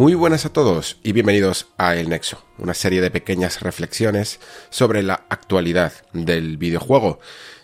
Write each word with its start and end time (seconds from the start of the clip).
Muy 0.00 0.14
buenas 0.14 0.46
a 0.46 0.50
todos 0.50 0.96
y 1.02 1.12
bienvenidos 1.12 1.66
a 1.76 1.94
El 1.94 2.08
Nexo, 2.08 2.42
una 2.56 2.72
serie 2.72 3.02
de 3.02 3.10
pequeñas 3.10 3.60
reflexiones 3.60 4.40
sobre 4.70 5.02
la 5.02 5.26
actualidad 5.28 5.92
del 6.14 6.56
videojuego. 6.56 7.18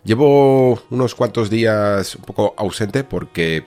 Llevo 0.04 0.82
unos 0.90 1.14
cuantos 1.14 1.48
días 1.48 2.14
un 2.14 2.24
poco 2.24 2.54
ausente 2.58 3.04
porque 3.04 3.64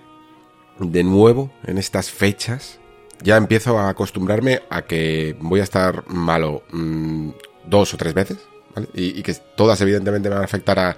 de 0.78 1.04
nuevo 1.04 1.52
en 1.66 1.80
estas 1.80 2.12
fechas 2.12 2.78
ya 3.24 3.38
empiezo 3.38 3.80
a 3.80 3.90
acostumbrarme 3.90 4.62
a 4.70 4.84
que 4.84 5.36
voy 5.40 5.62
a 5.62 5.64
estar 5.64 6.08
malo 6.08 6.62
mmm, 6.72 7.32
dos 7.66 7.96
o 7.96 7.98
tres 7.98 8.14
veces 8.14 8.38
¿vale? 8.76 8.88
y, 8.94 9.20
y, 9.20 9.24
que 9.24 9.34
todas 9.34 9.82
evidentemente 9.82 10.30
me 10.30 10.36
van 10.36 10.44
a 10.44 10.46
afectar 10.46 10.78
a, 10.78 10.96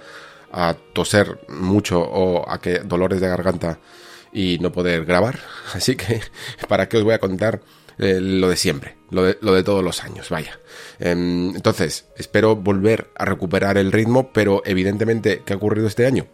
a 0.52 0.76
toser 0.92 1.40
mucho 1.48 2.02
o 2.02 2.46
a 2.50 2.60
que 2.60 2.80
dolores 2.80 3.18
de 3.22 3.28
garganta 3.28 3.78
y 4.32 4.58
no 4.60 4.72
poder 4.72 5.04
grabar. 5.04 5.40
Así 5.74 5.96
que, 5.96 6.20
¿para 6.68 6.88
qué 6.88 6.98
os 6.98 7.04
voy 7.04 7.14
a 7.14 7.18
contar 7.18 7.60
eh, 7.98 8.20
lo 8.20 8.48
de 8.48 8.56
siempre? 8.56 8.96
Lo 9.10 9.24
de, 9.24 9.62
todos 9.62 9.84
los 9.84 10.02
años, 10.02 10.30
vaya. 10.30 10.58
Eh, 10.98 11.10
entonces, 11.10 12.06
espero 12.16 12.56
volver 12.56 13.10
a 13.16 13.24
recuperar 13.24 13.76
el 13.76 13.92
ritmo, 13.92 14.32
pero 14.32 14.62
evidentemente, 14.64 15.42
¿qué 15.44 15.52
ha 15.52 15.56
ocurrido 15.56 15.86
este 15.86 16.06
año? 16.06 16.26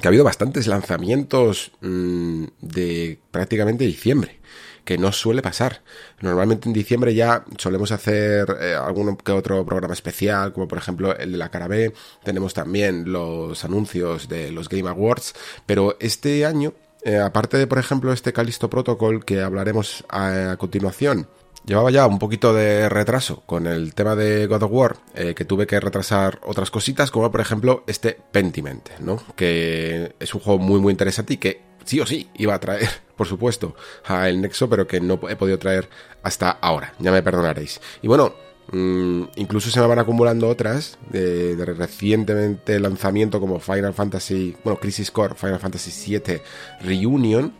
Que 0.00 0.06
ha 0.06 0.10
habido 0.10 0.24
bastantes 0.24 0.66
lanzamientos 0.66 1.72
mmm, 1.80 2.44
de 2.60 3.18
prácticamente 3.30 3.84
diciembre 3.84 4.40
que 4.84 4.98
no 4.98 5.12
suele 5.12 5.42
pasar. 5.42 5.82
Normalmente 6.20 6.68
en 6.68 6.72
diciembre 6.72 7.14
ya 7.14 7.44
solemos 7.58 7.92
hacer 7.92 8.56
eh, 8.60 8.74
algún 8.74 9.16
que 9.16 9.32
otro 9.32 9.64
programa 9.64 9.94
especial, 9.94 10.52
como 10.52 10.68
por 10.68 10.78
ejemplo 10.78 11.16
el 11.16 11.32
de 11.32 11.38
la 11.38 11.50
cara 11.50 11.68
B. 11.68 11.92
Tenemos 12.24 12.54
también 12.54 13.12
los 13.12 13.64
anuncios 13.64 14.28
de 14.28 14.50
los 14.50 14.68
Game 14.68 14.88
Awards, 14.88 15.34
pero 15.66 15.96
este 16.00 16.44
año 16.46 16.74
eh, 17.02 17.18
aparte 17.18 17.56
de, 17.56 17.66
por 17.66 17.78
ejemplo, 17.78 18.12
este 18.12 18.32
Callisto 18.32 18.68
Protocol 18.68 19.24
que 19.24 19.40
hablaremos 19.40 20.04
a, 20.08 20.56
continuación, 20.58 21.28
llevaba 21.64 21.90
ya 21.90 22.06
un 22.06 22.18
poquito 22.18 22.52
de 22.54 22.88
retraso 22.88 23.42
con 23.46 23.66
el 23.66 23.94
tema 23.94 24.14
de 24.16 24.46
God 24.46 24.62
of 24.64 24.72
War, 24.72 24.96
eh, 25.14 25.34
que 25.34 25.44
tuve 25.44 25.66
que 25.66 25.80
retrasar 25.80 26.40
otras 26.44 26.70
cositas, 26.70 27.10
como 27.10 27.30
por 27.30 27.40
ejemplo 27.40 27.84
este 27.86 28.18
Pentiment, 28.32 28.90
¿no? 29.00 29.22
Que 29.36 30.14
es 30.18 30.34
un 30.34 30.40
juego 30.40 30.58
muy, 30.58 30.80
muy 30.80 30.90
interesante 30.90 31.34
y 31.34 31.38
que 31.38 31.62
sí 31.84 32.00
o 32.00 32.06
sí 32.06 32.28
iba 32.34 32.54
a 32.54 32.60
traer, 32.60 32.88
por 33.16 33.26
supuesto, 33.26 33.74
a 34.06 34.28
el 34.28 34.40
Nexo, 34.40 34.68
pero 34.68 34.86
que 34.86 35.00
no 35.00 35.20
he 35.28 35.36
podido 35.36 35.58
traer 35.58 35.88
hasta 36.22 36.50
ahora. 36.50 36.94
Ya 36.98 37.12
me 37.12 37.22
perdonaréis. 37.22 37.80
Y 38.02 38.08
bueno, 38.08 38.34
Mm, 38.72 39.24
incluso 39.36 39.70
se 39.70 39.80
me 39.80 39.86
van 39.86 39.98
acumulando 39.98 40.48
otras 40.48 40.96
de, 41.10 41.56
de, 41.56 41.64
recientemente 41.64 42.78
lanzamiento 42.78 43.40
como 43.40 43.58
Final 43.58 43.94
Fantasy, 43.94 44.56
bueno, 44.62 44.78
Crisis 44.78 45.10
Core, 45.10 45.34
Final 45.34 45.58
Fantasy 45.58 46.18
VII 46.18 46.40
Reunion, 46.80 47.52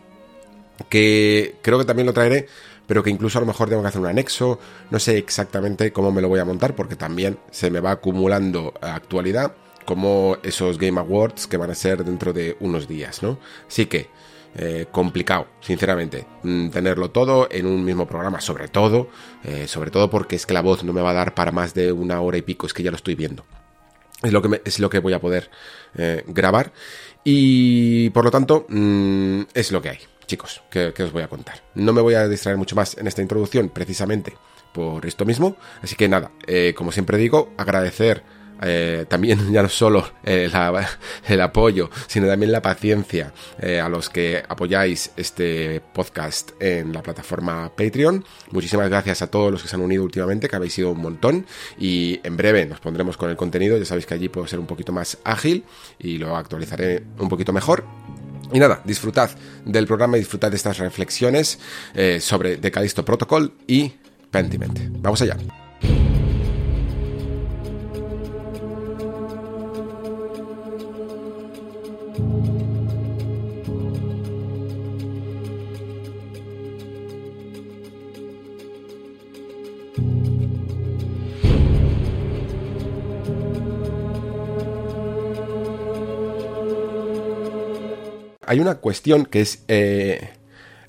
que 0.89 1.57
creo 1.63 1.79
que 1.79 1.85
también 1.85 2.07
lo 2.07 2.13
traeré, 2.13 2.47
pero 2.87 3.03
que 3.03 3.11
incluso 3.11 3.39
a 3.39 3.41
lo 3.41 3.47
mejor 3.47 3.69
tengo 3.69 3.83
que 3.83 3.89
hacer 3.89 4.01
un 4.01 4.07
anexo, 4.07 4.59
no 4.91 4.99
sé 4.99 5.19
exactamente 5.19 5.93
cómo 5.93 6.13
me 6.13 6.23
lo 6.23 6.29
voy 6.29 6.41
a 6.41 6.45
montar, 6.45 6.77
porque 6.77 6.97
también 6.97 7.39
se 7.51 7.71
me 7.71 7.81
va 7.81 7.93
acumulando 7.93 8.75
actualidad, 8.81 9.55
como 9.85 10.37
esos 10.45 10.79
Game 10.79 11.01
Awards 11.01 11.47
que 11.49 11.57
van 11.57 11.71
a 11.71 11.75
ser 11.75 12.05
dentro 12.05 12.33
de 12.33 12.57
unos 12.61 12.87
días, 12.87 13.23
¿no? 13.23 13.39
Así 13.67 13.87
que 13.87 14.09
eh, 14.57 14.87
complicado, 14.91 15.47
sinceramente, 15.61 16.27
mm, 16.43 16.71
tenerlo 16.71 17.11
todo 17.11 17.47
en 17.53 17.67
un 17.67 17.85
mismo 17.85 18.07
programa, 18.07 18.41
sobre 18.41 18.67
todo, 18.67 19.09
eh, 19.45 19.69
sobre 19.69 19.93
todo 19.93 20.11
porque 20.11 20.35
es 20.35 20.45
que 20.45 20.55
la 20.55 20.61
voz 20.61 20.83
no 20.83 20.93
me 20.93 21.01
va 21.01 21.11
a 21.11 21.15
dar 21.15 21.35
para 21.35 21.53
más 21.53 21.73
de 21.73 21.93
una 21.93 22.21
hora 22.21 22.37
y 22.37 22.43
pico, 22.43 22.67
es 22.67 22.75
que 22.75 22.83
ya 22.83 22.91
lo 22.91 22.97
estoy 22.97 23.15
viendo. 23.15 23.45
Es 24.23 24.33
lo 24.33 24.43
que, 24.43 24.61
es 24.65 24.81
lo 24.81 24.91
que 24.91 24.99
voy 24.99 25.13
a 25.13 25.21
poder 25.21 25.51
eh, 25.95 26.25
grabar 26.27 26.73
y 27.23 28.11
por 28.11 28.25
lo 28.25 28.33
tanto 28.33 28.67
mmm, 28.69 29.43
es 29.55 29.71
lo 29.71 29.81
que 29.81 29.91
hay, 29.91 29.99
chicos, 30.27 30.63
que, 30.69 30.93
os 30.99 31.13
voy 31.13 31.23
a 31.23 31.29
contar. 31.29 31.63
No 31.77 31.93
me 31.93 32.01
voy 32.01 32.15
a 32.15 32.27
distraer 32.27 32.59
mucho 32.59 32.75
más 32.75 32.99
en 32.99 33.07
esta 33.07 33.23
introducción 33.23 33.69
precisamente 33.69 34.35
por 34.73 35.07
esto 35.07 35.25
mismo, 35.25 35.57
así 35.81 35.95
que 35.95 36.09
nada, 36.09 36.33
como 36.77 36.93
siempre 36.93 37.19
digo, 37.19 37.53
agradecer 37.57 38.23
eh, 38.63 39.07
también 39.09 39.39
ya 39.53 39.63
no 39.63 39.69
solo 39.69 40.13
eh, 40.25 40.51
el 41.29 41.41
apoyo, 41.41 41.91
sino 42.07 42.27
también 42.27 42.53
la 42.53 42.63
paciencia 42.63 43.33
eh, 43.59 43.81
a 43.81 43.89
los 43.89 44.09
que 44.09 44.43
apoyáis 44.47 45.13
este 45.17 45.81
podcast 45.81 46.51
en 46.61 46.93
la 46.93 47.03
plataforma 47.03 47.71
Patreon. 47.75 48.25
Muchísimas 48.51 48.89
gracias 48.89 49.23
a 49.23 49.29
todos 49.29 49.51
los 49.53 49.63
que 49.63 49.69
se 49.69 49.77
han 49.77 49.83
unido 49.83 50.05
últimamente, 50.05 50.49
que 50.49 50.57
habéis 50.57 50.75
sido 50.75 50.91
un 50.91 51.01
montón. 51.01 51.47
Y 51.79 52.21
en 52.23 52.37
breve 52.37 52.67
nos 52.67 52.81
pondremos 52.81 53.17
con 53.17 53.31
el 53.31 53.37
contenido. 53.37 53.77
Ya 53.79 53.85
sabéis 53.85 54.07
que 54.07 54.15
allí 54.15 54.29
puedo 54.29 54.47
ser 54.47 54.59
un 54.59 54.67
poquito 54.67 54.93
más 54.93 55.19
ágil 55.25 55.65
y 55.99 56.19
lo 56.19 56.37
actualizaré 56.37 57.05
un 57.19 57.29
poquito 57.29 57.53
mejor. 57.53 57.85
Y 58.53 58.59
nada, 58.59 58.83
disfrutad 58.85 59.31
del 59.65 59.87
programa 59.87 60.17
y 60.17 60.21
disfrutad 60.21 60.51
de 60.51 60.57
estas 60.57 60.79
reflexiones 60.79 61.61
sobre 62.21 62.57
The 62.57 62.71
Protocol 63.05 63.53
y 63.69 63.93
Pentiment. 64.31 64.79
Vamos 65.01 65.23
allá. 65.23 65.37
Hay 88.51 88.59
una 88.59 88.79
cuestión 88.79 89.27
que 89.27 89.43
es 89.43 89.63
eh, 89.69 90.31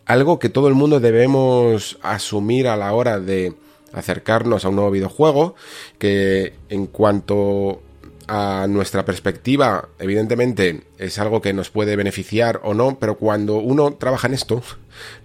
algo 0.07 0.39
que 0.39 0.49
todo 0.49 0.67
el 0.67 0.73
mundo 0.73 0.99
debemos 0.99 1.99
asumir 2.01 2.67
a 2.67 2.75
la 2.75 2.91
hora 2.91 3.19
de 3.19 3.53
acercarnos 3.93 4.65
a 4.65 4.69
un 4.69 4.77
nuevo 4.77 4.89
videojuego, 4.89 5.53
que 5.99 6.55
en 6.69 6.87
cuanto 6.87 7.83
a 8.33 8.65
nuestra 8.65 9.03
perspectiva, 9.03 9.89
evidentemente 9.99 10.83
es 10.97 11.19
algo 11.19 11.41
que 11.41 11.51
nos 11.51 11.69
puede 11.69 11.97
beneficiar 11.97 12.61
o 12.63 12.73
no, 12.73 12.97
pero 12.97 13.17
cuando 13.17 13.57
uno 13.57 13.95
trabaja 13.95 14.29
en 14.29 14.35
esto, 14.35 14.63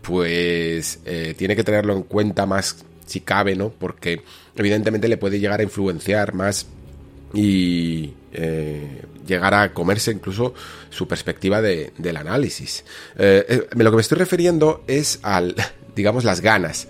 pues 0.03 0.99
eh, 1.05 1.37
tiene 1.39 1.55
que 1.55 1.63
tenerlo 1.63 1.93
en 1.93 2.03
cuenta 2.03 2.47
más 2.47 2.85
si 3.07 3.21
cabe, 3.21 3.55
¿no? 3.55 3.71
Porque 3.71 4.23
evidentemente 4.57 5.07
le 5.07 5.19
puede 5.19 5.39
llegar 5.39 5.61
a 5.61 5.63
influenciar 5.63 6.35
más 6.35 6.67
y 7.33 8.13
eh, 8.33 9.03
llegar 9.25 9.55
a 9.55 9.73
comerse 9.73 10.11
incluso 10.11 10.55
su 10.91 11.07
perspectiva 11.07 11.63
de, 11.63 11.93
del 11.99 12.17
análisis. 12.17 12.85
Eh, 13.17 13.47
eh, 13.49 13.69
lo 13.71 13.91
que 13.93 13.97
me 13.97 14.03
estoy 14.03 14.19
refiriendo 14.19 14.83
es 14.89 15.21
al, 15.23 15.55
digamos, 15.95 16.25
las 16.25 16.41
ganas. 16.41 16.89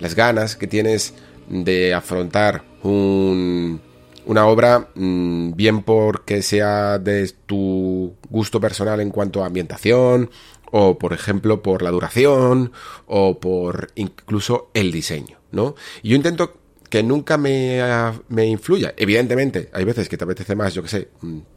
Las 0.00 0.14
ganas 0.14 0.54
que 0.54 0.66
tienes 0.66 1.14
de 1.48 1.94
afrontar 1.94 2.62
un, 2.82 3.80
una 4.26 4.46
obra, 4.46 4.88
mmm, 4.94 5.52
bien 5.54 5.82
porque 5.82 6.42
sea 6.42 6.98
de 6.98 7.32
tu 7.46 8.14
gusto 8.28 8.60
personal 8.60 9.00
en 9.00 9.10
cuanto 9.10 9.42
a 9.42 9.46
ambientación, 9.46 10.30
o 10.70 10.98
por 10.98 11.12
ejemplo 11.12 11.62
por 11.62 11.82
la 11.82 11.90
duración, 11.90 12.72
o 13.06 13.40
por 13.40 13.88
incluso 13.94 14.70
el 14.74 14.92
diseño, 14.92 15.38
¿no? 15.52 15.74
Y 16.02 16.10
yo 16.10 16.16
intento 16.16 16.54
que 16.88 17.02
nunca 17.02 17.36
me, 17.36 17.80
me 18.28 18.46
influya. 18.46 18.94
Evidentemente, 18.96 19.70
hay 19.72 19.84
veces 19.84 20.08
que 20.08 20.16
te 20.16 20.24
apetece 20.24 20.54
más, 20.54 20.74
yo 20.74 20.82
que 20.82 20.88
sé, 20.88 21.08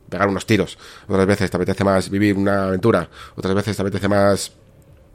pegar 0.09 0.27
unos 0.27 0.45
tiros. 0.45 0.77
Otras 1.07 1.27
veces 1.27 1.51
te 1.51 1.57
apetece 1.57 1.83
más 1.83 2.09
vivir 2.09 2.35
una 2.35 2.65
aventura. 2.65 3.09
Otras 3.35 3.53
veces 3.53 3.75
te 3.75 3.81
apetece 3.81 4.07
más 4.07 4.53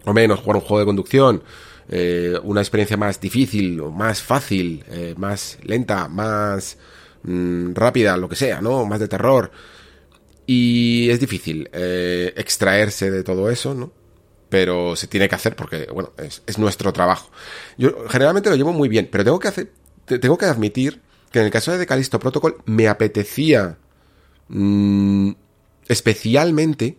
o 0.04 0.12
menos 0.12 0.40
jugar 0.40 0.56
un 0.56 0.62
juego 0.62 0.78
de 0.80 0.86
conducción. 0.86 1.42
Eh, 1.88 2.38
una 2.42 2.60
experiencia 2.60 2.96
más 2.96 3.20
difícil 3.20 3.80
o 3.80 3.90
más 3.90 4.22
fácil, 4.22 4.84
eh, 4.88 5.14
más 5.18 5.58
lenta, 5.64 6.08
más 6.08 6.78
mmm, 7.24 7.74
rápida, 7.74 8.16
lo 8.16 8.28
que 8.28 8.36
sea, 8.36 8.60
¿no? 8.60 8.84
Más 8.86 9.00
de 9.00 9.08
terror. 9.08 9.50
Y 10.46 11.08
es 11.10 11.20
difícil 11.20 11.68
eh, 11.72 12.32
extraerse 12.36 13.10
de 13.10 13.22
todo 13.22 13.50
eso, 13.50 13.74
¿no? 13.74 13.92
Pero 14.48 14.94
se 14.94 15.08
tiene 15.08 15.28
que 15.28 15.34
hacer 15.34 15.56
porque, 15.56 15.88
bueno, 15.92 16.12
es, 16.18 16.42
es 16.46 16.58
nuestro 16.58 16.92
trabajo. 16.92 17.30
Yo 17.78 18.08
generalmente 18.08 18.50
lo 18.50 18.56
llevo 18.56 18.72
muy 18.72 18.88
bien, 18.88 19.08
pero 19.10 19.24
tengo 19.24 19.38
que 19.38 19.50
tengo 20.04 20.36
que 20.36 20.44
admitir 20.44 21.00
que 21.32 21.40
en 21.40 21.46
el 21.46 21.50
caso 21.50 21.72
de 21.72 21.78
The 21.78 21.86
Callisto 21.86 22.18
Protocol 22.20 22.58
me 22.66 22.86
apetecía 22.88 23.78
mmm, 24.48 25.32
especialmente, 25.88 26.98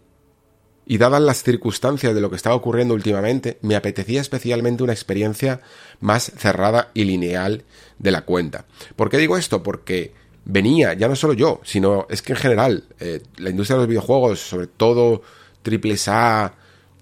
y 0.86 0.98
dadas 0.98 1.22
las 1.22 1.44
circunstancias 1.44 2.14
de 2.14 2.22
lo 2.22 2.30
que 2.30 2.36
estaba 2.36 2.56
ocurriendo 2.56 2.94
últimamente, 2.94 3.58
me 3.62 3.76
apetecía 3.76 4.22
especialmente 4.22 4.84
una 4.84 4.94
experiencia 4.94 5.62
más 6.00 6.32
cerrada 6.38 6.92
y 6.94 7.06
lineal 7.06 7.64
de 7.98 8.12
la 8.12 8.22
cuenta. 8.22 8.66
¿Por 8.96 9.10
qué 9.10 9.18
digo 9.18 9.38
esto? 9.38 9.64
Porque 9.64 10.14
venía, 10.46 10.94
ya 10.94 11.08
no 11.08 11.16
solo 11.16 11.34
yo, 11.34 11.60
sino 11.64 12.06
es 12.10 12.22
que 12.22 12.34
en 12.34 12.40
general, 12.40 12.84
eh, 13.00 13.22
la 13.38 13.50
industria 13.50 13.76
de 13.76 13.82
los 13.82 13.90
videojuegos, 13.90 14.40
sobre 14.40 14.68
todo 14.68 15.24
triples 15.64 16.08
A, 16.08 16.54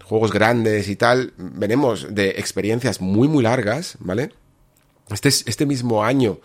juegos 0.03 0.31
grandes 0.31 0.88
y 0.88 0.95
tal, 0.95 1.33
venimos 1.38 2.13
de 2.13 2.29
experiencias 2.31 3.01
muy, 3.01 3.27
muy 3.27 3.44
largas, 3.44 3.97
¿vale? 4.00 4.31
Este, 5.09 5.27
este 5.29 5.65
mismo 5.65 6.03
año, 6.03 6.39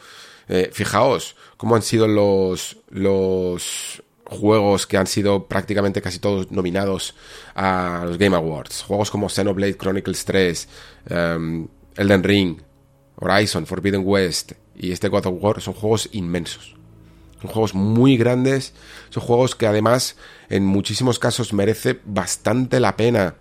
eh, 0.49 0.71
fijaos 0.73 1.37
cómo 1.57 1.77
han 1.77 1.83
sido 1.83 2.09
los, 2.09 2.79
los 2.89 4.03
juegos 4.29 4.87
que 4.87 4.97
han 4.97 5.07
sido 5.07 5.47
prácticamente 5.47 6.03
casi 6.03 6.19
todos 6.19 6.51
nominados 6.51 7.15
a 7.55 8.05
los 8.07 8.19
Game 8.19 8.37
Awards. 8.37 8.83
Juegos 8.83 9.11
como 9.11 9.29
Xenoblade 9.29 9.77
Chronicles 9.77 10.25
3, 10.25 10.69
em, 11.09 11.69
Elden 11.97 12.23
Ring, 12.23 12.59
Horizon, 13.17 13.67
Forbidden 13.67 14.03
West 14.05 14.53
y 14.77 14.93
este 14.93 15.09
God 15.09 15.27
of 15.27 15.43
War 15.43 15.61
son 15.61 15.75
juegos 15.75 16.09
inmensos. 16.13 16.77
Son 17.41 17.51
juegos 17.51 17.75
muy 17.75 18.17
grandes, 18.17 18.75
son 19.11 19.23
juegos 19.23 19.55
que 19.55 19.67
además 19.67 20.17
en 20.51 20.65
muchísimos 20.65 21.19
casos 21.19 21.53
merece 21.53 22.01
bastante 22.05 22.81
la 22.81 22.97
pena 22.97 23.37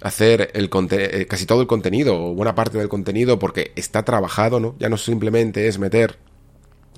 hacer 0.00 0.50
el 0.54 0.70
eh, 0.90 1.26
casi 1.26 1.46
todo 1.46 1.60
el 1.60 1.66
contenido 1.66 2.22
o 2.22 2.34
buena 2.34 2.54
parte 2.54 2.78
del 2.78 2.88
contenido 2.88 3.38
porque 3.38 3.72
está 3.76 4.04
trabajado, 4.04 4.60
¿no? 4.60 4.74
Ya 4.78 4.88
no 4.88 4.96
simplemente 4.96 5.68
es 5.68 5.78
meter 5.78 6.18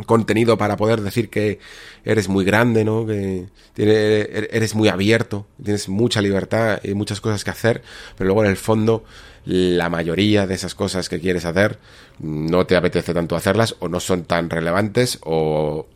contenido 0.05 0.59
para 0.59 0.77
poder 0.77 1.01
decir 1.01 1.31
que 1.31 1.59
eres 2.05 2.29
muy 2.29 2.45
grande, 2.45 2.85
¿no? 2.85 3.07
Que 3.07 3.47
er-, 3.77 4.49
eres 4.53 4.75
muy 4.75 4.89
abierto, 4.89 5.47
tienes 5.63 5.89
mucha 5.89 6.21
libertad 6.21 6.81
y 6.83 6.95
muchas 6.95 7.21
cosas 7.21 7.45
que 7.45 7.51
hacer, 7.51 7.83
pero 8.17 8.29
luego 8.29 8.45
en 8.45 8.51
el 8.51 8.57
fondo 8.57 9.05
la 9.47 9.89
mayoría 9.89 10.47
de 10.47 10.55
esas 10.55 10.75
cosas 10.75 11.09
que 11.09 11.21
quieres 11.21 11.45
hacer 11.45 11.79
no 12.19 12.67
te 12.67 12.77
apetece 12.77 13.15
tanto 13.15 13.37
hacerlas 13.37 13.77
o 13.79 13.89
no 13.89 14.01
son 14.01 14.25
tan 14.25 14.51
relevantes 14.51 15.21
o 15.23 15.87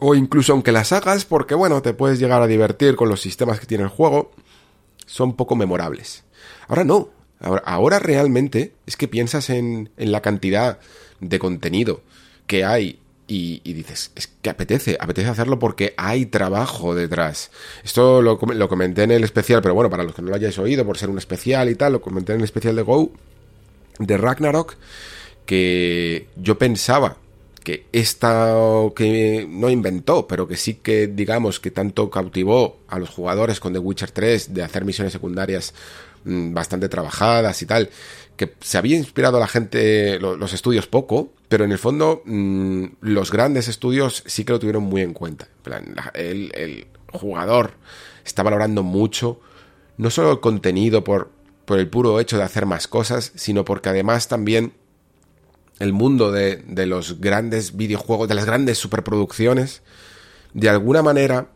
o 0.00 0.14
incluso 0.14 0.52
aunque 0.52 0.70
las 0.70 0.92
hagas 0.92 1.24
porque 1.24 1.54
bueno, 1.54 1.82
te 1.82 1.94
puedes 1.94 2.20
llegar 2.20 2.42
a 2.42 2.46
divertir 2.46 2.94
con 2.94 3.08
los 3.08 3.20
sistemas 3.20 3.58
que 3.58 3.66
tiene 3.66 3.84
el 3.84 3.90
juego, 3.90 4.30
son 5.06 5.34
poco 5.34 5.56
memorables. 5.56 6.24
Ahora 6.68 6.84
no, 6.84 7.08
ahora, 7.40 7.62
ahora 7.64 7.98
realmente 7.98 8.74
es 8.86 8.96
que 8.96 9.08
piensas 9.08 9.50
en, 9.50 9.90
en 9.96 10.12
la 10.12 10.20
cantidad 10.20 10.78
de 11.20 11.38
contenido 11.38 12.02
que 12.46 12.64
hay 12.64 13.00
y, 13.28 13.60
dices, 13.74 14.10
es 14.14 14.26
que 14.26 14.48
apetece, 14.48 14.96
apetece 14.98 15.28
hacerlo 15.28 15.58
porque 15.58 15.92
hay 15.98 16.26
trabajo 16.26 16.94
detrás. 16.94 17.50
Esto 17.84 18.22
lo, 18.22 18.38
lo, 18.40 18.68
comenté 18.68 19.02
en 19.02 19.10
el 19.10 19.22
especial, 19.22 19.60
pero 19.60 19.74
bueno, 19.74 19.90
para 19.90 20.02
los 20.02 20.14
que 20.14 20.22
no 20.22 20.30
lo 20.30 20.34
hayáis 20.34 20.58
oído, 20.58 20.86
por 20.86 20.96
ser 20.96 21.10
un 21.10 21.18
especial 21.18 21.68
y 21.68 21.74
tal, 21.74 21.92
lo 21.92 22.00
comenté 22.00 22.32
en 22.32 22.38
el 22.38 22.44
especial 22.44 22.74
de 22.74 22.82
Go, 22.82 23.12
de 23.98 24.16
Ragnarok, 24.16 24.76
que 25.44 26.26
yo 26.36 26.58
pensaba 26.58 27.18
que 27.62 27.84
esta 27.92 28.56
que 28.96 29.46
no 29.46 29.68
inventó, 29.68 30.26
pero 30.26 30.48
que 30.48 30.56
sí 30.56 30.74
que 30.74 31.06
digamos 31.06 31.60
que 31.60 31.70
tanto 31.70 32.08
cautivó 32.08 32.78
a 32.88 32.98
los 32.98 33.10
jugadores 33.10 33.60
con 33.60 33.74
The 33.74 33.78
Witcher 33.78 34.10
3 34.10 34.54
de 34.54 34.62
hacer 34.62 34.86
misiones 34.86 35.12
secundarias 35.12 35.74
mm, 36.24 36.54
bastante 36.54 36.88
trabajadas 36.88 37.60
y 37.60 37.66
tal, 37.66 37.90
que 38.38 38.54
se 38.60 38.78
había 38.78 38.96
inspirado 38.96 39.36
a 39.36 39.40
la 39.40 39.48
gente, 39.48 40.18
los 40.20 40.52
estudios 40.52 40.86
poco, 40.86 41.32
pero 41.48 41.64
en 41.64 41.72
el 41.72 41.78
fondo 41.78 42.22
mm, 42.24 42.84
los 43.00 43.32
grandes 43.32 43.66
estudios 43.66 44.22
sí 44.26 44.44
que 44.44 44.52
lo 44.52 44.60
tuvieron 44.60 44.84
muy 44.84 45.02
en 45.02 45.12
cuenta. 45.12 45.48
El, 46.14 46.86
jugador 47.10 47.72
está 48.24 48.42
valorando 48.42 48.82
mucho 48.82 49.40
no 49.96 50.10
solo 50.10 50.30
el 50.32 50.40
contenido 50.40 51.04
por, 51.04 51.30
por 51.64 51.78
el 51.78 51.88
puro 51.88 52.20
hecho 52.20 52.36
de 52.36 52.42
hacer 52.44 52.66
más 52.66 52.86
cosas, 52.86 53.32
sino 53.34 53.64
porque 53.64 53.88
además 53.88 54.28
también 54.28 54.74
el 55.78 55.92
mundo 55.92 56.30
de, 56.30 56.56
de 56.56 56.86
los 56.86 57.20
grandes 57.20 57.76
videojuegos, 57.76 58.28
de 58.28 58.34
las 58.34 58.44
grandes 58.44 58.76
superproducciones, 58.78 59.82
de 60.52 60.68
alguna 60.68 61.02
manera 61.02 61.48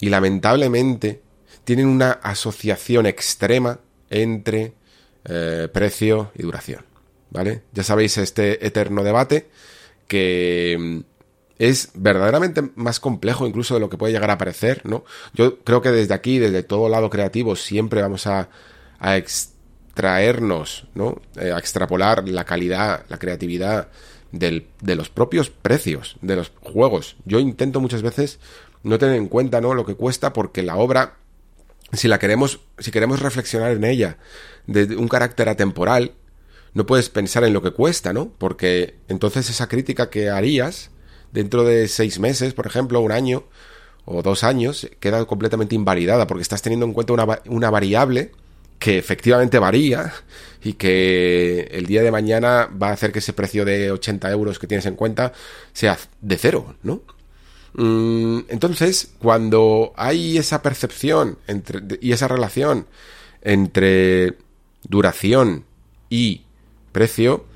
y 0.00 0.08
lamentablemente 0.08 1.20
tienen 1.64 1.88
una 1.88 2.12
asociación 2.12 3.06
extrema 3.06 3.80
entre 4.08 4.72
eh, 5.24 5.68
precio 5.72 6.32
y 6.34 6.42
duración. 6.42 6.84
¿Vale? 7.30 7.62
Ya 7.72 7.82
sabéis 7.82 8.18
este 8.18 8.66
eterno 8.66 9.02
debate 9.02 9.48
que 10.06 10.76
mm, 10.78 11.00
es 11.58 11.90
verdaderamente 11.94 12.70
más 12.74 13.00
complejo 13.00 13.46
incluso 13.46 13.74
de 13.74 13.80
lo 13.80 13.88
que 13.88 13.96
puede 13.96 14.12
llegar 14.12 14.30
a 14.30 14.36
parecer, 14.36 14.82
¿no? 14.84 15.04
Yo 15.32 15.60
creo 15.60 15.80
que 15.80 15.90
desde 15.90 16.12
aquí, 16.12 16.38
desde 16.38 16.62
todo 16.62 16.88
lado 16.88 17.08
creativo, 17.08 17.56
siempre 17.56 18.02
vamos 18.02 18.26
a, 18.26 18.50
a 18.98 19.16
extraernos, 19.16 20.86
¿no? 20.94 21.22
Eh, 21.36 21.52
a 21.52 21.58
extrapolar 21.58 22.28
la 22.28 22.44
calidad, 22.44 23.06
la 23.08 23.18
creatividad 23.18 23.88
del, 24.32 24.66
de 24.80 24.96
los 24.96 25.08
propios 25.08 25.50
precios 25.50 26.16
de 26.20 26.36
los 26.36 26.52
juegos. 26.60 27.16
Yo 27.24 27.38
intento 27.38 27.80
muchas 27.80 28.02
veces 28.02 28.40
no 28.82 28.98
tener 28.98 29.16
en 29.16 29.28
cuenta, 29.28 29.60
¿no? 29.60 29.74
Lo 29.74 29.86
que 29.86 29.94
cuesta 29.94 30.32
porque 30.32 30.62
la 30.62 30.76
obra 30.76 31.18
si 31.92 32.08
la 32.08 32.18
queremos, 32.18 32.60
si 32.78 32.90
queremos 32.90 33.20
reflexionar 33.20 33.72
en 33.72 33.84
ella 33.84 34.18
de 34.66 34.96
un 34.96 35.08
carácter 35.08 35.48
atemporal, 35.48 36.12
no 36.74 36.86
puedes 36.86 37.10
pensar 37.10 37.44
en 37.44 37.52
lo 37.52 37.62
que 37.62 37.72
cuesta, 37.72 38.12
¿no? 38.12 38.32
Porque 38.38 38.96
entonces 39.08 39.50
esa 39.50 39.68
crítica 39.68 40.08
que 40.08 40.30
harías 40.30 40.90
dentro 41.32 41.64
de 41.64 41.88
seis 41.88 42.18
meses, 42.18 42.54
por 42.54 42.66
ejemplo, 42.66 43.00
un 43.00 43.12
año 43.12 43.44
o 44.04 44.22
dos 44.22 44.42
años, 44.42 44.88
queda 45.00 45.24
completamente 45.26 45.74
invalidada 45.74 46.26
porque 46.26 46.42
estás 46.42 46.62
teniendo 46.62 46.86
en 46.86 46.92
cuenta 46.92 47.12
una, 47.12 47.40
una 47.46 47.70
variable 47.70 48.32
que 48.78 48.98
efectivamente 48.98 49.58
varía 49.58 50.12
y 50.62 50.72
que 50.72 51.68
el 51.70 51.86
día 51.86 52.02
de 52.02 52.10
mañana 52.10 52.68
va 52.82 52.88
a 52.88 52.92
hacer 52.92 53.12
que 53.12 53.20
ese 53.20 53.32
precio 53.32 53.64
de 53.64 53.92
80 53.92 54.30
euros 54.30 54.58
que 54.58 54.66
tienes 54.66 54.86
en 54.86 54.96
cuenta 54.96 55.32
sea 55.72 55.96
de 56.20 56.36
cero, 56.36 56.74
¿no? 56.82 57.02
Mm, 57.74 58.40
entonces, 58.48 59.14
cuando 59.18 59.92
hay 59.96 60.38
esa 60.38 60.62
percepción 60.62 61.38
y 62.00 62.12
esa 62.12 62.28
relación 62.28 62.86
entre 63.40 64.36
duración 64.82 65.64
y 66.10 66.42
precio, 66.92 67.46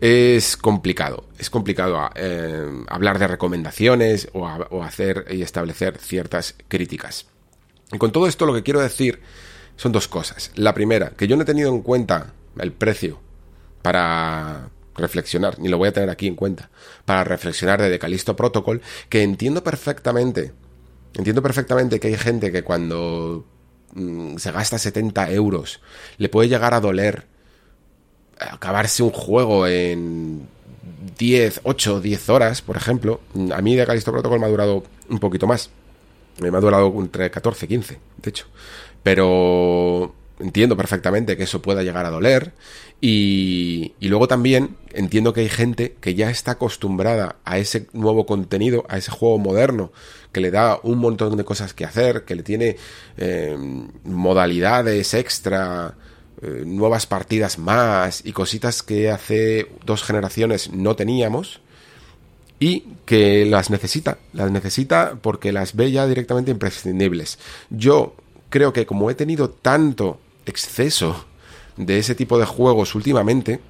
es 0.00 0.56
complicado. 0.56 1.28
Es 1.38 1.48
complicado 1.48 2.10
eh, 2.16 2.84
hablar 2.88 3.20
de 3.20 3.28
recomendaciones 3.28 4.28
o, 4.32 4.44
o, 4.44 4.82
hacer 4.82 5.26
y 5.30 5.42
establecer 5.42 5.98
ciertas 5.98 6.56
críticas. 6.66 7.26
Y 7.92 7.98
con 7.98 8.10
todo 8.10 8.26
esto 8.26 8.44
lo 8.44 8.54
que 8.54 8.64
quiero 8.64 8.80
decir 8.80 9.20
son 9.76 9.92
dos 9.92 10.08
cosas. 10.08 10.50
La 10.56 10.74
primera, 10.74 11.10
que 11.10 11.28
yo 11.28 11.36
no 11.36 11.42
he 11.42 11.46
tenido 11.46 11.70
en 11.70 11.82
cuenta 11.82 12.32
el 12.58 12.72
precio 12.72 13.20
para 13.80 14.70
reflexionar, 14.96 15.58
ni 15.58 15.68
lo 15.68 15.78
voy 15.78 15.88
a 15.88 15.92
tener 15.92 16.10
aquí 16.10 16.26
en 16.26 16.34
cuenta, 16.34 16.70
para 17.04 17.24
reflexionar 17.24 17.80
de 17.80 17.90
Decalisto 17.90 18.36
Protocol, 18.36 18.82
que 19.08 19.22
entiendo 19.22 19.64
perfectamente, 19.64 20.52
entiendo 21.14 21.42
perfectamente 21.42 22.00
que 22.00 22.08
hay 22.08 22.16
gente 22.16 22.52
que 22.52 22.62
cuando 22.62 23.44
mm, 23.94 24.36
se 24.36 24.52
gasta 24.52 24.78
70 24.78 25.30
euros 25.32 25.80
le 26.18 26.28
puede 26.28 26.48
llegar 26.48 26.74
a 26.74 26.80
doler 26.80 27.26
acabarse 28.38 29.02
un 29.02 29.10
juego 29.10 29.66
en 29.66 30.48
10, 31.18 31.60
8, 31.64 32.00
10 32.00 32.28
horas, 32.30 32.62
por 32.62 32.76
ejemplo. 32.76 33.20
A 33.54 33.60
mí 33.60 33.76
Decalisto 33.76 34.12
Protocol 34.12 34.40
me 34.40 34.46
ha 34.46 34.50
durado 34.50 34.84
un 35.08 35.18
poquito 35.18 35.46
más. 35.46 35.70
Me 36.38 36.48
ha 36.48 36.60
durado 36.60 36.92
entre 36.98 37.30
14 37.30 37.66
y 37.66 37.68
15, 37.68 38.00
de 38.22 38.30
hecho. 38.30 38.46
Pero 39.02 40.14
entiendo 40.42 40.76
perfectamente 40.76 41.36
que 41.36 41.44
eso 41.44 41.62
pueda 41.62 41.82
llegar 41.82 42.04
a 42.04 42.10
doler 42.10 42.52
y, 43.00 43.94
y, 44.00 44.08
luego 44.08 44.28
también 44.28 44.76
entiendo 44.92 45.32
que 45.32 45.40
hay 45.40 45.48
gente 45.48 45.96
que 46.00 46.14
ya 46.14 46.30
está 46.30 46.52
acostumbrada 46.52 47.36
a 47.44 47.58
ese 47.58 47.86
nuevo 47.92 48.26
contenido, 48.26 48.84
a 48.88 48.98
ese 48.98 49.10
juego 49.10 49.38
moderno, 49.38 49.92
que 50.32 50.40
le 50.40 50.50
da 50.50 50.78
un 50.82 50.98
montón 50.98 51.36
de 51.36 51.44
cosas 51.44 51.74
que 51.74 51.84
hacer, 51.84 52.24
que 52.24 52.34
le 52.34 52.42
tiene 52.42 52.76
eh, 53.16 53.56
modalidades 54.04 55.14
extra, 55.14 55.94
eh, 56.44 56.64
nuevas 56.66 57.06
partidas 57.06 57.58
más 57.58 58.24
y 58.24 58.32
cositas 58.32 58.82
que 58.82 59.10
hace 59.10 59.68
dos 59.86 60.02
generaciones 60.02 60.72
no 60.72 60.96
teníamos 60.96 61.60
y 62.58 62.80
que 63.06 63.44
las 63.44 63.70
necesita, 63.70 64.18
las 64.32 64.50
necesita 64.50 65.18
porque 65.22 65.52
las 65.52 65.76
ve 65.76 65.92
ya 65.92 66.06
directamente 66.06 66.50
imprescindibles. 66.50 67.38
Yo 67.70 68.16
creo 68.50 68.72
que 68.72 68.86
como 68.86 69.08
he 69.08 69.14
tenido 69.14 69.50
tanto 69.50 70.18
exceso 70.46 71.26
de 71.76 71.98
ese 71.98 72.14
tipo 72.14 72.38
de 72.38 72.46
juegos 72.46 72.94
últimamente, 72.94 73.60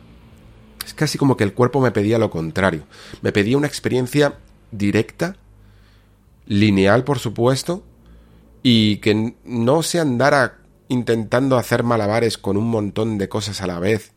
es 0.84 0.94
casi 0.94 1.18
como 1.18 1.36
que 1.36 1.44
el 1.44 1.54
cuerpo 1.54 1.80
me 1.80 1.92
pedía 1.92 2.18
lo 2.18 2.30
contrario. 2.30 2.84
Me 3.20 3.32
pedía 3.32 3.56
una 3.56 3.66
experiencia 3.66 4.38
directa, 4.70 5.36
lineal 6.46 7.04
por 7.04 7.18
supuesto, 7.18 7.82
y 8.62 8.96
que 8.98 9.34
no 9.44 9.82
se 9.82 10.00
andara 10.00 10.58
intentando 10.88 11.56
hacer 11.56 11.82
malabares 11.82 12.38
con 12.38 12.56
un 12.56 12.68
montón 12.68 13.18
de 13.18 13.28
cosas 13.28 13.60
a 13.62 13.66
la 13.66 13.78
vez 13.78 14.12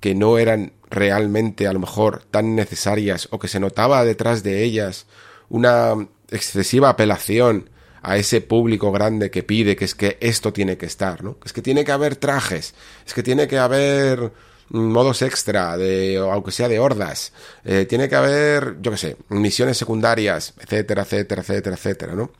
que 0.00 0.14
no 0.14 0.38
eran 0.38 0.72
realmente 0.90 1.66
a 1.66 1.72
lo 1.72 1.78
mejor 1.78 2.24
tan 2.30 2.54
necesarias 2.54 3.28
o 3.30 3.38
que 3.38 3.48
se 3.48 3.60
notaba 3.60 4.04
detrás 4.04 4.42
de 4.42 4.62
ellas 4.64 5.06
una 5.48 5.94
excesiva 6.30 6.90
apelación 6.90 7.70
a 8.02 8.16
ese 8.16 8.40
público 8.40 8.92
grande 8.92 9.30
que 9.30 9.42
pide 9.42 9.76
que 9.76 9.84
es 9.84 9.94
que 9.94 10.18
esto 10.20 10.52
tiene 10.52 10.76
que 10.76 10.86
estar, 10.86 11.22
¿no? 11.22 11.38
Es 11.44 11.52
que 11.52 11.62
tiene 11.62 11.84
que 11.84 11.92
haber 11.92 12.16
trajes, 12.16 12.74
es 13.06 13.14
que 13.14 13.22
tiene 13.22 13.48
que 13.48 13.58
haber 13.58 14.32
modos 14.70 15.22
extra, 15.22 15.76
de, 15.76 16.18
aunque 16.18 16.50
sea 16.50 16.68
de 16.68 16.78
hordas, 16.78 17.32
eh, 17.64 17.86
tiene 17.86 18.08
que 18.08 18.16
haber, 18.16 18.78
yo 18.80 18.90
qué 18.90 18.96
sé, 18.96 19.16
misiones 19.28 19.76
secundarias, 19.76 20.54
etcétera, 20.58 21.02
etcétera, 21.02 21.42
etcétera, 21.42 21.76
etcétera, 21.76 22.14
¿no? 22.14 22.30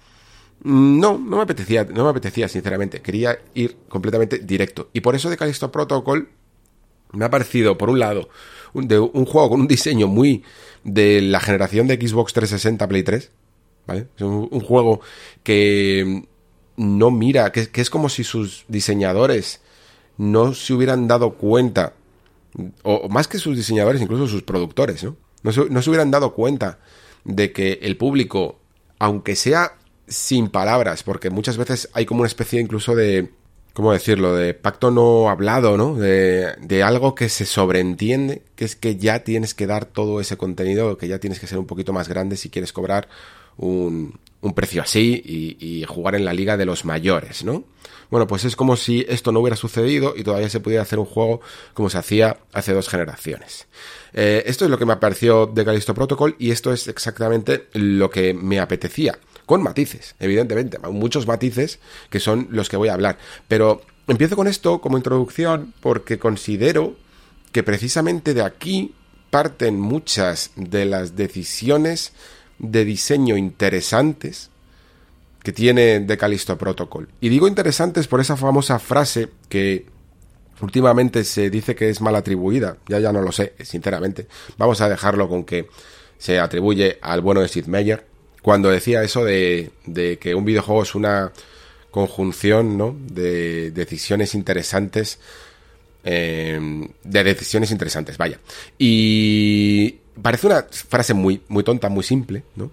Mm, 0.64 1.00
no, 1.00 1.18
no 1.18 1.36
me 1.36 1.42
apetecía, 1.42 1.84
no 1.84 2.04
me 2.04 2.10
apetecía, 2.10 2.48
sinceramente. 2.48 3.00
Quería 3.02 3.38
ir 3.54 3.76
completamente 3.88 4.38
directo. 4.38 4.90
Y 4.92 5.00
por 5.00 5.14
eso 5.14 5.28
de 5.30 5.36
Callisto 5.36 5.72
Protocol 5.72 6.28
me 7.12 7.24
ha 7.24 7.30
parecido, 7.30 7.76
por 7.76 7.90
un 7.90 7.98
lado, 7.98 8.28
un, 8.72 8.90
un 9.12 9.26
juego 9.26 9.50
con 9.50 9.60
un 9.60 9.68
diseño 9.68 10.06
muy 10.06 10.44
de 10.84 11.20
la 11.20 11.40
generación 11.40 11.86
de 11.88 11.96
Xbox 11.96 12.32
360 12.32 12.88
Play 12.88 13.02
3. 13.02 13.30
¿Vale? 13.86 14.08
Es 14.16 14.22
un, 14.22 14.48
juego 14.60 15.00
que 15.42 16.24
no 16.76 17.10
mira, 17.10 17.50
que, 17.52 17.68
es 17.74 17.90
como 17.90 18.08
si 18.08 18.24
sus 18.24 18.64
diseñadores 18.68 19.60
no 20.18 20.54
se 20.54 20.72
hubieran 20.72 21.08
dado 21.08 21.34
cuenta, 21.34 21.94
o, 22.82 23.08
más 23.08 23.28
que 23.28 23.38
sus 23.38 23.56
diseñadores, 23.56 24.00
incluso 24.00 24.28
sus 24.28 24.42
productores, 24.42 25.02
¿no? 25.04 25.16
No 25.42 25.50
no 25.70 25.82
se 25.82 25.90
hubieran 25.90 26.12
dado 26.12 26.34
cuenta 26.34 26.78
de 27.24 27.52
que 27.52 27.80
el 27.82 27.96
público, 27.96 28.60
aunque 29.00 29.34
sea 29.34 29.76
sin 30.06 30.48
palabras, 30.48 31.02
porque 31.02 31.30
muchas 31.30 31.56
veces 31.56 31.88
hay 31.94 32.06
como 32.06 32.20
una 32.20 32.28
especie 32.28 32.60
incluso 32.60 32.94
de, 32.94 33.30
¿cómo 33.72 33.92
decirlo?, 33.92 34.34
de 34.36 34.54
pacto 34.54 34.90
no 34.90 35.30
hablado, 35.30 35.76
¿no? 35.76 35.94
De, 35.94 36.54
de, 36.60 36.82
algo 36.82 37.14
que 37.14 37.28
se 37.28 37.46
sobreentiende, 37.46 38.42
que 38.54 38.64
es 38.64 38.76
que 38.76 38.96
ya 38.96 39.24
tienes 39.24 39.54
que 39.54 39.66
dar 39.66 39.86
todo 39.86 40.20
ese 40.20 40.36
contenido, 40.36 40.96
que 40.98 41.08
ya 41.08 41.18
tienes 41.18 41.40
que 41.40 41.46
ser 41.46 41.58
un 41.58 41.66
poquito 41.66 41.92
más 41.92 42.08
grande 42.08 42.36
si 42.36 42.50
quieres 42.50 42.72
cobrar 42.72 43.08
un, 43.62 44.18
precio 44.54 44.82
así 44.82 45.22
y, 45.24 45.84
jugar 45.86 46.14
en 46.14 46.24
la 46.24 46.32
liga 46.32 46.56
de 46.56 46.66
los 46.66 46.84
mayores, 46.84 47.44
¿no? 47.44 47.64
Bueno, 48.10 48.26
pues 48.26 48.44
es 48.44 48.56
como 48.56 48.76
si 48.76 49.06
esto 49.08 49.32
no 49.32 49.40
hubiera 49.40 49.56
sucedido 49.56 50.14
y 50.14 50.22
todavía 50.22 50.50
se 50.50 50.60
pudiera 50.60 50.82
hacer 50.82 50.98
un 50.98 51.06
juego 51.06 51.40
como 51.72 51.88
se 51.88 51.96
hacía 51.96 52.36
hace 52.52 52.74
dos 52.74 52.88
generaciones. 52.88 53.66
Eh, 54.12 54.42
esto 54.46 54.66
es 54.66 54.70
lo 54.70 54.78
que 54.78 54.84
me 54.84 54.92
apareció 54.92 55.46
de 55.46 55.64
Callisto 55.64 55.94
Protocol 55.94 56.36
y 56.38 56.50
esto 56.50 56.72
es 56.72 56.88
exactamente 56.88 57.68
lo 57.72 58.10
que 58.10 58.34
me 58.34 58.60
apetecía 58.60 59.18
con 59.46 59.62
matices, 59.62 60.14
evidentemente, 60.20 60.78
muchos 60.90 61.26
matices 61.26 61.78
que 62.10 62.20
son 62.20 62.48
los 62.50 62.68
que 62.68 62.76
voy 62.76 62.88
a 62.88 62.94
hablar. 62.94 63.18
Pero 63.48 63.82
empiezo 64.06 64.36
con 64.36 64.46
esto 64.46 64.80
como 64.80 64.98
introducción 64.98 65.72
porque 65.80 66.18
considero 66.18 66.96
que 67.50 67.62
precisamente 67.62 68.34
de 68.34 68.42
aquí 68.42 68.94
parten 69.30 69.80
muchas 69.80 70.50
de 70.56 70.84
las 70.84 71.16
decisiones 71.16 72.12
de 72.62 72.84
diseño 72.86 73.36
interesantes 73.36 74.50
que 75.42 75.52
tiene 75.52 76.00
de 76.00 76.16
Callisto 76.16 76.56
Protocol. 76.56 77.08
Y 77.20 77.28
digo 77.28 77.48
interesantes 77.48 78.06
por 78.06 78.20
esa 78.20 78.36
famosa 78.36 78.78
frase 78.78 79.28
que 79.48 79.86
últimamente 80.60 81.24
se 81.24 81.50
dice 81.50 81.74
que 81.74 81.90
es 81.90 82.00
mal 82.00 82.14
atribuida. 82.14 82.76
Ya 82.88 83.00
ya 83.00 83.12
no 83.12 83.20
lo 83.20 83.32
sé, 83.32 83.52
sinceramente. 83.62 84.28
Vamos 84.56 84.80
a 84.80 84.88
dejarlo 84.88 85.28
con 85.28 85.44
que 85.44 85.68
se 86.16 86.38
atribuye 86.38 86.98
al 87.02 87.20
bueno 87.20 87.40
de 87.40 87.48
Sid 87.48 87.66
Meier 87.66 88.06
cuando 88.42 88.70
decía 88.70 89.02
eso 89.02 89.24
de, 89.24 89.70
que 90.20 90.34
un 90.34 90.44
videojuego 90.44 90.82
es 90.82 90.94
una 90.94 91.32
conjunción 91.90 92.78
¿no? 92.78 92.96
de 92.98 93.72
decisiones 93.72 94.34
interesantes. 94.34 95.18
Em, 96.04 96.88
de 97.04 97.22
decisiones 97.24 97.70
interesantes, 97.70 98.18
vaya. 98.18 98.40
Y 98.76 100.00
parece 100.20 100.46
una 100.46 100.66
frase 100.70 101.14
muy, 101.14 101.42
muy 101.48 101.64
tonta, 101.64 101.88
muy 101.88 102.04
simple, 102.04 102.44
¿no? 102.56 102.70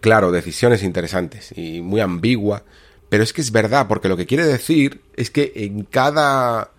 Claro, 0.00 0.32
decisiones 0.32 0.82
interesantes 0.82 1.52
y 1.56 1.80
muy 1.80 2.00
ambigua, 2.00 2.64
pero 3.08 3.22
es 3.22 3.32
que 3.32 3.42
es 3.42 3.52
verdad, 3.52 3.86
porque 3.86 4.08
lo 4.08 4.16
que 4.16 4.26
quiere 4.26 4.46
decir 4.46 5.02
es 5.16 5.30
que 5.30 5.52
en 5.54 5.84
cada 5.84 6.70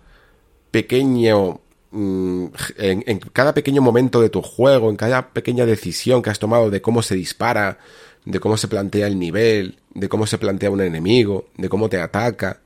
pequeño 0.70 1.60
Mm, 1.94 2.46
en, 2.78 3.18
cada 3.34 3.52
pequeño 3.52 3.82
momento 3.82 4.22
de 4.22 4.30
tu 4.30 4.40
juego, 4.40 4.88
en 4.88 4.96
cada 4.96 5.28
pequeña 5.28 5.66
decisión 5.66 6.22
que 6.22 6.30
has 6.30 6.38
tomado 6.38 6.70
de 6.70 6.80
cómo 6.80 7.02
se 7.02 7.14
dispara, 7.14 7.78
de 8.24 8.40
cómo 8.40 8.56
se 8.56 8.66
plantea 8.66 9.06
el 9.06 9.18
nivel, 9.18 9.78
de 9.92 10.08
cómo 10.08 10.26
se 10.26 10.38
plantea 10.38 10.70
un 10.70 10.80
enemigo, 10.80 11.48
de 11.58 11.68
cómo 11.68 11.90
te 11.90 12.00
ataca, 12.00 12.60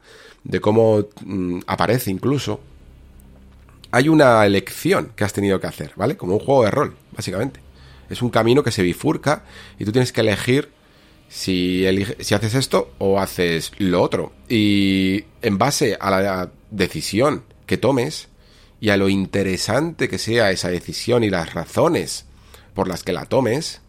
de 0.44 0.60
cómo 0.60 1.06
mm, 1.24 1.60
aparece 1.66 2.12
incluso, 2.12 2.60
hay 3.90 4.08
una 4.08 4.44
elección 4.44 5.12
que 5.16 5.24
has 5.24 5.32
tenido 5.32 5.60
que 5.60 5.66
hacer, 5.66 5.92
¿vale? 5.96 6.16
Como 6.16 6.34
un 6.34 6.40
juego 6.40 6.64
de 6.64 6.70
rol, 6.70 6.96
básicamente. 7.12 7.60
Es 8.08 8.22
un 8.22 8.30
camino 8.30 8.62
que 8.62 8.70
se 8.70 8.82
bifurca 8.82 9.44
y 9.78 9.84
tú 9.84 9.92
tienes 9.92 10.12
que 10.12 10.20
elegir 10.20 10.70
si, 11.28 11.84
si 12.20 12.34
haces 12.34 12.54
esto 12.54 12.92
o 12.98 13.18
haces 13.18 13.72
lo 13.78 14.02
otro. 14.02 14.32
Y 14.48 15.24
en 15.42 15.58
base 15.58 15.96
a 16.00 16.10
la 16.10 16.50
decisión 16.70 17.44
que 17.66 17.76
tomes, 17.76 18.28
y 18.80 18.90
a 18.90 18.96
lo 18.96 19.08
interesante 19.08 20.08
que 20.08 20.18
sea 20.18 20.50
esa 20.50 20.68
decisión 20.68 21.24
y 21.24 21.30
las 21.30 21.54
razones 21.54 22.26
por 22.74 22.88
las 22.88 23.02
que 23.02 23.12
la 23.12 23.24
tomes, 23.24 23.80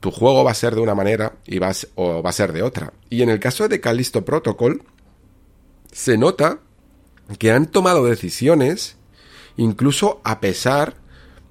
tu 0.00 0.10
juego 0.10 0.44
va 0.44 0.50
a 0.50 0.54
ser 0.54 0.74
de 0.74 0.80
una 0.80 0.94
manera 0.94 1.34
y 1.46 1.58
vas, 1.58 1.88
o 1.94 2.22
va 2.22 2.30
a 2.30 2.32
ser 2.32 2.52
de 2.52 2.62
otra. 2.62 2.92
Y 3.10 3.22
en 3.22 3.30
el 3.30 3.38
caso 3.38 3.68
de 3.68 3.80
Callisto 3.80 4.24
Protocol, 4.24 4.82
se 5.92 6.18
nota 6.18 6.58
que 7.38 7.52
han 7.52 7.66
tomado 7.66 8.04
decisiones 8.04 8.96
incluso 9.56 10.20
a 10.24 10.40
pesar 10.40 10.94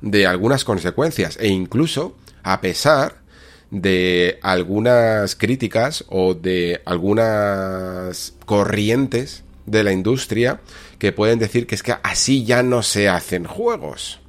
de 0.02 0.28
algunas 0.28 0.66
consecuencias 0.66 1.38
e 1.40 1.48
incluso 1.48 2.16
a 2.44 2.62
pesar 2.62 3.24
de 3.72 4.40
algunas 4.44 5.36
críticas 5.36 6.06
o 6.10 6.34
de 6.36 6.82
algunas 6.86 8.34
corrientes 8.46 9.44
de 9.66 9.84
la 9.84 9.92
industria 9.92 10.62
que 11.00 11.12
pueden 11.12 11.40
decir 11.40 11.66
que 11.66 11.76
es 11.76 11.84
que 11.84 11.96
así 12.04 12.46
ya 12.46 12.62
no 12.64 12.84
se 12.84 13.10
hacen 13.10 13.46
juegos. 13.46 14.20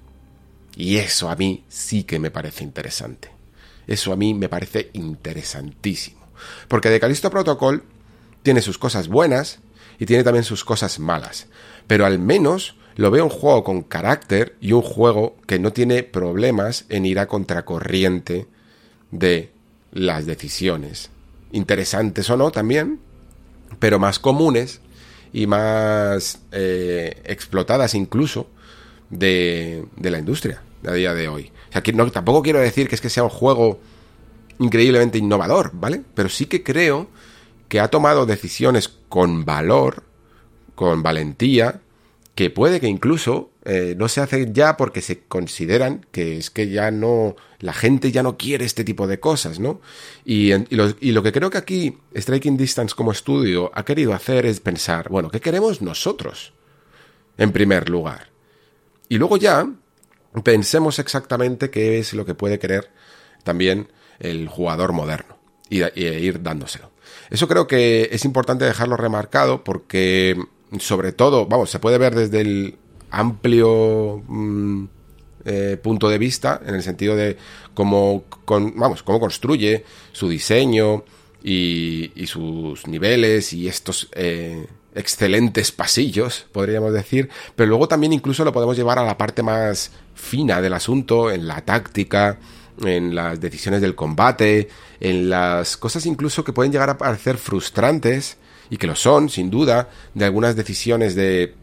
Y 0.76 0.97
eso 0.97 1.28
a 1.28 1.37
mí 1.37 1.64
sí 1.69 2.04
que 2.04 2.19
me 2.19 2.31
parece 2.31 2.64
interesante. 2.64 3.31
Eso 3.87 4.12
a 4.12 4.16
mí 4.16 4.33
me 4.35 4.49
parece 4.49 4.90
interesantísimo. 4.95 6.26
Porque 6.69 6.90
de 6.90 7.00
Callisto 7.00 7.31
Protocol 7.31 7.85
tiene 8.43 8.62
sus 8.62 8.78
cosas 8.78 9.09
buenas 9.09 9.59
y 9.99 10.07
tiene 10.07 10.25
también 10.25 10.45
sus 10.45 10.64
cosas 10.64 10.99
malas. 10.99 11.49
Pero 11.87 12.07
al 12.07 12.19
menos 12.19 12.76
lo 12.97 13.11
veo 13.11 13.25
un 13.25 13.31
juego 13.31 13.65
con 13.65 13.83
carácter 13.83 14.57
y 14.61 14.73
un 14.73 14.83
juego 14.83 15.37
que 15.47 15.59
no 15.59 15.73
tiene 15.73 16.03
problemas 16.03 16.85
en 16.89 17.07
ir 17.07 17.19
a 17.19 17.27
contracorriente 17.27 18.47
de 19.11 19.51
las 19.93 20.27
decisiones. 20.27 21.11
Interesantes 21.53 22.29
o 22.31 22.37
no 22.37 22.51
también, 22.51 23.01
pero 23.79 23.99
más 23.99 24.19
comunes 24.19 24.81
y 25.33 25.47
más 25.47 26.41
eh, 26.53 27.21
explotadas 27.25 27.95
incluso 27.95 28.49
de, 29.11 29.85
de, 29.97 30.11
la 30.11 30.19
industria 30.19 30.63
a 30.87 30.93
día 30.93 31.15
de 31.15 31.29
hoy. 31.29 31.53
O 31.71 31.73
sea, 31.73 31.83
que 31.83 31.93
no, 31.93 32.11
tampoco 32.11 32.43
quiero 32.43 32.61
decir 32.61 32.89
que 32.89 32.95
es 32.95 33.01
que 33.01 33.11
sea 33.11 33.25
un 33.25 33.31
juego 33.31 33.81
increíblemente 34.59 35.19
innovador, 35.19 35.71
¿vale? 35.75 36.03
Pero 36.15 36.29
sí 36.29 36.47
que 36.47 36.63
creo 36.63 37.09
que 37.69 37.81
ha 37.81 37.89
tomado 37.89 38.27
decisiones 38.27 38.89
con 39.09 39.45
valor, 39.45 40.05
con 40.75 41.03
valentía, 41.03 41.81
que 42.35 42.50
puede 42.50 42.81
que 42.81 42.88
incluso 42.88 43.50
eh, 43.64 43.95
no 43.97 44.09
se 44.09 44.21
hacen 44.21 44.55
ya 44.55 44.76
porque 44.76 45.00
se 45.00 45.21
consideran 45.21 46.05
que 46.11 46.37
es 46.38 46.50
que 46.50 46.69
ya 46.69 46.91
no, 46.91 47.37
la 47.61 47.73
gente 47.73 48.11
ya 48.11 48.23
no 48.23 48.37
quiere 48.37 48.64
este 48.64 48.83
tipo 48.83 49.07
de 49.07 49.21
cosas, 49.21 49.61
¿no? 49.61 49.81
Y, 50.25 50.53
lo, 50.75 51.23
que 51.23 51.33
creo 51.33 51.50
que 51.50 51.59
aquí 51.59 51.99
Striking 52.14 52.57
Distance 52.57 52.95
como 52.95 53.12
estudio 53.12 53.71
ha 53.75 53.85
querido 53.85 54.14
hacer 54.14 54.47
es 54.47 54.61
pensar, 54.61 55.09
bueno, 55.11 55.31
¿qué 55.31 55.41
queremos 55.41 55.81
nosotros? 55.81 56.53
En 57.38 57.53
primer 57.53 57.88
lugar. 57.88 58.31
Y 59.09 59.19
luego 59.19 59.37
ya 59.37 59.69
pensemos 60.43 60.99
exactamente 60.99 61.71
qué 61.71 61.99
es 61.99 62.14
lo 62.14 62.25
que 62.25 62.35
puede 62.35 62.59
querer 62.59 62.91
también 63.45 63.93
el 64.19 64.49
jugador 64.49 64.93
moderno 64.93 65.38
y, 65.71 65.83
y 65.83 66.07
ir 66.07 66.43
dándoselo. 66.43 66.91
Eso 67.31 67.47
creo 67.47 67.69
que 67.69 68.09
es 68.11 68.25
importante 68.25 68.64
dejarlo 68.64 68.97
remarcado 68.97 69.62
porque 69.62 70.37
sobre 70.81 71.12
todo, 71.12 71.47
vamos, 71.47 71.71
se 71.71 71.78
puede 71.78 71.99
ver 71.99 72.14
desde 72.14 72.40
el 72.40 72.76
amplio 73.11 74.23
mm, 74.26 74.85
eh, 75.45 75.78
punto 75.83 76.09
de 76.09 76.19
vista, 76.19 76.61
en 76.64 76.75
el 76.75 76.83
sentido 76.83 77.16
de 77.16 77.37
cómo, 77.75 78.25
vamos, 78.47 79.02
cómo 79.02 79.21
construye 79.21 79.85
su 80.12 80.28
diseño 80.28 81.04
y, 81.43 82.11
sus 82.26 82.87
niveles 82.87 83.52
y 83.52 83.69
estos 83.69 84.09
eh, 84.12 84.66
excelentes 84.95 85.71
pasillos, 85.73 86.47
podríamos 86.52 86.93
decir, 86.93 87.28
pero 87.54 87.69
luego 87.69 87.88
también 87.88 88.12
incluso 88.12 88.45
lo 88.45 88.52
podemos 88.52 88.76
llevar 88.76 88.99
a 88.99 89.04
la 89.04 89.19
parte 89.19 89.43
más 89.43 89.90
fina 90.14 90.62
del 90.62 90.73
asunto, 90.73 91.31
en 91.31 91.47
la 91.47 91.61
táctica, 91.61 92.38
en 92.83 93.14
las 93.14 93.40
decisiones 93.40 93.81
del 93.81 93.95
combate, 93.95 94.69
en 95.00 95.28
las 95.28 95.76
cosas 95.76 96.07
incluso 96.07 96.45
que 96.45 96.52
pueden 96.52 96.73
llegar 96.73 96.90
a 96.90 96.99
parecer 96.99 97.37
frustrantes, 97.37 98.38
y 98.71 98.76
que 98.76 98.87
lo 98.87 98.97
son, 98.97 99.28
sin 99.28 99.50
duda, 99.50 99.88
de 100.14 100.25
algunas 100.25 100.56
decisiones 100.56 101.14
de 101.14 101.54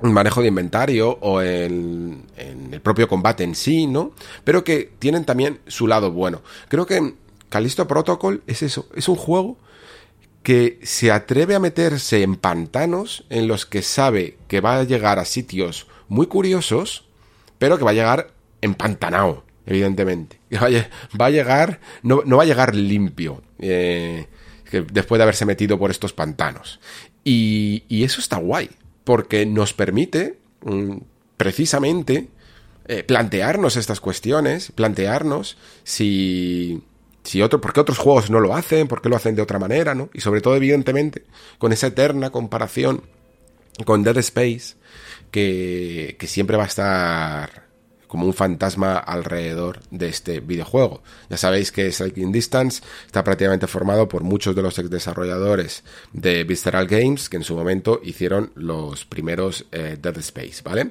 manejo 0.00 0.42
de 0.42 0.48
inventario 0.48 1.18
o 1.20 1.40
en, 1.40 2.24
el 2.36 2.80
propio 2.80 3.08
combate 3.08 3.44
en 3.44 3.54
sí, 3.54 3.86
¿no? 3.86 4.12
Pero 4.44 4.64
que 4.64 4.90
tienen 4.98 5.24
también 5.24 5.60
su 5.66 5.86
lado 5.86 6.10
bueno. 6.10 6.42
Creo 6.68 6.86
que 6.86 7.14
Callisto 7.48 7.86
Protocol 7.86 8.42
es 8.46 8.62
eso, 8.62 8.88
es 8.94 9.08
un 9.08 9.16
juego 9.16 9.58
que 10.42 10.80
se 10.82 11.12
atreve 11.12 11.54
a 11.54 11.60
meterse 11.60 12.22
en 12.22 12.36
pantanos 12.36 13.24
en 13.30 13.46
los 13.46 13.64
que 13.64 13.82
sabe 13.82 14.38
que 14.48 14.60
va 14.60 14.80
a 14.80 14.84
llegar 14.84 15.18
a 15.18 15.24
sitios 15.24 15.86
muy 16.08 16.26
curiosos, 16.26 17.04
pero 17.58 17.78
que 17.78 17.84
va 17.84 17.92
a 17.92 17.94
llegar 17.94 18.32
empantanado, 18.60 19.44
evidentemente. 19.66 20.40
Va 21.20 21.26
a 21.26 21.30
llegar, 21.30 21.80
no, 22.02 22.22
va 22.24 22.42
a 22.42 22.46
llegar 22.46 22.74
limpio, 22.74 23.42
eh, 23.58 24.26
después 24.80 25.18
de 25.18 25.22
haberse 25.22 25.44
metido 25.44 25.78
por 25.78 25.90
estos 25.90 26.12
pantanos. 26.12 26.80
Y, 27.24 27.84
eso 28.02 28.20
está 28.20 28.38
guay, 28.38 28.70
porque 29.04 29.46
nos 29.46 29.72
permite 29.72 30.38
mm, 30.64 30.96
precisamente 31.36 32.28
eh, 32.86 33.04
plantearnos 33.04 33.76
estas 33.76 34.00
cuestiones, 34.00 34.72
plantearnos 34.72 35.56
si, 35.84 36.82
si 37.22 37.42
otro, 37.42 37.60
por 37.60 37.72
qué 37.72 37.80
otros 37.80 37.98
juegos 37.98 38.30
no 38.30 38.40
lo 38.40 38.54
hacen, 38.54 38.88
por 38.88 39.02
qué 39.02 39.08
lo 39.08 39.16
hacen 39.16 39.36
de 39.36 39.42
otra 39.42 39.58
manera, 39.58 39.94
¿no? 39.94 40.08
Y 40.14 40.20
sobre 40.20 40.40
todo, 40.40 40.56
evidentemente, 40.56 41.24
con 41.58 41.72
esa 41.72 41.88
eterna 41.88 42.30
comparación 42.30 43.02
con 43.84 44.02
Dead 44.02 44.16
Space, 44.18 44.76
que, 45.30 46.16
que 46.18 46.26
siempre 46.26 46.56
va 46.56 46.64
a 46.64 46.66
estar 46.66 47.71
como 48.12 48.26
un 48.26 48.34
fantasma 48.34 48.98
alrededor 48.98 49.80
de 49.90 50.08
este 50.10 50.40
videojuego. 50.40 51.02
Ya 51.30 51.38
sabéis 51.38 51.72
que 51.72 51.90
Striking 51.90 52.30
Distance 52.30 52.82
está 53.06 53.24
prácticamente 53.24 53.66
formado 53.66 54.06
por 54.06 54.22
muchos 54.22 54.54
de 54.54 54.60
los 54.60 54.78
ex 54.78 54.90
desarrolladores 54.90 55.82
de 56.12 56.44
Visceral 56.44 56.86
Games 56.86 57.30
que 57.30 57.38
en 57.38 57.42
su 57.42 57.56
momento 57.56 58.02
hicieron 58.04 58.52
los 58.54 59.06
primeros 59.06 59.64
eh, 59.72 59.96
Dead 59.98 60.18
Space, 60.18 60.60
¿vale? 60.62 60.90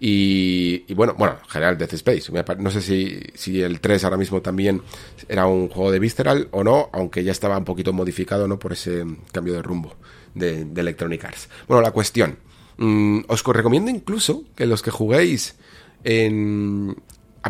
Y, 0.00 0.90
bueno, 0.94 1.14
bueno, 1.18 1.40
en 1.44 1.50
general 1.50 1.76
Dead 1.76 1.92
Space. 1.92 2.32
No 2.56 2.70
sé 2.70 2.80
si, 2.80 3.20
si 3.34 3.60
el 3.60 3.78
3 3.78 4.04
ahora 4.04 4.16
mismo 4.16 4.40
también 4.40 4.80
era 5.28 5.44
un 5.44 5.68
juego 5.68 5.92
de 5.92 5.98
Visceral 5.98 6.48
o 6.52 6.64
no, 6.64 6.88
aunque 6.94 7.22
ya 7.22 7.32
estaba 7.32 7.58
un 7.58 7.66
poquito 7.66 7.92
modificado, 7.92 8.48
¿no? 8.48 8.58
Por 8.58 8.72
ese 8.72 9.04
cambio 9.30 9.52
de 9.52 9.60
rumbo 9.60 9.94
de, 10.34 10.62
Electronic 10.74 11.22
Arts. 11.22 11.50
Bueno, 11.68 11.82
la 11.82 11.90
cuestión. 11.90 12.38
Mm, 12.78 13.24
os 13.28 13.44
recomiendo 13.44 13.90
incluso 13.90 14.44
que 14.56 14.64
los 14.64 14.80
que 14.80 14.90
juguéis 14.90 15.56
en... 16.04 16.96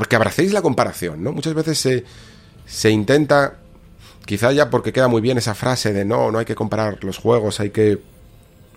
que 0.09 0.17
abracéis 0.17 0.53
la 0.53 0.63
comparación, 0.63 1.23
¿no? 1.23 1.33
Muchas 1.33 1.55
veces 1.55 1.79
se, 1.79 2.05
se 2.67 2.91
intenta, 2.91 3.59
quizá 4.25 4.53
ya 4.53 4.71
porque 4.71 4.93
queda 4.93 5.09
muy 5.09 5.21
bien 5.21 5.39
esa 5.39 5.55
frase 5.55 5.93
de 5.93 6.05
no, 6.05 6.31
no 6.31 6.39
hay 6.39 6.45
que 6.45 6.55
comparar 6.55 7.03
los 7.05 7.19
juegos, 7.19 7.61
hay 7.61 7.71
que, 7.71 7.99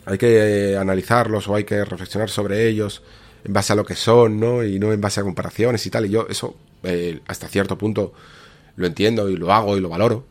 hay 0.05 0.17
que 0.17 0.72
eh, 0.72 0.77
analizarlos 0.77 1.48
o 1.48 1.55
hay 1.55 1.63
que 1.63 1.84
reflexionar 1.86 2.29
sobre 2.29 2.67
ellos 2.67 3.03
en 3.44 3.53
base 3.53 3.74
a 3.74 3.75
lo 3.75 3.86
que 3.86 3.96
son, 3.96 4.39
¿no? 4.39 4.63
Y 4.63 4.79
no 4.79 4.91
en 4.91 5.00
base 5.00 5.20
a 5.20 5.24
comparaciones 5.24 5.86
y 5.86 5.89
tal. 5.89 6.08
Y 6.08 6.10
yo 6.10 6.27
eso 6.29 6.55
eh, 6.84 7.22
hasta 7.27 7.48
cierto 7.48 7.77
punto 7.77 8.13
lo 8.75 8.88
entiendo 8.88 9.29
y 9.29 9.38
lo 9.38 9.53
hago 9.53 9.77
y 9.77 9.82
lo 9.82 9.89
valoro. 9.89 10.25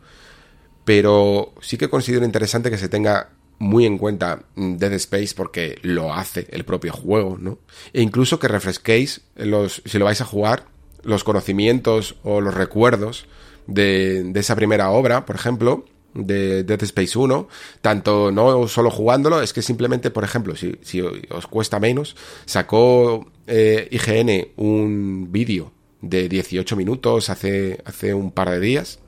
Pero 0.83 1.53
sí 1.61 1.77
que 1.77 1.89
considero 1.89 2.25
interesante 2.25 2.69
que 2.69 2.77
se 2.77 2.89
tenga 2.89 3.29
muy 3.59 3.85
en 3.85 3.97
cuenta 3.97 4.43
Dead 4.55 4.93
Space 4.93 5.33
porque 5.35 5.79
lo 5.81 6.13
hace 6.13 6.47
el 6.51 6.65
propio 6.65 6.93
juego, 6.93 7.37
¿no? 7.39 7.59
E 7.93 8.01
incluso 8.01 8.39
que 8.39 8.47
refresquéis 8.47 9.21
los, 9.35 9.81
si 9.85 9.97
lo 9.97 10.05
vais 10.05 10.21
a 10.21 10.25
jugar, 10.25 10.65
los 11.03 11.23
conocimientos 11.23 12.15
o 12.23 12.41
los 12.41 12.53
recuerdos 12.53 13.27
de, 13.67 14.31
esa 14.35 14.55
primera 14.55 14.89
obra, 14.89 15.25
por 15.25 15.35
ejemplo, 15.35 15.85
de 16.13 16.63
Dead 16.63 16.81
Space 16.83 17.17
1, 17.17 17.47
tanto 17.81 18.31
no 18.31 18.67
solo 18.67 18.89
jugándolo, 18.89 19.41
es 19.41 19.53
que 19.53 19.61
simplemente, 19.61 20.11
por 20.11 20.23
ejemplo, 20.23 20.55
si, 20.55 21.01
os 21.29 21.47
cuesta 21.47 21.79
menos, 21.79 22.15
sacó 22.45 23.29
eh, 23.47 23.87
IGN 23.91 24.49
un 24.57 25.31
vídeo 25.31 25.71
de 26.01 26.29
18 26.29 26.75
minutos 26.75 27.29
hace, 27.29 27.81
hace 27.85 28.13
un 28.13 28.31
par 28.31 28.49
de 28.49 28.59
días 28.59 28.99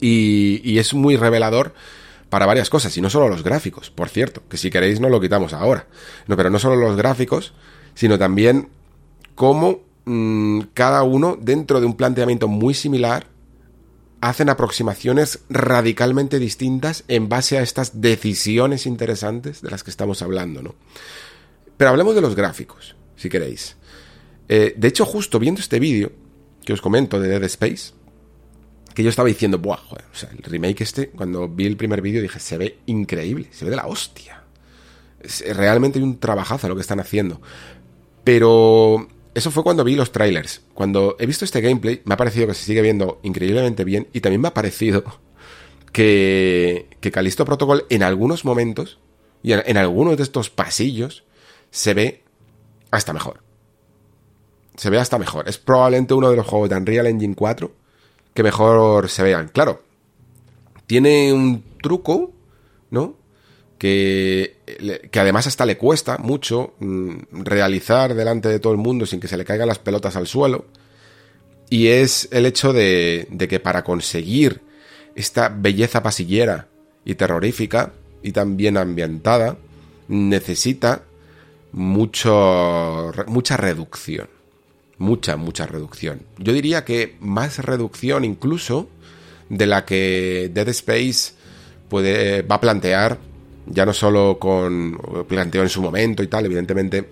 y 0.00 0.78
es 0.78 0.94
muy 0.94 1.14
revelador 1.14 1.74
para 2.32 2.46
varias 2.46 2.70
cosas, 2.70 2.96
y 2.96 3.02
no 3.02 3.10
solo 3.10 3.28
los 3.28 3.42
gráficos, 3.42 3.90
por 3.90 4.08
cierto, 4.08 4.42
que 4.48 4.56
si 4.56 4.70
queréis 4.70 5.00
no 5.00 5.10
lo 5.10 5.20
quitamos 5.20 5.52
ahora. 5.52 5.86
No, 6.26 6.34
pero 6.34 6.48
no 6.48 6.58
solo 6.58 6.76
los 6.76 6.96
gráficos, 6.96 7.52
sino 7.92 8.18
también 8.18 8.70
cómo 9.34 9.82
mm, 10.06 10.60
cada 10.72 11.02
uno, 11.02 11.36
dentro 11.38 11.78
de 11.78 11.84
un 11.84 11.94
planteamiento 11.94 12.48
muy 12.48 12.72
similar, 12.72 13.26
hacen 14.22 14.48
aproximaciones 14.48 15.40
radicalmente 15.50 16.38
distintas 16.38 17.04
en 17.06 17.28
base 17.28 17.58
a 17.58 17.62
estas 17.62 18.00
decisiones 18.00 18.86
interesantes 18.86 19.60
de 19.60 19.70
las 19.70 19.84
que 19.84 19.90
estamos 19.90 20.22
hablando, 20.22 20.62
¿no? 20.62 20.74
Pero 21.76 21.90
hablemos 21.90 22.14
de 22.14 22.22
los 22.22 22.34
gráficos, 22.34 22.96
si 23.14 23.28
queréis. 23.28 23.76
Eh, 24.48 24.72
de 24.74 24.88
hecho, 24.88 25.04
justo 25.04 25.38
viendo 25.38 25.60
este 25.60 25.78
vídeo 25.78 26.12
que 26.64 26.72
os 26.72 26.80
comento 26.80 27.20
de 27.20 27.28
Dead 27.28 27.44
Space, 27.44 27.92
que 28.94 29.02
yo 29.02 29.10
estaba 29.10 29.28
diciendo, 29.28 29.58
buah, 29.58 29.76
joder, 29.76 30.04
o 30.12 30.16
sea, 30.16 30.30
el 30.30 30.42
remake 30.42 30.82
este, 30.82 31.08
cuando 31.08 31.48
vi 31.48 31.66
el 31.66 31.76
primer 31.76 32.02
vídeo 32.02 32.20
dije, 32.20 32.38
se 32.40 32.58
ve 32.58 32.78
increíble, 32.86 33.48
se 33.50 33.64
ve 33.64 33.70
de 33.70 33.76
la 33.76 33.86
hostia. 33.86 34.42
Es 35.20 35.44
realmente 35.56 36.02
un 36.02 36.18
trabajazo 36.18 36.68
lo 36.68 36.74
que 36.74 36.80
están 36.80 37.00
haciendo. 37.00 37.40
Pero 38.24 39.08
eso 39.34 39.50
fue 39.50 39.62
cuando 39.62 39.84
vi 39.84 39.94
los 39.94 40.12
trailers. 40.12 40.62
Cuando 40.74 41.16
he 41.18 41.26
visto 41.26 41.44
este 41.44 41.60
gameplay, 41.60 42.02
me 42.04 42.14
ha 42.14 42.16
parecido 42.16 42.46
que 42.46 42.54
se 42.54 42.64
sigue 42.64 42.82
viendo 42.82 43.20
increíblemente 43.22 43.84
bien 43.84 44.08
y 44.12 44.20
también 44.20 44.40
me 44.40 44.48
ha 44.48 44.54
parecido 44.54 45.04
que, 45.92 46.88
que 47.00 47.10
Callisto 47.10 47.44
Protocol 47.44 47.86
en 47.88 48.02
algunos 48.02 48.44
momentos 48.44 48.98
y 49.42 49.52
en, 49.52 49.62
en 49.66 49.76
algunos 49.76 50.16
de 50.16 50.22
estos 50.22 50.50
pasillos 50.50 51.24
se 51.70 51.94
ve 51.94 52.22
hasta 52.90 53.12
mejor. 53.12 53.42
Se 54.76 54.90
ve 54.90 54.98
hasta 54.98 55.18
mejor. 55.18 55.48
Es 55.48 55.58
probablemente 55.58 56.14
uno 56.14 56.30
de 56.30 56.36
los 56.36 56.46
juegos 56.46 56.68
de 56.68 56.76
Unreal 56.76 57.06
Engine 57.06 57.34
4 57.34 57.81
que 58.34 58.42
mejor 58.42 59.08
se 59.08 59.22
vean. 59.22 59.48
Claro, 59.48 59.82
tiene 60.86 61.32
un 61.32 61.62
truco, 61.82 62.32
¿no? 62.90 63.16
Que, 63.78 64.58
que, 65.10 65.20
además 65.20 65.48
hasta 65.48 65.66
le 65.66 65.76
cuesta 65.76 66.18
mucho 66.18 66.74
mm, 66.78 67.42
realizar 67.42 68.14
delante 68.14 68.48
de 68.48 68.60
todo 68.60 68.72
el 68.72 68.78
mundo 68.78 69.06
sin 69.06 69.18
que 69.18 69.26
se 69.26 69.36
le 69.36 69.44
caigan 69.44 69.66
las 69.68 69.80
pelotas 69.80 70.14
al 70.14 70.26
suelo. 70.26 70.66
Y 71.68 71.88
es 71.88 72.28
el 72.30 72.46
hecho 72.46 72.72
de, 72.72 73.26
de 73.30 73.48
que 73.48 73.58
para 73.58 73.82
conseguir 73.82 74.60
esta 75.14 75.48
belleza 75.48 76.02
pasillera 76.02 76.68
y 77.04 77.16
terrorífica 77.16 77.92
y 78.22 78.32
también 78.32 78.76
ambientada, 78.76 79.56
necesita 80.06 81.02
mucho, 81.72 83.10
mucha 83.26 83.56
reducción 83.56 84.28
mucha, 84.98 85.36
mucha 85.36 85.66
reducción. 85.66 86.22
Yo 86.38 86.52
diría 86.52 86.84
que 86.84 87.16
más 87.20 87.58
reducción 87.58 88.24
incluso 88.24 88.88
de 89.48 89.66
la 89.66 89.84
que 89.84 90.50
Dead 90.52 90.68
Space 90.68 91.34
puede, 91.88 92.42
va 92.42 92.56
a 92.56 92.60
plantear, 92.60 93.18
ya 93.66 93.84
no 93.84 93.92
solo 93.92 94.38
con, 94.38 94.98
planteó 95.28 95.62
en 95.62 95.68
su 95.68 95.82
momento 95.82 96.22
y 96.22 96.26
tal, 96.26 96.46
evidentemente 96.46 97.08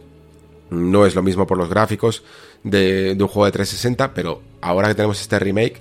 no 0.70 1.04
es 1.04 1.14
lo 1.14 1.22
mismo 1.22 1.46
por 1.46 1.58
los 1.58 1.68
gráficos 1.68 2.22
de, 2.62 3.16
un 3.18 3.28
juego 3.28 3.46
de 3.46 3.52
360, 3.52 4.14
pero 4.14 4.40
ahora 4.60 4.88
que 4.88 4.94
tenemos 4.94 5.20
este 5.20 5.38
remake, 5.38 5.80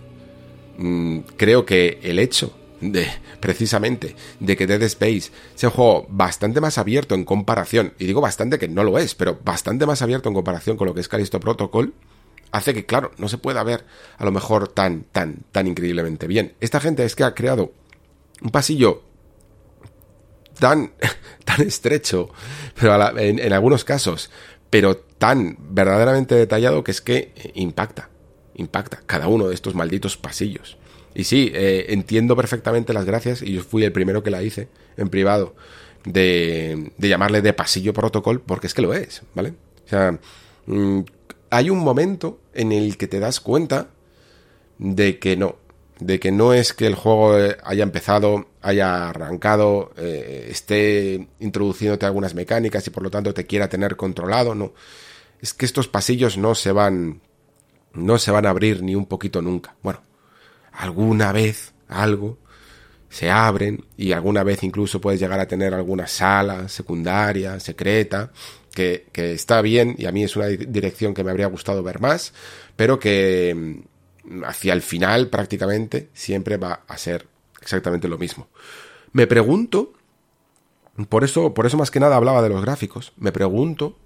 mm, 0.78 1.20
creo 1.38 1.66
que 1.66 2.00
el 2.04 2.20
hecho 2.20 2.54
de 2.82 3.08
precisamente 3.40 4.16
de 4.40 4.56
que 4.56 4.68
Dead 4.68 4.82
Space 4.84 5.32
sea 5.56 5.70
un 5.70 5.76
juego 5.76 6.08
bastante 6.10 6.62
más 6.62 6.78
abierto 6.78 7.16
en 7.16 7.26
comparación, 7.26 7.94
y 8.00 8.06
digo 8.06 8.22
bastante 8.22 8.60
que 8.60 8.68
no 8.68 8.84
lo 8.84 8.98
es, 8.98 9.16
pero 9.16 9.40
bastante 9.44 9.86
más 9.86 10.02
abierto 10.02 10.30
en 10.30 10.36
comparación 10.36 10.78
con 10.78 10.88
lo 10.88 10.94
que 10.94 11.02
es 11.02 11.08
Callisto 11.08 11.40
Protocol, 11.40 11.94
hace 12.52 12.74
que, 12.74 12.86
claro, 12.86 13.12
no 13.18 13.30
se 13.30 13.38
pueda 13.38 13.64
ver 13.64 13.86
a 14.18 14.26
lo 14.26 14.32
mejor 14.32 14.68
tan, 14.68 15.04
tan, 15.12 15.44
tan 15.52 15.68
increíblemente 15.68 16.28
bien. 16.28 16.56
Esta 16.60 16.80
gente 16.80 17.04
es 17.06 17.16
que 17.16 17.24
ha 17.24 17.36
creado 17.36 17.74
un 18.42 18.50
pasillo 18.50 19.04
tan, 20.60 20.94
tan 21.46 21.62
estrecho, 21.62 22.30
pero 22.80 23.18
en, 23.18 23.40
en 23.40 23.54
algunos 23.54 23.84
casos, 23.84 24.32
pero 24.70 24.98
tan 24.98 25.58
verdaderamente 25.60 26.36
detallado 26.36 26.84
que 26.84 26.92
es 26.92 27.02
que 27.02 27.52
impacta, 27.56 28.10
impacta 28.56 29.02
cada 29.06 29.28
uno 29.28 29.48
de 29.48 29.56
estos 29.56 29.76
malditos 29.76 30.18
pasillos. 30.18 30.79
Y 31.14 31.24
sí, 31.24 31.52
eh, 31.54 31.88
entiendo 31.90 32.36
perfectamente 32.36 32.94
las 32.94 33.06
gracias, 33.06 33.42
y 33.42 33.54
yo 33.54 33.64
fui 33.64 33.84
el 33.84 33.92
primero 33.92 34.24
que 34.24 34.30
la 34.30 34.44
hice 34.44 34.68
en 34.98 35.10
privado, 35.10 35.56
de, 36.06 36.92
de 36.98 37.10
llamarle 37.10 37.42
de 37.42 37.54
pasillo 37.54 37.94
protocol, 37.94 38.42
porque 38.42 38.68
es 38.68 38.74
que 38.74 38.82
lo 38.82 38.94
es, 38.94 39.24
¿vale? 39.34 39.54
O 39.86 39.90
sea, 39.90 40.20
mm, 40.68 41.00
hay 41.50 41.70
un 41.70 41.80
momento 41.80 42.40
en 42.54 42.72
el 42.72 42.98
que 42.98 43.08
te 43.08 43.20
das 43.20 43.40
cuenta 43.40 43.90
de 44.78 45.20
que 45.20 45.36
no, 45.36 45.56
de 46.00 46.20
que 46.20 46.32
no 46.32 46.54
es 46.54 46.74
que 46.74 46.88
el 46.88 46.96
juego 46.96 47.36
haya 47.64 47.84
empezado, 47.84 48.48
haya 48.62 49.10
arrancado, 49.10 49.92
eh, 49.98 50.48
esté 50.50 51.28
introduciéndote 51.40 52.06
algunas 52.06 52.34
mecánicas 52.36 52.88
y 52.88 52.90
por 52.90 53.04
lo 53.04 53.12
tanto 53.12 53.34
te 53.34 53.46
quiera 53.46 53.68
tener 53.68 53.96
controlado, 53.96 54.56
no. 54.56 54.74
Es 55.42 55.54
que 55.54 55.66
estos 55.66 55.88
pasillos 55.88 56.38
no 56.38 56.56
se 56.56 56.72
van, 56.72 57.22
no 57.94 58.18
se 58.18 58.32
van 58.32 58.46
a 58.46 58.50
abrir 58.50 58.82
ni 58.82 58.96
un 58.96 59.06
poquito 59.06 59.42
nunca. 59.42 59.76
Bueno, 59.82 60.02
alguna 60.80 61.34
vez 61.34 61.74
algo 61.90 62.38
se 63.10 63.30
abren 63.30 63.84
y 63.98 64.14
alguna 64.14 64.44
vez 64.44 64.64
incluso 64.64 65.02
puedes 65.02 65.20
llegar 65.20 65.40
a 65.40 65.48
tener 65.48 65.74
alguna 65.74 66.08
sala 66.08 66.70
secundaria, 66.70 67.60
secreta, 67.60 68.32
que, 68.74 69.08
que, 69.12 69.34
está 69.34 69.62
bien 69.62 69.96
y 69.98 70.06
a 70.06 70.12
mí 70.14 70.24
es 70.24 70.38
una 70.38 70.46
dirección 70.46 71.14
que 71.14 71.24
me 71.24 71.32
habría 71.32 71.48
gustado 71.48 71.84
ver 71.84 72.00
más, 72.00 72.34
pero 72.78 72.98
que 72.98 73.82
mm, 74.24 74.44
hacia 74.46 74.72
el 74.72 74.82
final 74.82 75.28
prácticamente 75.28 76.10
siempre 76.14 76.56
va 76.56 76.84
a 76.88 76.98
ser 76.98 77.28
exactamente 77.62 78.08
lo 78.08 78.18
mismo. 78.18 78.48
Me 79.12 79.28
pregunto, 79.28 79.94
por 81.10 81.26
eso, 81.26 81.54
por 81.54 81.66
eso 81.66 81.76
más 81.76 81.92
que 81.92 82.00
nada 82.00 82.16
hablaba 82.16 82.42
de 82.42 82.50
los 82.50 82.62
gráficos, 82.62 83.12
me 83.18 83.34
pregunto 83.34 83.98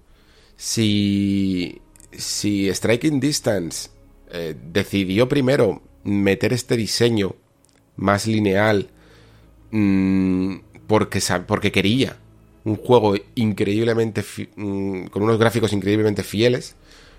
si, 0.56 1.80
si 2.10 2.68
Striking 2.74 3.20
Distance 3.20 3.90
eh, 4.30 4.56
decidió 4.72 5.28
primero 5.28 5.82
meter 6.04 6.52
este 6.52 6.76
diseño 6.76 7.34
más 7.96 8.26
lineal 8.26 8.88
mmm, 9.70 10.56
porque, 10.86 11.20
porque 11.46 11.72
quería 11.72 12.16
un 12.64 12.76
juego 12.76 13.14
increíblemente 13.34 14.24
mmm, 14.56 15.06
con 15.06 15.22
unos 15.22 15.38
gráficos 15.38 15.72
increíblemente 15.72 16.22
fieles, 16.22 16.76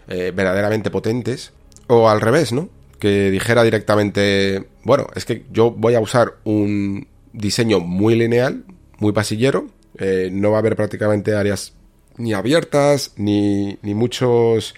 eh, 0.08 0.32
verdaderamente 0.36 0.90
potentes, 0.90 1.54
o 1.88 2.10
al 2.10 2.22
revés, 2.22 2.52
¿no? 2.52 2.70
Que 3.00 3.30
dijera 3.30 3.64
directamente, 3.64 4.68
bueno, 4.84 5.08
es 5.16 5.26
que 5.26 5.46
yo 5.52 5.72
voy 5.72 5.96
a 5.96 6.00
usar 6.00 6.38
un 6.44 7.08
diseño 7.34 7.80
muy 7.80 8.16
lineal, 8.16 8.64
muy 8.98 9.12
pasillero, 9.12 9.68
eh, 9.98 10.30
no 10.32 10.52
va 10.52 10.58
a 10.58 10.60
haber 10.60 10.76
prácticamente 10.76 11.36
áreas 11.36 11.74
ni 12.18 12.34
abiertas, 12.34 13.14
ni, 13.18 13.78
ni 13.82 13.94
muchos... 13.94 14.74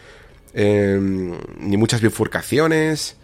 Eh, 0.60 1.00
ni 1.60 1.78
muchas 1.78 2.02
bifurcaciones, 2.02 3.16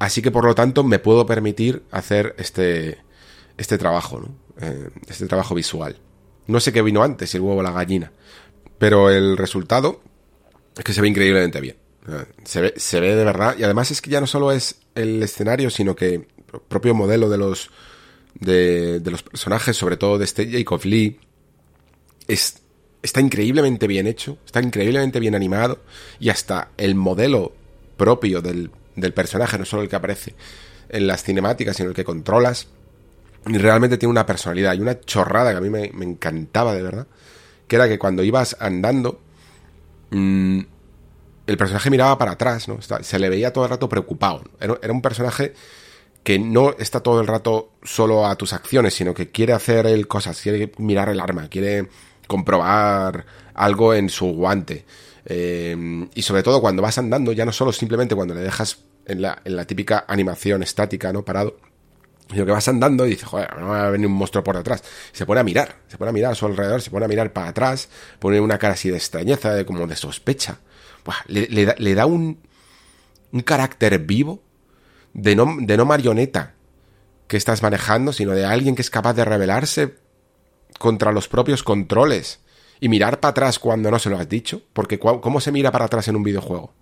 así 0.00 0.22
que 0.22 0.32
por 0.32 0.44
lo 0.44 0.56
tanto 0.56 0.82
me 0.82 0.98
puedo 0.98 1.26
permitir 1.26 1.84
hacer 1.92 2.34
este, 2.38 2.98
este 3.56 3.78
trabajo, 3.78 4.18
¿no? 4.18 4.34
Eh, 4.66 4.88
este 5.06 5.26
trabajo 5.26 5.54
visual. 5.54 5.96
No 6.48 6.58
sé 6.58 6.72
qué 6.72 6.82
vino 6.82 7.04
antes, 7.04 7.32
el 7.34 7.42
huevo 7.42 7.60
o 7.60 7.62
la 7.62 7.70
gallina, 7.70 8.10
pero 8.78 9.10
el 9.10 9.36
resultado 9.36 10.00
es 10.76 10.82
que 10.82 10.92
se 10.92 11.00
ve 11.00 11.08
increíblemente 11.08 11.60
bien. 11.60 11.76
Se 12.44 12.60
ve, 12.62 12.74
se 12.76 12.98
ve 12.98 13.14
de 13.14 13.24
verdad. 13.24 13.54
Y 13.58 13.62
además 13.62 13.90
es 13.90 14.00
que 14.00 14.10
ya 14.10 14.20
no 14.20 14.26
solo 14.26 14.50
es 14.50 14.80
el 14.94 15.22
escenario, 15.22 15.70
sino 15.70 15.94
que 15.94 16.14
el 16.14 16.26
propio 16.66 16.94
modelo 16.94 17.28
de 17.28 17.38
los, 17.38 17.70
de, 18.34 19.00
de 19.00 19.10
los 19.10 19.22
personajes, 19.22 19.76
sobre 19.76 19.96
todo 19.96 20.18
de 20.18 20.24
este 20.24 20.50
Jacob 20.50 20.80
Lee, 20.84 21.20
es, 22.26 22.62
está 23.02 23.20
increíblemente 23.20 23.86
bien 23.86 24.06
hecho, 24.06 24.38
está 24.46 24.60
increíblemente 24.60 25.20
bien 25.20 25.34
animado 25.34 25.82
y 26.18 26.30
hasta 26.30 26.70
el 26.78 26.94
modelo 26.94 27.52
propio 27.96 28.40
del, 28.40 28.70
del 29.00 29.12
personaje, 29.12 29.58
no 29.58 29.64
solo 29.64 29.82
el 29.82 29.88
que 29.88 29.96
aparece 29.96 30.34
en 30.88 31.06
las 31.06 31.22
cinemáticas, 31.22 31.76
sino 31.76 31.90
el 31.90 31.94
que 31.94 32.04
controlas, 32.04 32.68
y 33.46 33.58
realmente 33.58 33.96
tiene 33.96 34.10
una 34.10 34.26
personalidad 34.26 34.74
y 34.74 34.80
una 34.80 35.00
chorrada 35.00 35.52
que 35.52 35.56
a 35.56 35.60
mí 35.60 35.70
me, 35.70 35.84
encantaba 36.04 36.74
de 36.74 36.82
verdad, 36.82 37.06
que 37.66 37.76
era 37.76 37.88
que 37.88 37.98
cuando 37.98 38.22
ibas 38.22 38.56
andando, 38.60 39.20
mmm, 40.10 40.60
el 41.46 41.56
personaje 41.56 41.90
miraba 41.90 42.18
para 42.18 42.32
atrás, 42.32 42.68
¿no? 42.68 42.78
Se 42.80 43.18
le 43.18 43.28
veía 43.28 43.52
todo 43.52 43.64
el 43.64 43.70
rato 43.70 43.88
preocupado. 43.88 44.44
Era, 44.60 44.92
un 44.92 45.02
personaje 45.02 45.54
que 46.22 46.38
no 46.38 46.76
está 46.78 47.00
todo 47.00 47.20
el 47.20 47.26
rato 47.26 47.72
solo 47.82 48.26
a 48.26 48.36
tus 48.36 48.52
acciones, 48.52 48.94
sino 48.94 49.14
que 49.14 49.30
quiere 49.30 49.52
hacer 49.52 50.06
cosas, 50.06 50.40
quiere 50.40 50.70
mirar 50.78 51.08
el 51.08 51.18
arma, 51.18 51.48
quiere 51.48 51.88
comprobar 52.26 53.24
algo 53.54 53.94
en 53.94 54.10
su 54.10 54.26
guante. 54.26 54.84
Eh, 55.24 56.08
y 56.14 56.22
sobre 56.22 56.42
todo 56.42 56.60
cuando 56.60 56.82
vas 56.82 56.98
andando, 56.98 57.32
ya 57.32 57.44
no 57.44 57.52
solo 57.52 57.72
simplemente 57.72 58.14
cuando 58.14 58.34
le 58.34 58.42
dejas 58.42 58.78
en 59.06 59.22
la, 59.22 59.64
típica 59.66 60.04
animación 60.06 60.62
estática, 60.62 61.12
¿no? 61.12 61.24
Parado, 61.24 61.56
sino 62.30 62.46
que 62.46 62.52
vas 62.52 62.68
andando 62.68 63.06
y 63.06 63.10
dices, 63.10 63.28
joder, 63.28 63.56
no 63.58 63.68
va 63.68 63.86
a 63.86 63.90
venir 63.90 64.06
un 64.06 64.12
monstruo 64.12 64.44
por 64.44 64.56
detrás. 64.56 64.82
Se 65.12 65.26
pone 65.26 65.40
a 65.40 65.44
mirar, 65.44 65.76
se 65.88 65.98
pone 65.98 66.10
a 66.10 66.12
mirar 66.12 66.32
a 66.32 66.34
su 66.34 66.46
alrededor, 66.46 66.80
se 66.80 66.90
pone 66.90 67.04
a 67.04 67.08
mirar 67.08 67.32
para 67.32 67.48
atrás, 67.48 67.88
pone 68.18 68.40
una 68.40 68.58
cara 68.58 68.74
así 68.74 68.90
de 68.90 68.96
extrañeza, 68.96 69.52
de, 69.54 69.66
como 69.66 69.86
de 69.86 69.96
sospecha. 69.96 70.60
Le, 71.26 71.64
da, 71.64 71.74
le, 71.78 71.94
da, 71.94 72.06
un, 72.06 72.40
un 73.32 73.40
carácter 73.40 73.98
vivo 73.98 74.42
de 75.12 75.34
no, 75.34 75.56
de 75.58 75.76
no 75.76 75.84
marioneta 75.84 76.54
que 77.26 77.36
estás 77.36 77.62
manejando, 77.62 78.12
sino 78.12 78.32
de 78.32 78.44
alguien 78.44 78.74
que 78.74 78.82
es 78.82 78.90
capaz 78.90 79.14
de 79.14 79.24
rebelarse 79.24 79.96
contra 80.78 81.12
los 81.12 81.28
propios 81.28 81.62
controles 81.62 82.40
y 82.80 82.88
mirar 82.88 83.20
para 83.20 83.30
atrás 83.30 83.58
cuando 83.58 83.90
no 83.90 83.98
se 83.98 84.10
lo 84.10 84.18
has 84.18 84.28
dicho. 84.28 84.62
Porque 84.72 84.98
¿cómo 84.98 85.40
se 85.40 85.52
mira 85.52 85.70
para 85.70 85.86
atrás 85.86 86.08
en 86.08 86.16
un 86.16 86.22
videojuego? 86.22 86.72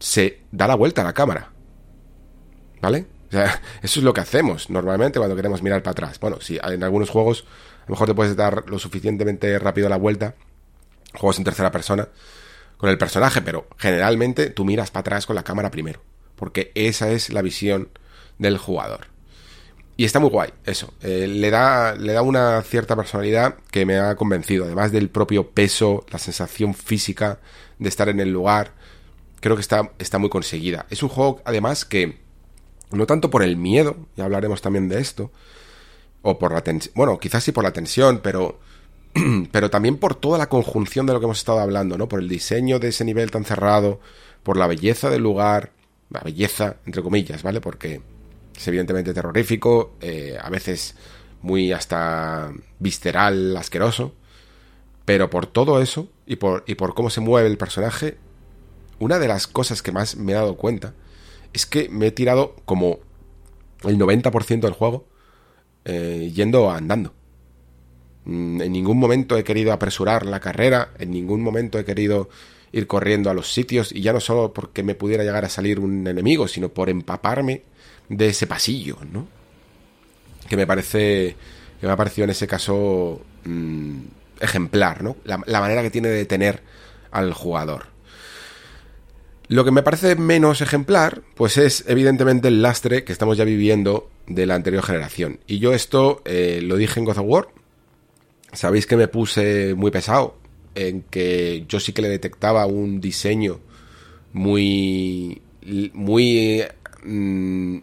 Se 0.00 0.40
da 0.50 0.66
la 0.66 0.74
vuelta 0.74 1.02
a 1.02 1.04
la 1.04 1.12
cámara. 1.12 1.52
¿Vale? 2.80 3.06
O 3.28 3.30
sea, 3.30 3.62
eso 3.82 4.00
es 4.00 4.04
lo 4.04 4.12
que 4.12 4.20
hacemos 4.20 4.68
normalmente 4.70 5.20
cuando 5.20 5.36
queremos 5.36 5.62
mirar 5.62 5.82
para 5.82 5.92
atrás. 5.92 6.18
Bueno, 6.18 6.40
si 6.40 6.58
en 6.62 6.82
algunos 6.82 7.10
juegos 7.10 7.44
a 7.82 7.84
lo 7.86 7.92
mejor 7.92 8.08
te 8.08 8.14
puedes 8.14 8.36
dar 8.36 8.64
lo 8.68 8.78
suficientemente 8.78 9.58
rápido 9.58 9.88
la 9.88 9.96
vuelta, 9.96 10.34
juegos 11.14 11.38
en 11.38 11.44
tercera 11.44 11.70
persona, 11.70 12.08
con 12.76 12.88
el 12.88 12.98
personaje, 12.98 13.42
pero 13.42 13.68
generalmente 13.76 14.50
tú 14.50 14.64
miras 14.64 14.90
para 14.90 15.00
atrás 15.00 15.26
con 15.26 15.36
la 15.36 15.42
cámara 15.42 15.70
primero, 15.70 16.00
porque 16.34 16.72
esa 16.74 17.10
es 17.10 17.30
la 17.30 17.42
visión 17.42 17.90
del 18.38 18.58
jugador. 18.58 19.08
Y 20.00 20.06
está 20.06 20.18
muy 20.18 20.30
guay, 20.30 20.50
eso. 20.64 20.94
Eh, 21.02 21.26
le, 21.28 21.50
da, 21.50 21.94
le 21.94 22.14
da 22.14 22.22
una 22.22 22.62
cierta 22.62 22.96
personalidad 22.96 23.56
que 23.70 23.84
me 23.84 23.98
ha 23.98 24.16
convencido. 24.16 24.64
Además 24.64 24.92
del 24.92 25.10
propio 25.10 25.50
peso, 25.50 26.06
la 26.10 26.18
sensación 26.18 26.72
física 26.72 27.38
de 27.78 27.90
estar 27.90 28.08
en 28.08 28.18
el 28.18 28.32
lugar. 28.32 28.72
Creo 29.40 29.56
que 29.56 29.62
está, 29.62 29.92
está 29.98 30.18
muy 30.18 30.30
conseguida. 30.30 30.86
Es 30.90 31.02
un 31.02 31.08
juego, 31.08 31.40
además, 31.44 31.84
que 31.84 32.18
no 32.92 33.06
tanto 33.06 33.30
por 33.30 33.42
el 33.42 33.56
miedo, 33.56 33.96
ya 34.16 34.24
hablaremos 34.24 34.60
también 34.62 34.88
de 34.88 35.00
esto, 35.00 35.30
o 36.22 36.38
por 36.38 36.52
la 36.52 36.62
tensión, 36.62 36.92
bueno, 36.94 37.18
quizás 37.18 37.44
sí 37.44 37.52
por 37.52 37.64
la 37.64 37.72
tensión, 37.72 38.20
pero, 38.22 38.58
pero 39.52 39.70
también 39.70 39.96
por 39.96 40.14
toda 40.14 40.38
la 40.38 40.48
conjunción 40.48 41.06
de 41.06 41.12
lo 41.12 41.20
que 41.20 41.24
hemos 41.24 41.38
estado 41.38 41.60
hablando, 41.60 41.96
¿no? 41.96 42.08
Por 42.08 42.20
el 42.20 42.28
diseño 42.28 42.78
de 42.78 42.88
ese 42.88 43.04
nivel 43.04 43.30
tan 43.30 43.44
cerrado, 43.44 44.00
por 44.42 44.56
la 44.56 44.66
belleza 44.66 45.10
del 45.10 45.22
lugar, 45.22 45.72
la 46.10 46.20
belleza, 46.20 46.76
entre 46.86 47.02
comillas, 47.02 47.42
¿vale? 47.42 47.60
Porque 47.60 48.00
es 48.56 48.68
evidentemente 48.68 49.14
terrorífico, 49.14 49.94
eh, 50.00 50.36
a 50.40 50.50
veces 50.50 50.96
muy 51.42 51.72
hasta 51.72 52.52
visceral, 52.78 53.56
asqueroso, 53.56 54.14
pero 55.04 55.30
por 55.30 55.46
todo 55.46 55.80
eso 55.80 56.08
y 56.26 56.36
por, 56.36 56.64
y 56.66 56.74
por 56.74 56.94
cómo 56.94 57.08
se 57.10 57.20
mueve 57.20 57.48
el 57.48 57.56
personaje, 57.56 58.18
una 59.00 59.18
de 59.18 59.26
las 59.26 59.48
cosas 59.48 59.82
que 59.82 59.90
más 59.90 60.16
me 60.16 60.32
he 60.32 60.34
dado 60.36 60.56
cuenta 60.56 60.94
es 61.52 61.66
que 61.66 61.88
me 61.88 62.06
he 62.06 62.12
tirado 62.12 62.54
como 62.64 63.00
el 63.82 63.98
90% 63.98 64.60
del 64.60 64.72
juego 64.72 65.06
eh, 65.84 66.30
yendo 66.32 66.70
andando. 66.70 67.14
Mm, 68.24 68.60
en 68.60 68.72
ningún 68.72 68.98
momento 68.98 69.36
he 69.36 69.44
querido 69.44 69.72
apresurar 69.72 70.26
la 70.26 70.40
carrera, 70.40 70.92
en 70.98 71.10
ningún 71.10 71.42
momento 71.42 71.78
he 71.78 71.84
querido 71.84 72.28
ir 72.72 72.86
corriendo 72.86 73.30
a 73.30 73.34
los 73.34 73.52
sitios, 73.52 73.90
y 73.90 74.02
ya 74.02 74.12
no 74.12 74.20
solo 74.20 74.52
porque 74.52 74.82
me 74.82 74.94
pudiera 74.94 75.24
llegar 75.24 75.44
a 75.44 75.48
salir 75.48 75.80
un 75.80 76.06
enemigo, 76.06 76.46
sino 76.46 76.68
por 76.68 76.88
empaparme 76.88 77.62
de 78.08 78.28
ese 78.28 78.46
pasillo, 78.46 78.98
¿no? 79.10 79.26
Que 80.48 80.56
me 80.56 80.66
parece, 80.66 81.36
que 81.80 81.86
me 81.86 81.92
ha 81.92 81.96
parecido 81.96 82.24
en 82.24 82.30
ese 82.30 82.46
caso 82.46 83.22
mmm, 83.44 84.00
ejemplar, 84.40 85.02
¿no? 85.02 85.16
La, 85.24 85.40
la, 85.46 85.60
manera 85.60 85.82
que 85.82 85.90
tiene 85.90 86.08
de 86.08 86.26
tener 86.26 86.62
al 87.10 87.32
jugador. 87.32 87.86
Lo 89.50 89.64
que 89.64 89.72
me 89.72 89.82
parece 89.82 90.14
menos 90.14 90.60
ejemplar, 90.60 91.22
pues 91.34 91.56
es 91.56 91.84
evidentemente 91.88 92.46
el 92.46 92.62
lastre 92.62 93.02
que 93.02 93.10
estamos 93.10 93.36
ya 93.36 93.42
viviendo 93.42 94.08
de 94.28 94.46
la 94.46 94.54
anterior 94.54 94.84
generación. 94.84 95.40
Y 95.48 95.58
yo 95.58 95.74
esto 95.74 96.22
eh, 96.24 96.60
lo 96.62 96.76
dije 96.76 97.00
en 97.00 97.04
God 97.04 97.18
of 97.18 97.24
War. 97.26 97.48
Sabéis 98.52 98.86
que 98.86 98.96
me 98.96 99.08
puse 99.08 99.74
muy 99.74 99.90
pesado 99.90 100.36
en 100.76 101.02
que 101.02 101.64
yo 101.68 101.80
sí 101.80 101.92
que 101.92 102.00
le 102.00 102.08
detectaba 102.08 102.64
un 102.66 103.00
diseño 103.00 103.58
muy 104.32 105.42
muy 105.94 106.62
mmm, 107.02 107.78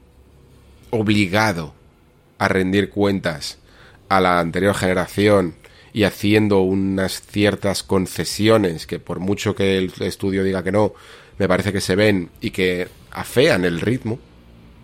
obligado 0.91 1.73
a 2.37 2.47
rendir 2.47 2.89
cuentas 2.89 3.57
a 4.07 4.21
la 4.21 4.39
anterior 4.39 4.73
generación 4.73 5.55
y 5.91 6.05
haciendo 6.05 6.61
unas 6.61 7.21
ciertas 7.21 7.83
concesiones 7.83 8.87
que 8.87 8.99
por 8.99 9.19
mucho 9.19 9.53
que 9.53 9.77
el 9.77 9.91
estudio 9.99 10.45
diga 10.45 10.63
que 10.63 10.71
no, 10.71 10.93
me 11.37 11.47
parece 11.47 11.71
que 11.71 11.81
se 11.81 11.95
ven 11.95 12.29
y 12.41 12.51
que 12.51 12.87
afean 13.11 13.65
el 13.65 13.81
ritmo. 13.81 14.19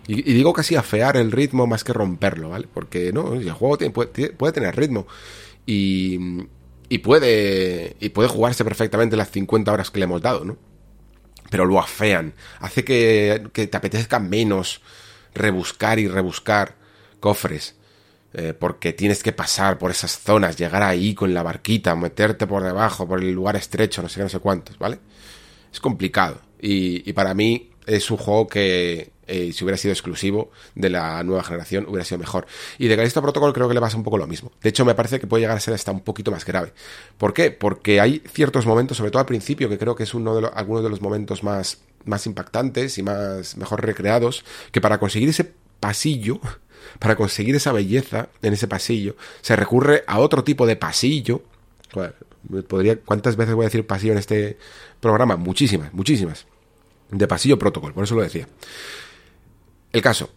Y, 0.06 0.22
digo 0.22 0.52
casi 0.52 0.76
afear 0.76 1.16
el 1.16 1.32
ritmo 1.32 1.66
más 1.66 1.82
que 1.82 1.92
romperlo, 1.92 2.50
¿vale? 2.50 2.68
Porque 2.72 3.12
no, 3.12 3.34
el 3.34 3.50
juego 3.52 3.78
puede, 3.92 4.52
tener 4.52 4.76
ritmo 4.76 5.06
y, 5.64 6.18
y, 6.90 6.98
puede, 6.98 7.96
y 8.00 8.10
puede 8.10 8.28
jugarse 8.28 8.64
perfectamente 8.64 9.16
las 9.16 9.30
50 9.30 9.72
horas 9.72 9.90
que 9.90 10.00
le 10.00 10.04
hemos 10.04 10.20
dado, 10.20 10.44
¿no? 10.44 10.58
Pero 11.50 11.64
lo 11.64 11.78
afean, 11.78 12.34
hace 12.60 12.84
que, 12.84 13.48
que 13.52 13.66
te 13.66 13.76
apetezca 13.76 14.18
menos 14.18 14.82
rebuscar 15.34 15.98
y 15.98 16.08
rebuscar 16.08 16.74
cofres. 17.20 17.76
Eh, 18.36 18.52
porque 18.52 18.92
tienes 18.92 19.22
que 19.22 19.30
pasar 19.30 19.78
por 19.78 19.92
esas 19.92 20.18
zonas, 20.18 20.56
llegar 20.56 20.82
ahí 20.82 21.14
con 21.14 21.32
la 21.32 21.44
barquita, 21.44 21.94
meterte 21.94 22.48
por 22.48 22.64
debajo, 22.64 23.06
por 23.06 23.20
el 23.20 23.30
lugar 23.30 23.54
estrecho, 23.54 24.02
no 24.02 24.08
sé 24.08 24.16
qué, 24.16 24.22
no 24.24 24.28
sé 24.28 24.40
cuántos, 24.40 24.76
¿vale? 24.76 24.98
Es 25.72 25.78
complicado. 25.78 26.40
Y, 26.64 27.08
y 27.08 27.12
para 27.12 27.34
mí 27.34 27.70
es 27.86 28.10
un 28.10 28.16
juego 28.16 28.46
que, 28.46 29.10
eh, 29.26 29.52
si 29.52 29.64
hubiera 29.64 29.76
sido 29.76 29.92
exclusivo 29.92 30.50
de 30.74 30.90
la 30.90 31.22
nueva 31.22 31.42
generación, 31.42 31.86
hubiera 31.88 32.04
sido 32.04 32.18
mejor. 32.18 32.46
Y 32.78 32.88
de 32.88 32.96
Callisto 32.96 33.22
Protocol 33.22 33.52
creo 33.52 33.68
que 33.68 33.74
le 33.74 33.80
pasa 33.80 33.96
un 33.96 34.02
poco 34.02 34.18
lo 34.18 34.26
mismo. 34.26 34.52
De 34.62 34.70
hecho, 34.70 34.84
me 34.84 34.94
parece 34.94 35.20
que 35.20 35.26
puede 35.26 35.42
llegar 35.42 35.56
a 35.56 35.60
ser 35.60 35.74
hasta 35.74 35.92
un 35.92 36.00
poquito 36.00 36.30
más 36.30 36.44
grave. 36.44 36.72
¿Por 37.18 37.32
qué? 37.32 37.50
Porque 37.50 38.00
hay 38.00 38.22
ciertos 38.32 38.66
momentos, 38.66 38.96
sobre 38.96 39.10
todo 39.10 39.20
al 39.20 39.26
principio, 39.26 39.68
que 39.68 39.78
creo 39.78 39.94
que 39.94 40.04
es 40.04 40.14
uno 40.14 40.34
de 40.34 40.42
los, 40.42 40.50
algunos 40.54 40.82
de 40.82 40.90
los 40.90 41.00
momentos 41.00 41.42
más 41.42 41.78
más 42.04 42.26
impactantes 42.26 42.98
y 42.98 43.02
más 43.02 43.56
mejor 43.56 43.84
recreados, 43.84 44.44
que 44.72 44.80
para 44.80 44.98
conseguir 44.98 45.28
ese 45.28 45.52
pasillo, 45.80 46.40
para 46.98 47.16
conseguir 47.16 47.54
esa 47.56 47.72
belleza 47.72 48.28
en 48.42 48.52
ese 48.52 48.68
pasillo, 48.68 49.16
se 49.40 49.56
recurre 49.56 50.04
a 50.06 50.18
otro 50.18 50.44
tipo 50.44 50.66
de 50.66 50.76
pasillo. 50.76 51.42
¿Cuántas 53.06 53.36
veces 53.36 53.54
voy 53.54 53.64
a 53.64 53.68
decir 53.68 53.86
pasillo 53.86 54.12
en 54.12 54.18
este 54.18 54.58
programa? 55.00 55.36
Muchísimas, 55.36 55.92
muchísimas. 55.94 56.46
De 57.10 57.28
pasillo 57.28 57.58
protocol, 57.58 57.92
por 57.92 58.04
eso 58.04 58.14
lo 58.14 58.22
decía. 58.22 58.48
El 59.92 60.02
caso, 60.02 60.30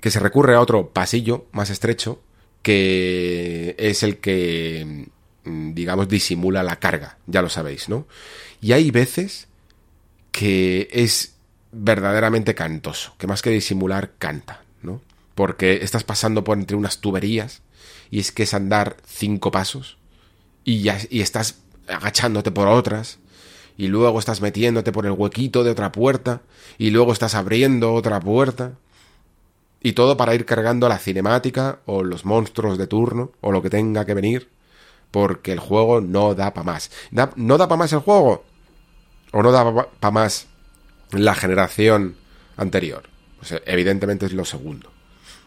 que 0.00 0.10
se 0.10 0.20
recurre 0.20 0.54
a 0.54 0.60
otro 0.60 0.90
pasillo 0.90 1.46
más 1.52 1.70
estrecho, 1.70 2.20
que 2.62 3.74
es 3.78 4.02
el 4.02 4.18
que, 4.18 5.06
mm, 5.44 5.74
digamos, 5.74 6.08
disimula 6.08 6.62
la 6.62 6.76
carga, 6.76 7.18
ya 7.26 7.42
lo 7.42 7.48
sabéis, 7.48 7.88
¿no? 7.88 8.06
Y 8.60 8.72
hay 8.72 8.90
veces 8.90 9.48
que 10.32 10.88
es 10.92 11.34
verdaderamente 11.72 12.54
cantoso, 12.54 13.14
que 13.18 13.26
más 13.26 13.42
que 13.42 13.50
disimular, 13.50 14.12
canta, 14.18 14.62
¿no? 14.82 15.00
Porque 15.34 15.80
estás 15.82 16.04
pasando 16.04 16.44
por 16.44 16.58
entre 16.58 16.76
unas 16.76 17.00
tuberías 17.00 17.62
y 18.10 18.20
es 18.20 18.32
que 18.32 18.44
es 18.44 18.54
andar 18.54 18.96
cinco 19.06 19.50
pasos 19.50 19.98
y, 20.64 20.82
ya, 20.82 20.98
y 21.10 21.20
estás 21.20 21.60
agachándote 21.86 22.50
por 22.50 22.68
otras 22.68 23.18
y 23.78 23.86
luego 23.86 24.18
estás 24.18 24.42
metiéndote 24.42 24.92
por 24.92 25.06
el 25.06 25.12
huequito 25.12 25.64
de 25.64 25.70
otra 25.70 25.92
puerta 25.92 26.42
y 26.76 26.90
luego 26.90 27.12
estás 27.12 27.34
abriendo 27.34 27.94
otra 27.94 28.20
puerta 28.20 28.72
y 29.80 29.92
todo 29.92 30.16
para 30.16 30.34
ir 30.34 30.44
cargando 30.44 30.88
la 30.88 30.98
cinemática 30.98 31.78
o 31.86 32.02
los 32.02 32.26
monstruos 32.26 32.76
de 32.76 32.88
turno 32.88 33.30
o 33.40 33.52
lo 33.52 33.62
que 33.62 33.70
tenga 33.70 34.04
que 34.04 34.14
venir 34.14 34.48
porque 35.10 35.52
el 35.52 35.60
juego 35.60 36.00
no 36.00 36.34
da 36.34 36.52
para 36.52 36.64
más. 36.64 36.90
¿No 37.36 37.56
da 37.56 37.68
para 37.68 37.78
más 37.78 37.92
el 37.92 38.00
juego? 38.00 38.44
¿O 39.32 39.42
no 39.42 39.52
da 39.52 39.86
para 40.00 40.10
más 40.10 40.48
la 41.12 41.34
generación 41.34 42.16
anterior? 42.56 43.04
Pues 43.38 43.62
evidentemente 43.64 44.26
es 44.26 44.32
lo 44.32 44.44
segundo. 44.44 44.90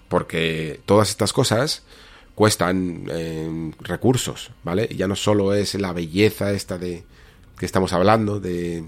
Porque 0.08 0.80
todas 0.86 1.10
estas 1.10 1.34
cosas 1.34 1.84
cuestan 2.34 3.06
eh, 3.10 3.72
recursos, 3.82 4.52
¿vale? 4.64 4.88
Y 4.90 4.96
ya 4.96 5.08
no 5.08 5.16
solo 5.16 5.54
es 5.54 5.76
la 5.76 5.94
belleza 5.94 6.52
esta 6.52 6.78
de 6.78 7.04
que 7.62 7.68
estamos 7.68 7.94
hablando, 7.94 8.40
de, 8.40 8.84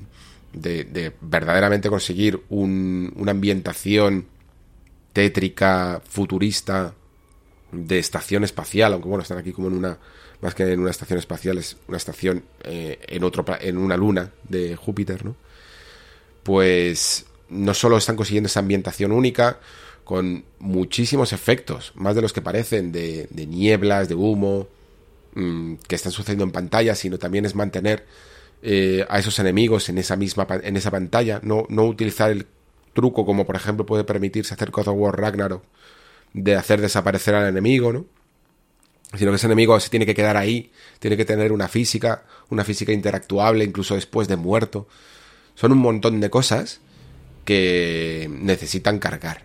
de, 0.51 1.11
verdaderamente 1.21 1.89
conseguir 1.89 2.41
una 2.49 3.29
ambientación 3.29 4.25
tétrica, 5.13 6.01
futurista, 6.09 6.95
de 7.71 7.99
estación 7.99 8.43
espacial, 8.43 8.93
aunque 8.93 9.07
bueno, 9.07 9.21
están 9.21 9.37
aquí 9.37 9.51
como 9.51 9.67
en 9.67 9.75
una, 9.75 9.99
más 10.41 10.55
que 10.55 10.63
en 10.63 10.79
una 10.79 10.89
estación 10.89 11.19
espacial, 11.19 11.59
es 11.59 11.77
una 11.87 11.97
estación 11.97 12.45
eh, 12.63 12.97
en, 13.09 13.23
otro, 13.23 13.45
en 13.61 13.77
una 13.77 13.95
luna 13.95 14.31
de 14.49 14.75
Júpiter, 14.75 15.23
¿no? 15.23 15.35
Pues 16.41 17.27
no 17.49 17.75
solo 17.75 17.97
están 17.97 18.15
consiguiendo 18.15 18.47
esa 18.47 18.61
ambientación 18.61 19.11
única, 19.11 19.59
con 20.03 20.45
muchísimos 20.57 21.31
efectos, 21.31 21.91
más 21.93 22.15
de 22.15 22.23
los 22.23 22.33
que 22.33 22.41
parecen, 22.41 22.91
de, 22.91 23.27
nieblas, 23.47 24.09
de 24.09 24.15
humo, 24.15 24.67
mm, 25.35 25.75
que 25.87 25.93
están 25.93 26.11
sucediendo 26.11 26.43
en 26.43 26.51
pantalla, 26.51 26.95
sino 26.95 27.19
también 27.19 27.45
es 27.45 27.53
mantener 27.53 28.07
eh, 28.65 29.05
a 29.09 29.19
esos 29.19 29.37
enemigos 29.39 29.89
en 29.89 29.97
esa 29.97 30.15
misma 30.15 30.47
en 30.49 30.77
esa 30.77 30.89
pantalla, 30.89 31.41
no, 31.43 31.65
no 31.67 31.83
utilizar 31.83 32.31
el 32.31 32.47
truco 32.93 33.25
como 33.25 33.45
por 33.45 33.57
ejemplo 33.57 33.85
puede 33.85 34.05
permitirse 34.05 34.53
hacer 34.53 34.71
God 34.71 34.87
of 34.87 34.95
War 34.97 35.19
Ragnarok 35.19 35.63
de 36.33 36.55
hacer 36.55 36.79
desaparecer 36.79 37.35
al 37.35 37.49
enemigo, 37.49 37.91
¿no? 37.91 38.05
Sino 39.17 39.31
que 39.31 39.35
ese 39.35 39.47
enemigo 39.47 39.77
se 39.81 39.89
tiene 39.89 40.05
que 40.05 40.15
quedar 40.15 40.37
ahí, 40.37 40.71
tiene 40.99 41.17
que 41.17 41.25
tener 41.25 41.51
una 41.51 41.67
física, 41.67 42.23
una 42.49 42.63
física 42.63 42.93
interactuable 42.93 43.65
incluso 43.65 43.95
después 43.95 44.29
de 44.29 44.37
muerto. 44.37 44.87
Son 45.55 45.73
un 45.73 45.79
montón 45.79 46.21
de 46.21 46.29
cosas 46.29 46.79
que 47.43 48.29
necesitan 48.31 48.97
cargar. 48.97 49.43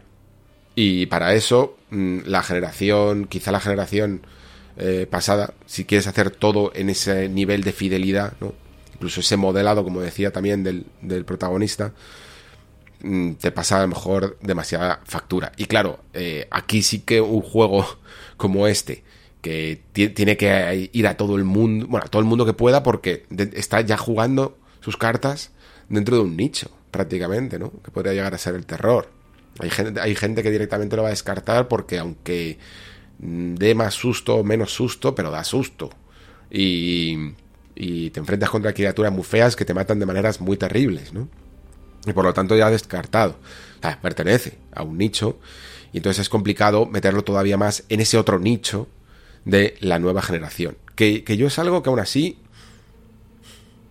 Y 0.77 1.07
para 1.07 1.35
eso, 1.35 1.77
mm, 1.91 2.21
la 2.27 2.45
generación, 2.45 3.27
quizá 3.27 3.51
la 3.51 3.59
generación 3.59 4.23
eh, 4.77 5.09
pasada, 5.11 5.55
si 5.67 5.85
quieres 5.85 6.07
hacer 6.07 6.31
todo 6.31 6.71
en 6.73 6.89
ese 6.89 7.29
nivel 7.29 7.65
de 7.65 7.73
fidelidad, 7.73 8.35
¿no? 8.41 8.55
Incluso 8.99 9.21
ese 9.21 9.37
modelado, 9.37 9.85
como 9.85 10.01
decía 10.01 10.33
también 10.33 10.63
del, 10.63 10.87
del 11.01 11.25
protagonista, 11.25 11.93
Mm, 13.01 13.35
te 13.35 13.53
pasa 13.53 13.79
a 13.79 13.83
lo 13.83 13.89
mejor 13.89 14.39
demasiada 14.41 15.01
factura. 15.05 15.53
Y 15.57 15.67
claro, 15.67 16.01
eh, 16.15 16.49
aquí 16.51 16.83
sí 16.83 17.01
que 17.01 17.21
un 17.21 17.43
juego 17.43 17.87
como 18.37 18.67
este, 18.67 19.05
que 19.41 19.81
tiene 19.93 20.37
que 20.37 20.91
ir 20.93 21.07
a 21.07 21.17
todo 21.17 21.37
el 21.37 21.45
mundo, 21.45 21.87
bueno, 21.89 22.07
a 22.07 22.09
todo 22.09 22.21
el 22.21 22.27
mundo 22.29 22.45
que 22.45 22.55
pueda, 22.55 22.83
porque 22.83 23.25
está 23.55 23.81
ya 23.83 23.97
jugando 23.97 24.59
sus 24.81 24.97
cartas 24.97 25.53
dentro 25.89 26.17
de 26.17 26.23
un 26.23 26.37
nicho, 26.37 26.71
prácticamente, 26.91 27.59
¿no? 27.59 27.73
Que 27.85 27.91
podría 27.93 28.15
llegar 28.15 28.35
a 28.35 28.39
ser 28.39 28.57
el 28.57 28.67
terror. 28.67 29.11
Hay 29.61 29.71
gente, 29.71 30.01
hay 30.01 30.15
gente 30.17 30.43
que 30.43 30.51
directamente 30.51 30.97
lo 30.97 31.03
va 31.03 31.09
a 31.09 31.13
descartar 31.13 31.69
porque 31.69 31.99
aunque 31.99 32.59
mm, 33.21 33.55
dé 33.55 33.75
más 33.77 33.95
susto 33.95 34.37
o 34.37 34.45
menos 34.45 34.73
susto, 34.73 35.15
pero 35.15 35.31
da 35.31 35.45
susto. 35.45 35.91
Y, 36.51 37.17
y 37.81 38.11
te 38.11 38.21
enfrentas 38.21 38.51
contra 38.51 38.73
criaturas 38.73 39.13
muy 39.13 39.23
feas 39.23 39.55
que 39.55 39.65
te 39.65 39.73
matan 39.73 39.99
de 40.01 40.07
maneras 40.07 40.41
muy 40.41 40.57
terribles, 40.57 41.13
¿no? 41.13 41.29
y 42.07 42.13
por 42.13 42.25
lo 42.25 42.33
tanto 42.33 42.57
ya 42.57 42.71
descartado. 42.71 43.37
pertenece 44.03 44.59
a 44.73 44.83
un 44.83 44.99
nicho 44.99 45.39
y 45.93 45.99
entonces 45.99 46.23
es 46.23 46.29
complicado 46.29 46.87
meterlo 46.87 47.23
todavía 47.23 47.57
más 47.57 47.85
en 47.89 48.01
ese 48.01 48.19
otro 48.19 48.39
nicho 48.39 48.89
de 49.45 49.77
la 49.81 49.99
nueva 49.99 50.23
generación. 50.23 50.77
Que, 50.95 51.23
yo 51.37 51.47
es 51.47 51.59
algo 51.59 51.83
que 51.83 51.91
aún 51.91 52.01
así, 52.01 52.39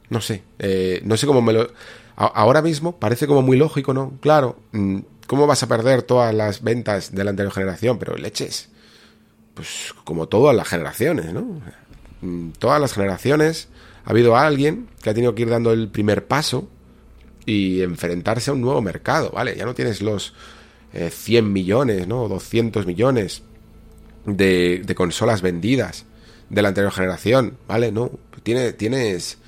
no 0.09 0.21
sé, 0.21 0.43
eh, 0.59 1.01
no 1.03 1.17
sé 1.17 1.25
cómo 1.25 1.41
me 1.41 1.53
lo... 1.53 1.71
ahora 2.15 2.61
mismo 2.61 2.97
parece 2.97 3.27
como 3.27 3.41
muy 3.41 3.57
lógico, 3.57 3.93
¿no? 3.93 4.17
Claro, 4.19 4.59
mm, 4.73 4.99
¿cómo 5.25 5.47
vas 5.47 5.63
a 5.63 5.67
perder 5.67 6.03
todas 6.03 6.33
las 6.33 6.61
ventas 6.61 7.15
de 7.15 7.23
la 7.23 7.31
anterior 7.31 7.53
generación? 7.53 7.97
Pero 7.97 8.17
leches, 8.17 8.69
pues 9.53 9.93
como 10.03 10.27
todas 10.27 10.55
las 10.55 10.67
generaciones, 10.67 11.33
¿no? 11.33 11.61
Mm, 12.21 12.51
todas 12.59 12.81
las 12.81 12.93
generaciones 12.93 13.69
ha 14.07 14.11
habido 14.11 14.37
alguien 14.37 14.87
que 15.01 15.09
ha 15.09 15.13
tenido 15.13 15.35
que 15.35 15.41
ir 15.41 15.49
dando 15.49 15.73
el 15.73 15.89
primer 15.89 16.27
paso 16.27 16.69
y 17.45 17.81
enfrentarse 17.81 18.49
a 18.49 18.53
un 18.53 18.61
nuevo 18.61 18.81
mercado, 18.81 19.31
¿vale? 19.31 19.53
Ya 19.57 19.65
no 19.65 19.75
tienes 19.75 20.01
los 20.01 20.33
100 20.93 21.45
eh, 21.45 21.47
millones, 21.49 22.07
¿no? 22.07 22.29
200 22.29 22.85
millones 22.85 23.43
de, 24.25 24.81
de, 24.85 24.95
consolas 24.95 25.41
vendidas 25.41 26.05
de 26.49 26.61
la 26.61 26.69
anterior 26.69 26.93
generación, 26.93 27.57
¿vale? 27.67 27.91
No, 27.91 28.11
tienes, 28.43 28.77
tienes... 28.77 29.39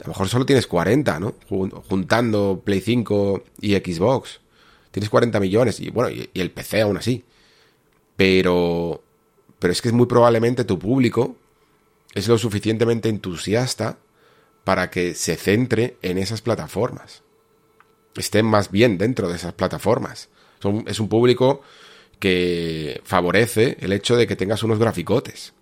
A 0.00 0.04
lo 0.04 0.08
mejor 0.08 0.30
solo 0.30 0.46
tienes 0.46 0.66
40, 0.66 1.20
¿no? 1.20 1.34
Juntando 1.90 2.62
Play 2.64 2.80
5 2.80 3.44
y 3.60 3.74
Xbox. 3.74 4.40
Tienes 4.90 5.10
40 5.10 5.38
millones 5.40 5.78
y 5.78 5.90
bueno, 5.90 6.08
y, 6.08 6.30
y 6.32 6.40
el 6.40 6.52
PC 6.52 6.80
aún 6.80 6.96
así. 6.96 7.22
Pero... 8.16 9.02
Pero 9.58 9.72
es 9.72 9.82
que 9.82 9.88
es 9.88 9.94
muy 9.94 10.06
probablemente 10.06 10.64
tu 10.64 10.78
público 10.78 11.36
es 12.14 12.28
lo 12.28 12.38
suficientemente 12.38 13.08
entusiasta 13.08 13.98
para 14.64 14.90
que 14.90 15.14
se 15.14 15.36
centre 15.36 15.96
en 16.02 16.18
esas 16.18 16.42
plataformas. 16.42 17.22
Estén 18.16 18.46
más 18.46 18.70
bien 18.70 18.98
dentro 18.98 19.28
de 19.28 19.36
esas 19.36 19.54
plataformas. 19.54 20.28
es 20.86 21.00
un 21.00 21.08
público 21.08 21.62
que 22.18 23.00
favorece 23.04 23.76
el 23.80 23.92
hecho 23.92 24.16
de 24.16 24.26
que 24.26 24.36
tengas 24.36 24.62
unos 24.62 24.78
graficotes. 24.78 25.54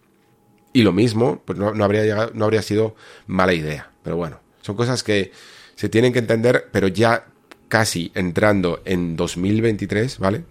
Y 0.73 0.83
lo 0.83 0.93
mismo, 0.93 1.43
pues 1.45 1.59
no, 1.59 1.69
habría 1.83 2.31
no 2.35 2.45
habría 2.45 2.63
sido 2.63 2.95
mala 3.27 3.55
idea. 3.55 3.91
Pero 4.03 4.17
bueno, 4.17 4.41
son 4.61 4.77
cosas 4.77 5.03
que 5.03 5.33
se 5.75 5.89
tienen 5.89 6.13
que 6.13 6.19
entender, 6.19 6.69
pero 6.71 6.89
ya 6.89 7.27
casi 7.69 8.13
entrando 8.15 8.83
en 8.85 9.17
2023, 9.17 10.19
¿vale? 10.19 10.45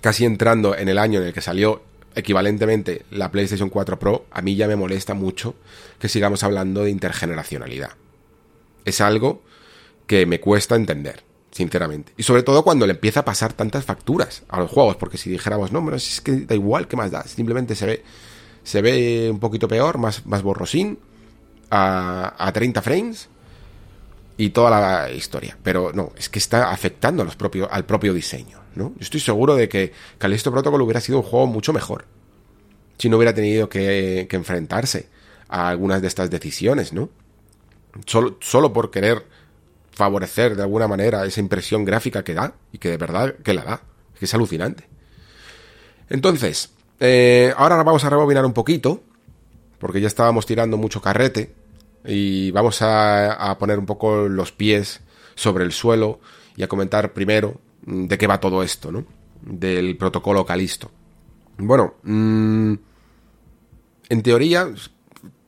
Casi 0.00 0.24
entrando 0.24 0.76
en 0.76 0.88
el 0.88 0.98
año 0.98 1.20
en 1.20 1.26
el 1.26 1.32
que 1.32 1.40
salió 1.40 1.82
equivalentemente 2.18 3.04
la 3.10 3.30
PlayStation 3.30 3.70
4 3.70 3.98
Pro, 3.98 4.26
a 4.30 4.42
mí 4.42 4.56
ya 4.56 4.66
me 4.66 4.76
molesta 4.76 5.14
mucho 5.14 5.54
que 5.98 6.08
sigamos 6.08 6.42
hablando 6.42 6.82
de 6.82 6.90
intergeneracionalidad. 6.90 7.92
Es 8.84 9.00
algo 9.00 9.42
que 10.06 10.26
me 10.26 10.40
cuesta 10.40 10.74
entender, 10.74 11.22
sinceramente. 11.52 12.12
Y 12.16 12.24
sobre 12.24 12.42
todo 12.42 12.64
cuando 12.64 12.86
le 12.86 12.94
empieza 12.94 13.20
a 13.20 13.24
pasar 13.24 13.52
tantas 13.52 13.84
facturas 13.84 14.42
a 14.48 14.58
los 14.58 14.70
juegos, 14.70 14.96
porque 14.96 15.16
si 15.16 15.30
dijéramos, 15.30 15.70
no, 15.70 15.84
pero 15.84 15.96
es 15.96 16.20
que 16.20 16.32
da 16.32 16.54
igual, 16.56 16.88
¿qué 16.88 16.96
más 16.96 17.12
da? 17.12 17.22
Simplemente 17.22 17.76
se 17.76 17.86
ve, 17.86 18.04
se 18.64 18.82
ve 18.82 19.28
un 19.30 19.38
poquito 19.38 19.68
peor, 19.68 19.98
más, 19.98 20.26
más 20.26 20.42
borrosín, 20.42 20.98
a, 21.70 22.34
a 22.36 22.52
30 22.52 22.82
frames 22.82 23.28
y 24.36 24.50
toda 24.50 24.70
la 24.70 25.12
historia. 25.12 25.56
Pero 25.62 25.92
no, 25.94 26.12
es 26.16 26.28
que 26.28 26.40
está 26.40 26.70
afectando 26.70 27.24
al 27.70 27.84
propio 27.84 28.14
diseño. 28.14 28.58
Yo 28.78 28.94
estoy 29.00 29.20
seguro 29.20 29.56
de 29.56 29.68
que 29.68 29.92
Callisto 30.18 30.50
Protocol 30.50 30.82
hubiera 30.82 31.00
sido 31.00 31.18
un 31.18 31.24
juego 31.24 31.46
mucho 31.46 31.72
mejor 31.72 32.04
si 32.98 33.08
no 33.08 33.16
hubiera 33.16 33.32
tenido 33.32 33.68
que, 33.68 34.26
enfrentarse 34.30 35.08
a 35.48 35.68
algunas 35.68 36.02
de 36.02 36.08
estas 36.08 36.30
decisiones, 36.30 36.92
¿no? 36.92 37.08
Solo, 38.06 38.36
solo 38.40 38.72
por 38.72 38.90
querer 38.90 39.24
favorecer 39.92 40.56
de 40.56 40.62
alguna 40.62 40.86
manera 40.86 41.24
esa 41.24 41.40
impresión 41.40 41.84
gráfica 41.84 42.22
que 42.22 42.34
da 42.34 42.54
y 42.72 42.78
que 42.78 42.90
de 42.90 42.96
verdad 42.96 43.34
que 43.42 43.54
la 43.54 43.64
da, 43.64 43.82
que 44.18 44.24
es 44.24 44.34
alucinante. 44.34 44.84
Entonces, 46.10 46.70
eh, 47.00 47.52
ahora 47.56 47.76
vamos 47.82 48.04
a 48.04 48.10
rebobinar 48.10 48.44
un 48.44 48.52
poquito, 48.52 49.02
porque 49.78 50.00
ya 50.00 50.08
estábamos 50.08 50.46
tirando 50.46 50.76
mucho 50.76 51.00
carrete 51.00 51.54
y 52.04 52.50
vamos 52.50 52.82
a, 52.82 53.32
a 53.32 53.58
poner 53.58 53.78
un 53.78 53.86
poco 53.86 54.28
los 54.28 54.52
pies 54.52 55.00
sobre 55.34 55.64
el 55.64 55.72
suelo 55.72 56.20
y 56.56 56.62
a 56.62 56.68
comentar 56.68 57.12
primero 57.12 57.60
de 57.88 58.18
qué 58.18 58.26
va 58.26 58.40
todo 58.40 58.62
esto, 58.62 58.92
¿no? 58.92 59.04
del 59.42 59.96
protocolo 59.96 60.44
Calisto. 60.44 60.90
Bueno, 61.58 61.94
mm, 62.02 62.74
en 64.08 64.22
teoría, 64.22 64.68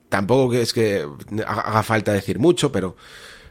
tampoco 0.09 0.55
es 0.55 0.73
que 0.73 1.07
haga 1.47 1.83
falta 1.83 2.13
decir 2.13 2.39
mucho, 2.39 2.73
pero, 2.73 2.97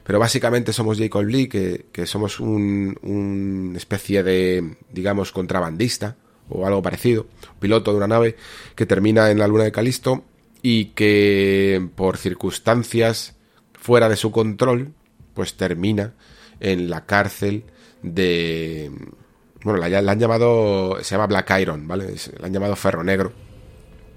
pero 0.04 0.20
básicamente 0.20 0.74
somos 0.74 0.98
Jacob 0.98 1.24
Lee, 1.24 1.48
que, 1.48 1.88
que 1.92 2.06
somos 2.06 2.40
una 2.40 2.96
un 3.02 3.74
especie 3.76 4.24
de, 4.24 4.78
digamos, 4.92 5.32
contrabandista 5.32 6.18
o 6.50 6.66
algo 6.66 6.82
parecido, 6.82 7.28
piloto 7.60 7.92
de 7.92 7.98
una 7.98 8.08
nave 8.08 8.36
que 8.76 8.86
termina 8.86 9.30
en 9.30 9.40
la 9.40 9.48
luna 9.48 9.66
de 9.66 9.72
Calisto 9.72 10.24
y 10.62 10.86
que 10.86 11.88
por 11.96 12.18
circunstancias 12.18 13.36
fuera 13.74 14.10
de 14.10 14.16
su 14.16 14.32
control, 14.32 14.94
pues 15.34 15.56
termina 15.56 16.14
en 16.60 16.90
la 16.90 17.06
cárcel 17.06 17.64
de... 18.02 18.92
Bueno, 19.64 19.80
la, 19.80 20.12
han 20.12 20.20
llamado... 20.20 20.98
se 21.02 21.16
llama 21.16 21.28
Black 21.28 21.60
Iron, 21.60 21.88
¿vale? 21.88 22.16
La 22.40 22.48
han 22.48 22.54
llamado 22.54 22.76
Ferro 22.76 23.04
Negro 23.04 23.34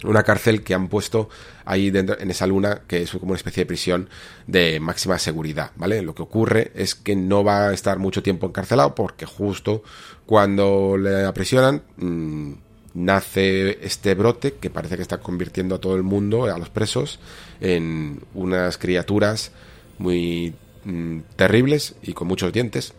una 0.04 0.22
cárcel 0.22 0.62
que 0.62 0.74
han 0.74 0.88
puesto 0.88 1.28
ahí 1.64 1.90
dentro 1.90 2.18
en 2.18 2.30
esa 2.30 2.46
luna 2.46 2.82
que 2.86 3.02
es 3.02 3.10
como 3.12 3.26
una 3.26 3.36
especie 3.36 3.62
de 3.62 3.66
prisión 3.66 4.08
de 4.46 4.80
máxima 4.80 5.18
seguridad, 5.18 5.72
¿vale? 5.76 6.02
Lo 6.02 6.14
que 6.14 6.22
ocurre 6.22 6.72
es 6.74 6.94
que 6.94 7.14
no 7.16 7.44
va 7.44 7.68
a 7.68 7.72
estar 7.72 7.98
mucho 7.98 8.22
tiempo 8.22 8.46
encarcelado 8.46 8.94
porque 8.94 9.26
justo 9.26 9.82
cuando 10.26 10.96
le 10.96 11.24
aprisionan 11.24 11.82
mmm, 11.96 12.52
nace 12.94 13.84
este 13.84 14.14
brote 14.14 14.54
que 14.54 14.70
parece 14.70 14.96
que 14.96 15.02
está 15.02 15.18
convirtiendo 15.18 15.76
a 15.76 15.80
todo 15.80 15.96
el 15.96 16.02
mundo, 16.02 16.44
a 16.44 16.58
los 16.58 16.68
presos, 16.68 17.20
en 17.60 18.20
unas 18.34 18.78
criaturas 18.78 19.52
muy 19.98 20.54
mmm, 20.84 21.20
terribles 21.36 21.94
y 22.02 22.12
con 22.12 22.28
muchos 22.28 22.52
dientes, 22.52 22.94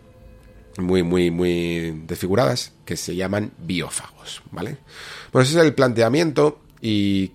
muy, 0.78 1.04
muy, 1.04 1.32
muy 1.32 2.04
desfiguradas, 2.08 2.74
que 2.86 2.98
se 2.98 3.16
llaman 3.16 3.52
biófagos, 3.60 4.42
¿vale? 4.52 4.78
Pues 5.32 5.50
ese 5.50 5.60
es 5.60 5.66
el 5.66 5.74
planteamiento 5.74 6.62
y, 6.82 7.32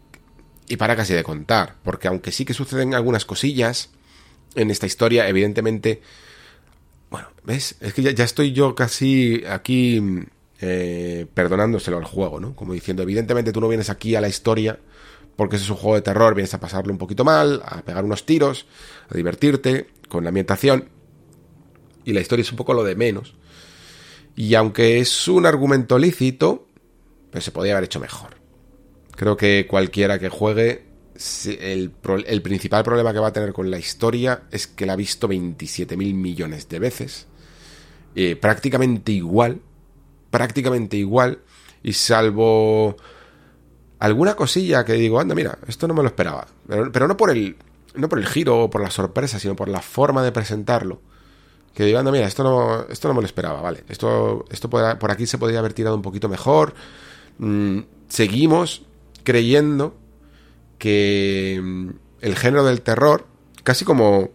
y 0.69 0.77
para 0.77 0.97
casi 0.97 1.15
de 1.15 1.23
contar, 1.23 1.77
porque 1.83 2.09
aunque 2.09 2.33
sí 2.33 2.45
que 2.45 2.55
suceden 2.55 2.95
algunas 2.95 3.25
cosillas 3.25 3.91
en 4.55 4.71
esta 4.71 4.87
historia, 4.87 5.29
evidentemente, 5.29 6.03
bueno, 7.11 7.29
¿ves? 7.45 7.77
Es 7.81 7.95
que 7.95 8.03
ya, 8.03 8.11
ya 8.11 8.25
estoy 8.25 8.53
yo 8.53 8.75
casi 8.75 9.45
aquí 9.49 10.03
eh, 10.61 11.27
perdonándoselo 11.33 11.99
al 11.99 12.05
juego, 12.05 12.41
¿no? 12.41 12.55
Como 12.57 12.73
diciendo, 12.73 13.03
evidentemente 13.03 13.53
tú 13.53 13.61
no 13.61 13.69
vienes 13.69 13.91
aquí 13.91 14.15
a 14.17 14.21
la 14.21 14.29
historia 14.29 14.79
porque 15.39 15.55
ese 15.55 15.67
es 15.67 15.71
un 15.71 15.77
juego 15.77 15.95
de 15.95 16.03
terror, 16.03 16.35
vienes 16.35 16.53
a 16.55 16.59
pasarlo 16.59 16.93
un 16.93 16.99
poquito 16.99 17.23
mal, 17.23 17.63
a 17.65 17.83
pegar 17.83 18.05
unos 18.05 18.27
tiros, 18.27 18.67
a 19.09 19.15
divertirte 19.15 19.87
con 20.09 20.25
la 20.25 20.31
ambientación, 20.31 20.89
y 22.09 22.15
la 22.15 22.23
historia 22.23 22.41
es 22.41 22.51
un 22.51 22.57
poco 22.57 22.73
lo 22.73 22.85
de 22.85 22.97
menos. 22.97 23.35
Y 24.35 24.55
aunque 24.55 24.99
es 24.99 25.29
un 25.29 25.45
argumento 25.45 25.99
lícito, 25.99 26.67
pues 27.31 27.45
se 27.45 27.53
podía 27.53 27.73
haber 27.73 27.85
hecho 27.85 28.01
mejor. 28.01 28.31
Creo 29.15 29.37
que 29.37 29.67
cualquiera 29.69 30.19
que 30.19 30.31
juegue, 30.31 30.87
el, 31.45 31.91
principal 32.41 32.83
problema 32.83 33.13
que 33.13 33.19
va 33.19 33.27
a 33.27 33.33
tener 33.35 33.53
con 33.53 33.71
la 33.71 33.79
historia 33.79 34.45
es 34.51 34.67
que 34.67 34.87
la 34.87 34.95
ha 34.95 34.97
visto 34.97 35.29
27.000 35.29 36.15
millones 36.15 36.67
de 36.71 36.79
veces. 36.79 37.27
Eh, 38.15 38.37
prácticamente 38.37 39.13
igual. 39.13 39.61
Prácticamente 40.31 40.97
igual. 40.97 41.41
Y 41.83 41.93
salvo 41.93 42.97
alguna 43.99 44.35
cosilla 44.35 44.83
que 44.87 44.95
digo, 44.95 45.21
anda, 45.21 45.35
mira, 45.35 45.59
esto 45.69 45.87
no 45.87 45.93
me 45.93 46.01
lo 46.01 46.09
esperaba. 46.09 46.47
Pero, 46.67 46.91
pero 46.91 47.07
no 47.07 47.19
por 47.19 47.31
el. 47.31 47.59
No 47.95 48.09
por 48.09 48.19
el 48.19 48.27
giro 48.27 48.65
o 48.65 48.71
por 48.71 48.81
la 48.81 48.91
sorpresa, 48.91 49.39
sino 49.39 49.55
por 49.55 49.69
la 49.69 49.83
forma 49.83 50.23
de 50.23 50.33
presentarlo. 50.33 51.03
Que 51.79 51.85
digo, 51.85 52.01
anda, 52.01 52.11
mira, 52.11 52.27
esto 52.27 52.43
no, 52.43 52.87
esto 52.89 53.07
no 53.07 53.15
me 53.15 53.21
lo 53.21 53.27
esperaba, 53.27 53.61
vale. 53.61 53.85
Esto, 53.89 54.45
esto 54.51 54.69
por, 54.69 55.13
aquí 55.13 55.29
se 55.29 55.39
podría 55.39 55.61
haber 55.61 55.75
tirado 55.75 55.95
un 55.95 56.03
poquito 56.03 56.29
mejor. 56.29 56.75
Mm, 57.39 57.83
seguimos 58.09 58.83
creyendo 59.23 59.95
que 60.77 61.61
mm, 61.63 61.91
el 62.21 62.35
género 62.35 62.65
del 62.65 62.81
terror, 62.81 63.27
casi 63.63 63.85
como, 63.85 64.31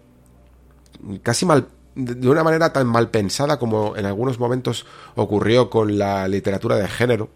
casi 1.22 1.46
mal, 1.46 1.68
de 1.96 2.30
una 2.30 2.46
manera 2.46 2.72
tan 2.72 2.88
mal 2.88 3.10
pensada 3.10 3.60
como 3.60 3.98
en 3.98 4.06
algunos 4.06 4.40
momentos 4.40 4.86
ocurrió 5.16 5.70
con 5.70 5.98
la 5.98 6.30
literatura 6.30 6.78
de 6.78 6.88
género, 6.88 7.30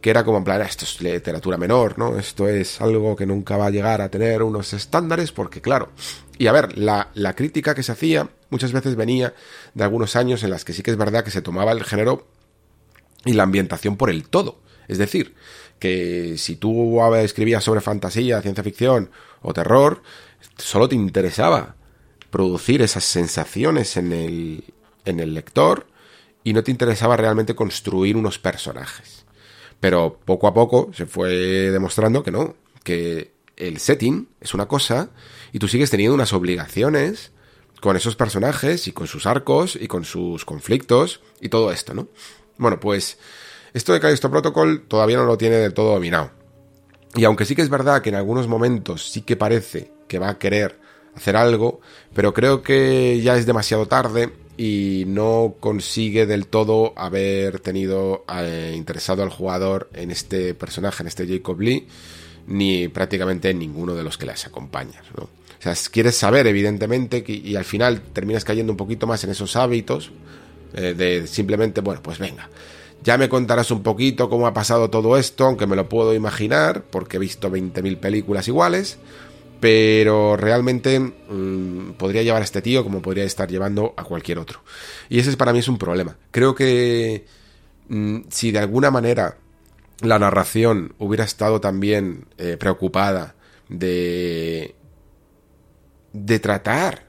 que 0.00 0.10
era 0.10 0.24
como 0.24 0.38
en 0.38 0.44
plan, 0.44 0.62
esto 0.62 0.84
es 0.84 1.00
literatura 1.00 1.56
menor, 1.56 1.98
¿no? 1.98 2.18
Esto 2.18 2.48
es 2.48 2.80
algo 2.80 3.16
que 3.16 3.26
nunca 3.26 3.56
va 3.56 3.66
a 3.66 3.70
llegar 3.70 4.00
a 4.00 4.10
tener 4.10 4.42
unos 4.42 4.72
estándares, 4.72 5.32
porque 5.32 5.60
claro, 5.60 5.90
y 6.38 6.46
a 6.46 6.52
ver, 6.52 6.78
la, 6.78 7.10
la 7.14 7.34
crítica 7.34 7.74
que 7.74 7.82
se 7.82 7.92
hacía 7.92 8.30
muchas 8.48 8.72
veces 8.72 8.96
venía 8.96 9.34
de 9.74 9.84
algunos 9.84 10.16
años 10.16 10.42
en 10.42 10.50
las 10.50 10.64
que 10.64 10.72
sí 10.72 10.82
que 10.82 10.90
es 10.90 10.96
verdad 10.96 11.24
que 11.24 11.30
se 11.30 11.42
tomaba 11.42 11.72
el 11.72 11.84
género 11.84 12.26
y 13.24 13.34
la 13.34 13.42
ambientación 13.42 13.96
por 13.96 14.10
el 14.10 14.28
todo. 14.28 14.60
Es 14.88 14.98
decir, 14.98 15.34
que 15.78 16.36
si 16.36 16.56
tú 16.56 17.00
escribías 17.16 17.64
sobre 17.64 17.80
fantasía, 17.80 18.42
ciencia 18.42 18.64
ficción 18.64 19.10
o 19.42 19.52
terror, 19.52 20.02
solo 20.56 20.88
te 20.88 20.94
interesaba 20.94 21.76
producir 22.30 22.82
esas 22.82 23.04
sensaciones 23.04 23.96
en 23.96 24.12
el, 24.12 24.64
en 25.04 25.20
el 25.20 25.34
lector 25.34 25.86
y 26.44 26.52
no 26.52 26.62
te 26.62 26.70
interesaba 26.70 27.16
realmente 27.16 27.54
construir 27.54 28.16
unos 28.16 28.38
personajes. 28.38 29.19
Pero 29.80 30.20
poco 30.24 30.46
a 30.46 30.54
poco 30.54 30.90
se 30.92 31.06
fue 31.06 31.70
demostrando 31.70 32.22
que 32.22 32.30
no, 32.30 32.54
que 32.84 33.32
el 33.56 33.78
setting 33.78 34.28
es 34.40 34.54
una 34.54 34.66
cosa 34.66 35.10
y 35.52 35.58
tú 35.58 35.68
sigues 35.68 35.90
teniendo 35.90 36.14
unas 36.14 36.32
obligaciones 36.32 37.32
con 37.80 37.96
esos 37.96 38.14
personajes 38.14 38.86
y 38.88 38.92
con 38.92 39.06
sus 39.06 39.26
arcos 39.26 39.76
y 39.80 39.88
con 39.88 40.04
sus 40.04 40.44
conflictos 40.44 41.20
y 41.40 41.48
todo 41.48 41.72
esto, 41.72 41.94
¿no? 41.94 42.08
Bueno, 42.58 42.78
pues 42.78 43.18
esto 43.72 43.92
de 43.92 44.00
Callisto 44.00 44.30
Protocol 44.30 44.82
todavía 44.86 45.16
no 45.16 45.24
lo 45.24 45.38
tiene 45.38 45.56
del 45.56 45.74
todo 45.74 45.94
dominado. 45.94 46.30
Y 47.14 47.24
aunque 47.24 47.44
sí 47.44 47.56
que 47.56 47.62
es 47.62 47.70
verdad 47.70 48.02
que 48.02 48.10
en 48.10 48.16
algunos 48.16 48.48
momentos 48.48 49.10
sí 49.10 49.22
que 49.22 49.36
parece 49.36 49.92
que 50.08 50.18
va 50.18 50.28
a 50.28 50.38
querer 50.38 50.78
hacer 51.14 51.36
algo, 51.36 51.80
pero 52.14 52.34
creo 52.34 52.62
que 52.62 53.20
ya 53.22 53.36
es 53.36 53.46
demasiado 53.46 53.86
tarde 53.86 54.32
y 54.62 55.04
no 55.06 55.54
consigue 55.58 56.26
del 56.26 56.46
todo 56.46 56.92
haber 56.94 57.60
tenido 57.60 58.26
eh, 58.30 58.74
interesado 58.76 59.22
al 59.22 59.30
jugador 59.30 59.88
en 59.94 60.10
este 60.10 60.52
personaje, 60.52 61.02
en 61.02 61.06
este 61.06 61.26
Jacob 61.26 61.58
Lee, 61.58 61.88
ni 62.46 62.86
prácticamente 62.88 63.48
en 63.48 63.58
ninguno 63.58 63.94
de 63.94 64.02
los 64.02 64.18
que 64.18 64.26
les 64.26 64.44
acompañan. 64.44 65.02
O 65.16 65.28
sea, 65.60 65.72
quieres 65.90 66.14
saber, 66.14 66.46
evidentemente, 66.46 67.24
y 67.26 67.56
al 67.56 67.64
final 67.64 68.02
terminas 68.12 68.44
cayendo 68.44 68.70
un 68.70 68.76
poquito 68.76 69.06
más 69.06 69.24
en 69.24 69.30
esos 69.30 69.56
hábitos 69.56 70.10
eh, 70.74 70.92
de 70.92 71.26
simplemente, 71.26 71.80
bueno, 71.80 72.02
pues 72.02 72.18
venga, 72.18 72.50
ya 73.02 73.16
me 73.16 73.30
contarás 73.30 73.70
un 73.70 73.82
poquito 73.82 74.28
cómo 74.28 74.46
ha 74.46 74.52
pasado 74.52 74.90
todo 74.90 75.16
esto, 75.16 75.46
aunque 75.46 75.66
me 75.66 75.74
lo 75.74 75.88
puedo 75.88 76.12
imaginar, 76.12 76.82
porque 76.90 77.16
he 77.16 77.20
visto 77.20 77.50
20.000 77.50 77.96
películas 77.96 78.46
iguales, 78.46 78.98
pero 79.60 80.36
realmente 80.36 80.98
mmm, 80.98 81.92
podría 81.92 82.22
llevar 82.22 82.42
a 82.42 82.44
este 82.44 82.62
tío 82.62 82.82
como 82.82 83.02
podría 83.02 83.24
estar 83.24 83.48
llevando 83.48 83.94
a 83.96 84.04
cualquier 84.04 84.38
otro. 84.38 84.62
Y 85.08 85.18
ese 85.18 85.36
para 85.36 85.52
mí 85.52 85.58
es 85.58 85.68
un 85.68 85.78
problema. 85.78 86.16
Creo 86.30 86.54
que 86.54 87.26
mmm, 87.88 88.20
si 88.30 88.50
de 88.50 88.58
alguna 88.58 88.90
manera 88.90 89.36
la 90.00 90.18
narración 90.18 90.94
hubiera 90.98 91.24
estado 91.24 91.60
también 91.60 92.26
eh, 92.38 92.56
preocupada 92.58 93.34
de 93.68 94.74
de 96.12 96.40
tratar 96.40 97.06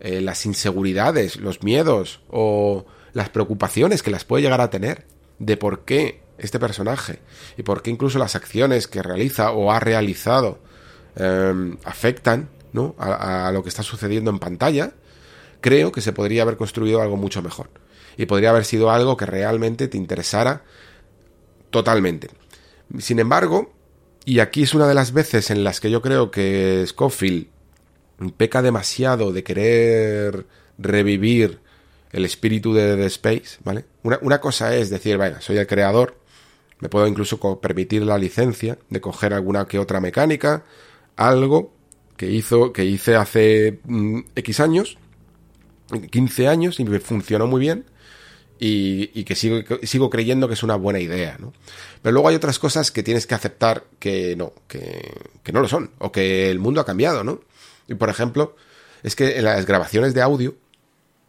eh, 0.00 0.20
las 0.20 0.46
inseguridades, 0.46 1.36
los 1.36 1.62
miedos 1.62 2.22
o 2.30 2.86
las 3.12 3.28
preocupaciones 3.28 4.02
que 4.02 4.10
las 4.10 4.24
puede 4.24 4.42
llegar 4.42 4.60
a 4.60 4.70
tener 4.70 5.06
de 5.38 5.56
por 5.56 5.84
qué 5.84 6.22
este 6.38 6.58
personaje 6.58 7.20
y 7.58 7.62
por 7.64 7.82
qué 7.82 7.90
incluso 7.90 8.18
las 8.18 8.34
acciones 8.34 8.86
que 8.86 9.02
realiza 9.02 9.50
o 9.52 9.72
ha 9.72 9.80
realizado 9.80 10.58
eh, 11.16 11.76
afectan 11.84 12.48
a, 12.98 13.50
lo 13.52 13.62
que 13.62 13.68
está 13.68 13.82
sucediendo 13.82 14.30
en 14.30 14.38
pantalla, 14.38 14.92
creo 15.60 15.92
que 15.92 16.00
se 16.00 16.12
podría 16.12 16.42
haber 16.42 16.56
construido 16.56 17.00
algo 17.00 17.16
mucho 17.16 17.42
mejor. 17.42 17.70
Y 18.16 18.26
podría 18.26 18.50
haber 18.50 18.64
sido 18.64 18.90
algo 18.90 19.16
que 19.16 19.26
realmente 19.26 19.88
te 19.88 19.96
interesara 19.96 20.62
totalmente. 21.70 22.28
Sin 22.98 23.18
embargo, 23.18 23.72
y 24.24 24.40
aquí 24.40 24.62
es 24.62 24.74
una 24.74 24.86
de 24.86 24.94
las 24.94 25.12
veces 25.12 25.50
en 25.50 25.64
las 25.64 25.80
que 25.80 25.90
yo 25.90 26.02
creo 26.02 26.30
que 26.30 26.84
Scofield 26.86 27.46
peca 28.36 28.62
demasiado 28.62 29.32
de 29.32 29.42
querer 29.42 30.46
revivir 30.78 31.60
el 32.12 32.24
espíritu 32.24 32.74
de 32.74 32.96
The 32.96 33.06
Space, 33.06 33.58
¿vale? 33.64 33.84
Una, 34.02 34.18
una 34.22 34.40
cosa 34.40 34.74
es 34.74 34.90
decir, 34.90 35.16
vaya, 35.16 35.40
soy 35.40 35.56
el 35.56 35.66
creador, 35.66 36.16
me 36.80 36.88
puedo 36.88 37.06
incluso 37.06 37.60
permitir 37.60 38.02
la 38.02 38.18
licencia 38.18 38.78
de 38.88 39.00
coger 39.00 39.32
alguna 39.32 39.66
que 39.66 39.78
otra 39.78 40.00
mecánica, 40.00 40.64
algo 41.16 41.72
que 42.16 42.30
hizo, 42.30 42.72
que 42.72 42.84
hice 42.84 43.16
hace 43.16 43.80
mm, 43.84 44.20
X 44.36 44.60
años, 44.60 44.98
15 46.10 46.48
años, 46.48 46.80
y 46.80 46.84
me 46.84 47.00
funcionó 47.00 47.46
muy 47.46 47.60
bien, 47.60 47.86
y, 48.62 49.24
que 49.24 49.34
sigo, 49.34 49.62
sigo 49.84 50.10
creyendo 50.10 50.46
que 50.46 50.54
es 50.54 50.62
una 50.62 50.76
buena 50.76 51.00
idea, 51.00 51.38
¿no? 51.40 51.54
Pero 52.02 52.12
luego 52.12 52.28
hay 52.28 52.36
otras 52.36 52.58
cosas 52.58 52.90
que 52.90 53.02
tienes 53.02 53.26
que 53.26 53.34
aceptar 53.34 53.84
que 53.98 54.36
no, 54.36 54.52
que 54.68 55.52
no 55.52 55.60
lo 55.60 55.68
son, 55.68 55.92
o 55.98 56.12
que 56.12 56.50
el 56.50 56.58
mundo 56.58 56.80
ha 56.82 56.84
cambiado, 56.84 57.24
¿no? 57.24 57.40
Y 57.88 57.94
por 57.94 58.10
ejemplo, 58.10 58.54
es 59.02 59.16
que 59.16 59.38
en 59.38 59.44
las 59.44 59.64
grabaciones 59.64 60.12
de 60.12 60.20
audio, 60.20 60.56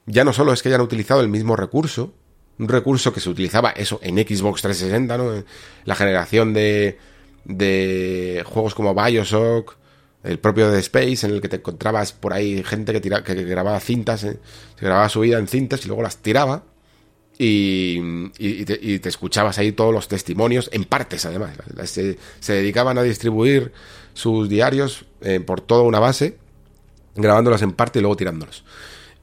ya 0.05 0.23
no 0.23 0.33
solo 0.33 0.51
es 0.51 0.61
que 0.61 0.69
hayan 0.69 0.81
utilizado 0.81 1.21
el 1.21 1.29
mismo 1.29 1.55
recurso, 1.55 2.13
un 2.59 2.67
recurso 2.67 3.13
que 3.13 3.19
se 3.19 3.29
utilizaba 3.29 3.71
eso 3.71 3.99
en 4.03 4.15
Xbox 4.17 4.61
360, 4.61 5.17
¿no? 5.17 5.43
La 5.85 5.95
generación 5.95 6.53
de, 6.53 6.99
de 7.45 8.43
juegos 8.45 8.75
como 8.75 8.93
Bioshock, 8.93 9.77
el 10.23 10.39
propio 10.39 10.69
de 10.69 10.79
Space, 10.79 11.25
en 11.25 11.33
el 11.33 11.41
que 11.41 11.49
te 11.49 11.57
encontrabas 11.57 12.13
por 12.13 12.33
ahí 12.33 12.63
gente 12.63 12.93
que, 12.93 13.01
tira, 13.01 13.23
que, 13.23 13.33
grababa 13.43 13.79
cintas, 13.79 14.23
¿eh? 14.23 14.39
se 14.77 14.85
grababa 14.85 15.09
su 15.09 15.21
vida 15.21 15.39
en 15.39 15.47
cintas 15.47 15.83
y 15.85 15.87
luego 15.87 16.03
las 16.03 16.17
tiraba. 16.17 16.63
Y, 17.37 17.99
y, 18.37 18.65
te, 18.65 19.09
escuchabas 19.09 19.57
ahí 19.57 19.71
todos 19.71 19.91
los 19.91 20.07
testimonios, 20.07 20.69
en 20.73 20.83
partes 20.83 21.25
además. 21.25 21.57
Se, 21.85 22.17
dedicaban 22.47 22.99
a 22.99 23.03
distribuir 23.03 23.71
sus 24.13 24.47
diarios 24.47 25.05
eh, 25.21 25.39
por 25.39 25.59
toda 25.59 25.81
una 25.81 25.99
base, 25.99 26.37
grabándolos 27.15 27.63
en 27.63 27.71
parte 27.71 27.97
y 27.97 28.03
luego 28.03 28.15
tirándolos. 28.15 28.63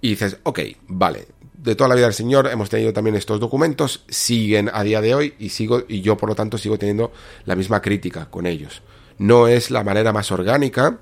Y 0.01 0.11
dices, 0.11 0.39
ok, 0.43 0.61
vale, 0.89 1.29
de 1.59 1.75
toda 1.75 1.89
la 1.89 1.97
vida 1.97 2.07
del 2.07 2.15
Señor 2.15 2.47
hemos 2.47 2.71
tenido 2.71 2.93
también 2.93 3.17
estos 3.17 3.41
documentos, 3.41 4.05
siguen 4.09 4.71
a 4.73 4.83
día 4.85 5.01
de 5.01 5.15
hoy 5.15 5.35
y 5.39 5.49
sigo 5.49 5.83
y 5.89 6.01
yo 6.03 6.17
por 6.17 6.29
lo 6.29 6.35
tanto 6.35 6.57
sigo 6.57 6.79
teniendo 6.79 7.13
la 7.45 7.57
misma 7.57 7.83
crítica 7.83 8.31
con 8.31 8.47
ellos. 8.47 8.83
No 9.19 9.49
es 9.49 9.71
la 9.71 9.83
manera 9.83 10.13
más 10.13 10.31
orgánica 10.31 11.01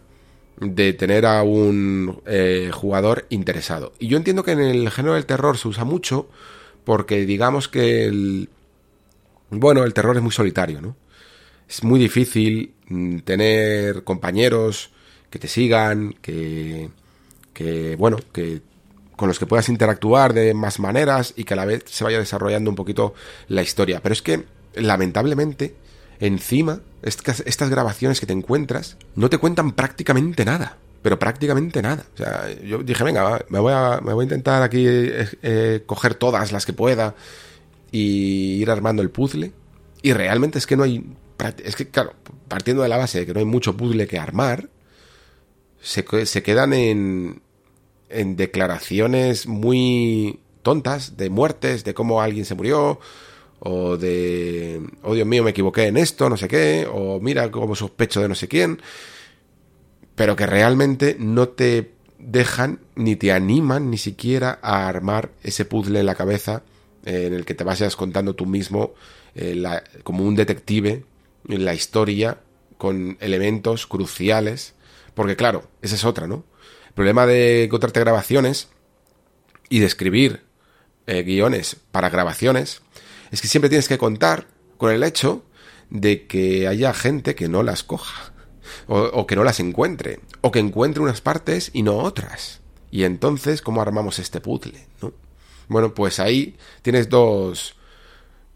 de 0.59 0.95
tener 0.95 1.27
a 1.27 1.43
un 1.43 2.23
eh, 2.25 2.71
jugador 2.73 3.27
interesado. 3.29 3.93
Y 3.99 4.09
yo 4.09 4.17
entiendo 4.17 4.43
que 4.43 4.53
en 4.53 4.61
el 4.61 4.91
género 4.91 5.15
del 5.15 5.27
terror 5.27 5.59
se 5.59 5.69
usa 5.69 5.85
mucho 5.85 6.29
porque 6.85 7.27
digamos 7.27 7.69
que 7.69 8.07
el 8.07 8.49
bueno, 9.51 9.85
el 9.85 9.93
terror 9.93 10.17
es 10.17 10.23
muy 10.23 10.33
solitario, 10.33 10.81
¿no? 10.81 10.97
Es 11.69 11.85
muy 11.85 12.01
difícil 12.01 12.75
mm, 12.89 13.19
tener 13.19 14.05
compañeros 14.05 14.91
que 15.29 15.39
te 15.39 15.49
sigan, 15.49 16.15
que 16.23 16.89
que 17.53 17.97
bueno, 17.97 18.19
que 18.33 18.63
con 19.17 19.29
los 19.29 19.39
que 19.39 19.47
puedas 19.47 19.69
interactuar 19.69 20.35
de 20.35 20.55
más 20.55 20.79
maneras 20.79 21.33
y 21.37 21.45
que 21.45 21.55
a 21.55 21.57
la 21.57 21.65
vez 21.65 21.85
se 21.87 22.05
vaya 22.05 22.19
desarrollando 22.19 22.71
un 22.71 22.77
poquito 22.77 23.15
la 23.49 23.63
historia. 23.63 24.01
Pero 24.03 24.13
es 24.13 24.23
que, 24.23 24.45
lamentablemente, 24.75 25.75
encima, 26.21 26.81
estas, 27.03 27.71
grabaciones 27.71 28.21
que 28.21 28.27
te 28.27 28.35
encuentras 28.35 28.97
no 29.15 29.31
te 29.31 29.39
cuentan 29.39 29.73
prácticamente 29.73 30.45
nada. 30.45 30.77
Pero 31.03 31.19
prácticamente 31.19 31.83
nada. 31.83 32.05
O 32.15 32.17
sea, 32.17 32.53
yo 32.63 32.79
dije, 32.79 33.05
venga, 33.05 33.45
me 33.49 33.59
voy 33.59 33.73
a, 33.73 34.01
intentar 34.23 34.63
aquí 34.63 34.87
eh, 34.87 35.29
eh, 35.43 35.83
coger 35.87 36.15
todas 36.15 36.53
las 36.53 36.67
que 36.67 36.73
pueda 36.73 37.15
y 37.93 38.57
ir 38.61 38.71
armando 38.71 39.03
el 39.03 39.11
puzzle. 39.11 39.53
Y 40.03 40.13
realmente 40.13 40.59
es 40.59 40.67
que 40.67 40.77
no 40.77 40.83
hay. 40.83 41.07
Es 41.63 41.77
que, 41.77 41.89
claro, 41.89 42.13
partiendo 42.49 42.83
de 42.83 42.89
la 42.89 42.97
base 42.97 43.21
de 43.21 43.27
que 43.27 43.35
no 43.35 43.39
hay 43.39 43.45
mucho 43.45 43.77
puzzle 43.77 44.09
que 44.09 44.19
armar, 44.19 44.69
se 45.81 46.43
quedan 46.43 46.73
en, 46.73 47.43
en 48.09 48.37
declaraciones 48.37 49.47
muy 49.47 50.41
tontas 50.63 51.17
de 51.17 51.31
muertes, 51.31 51.85
de 51.85 51.95
cómo 51.95 52.21
alguien 52.21 52.45
se 52.45 52.55
murió, 52.55 53.01
o 53.61 53.97
de, 53.97 54.83
oh 55.03 55.15
Dios 55.15 55.27
mío, 55.27 55.43
me 55.43 55.51
equivoqué 55.51 55.87
en 55.87 55.97
esto, 55.97 56.29
no 56.29 56.37
sé 56.37 56.49
qué, 56.49 56.87
o 56.91 57.21
mira 57.21 57.51
como 57.51 57.75
sospecho 57.75 58.21
de 58.21 58.29
no 58.29 58.35
sé 58.35 58.49
quién, 58.49 58.81
pero 60.15 60.37
que 60.37 60.47
realmente 60.47 61.17
no 61.19 61.49
te 61.49 61.93
dejan 62.19 62.81
ni 62.95 63.17
te 63.17 63.33
animan 63.33 63.91
ni 63.91 63.99
siquiera 63.99 64.59
a 64.63 64.89
armar 64.89 65.31
ese 65.43 65.65
puzzle 65.65 66.01
en 66.01 66.07
la 66.07 66.15
cabeza 66.15 66.63
en 67.05 67.35
el 67.35 67.45
que 67.45 67.55
te 67.55 67.63
vayas 67.63 67.95
contando 67.95 68.35
tú 68.35 68.47
mismo 68.47 68.95
eh, 69.35 69.63
como 70.03 70.25
un 70.25 70.35
detective 70.35 71.05
la 71.47 71.75
historia 71.75 72.39
con 72.79 73.17
elementos 73.21 73.87
cruciales, 73.87 74.75
porque 75.15 75.37
claro, 75.37 75.69
esa 75.83 75.95
es 75.95 76.05
otra, 76.05 76.27
¿no? 76.27 76.45
Problema 76.97 77.27
de 77.27 77.65
encontrarte 77.65 78.01
grabaciones 78.01 78.69
y 79.69 79.79
de 79.79 79.87
escribir 79.87 80.43
eh, 81.07 81.23
guiones 81.23 81.77
para 81.93 82.11
grabaciones 82.11 82.83
es 83.31 83.41
que 83.41 83.49
siempre 83.49 83.69
tienes 83.69 83.87
que 83.87 83.99
contar 83.99 84.49
con 84.79 84.91
el 84.91 85.05
hecho 85.05 85.45
de 85.91 86.27
que 86.27 86.67
haya 86.67 86.93
gente 86.95 87.35
que 87.37 87.49
no 87.49 87.63
las 87.63 87.85
coja 87.85 88.33
o, 88.89 89.27
que 89.27 89.37
no 89.37 89.45
las 89.45 89.61
encuentre 89.61 90.21
o 90.41 90.51
que 90.51 90.59
encuentre 90.59 91.03
unas 91.03 91.21
partes 91.21 91.71
y 91.73 91.83
no 91.83 91.99
otras. 91.99 92.61
Y 92.91 93.05
entonces, 93.05 93.63
¿cómo 93.63 93.83
armamos 93.83 94.19
este 94.19 94.41
puzzle? 94.41 94.87
¿no? 95.03 95.13
Bueno, 95.69 95.95
pues 95.95 96.19
ahí 96.19 96.57
tienes 96.83 97.09
dos... 97.09 97.77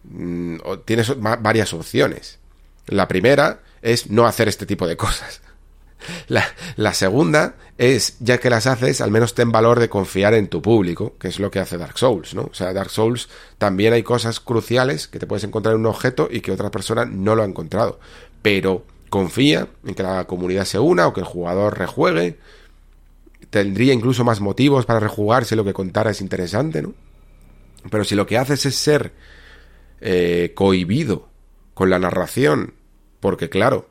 Mm, 0.05 0.57
tienes 0.87 1.13
varias 1.21 1.75
opciones. 1.75 2.39
La 2.87 3.07
primera 3.07 3.61
es 3.83 4.11
no 4.11 4.27
hacer 4.27 4.49
este 4.49 4.67
tipo 4.67 4.87
de 4.87 4.97
cosas. 4.97 5.43
La, 6.29 6.95
segunda 6.95 7.55
es, 7.79 8.17
ya 8.21 8.39
que 8.39 8.51
las 8.51 8.67
haces, 8.67 9.01
al 9.01 9.11
menos 9.11 9.35
ten 9.35 9.53
valor 9.53 9.81
de 9.81 9.89
confiar 9.89 10.35
en 10.35 10.49
tu 10.49 10.63
público, 10.63 11.15
que 11.19 11.29
es 11.29 11.39
lo 11.39 11.51
que 11.51 11.59
hace 11.59 11.79
Dark 11.79 11.99
Souls, 11.99 12.35
¿no? 12.35 12.43
O 12.43 12.55
sea, 12.55 12.73
Dark 12.73 12.91
Souls 12.91 13.29
también 13.59 13.93
hay 13.93 14.03
cosas 14.03 14.41
cruciales 14.41 15.09
que 15.09 15.19
te 15.19 15.27
puedes 15.27 15.45
encontrar 15.45 15.75
en 15.75 15.81
un 15.81 15.87
objeto 15.87 16.29
y 16.31 16.41
que 16.41 16.53
otra 16.53 16.71
persona 16.71 17.05
no 17.05 17.35
lo 17.35 17.43
ha 17.43 17.47
encontrado. 17.47 18.01
Pero 18.43 18.85
confía 19.11 19.69
en 19.85 19.95
que 19.95 20.03
la 20.03 20.25
comunidad 20.27 20.65
se 20.65 20.79
una 20.79 21.07
o 21.07 21.13
que 21.13 21.21
el 21.21 21.27
jugador 21.27 21.79
rejuegue. 21.79 22.39
Tendría 23.51 23.93
incluso 23.93 24.25
más 24.25 24.41
motivos 24.41 24.87
para 24.87 25.01
rejugar 25.01 25.45
si 25.45 25.57
lo 25.57 25.65
que 25.65 25.73
contara 25.73 26.13
es 26.13 26.21
interesante, 26.21 26.81
¿no? 26.81 26.95
Pero 27.91 28.05
si 28.05 28.15
lo 28.15 28.27
que 28.27 28.39
haces 28.39 28.65
es 28.67 28.77
ser 28.77 29.13
eh, 30.01 30.53
cohibido 30.55 31.29
con 31.75 31.91
la 31.91 31.99
narración, 31.99 32.75
porque 33.21 33.51
claro, 33.51 33.90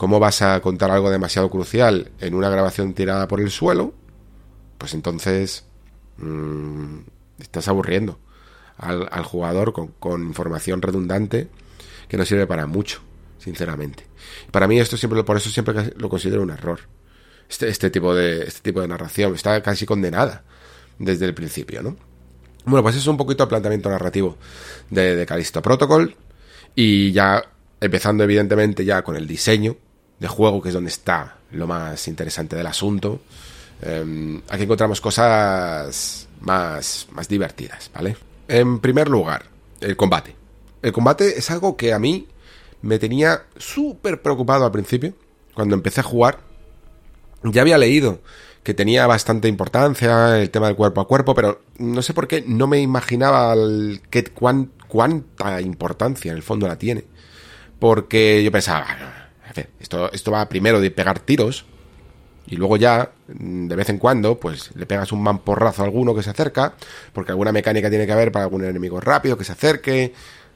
¿Cómo 0.00 0.18
vas 0.18 0.40
a 0.40 0.58
contar 0.62 0.90
algo 0.90 1.10
demasiado 1.10 1.50
crucial 1.50 2.10
en 2.20 2.32
una 2.32 2.48
grabación 2.48 2.94
tirada 2.94 3.28
por 3.28 3.38
el 3.38 3.50
suelo? 3.50 3.92
Pues 4.78 4.94
entonces 4.94 5.66
mmm, 6.16 7.00
estás 7.38 7.68
aburriendo 7.68 8.18
al, 8.78 9.24
jugador 9.24 9.74
con, 9.74 10.22
información 10.22 10.80
redundante 10.80 11.50
que 12.08 12.16
no 12.16 12.24
sirve 12.24 12.46
para 12.46 12.66
mucho, 12.66 13.02
sinceramente. 13.36 14.06
Para 14.50 14.66
mí 14.66 14.80
esto 14.80 14.96
siempre, 14.96 15.22
por 15.22 15.36
eso 15.36 15.50
siempre 15.50 15.92
lo 15.94 16.08
considero 16.08 16.40
un 16.40 16.50
error. 16.50 16.80
Este, 17.46 17.68
este, 17.68 17.90
tipo 17.90 18.14
de, 18.14 18.44
este 18.44 18.62
tipo 18.62 18.80
de 18.80 18.88
narración 18.88 19.34
está 19.34 19.62
casi 19.62 19.84
condenada 19.84 20.44
desde 20.98 21.26
el 21.26 21.34
principio, 21.34 21.82
¿no? 21.82 21.98
Bueno, 22.64 22.82
pues 22.82 22.94
eso 22.94 23.02
es 23.02 23.08
un 23.08 23.18
poquito 23.18 23.42
el 23.42 23.50
planteamiento 23.50 23.90
narrativo 23.90 24.38
de, 24.88 25.14
de 25.14 25.26
Callisto 25.26 25.60
Protocol 25.60 26.16
y 26.74 27.12
ya 27.12 27.44
empezando 27.82 28.24
evidentemente 28.24 28.82
ya 28.86 29.02
con 29.02 29.14
el 29.14 29.26
diseño 29.26 29.76
de 30.20 30.28
juego, 30.28 30.62
que 30.62 30.68
es 30.68 30.74
donde 30.74 30.90
está 30.90 31.38
lo 31.50 31.66
más 31.66 32.06
interesante 32.06 32.54
del 32.54 32.66
asunto, 32.66 33.20
em, 33.82 34.40
aquí 34.48 34.64
encontramos 34.64 35.00
cosas 35.00 36.28
más, 36.40 37.08
más 37.10 37.28
divertidas, 37.28 37.90
¿vale? 37.92 38.16
En 38.46 38.78
primer 38.78 39.08
lugar, 39.08 39.46
el 39.80 39.96
combate. 39.96 40.36
El 40.82 40.92
combate 40.92 41.38
es 41.38 41.50
algo 41.50 41.76
que 41.76 41.92
a 41.92 41.98
mí 41.98 42.28
me 42.82 42.98
tenía 42.98 43.42
súper 43.56 44.22
preocupado 44.22 44.64
al 44.64 44.72
principio, 44.72 45.14
cuando 45.54 45.74
empecé 45.74 46.00
a 46.00 46.04
jugar. 46.04 46.38
Ya 47.42 47.62
había 47.62 47.78
leído 47.78 48.20
que 48.62 48.74
tenía 48.74 49.06
bastante 49.06 49.48
importancia 49.48 50.38
el 50.40 50.50
tema 50.50 50.66
del 50.66 50.76
cuerpo 50.76 51.00
a 51.00 51.08
cuerpo, 51.08 51.34
pero 51.34 51.62
no 51.78 52.02
sé 52.02 52.12
por 52.12 52.28
qué 52.28 52.44
no 52.46 52.66
me 52.66 52.80
imaginaba 52.80 53.54
el, 53.54 54.02
cuánta 54.88 55.60
importancia 55.62 56.30
en 56.30 56.36
el 56.36 56.42
fondo 56.42 56.68
la 56.68 56.76
tiene. 56.76 57.04
Porque 57.78 58.44
yo 58.44 58.52
pensaba, 58.52 58.86
esto, 59.78 60.10
esto 60.12 60.30
va 60.30 60.48
primero 60.48 60.80
de 60.80 60.90
pegar 60.90 61.20
tiros 61.20 61.64
y 62.46 62.56
luego 62.56 62.76
ya, 62.76 63.12
mm, 63.28 63.68
de 63.68 63.76
vez 63.76 63.88
en 63.88 63.98
cuando, 63.98 64.38
pues 64.38 64.70
le 64.74 64.86
pegas 64.86 65.12
un 65.12 65.22
mamporrazo 65.22 65.82
a 65.82 65.84
alguno 65.84 66.14
que 66.14 66.22
se 66.22 66.30
acerca, 66.30 66.74
porque 67.12 67.30
alguna 67.30 67.52
mecánica 67.52 67.88
tiene 67.88 68.06
que 68.06 68.12
haber 68.12 68.32
para 68.32 68.44
algún 68.44 68.64
enemigo 68.64 69.00
rápido 69.00 69.38
que 69.38 69.44
se 69.44 69.52
acerque, 69.52 70.12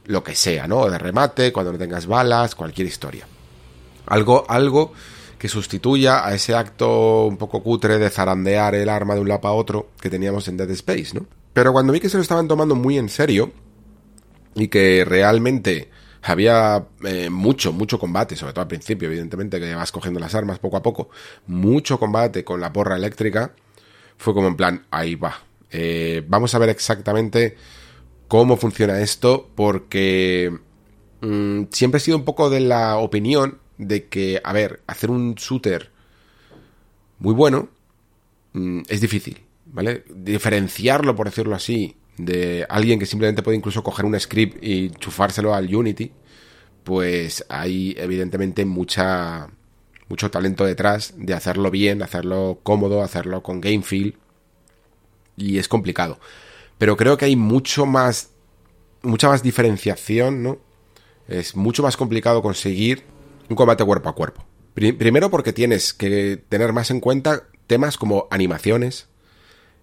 lo 0.06 0.22
que 0.24 0.34
sea, 0.34 0.66
¿no? 0.66 0.90
De 0.90 0.98
remate, 0.98 1.52
cuando 1.52 1.72
no 1.72 1.78
tengas 1.78 2.06
balas, 2.06 2.54
cualquier 2.54 2.88
historia. 2.88 3.26
Algo, 4.06 4.44
algo 4.48 4.92
que 5.38 5.48
sustituya 5.48 6.26
a 6.26 6.34
ese 6.34 6.54
acto 6.54 7.26
un 7.26 7.36
poco 7.36 7.62
cutre 7.62 7.98
de 7.98 8.10
zarandear 8.10 8.74
el 8.74 8.88
arma 8.88 9.14
de 9.14 9.20
un 9.20 9.28
lado 9.28 9.48
a 9.48 9.52
otro 9.52 9.90
que 10.00 10.10
teníamos 10.10 10.48
en 10.48 10.56
Dead 10.56 10.70
Space, 10.70 11.10
¿no? 11.14 11.26
Pero 11.52 11.72
cuando 11.72 11.92
vi 11.92 12.00
que 12.00 12.08
se 12.08 12.16
lo 12.16 12.22
estaban 12.22 12.48
tomando 12.48 12.74
muy 12.74 12.98
en 12.98 13.08
serio 13.08 13.52
y 14.56 14.68
que 14.68 15.04
realmente 15.06 15.90
había 16.24 16.86
eh, 17.04 17.28
mucho, 17.30 17.72
mucho 17.72 17.98
combate, 17.98 18.36
sobre 18.36 18.52
todo 18.52 18.62
al 18.62 18.68
principio, 18.68 19.08
evidentemente, 19.08 19.60
que 19.60 19.74
vas 19.74 19.92
cogiendo 19.92 20.20
las 20.20 20.34
armas 20.34 20.58
poco 20.58 20.76
a 20.76 20.82
poco, 20.82 21.10
mucho 21.46 21.98
combate 21.98 22.44
con 22.44 22.60
la 22.60 22.72
porra 22.72 22.96
eléctrica, 22.96 23.52
fue 24.16 24.34
como 24.34 24.48
en 24.48 24.56
plan, 24.56 24.86
ahí 24.90 25.14
va. 25.16 25.42
Eh, 25.70 26.24
vamos 26.26 26.54
a 26.54 26.58
ver 26.58 26.70
exactamente 26.70 27.56
cómo 28.28 28.56
funciona 28.56 29.00
esto, 29.00 29.50
porque 29.54 30.56
mm, 31.20 31.64
siempre 31.70 31.98
he 31.98 32.00
sido 32.00 32.16
un 32.16 32.24
poco 32.24 32.48
de 32.48 32.60
la 32.60 32.96
opinión 32.96 33.58
de 33.76 34.06
que, 34.06 34.40
a 34.42 34.52
ver, 34.52 34.82
hacer 34.86 35.10
un 35.10 35.34
shooter 35.34 35.90
muy 37.18 37.34
bueno 37.34 37.68
mm, 38.52 38.82
es 38.88 39.00
difícil, 39.00 39.42
¿vale? 39.66 40.04
Diferenciarlo, 40.08 41.14
por 41.14 41.26
decirlo 41.26 41.54
así, 41.54 41.96
de 42.16 42.66
alguien 42.68 42.98
que 42.98 43.06
simplemente 43.06 43.42
puede 43.42 43.56
incluso 43.56 43.82
coger 43.82 44.04
un 44.04 44.18
script 44.18 44.62
y 44.62 44.90
chufárselo 44.90 45.54
al 45.54 45.74
Unity, 45.74 46.12
pues 46.84 47.44
hay 47.48 47.94
evidentemente 47.98 48.64
mucha 48.64 49.48
mucho 50.08 50.30
talento 50.30 50.64
detrás 50.64 51.14
de 51.16 51.32
hacerlo 51.34 51.70
bien, 51.70 52.02
hacerlo 52.02 52.60
cómodo, 52.62 53.02
hacerlo 53.02 53.42
con 53.42 53.60
game 53.60 53.82
feel 53.82 54.16
y 55.36 55.58
es 55.58 55.68
complicado. 55.68 56.18
pero 56.78 56.96
creo 56.96 57.16
que 57.16 57.24
hay 57.24 57.36
mucho 57.36 57.86
más, 57.86 58.30
mucha 59.02 59.28
más 59.28 59.42
diferenciación, 59.42 60.42
¿no? 60.42 60.58
Es 61.28 61.56
mucho 61.56 61.82
más 61.82 61.96
complicado 61.96 62.42
conseguir 62.42 63.04
un 63.48 63.56
combate 63.56 63.84
cuerpo 63.84 64.08
a 64.08 64.14
cuerpo. 64.14 64.44
Primero 64.74 65.30
porque 65.30 65.52
tienes 65.52 65.94
que 65.94 66.42
tener 66.48 66.72
más 66.72 66.90
en 66.90 67.00
cuenta 67.00 67.44
temas 67.66 67.96
como 67.96 68.26
animaciones, 68.30 69.06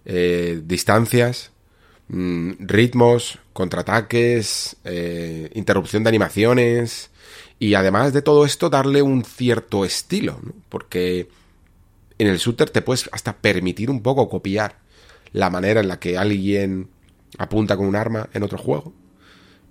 eh, 0.04 0.60
distancias, 0.64 1.52
mm, 2.12 2.52
ritmos, 2.60 3.40
contraataques, 3.52 4.76
eh, 4.84 5.50
interrupción 5.54 6.04
de 6.04 6.08
animaciones 6.10 7.10
y 7.58 7.74
además 7.74 8.12
de 8.12 8.22
todo 8.22 8.44
esto 8.44 8.70
darle 8.70 9.02
un 9.02 9.24
cierto 9.24 9.84
estilo, 9.84 10.40
porque 10.68 11.28
en 12.18 12.28
el 12.28 12.38
shooter 12.38 12.70
te 12.70 12.82
puedes 12.82 13.08
hasta 13.12 13.36
permitir 13.36 13.90
un 13.90 14.02
poco 14.02 14.28
copiar 14.28 14.76
la 15.32 15.50
manera 15.50 15.80
en 15.80 15.88
la 15.88 15.98
que 15.98 16.16
alguien 16.16 16.88
apunta 17.38 17.76
con 17.76 17.86
un 17.86 17.96
arma 17.96 18.28
en 18.32 18.42
otro 18.42 18.58
juego, 18.58 18.92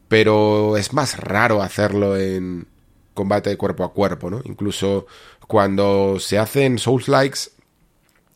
pero 0.07 0.77
es 0.77 0.93
más 0.93 1.17
raro 1.17 1.61
hacerlo 1.61 2.17
en 2.17 2.67
combate 3.13 3.55
cuerpo 3.57 3.83
a 3.83 3.93
cuerpo, 3.93 4.29
¿no? 4.29 4.41
Incluso 4.45 5.05
cuando 5.47 6.17
se 6.19 6.37
hacen 6.37 6.79
Souls 6.79 7.07
Likes 7.07 7.39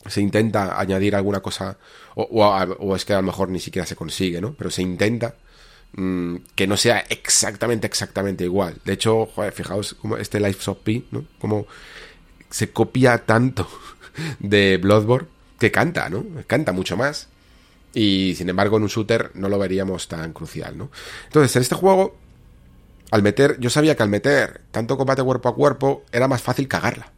se 0.08 0.20
intenta 0.20 0.78
añadir 0.78 1.14
alguna 1.14 1.40
cosa, 1.40 1.78
o, 2.14 2.96
es 2.96 3.04
que 3.04 3.12
a 3.12 3.16
lo 3.16 3.22
mejor 3.22 3.48
ni 3.48 3.60
siquiera 3.60 3.86
se 3.86 3.96
consigue, 3.96 4.40
¿no? 4.40 4.54
Pero 4.54 4.70
se 4.70 4.82
intenta 4.82 5.34
mm, 5.92 6.36
que 6.54 6.66
no 6.66 6.76
sea 6.76 7.04
exactamente, 7.08 7.86
exactamente 7.86 8.44
igual. 8.44 8.76
De 8.84 8.94
hecho, 8.94 9.26
joder, 9.26 9.52
fijaos 9.52 9.94
como 9.94 10.16
este 10.16 10.40
Life 10.40 10.70
of 10.70 10.78
P, 10.78 11.04
¿no? 11.10 11.24
Como 11.38 11.66
se 12.50 12.70
copia 12.70 13.18
tanto 13.24 13.68
de 14.38 14.78
Bloodborne 14.78 15.28
que 15.58 15.70
canta, 15.70 16.08
¿no? 16.08 16.24
Canta 16.46 16.72
mucho 16.72 16.96
más. 16.96 17.28
Y 17.94 18.34
sin 18.36 18.48
embargo, 18.48 18.76
en 18.76 18.82
un 18.82 18.88
shooter 18.88 19.30
no 19.34 19.48
lo 19.48 19.58
veríamos 19.58 20.06
tan 20.06 20.32
crucial, 20.32 20.76
¿no? 20.76 20.90
Entonces, 21.24 21.56
en 21.56 21.62
este 21.62 21.74
juego, 21.74 22.16
al 23.10 23.22
meter, 23.22 23.58
yo 23.58 23.70
sabía 23.70 23.96
que 23.96 24.02
al 24.02 24.10
meter 24.10 24.62
tanto 24.70 24.98
combate 24.98 25.22
cuerpo 25.22 25.48
a 25.48 25.54
cuerpo, 25.54 26.04
era 26.12 26.28
más 26.28 26.42
fácil 26.42 26.68
cagarla. 26.68 27.12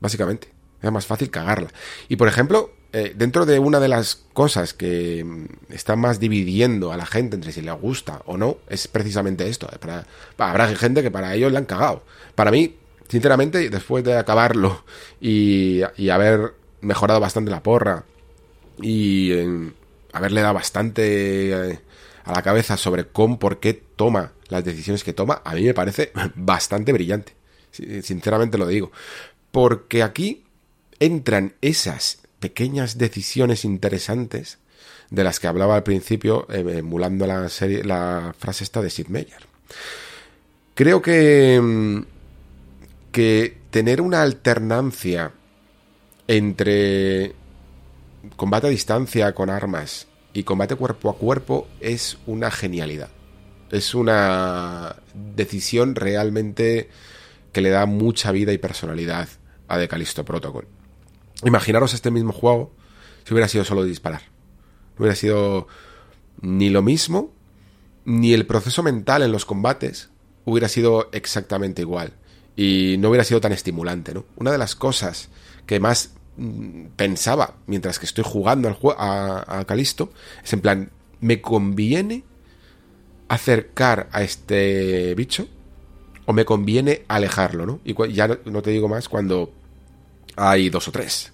Básicamente. 0.00 0.57
Era 0.80 0.90
más 0.90 1.06
fácil 1.06 1.30
cagarla. 1.30 1.68
Y 2.08 2.16
por 2.16 2.28
ejemplo, 2.28 2.72
eh, 2.92 3.12
dentro 3.14 3.44
de 3.44 3.58
una 3.58 3.80
de 3.80 3.88
las 3.88 4.24
cosas 4.32 4.72
que 4.72 5.22
mm, 5.24 5.72
está 5.72 5.96
más 5.96 6.20
dividiendo 6.20 6.92
a 6.92 6.96
la 6.96 7.06
gente 7.06 7.36
entre 7.36 7.52
si 7.52 7.60
le 7.60 7.72
gusta 7.72 8.22
o 8.26 8.36
no, 8.36 8.58
es 8.68 8.88
precisamente 8.88 9.48
esto. 9.48 9.68
Eh, 9.72 9.78
para, 9.78 10.06
habrá 10.38 10.68
gente 10.68 11.02
que 11.02 11.10
para 11.10 11.34
ellos 11.34 11.52
le 11.52 11.58
han 11.58 11.66
cagado. 11.66 12.02
Para 12.34 12.50
mí, 12.50 12.76
sinceramente, 13.08 13.68
después 13.70 14.04
de 14.04 14.16
acabarlo 14.16 14.84
y, 15.20 15.80
y 15.96 16.10
haber 16.10 16.54
mejorado 16.80 17.20
bastante 17.20 17.50
la 17.50 17.62
porra 17.62 18.04
y 18.80 19.32
haberle 20.12 20.40
dado 20.40 20.54
bastante 20.54 21.50
eh, 21.50 21.80
a 22.24 22.32
la 22.32 22.42
cabeza 22.42 22.76
sobre 22.76 23.06
cómo, 23.06 23.38
por 23.38 23.58
qué 23.58 23.74
toma 23.74 24.32
las 24.48 24.64
decisiones 24.64 25.04
que 25.04 25.12
toma, 25.12 25.42
a 25.44 25.54
mí 25.54 25.64
me 25.64 25.74
parece 25.74 26.12
bastante 26.34 26.92
brillante. 26.92 27.34
Sinceramente 27.70 28.58
lo 28.58 28.66
digo. 28.66 28.90
Porque 29.50 30.02
aquí 30.02 30.44
entran 31.00 31.54
esas 31.60 32.18
pequeñas 32.40 32.98
decisiones 32.98 33.64
interesantes 33.64 34.58
de 35.10 35.24
las 35.24 35.40
que 35.40 35.46
hablaba 35.46 35.76
al 35.76 35.82
principio, 35.82 36.46
eh, 36.50 36.78
emulando 36.78 37.26
la, 37.26 38.34
frase 38.38 38.64
esta 38.64 38.82
de 38.82 38.90
Sid 38.90 39.08
Meier. 39.08 39.46
Creo 40.74 41.02
que, 41.02 41.60
mm, 41.60 42.02
que 43.10 43.56
tener 43.70 44.00
una 44.00 44.22
alternancia 44.22 45.32
entre 46.26 47.34
combate 48.36 48.66
a 48.66 48.70
distancia 48.70 49.34
con 49.34 49.50
armas 49.50 50.06
y 50.32 50.44
combate 50.44 50.76
cuerpo 50.76 51.10
a 51.10 51.16
cuerpo 51.16 51.66
es 51.80 52.18
una 52.26 52.50
genialidad. 52.50 53.08
Es 53.70 53.94
una 53.94 54.96
decisión 55.14 55.94
realmente 55.94 56.88
que 57.52 57.60
le 57.60 57.70
da 57.70 57.86
mucha 57.86 58.30
vida 58.30 58.52
y 58.52 58.58
personalidad 58.58 59.28
a 59.68 59.78
The 59.78 59.88
Callisto 59.88 60.24
Protocol. 60.24 60.68
Imaginaros 61.44 61.94
este 61.94 62.10
mismo 62.10 62.32
juego 62.32 62.72
si 63.24 63.34
hubiera 63.34 63.48
sido 63.48 63.64
solo 63.64 63.84
disparar. 63.84 64.22
No 64.96 65.02
hubiera 65.02 65.14
sido 65.14 65.68
ni 66.40 66.70
lo 66.70 66.82
mismo, 66.82 67.32
ni 68.04 68.32
el 68.32 68.46
proceso 68.46 68.82
mental 68.82 69.22
en 69.22 69.32
los 69.32 69.44
combates 69.44 70.10
hubiera 70.44 70.68
sido 70.68 71.08
exactamente 71.12 71.82
igual. 71.82 72.12
Y 72.56 72.96
no 72.98 73.10
hubiera 73.10 73.24
sido 73.24 73.40
tan 73.40 73.52
estimulante, 73.52 74.14
¿no? 74.14 74.24
Una 74.36 74.50
de 74.50 74.58
las 74.58 74.74
cosas 74.74 75.28
que 75.66 75.78
más 75.78 76.14
pensaba 76.96 77.54
mientras 77.66 77.98
que 77.98 78.06
estoy 78.06 78.24
jugando 78.26 78.68
al 78.68 78.78
a, 78.96 79.58
a 79.60 79.64
Calisto 79.64 80.12
es 80.42 80.52
en 80.52 80.60
plan, 80.60 80.90
¿me 81.20 81.40
conviene 81.40 82.24
acercar 83.28 84.08
a 84.12 84.22
este 84.22 85.14
bicho 85.14 85.48
o 86.26 86.32
me 86.32 86.44
conviene 86.44 87.04
alejarlo, 87.08 87.66
¿no? 87.66 87.80
Y 87.84 87.94
ya 88.12 88.28
no, 88.44 88.62
te 88.62 88.70
digo 88.70 88.88
más 88.88 89.08
cuando 89.08 89.52
hay 90.38 90.70
dos 90.70 90.88
o 90.88 90.92
tres. 90.92 91.32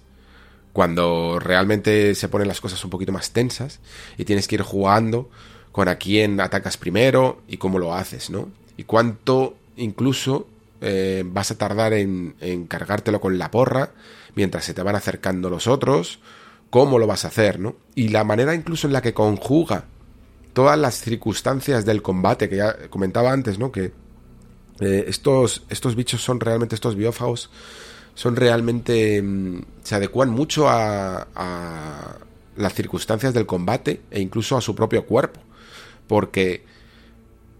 Cuando 0.73 1.39
realmente 1.39 2.15
se 2.15 2.27
ponen 2.27 2.47
las 2.47 2.59
cosas 2.59 2.83
un 2.83 2.89
poquito 2.89 3.11
más 3.11 3.31
tensas 3.31 3.79
y 4.17 4.25
tienes 4.25 4.47
que 4.47 4.55
ir 4.55 4.61
jugando 4.61 5.29
con 5.71 5.87
a 5.87 5.95
quién 5.95 6.41
atacas 6.41 6.77
primero 6.77 7.41
y 7.47 7.57
cómo 7.57 7.79
lo 7.79 7.93
haces, 7.93 8.29
¿no? 8.29 8.49
Y 8.75 8.83
cuánto 8.83 9.55
incluso 9.77 10.47
eh, 10.81 11.23
vas 11.25 11.51
a 11.51 11.57
tardar 11.57 11.93
en, 11.93 12.35
en 12.41 12.67
cargártelo 12.67 13.21
con 13.21 13.37
la 13.37 13.51
porra 13.51 13.91
mientras 14.35 14.65
se 14.65 14.73
te 14.73 14.83
van 14.83 14.95
acercando 14.95 15.49
los 15.49 15.67
otros, 15.67 16.19
cómo 16.69 16.99
lo 16.99 17.07
vas 17.07 17.23
a 17.23 17.29
hacer, 17.29 17.59
¿no? 17.59 17.75
Y 17.95 18.09
la 18.09 18.25
manera 18.25 18.53
incluso 18.53 18.87
en 18.87 18.93
la 18.93 19.01
que 19.01 19.13
conjuga 19.13 19.85
todas 20.53 20.77
las 20.77 20.99
circunstancias 21.01 21.85
del 21.85 22.01
combate, 22.01 22.49
que 22.49 22.57
ya 22.57 22.89
comentaba 22.89 23.31
antes, 23.31 23.59
¿no? 23.59 23.71
Que 23.71 23.91
eh, 24.79 25.05
estos, 25.07 25.63
estos 25.69 25.95
bichos 25.95 26.21
son 26.21 26.39
realmente, 26.39 26.75
estos 26.75 26.95
biófagos, 26.95 27.49
son 28.15 28.35
realmente, 28.35 29.21
mm, 29.21 29.61
se 29.83 29.95
adecuan 29.95 30.29
mucho 30.29 30.67
a, 30.67 32.17
las 32.57 32.73
circunstancias 32.73 33.33
del 33.33 33.45
combate 33.45 34.01
e 34.09 34.21
incluso 34.21 34.57
a 34.57 34.61
su 34.61 34.73
propio 34.73 35.05
cuerpo. 35.05 35.41
Porque 36.07 36.63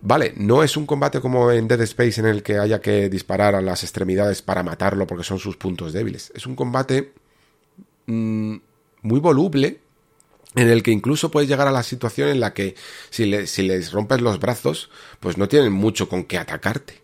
Vale, 0.07 0.33
no 0.37 0.61
es 0.61 0.77
un 0.77 0.85
combate 0.85 1.19
como 1.19 1.51
en 1.51 1.67
Dead 1.67 1.81
Space 1.81 2.21
en 2.21 2.27
el 2.27 2.43
que 2.43 2.59
haya 2.59 2.79
que 2.79 3.09
disparar 3.09 3.55
a 3.55 3.61
las 3.61 3.81
extremidades 3.81 4.43
para 4.43 4.61
matarlo 4.61 5.07
porque 5.07 5.23
son 5.23 5.39
sus 5.39 5.57
puntos 5.57 5.93
débiles. 5.93 6.31
Es 6.35 6.45
un 6.45 6.55
combate 6.55 7.11
mm, 8.05 8.55
muy 9.01 9.19
voluble 9.19 9.79
en 10.55 10.69
el 10.69 10.83
que 10.83 10.91
incluso 10.91 11.31
puedes 11.31 11.49
llegar 11.49 11.67
a 11.67 11.71
la 11.71 11.83
situación 11.83 12.29
en 12.29 12.39
la 12.39 12.53
que 12.53 12.75
si, 13.09 13.25
les 13.25 13.91
rompes 13.91 14.21
los 14.21 14.39
brazos, 14.39 14.89
pues 15.19 15.37
no 15.37 15.47
tienen 15.47 15.73
mucho 15.73 16.07
con 16.07 16.23
qué 16.23 16.37
atacarte. 16.37 17.01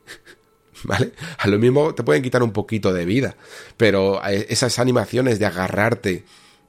¿Vale? 0.83 1.11
A 1.37 1.47
lo 1.47 1.59
mismo 1.59 1.93
te 1.93 2.03
pueden 2.03 2.23
quitar 2.23 2.43
un 2.43 2.51
poquito 2.51 2.93
de 2.93 3.05
vida, 3.05 3.35
pero 3.77 4.25
eh, 4.25 4.47
esas 4.49 4.79
animaciones 4.79 5.39
de 5.39 5.45
agarrarte 5.45 6.23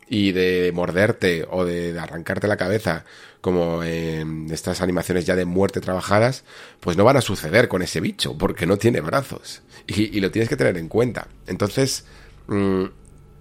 y 0.09 0.33
de 0.33 0.73
morderte 0.75 1.47
o 1.51 1.65
de, 1.65 1.99
arrancarte 1.99 2.47
la 2.47 2.59
cabeza, 2.59 3.07
como 3.41 3.83
en 3.83 4.49
estas 4.51 4.83
animaciones 4.83 5.25
ya 5.25 5.37
de 5.37 5.47
muerte 5.47 5.81
trabajadas, 5.81 6.45
pues 6.81 6.99
no 6.99 7.05
van 7.05 7.17
a 7.17 7.23
suceder 7.23 7.67
con 7.69 7.81
ese 7.81 8.01
bicho, 8.01 8.37
porque 8.37 8.67
no 8.67 8.77
tiene 8.77 9.01
brazos. 9.01 9.63
Y, 9.87 10.21
lo 10.21 10.31
tienes 10.31 10.51
que 10.51 10.57
tener 10.57 10.77
en 10.77 10.89
cuenta. 10.89 11.29
Entonces, 11.47 12.05
mm, 12.47 12.85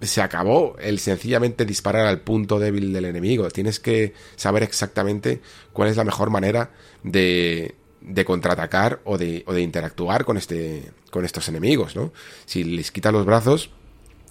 se 0.00 0.22
acabó 0.22 0.76
el 0.80 0.98
sencillamente 0.98 1.66
disparar 1.66 2.06
al 2.06 2.20
punto 2.20 2.58
débil 2.58 2.92
del 2.94 3.04
enemigo. 3.04 3.50
Tienes 3.50 3.78
que 3.78 4.14
saber 4.36 4.62
exactamente 4.62 5.42
cuál 5.74 5.90
es 5.90 5.98
la 5.98 6.04
mejor 6.04 6.30
manera 6.30 6.70
de, 7.02 7.74
de 8.04 8.24
contraatacar 8.24 9.00
o 9.04 9.18
de, 9.18 9.44
o 9.46 9.52
de 9.52 9.62
interactuar 9.62 10.24
con, 10.24 10.36
este, 10.36 10.90
con 11.10 11.24
estos 11.24 11.48
enemigos, 11.48 11.96
¿no? 11.96 12.12
Si 12.46 12.64
les 12.64 12.90
quitas 12.90 13.12
los 13.12 13.24
brazos, 13.24 13.70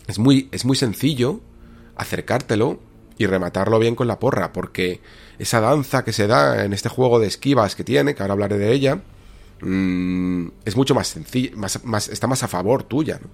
es 0.07 0.19
muy, 0.19 0.49
es 0.51 0.65
muy 0.65 0.75
sencillo 0.75 1.39
acercártelo 1.95 2.79
y 3.17 3.27
rematarlo 3.27 3.79
bien 3.79 3.95
con 3.95 4.07
la 4.07 4.19
porra, 4.19 4.51
porque 4.51 4.99
esa 5.39 5.61
danza 5.61 6.03
que 6.03 6.13
se 6.13 6.27
da 6.27 6.65
en 6.65 6.73
este 6.73 6.89
juego 6.89 7.19
de 7.19 7.27
esquivas 7.27 7.75
que 7.75 7.83
tiene, 7.83 8.15
que 8.15 8.23
ahora 8.23 8.33
hablaré 8.33 8.57
de 8.57 8.71
ella, 8.71 9.01
mm, 9.61 10.47
es 10.65 10.75
mucho 10.75 10.95
más 10.95 11.07
sencilla, 11.07 11.51
más, 11.55 12.07
está 12.09 12.27
más 12.27 12.43
a 12.43 12.47
favor 12.47 12.83
tuya, 12.83 13.19
¿no? 13.21 13.29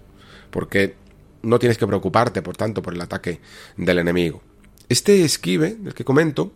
porque 0.51 0.95
no 1.41 1.59
tienes 1.59 1.77
que 1.77 1.87
preocuparte, 1.87 2.41
por 2.41 2.57
tanto, 2.57 2.81
por 2.81 2.93
el 2.93 3.01
ataque 3.01 3.39
del 3.77 3.99
enemigo. 3.99 4.41
Este 4.89 5.23
esquive, 5.23 5.75
del 5.75 5.93
que 5.93 6.03
comento, 6.03 6.51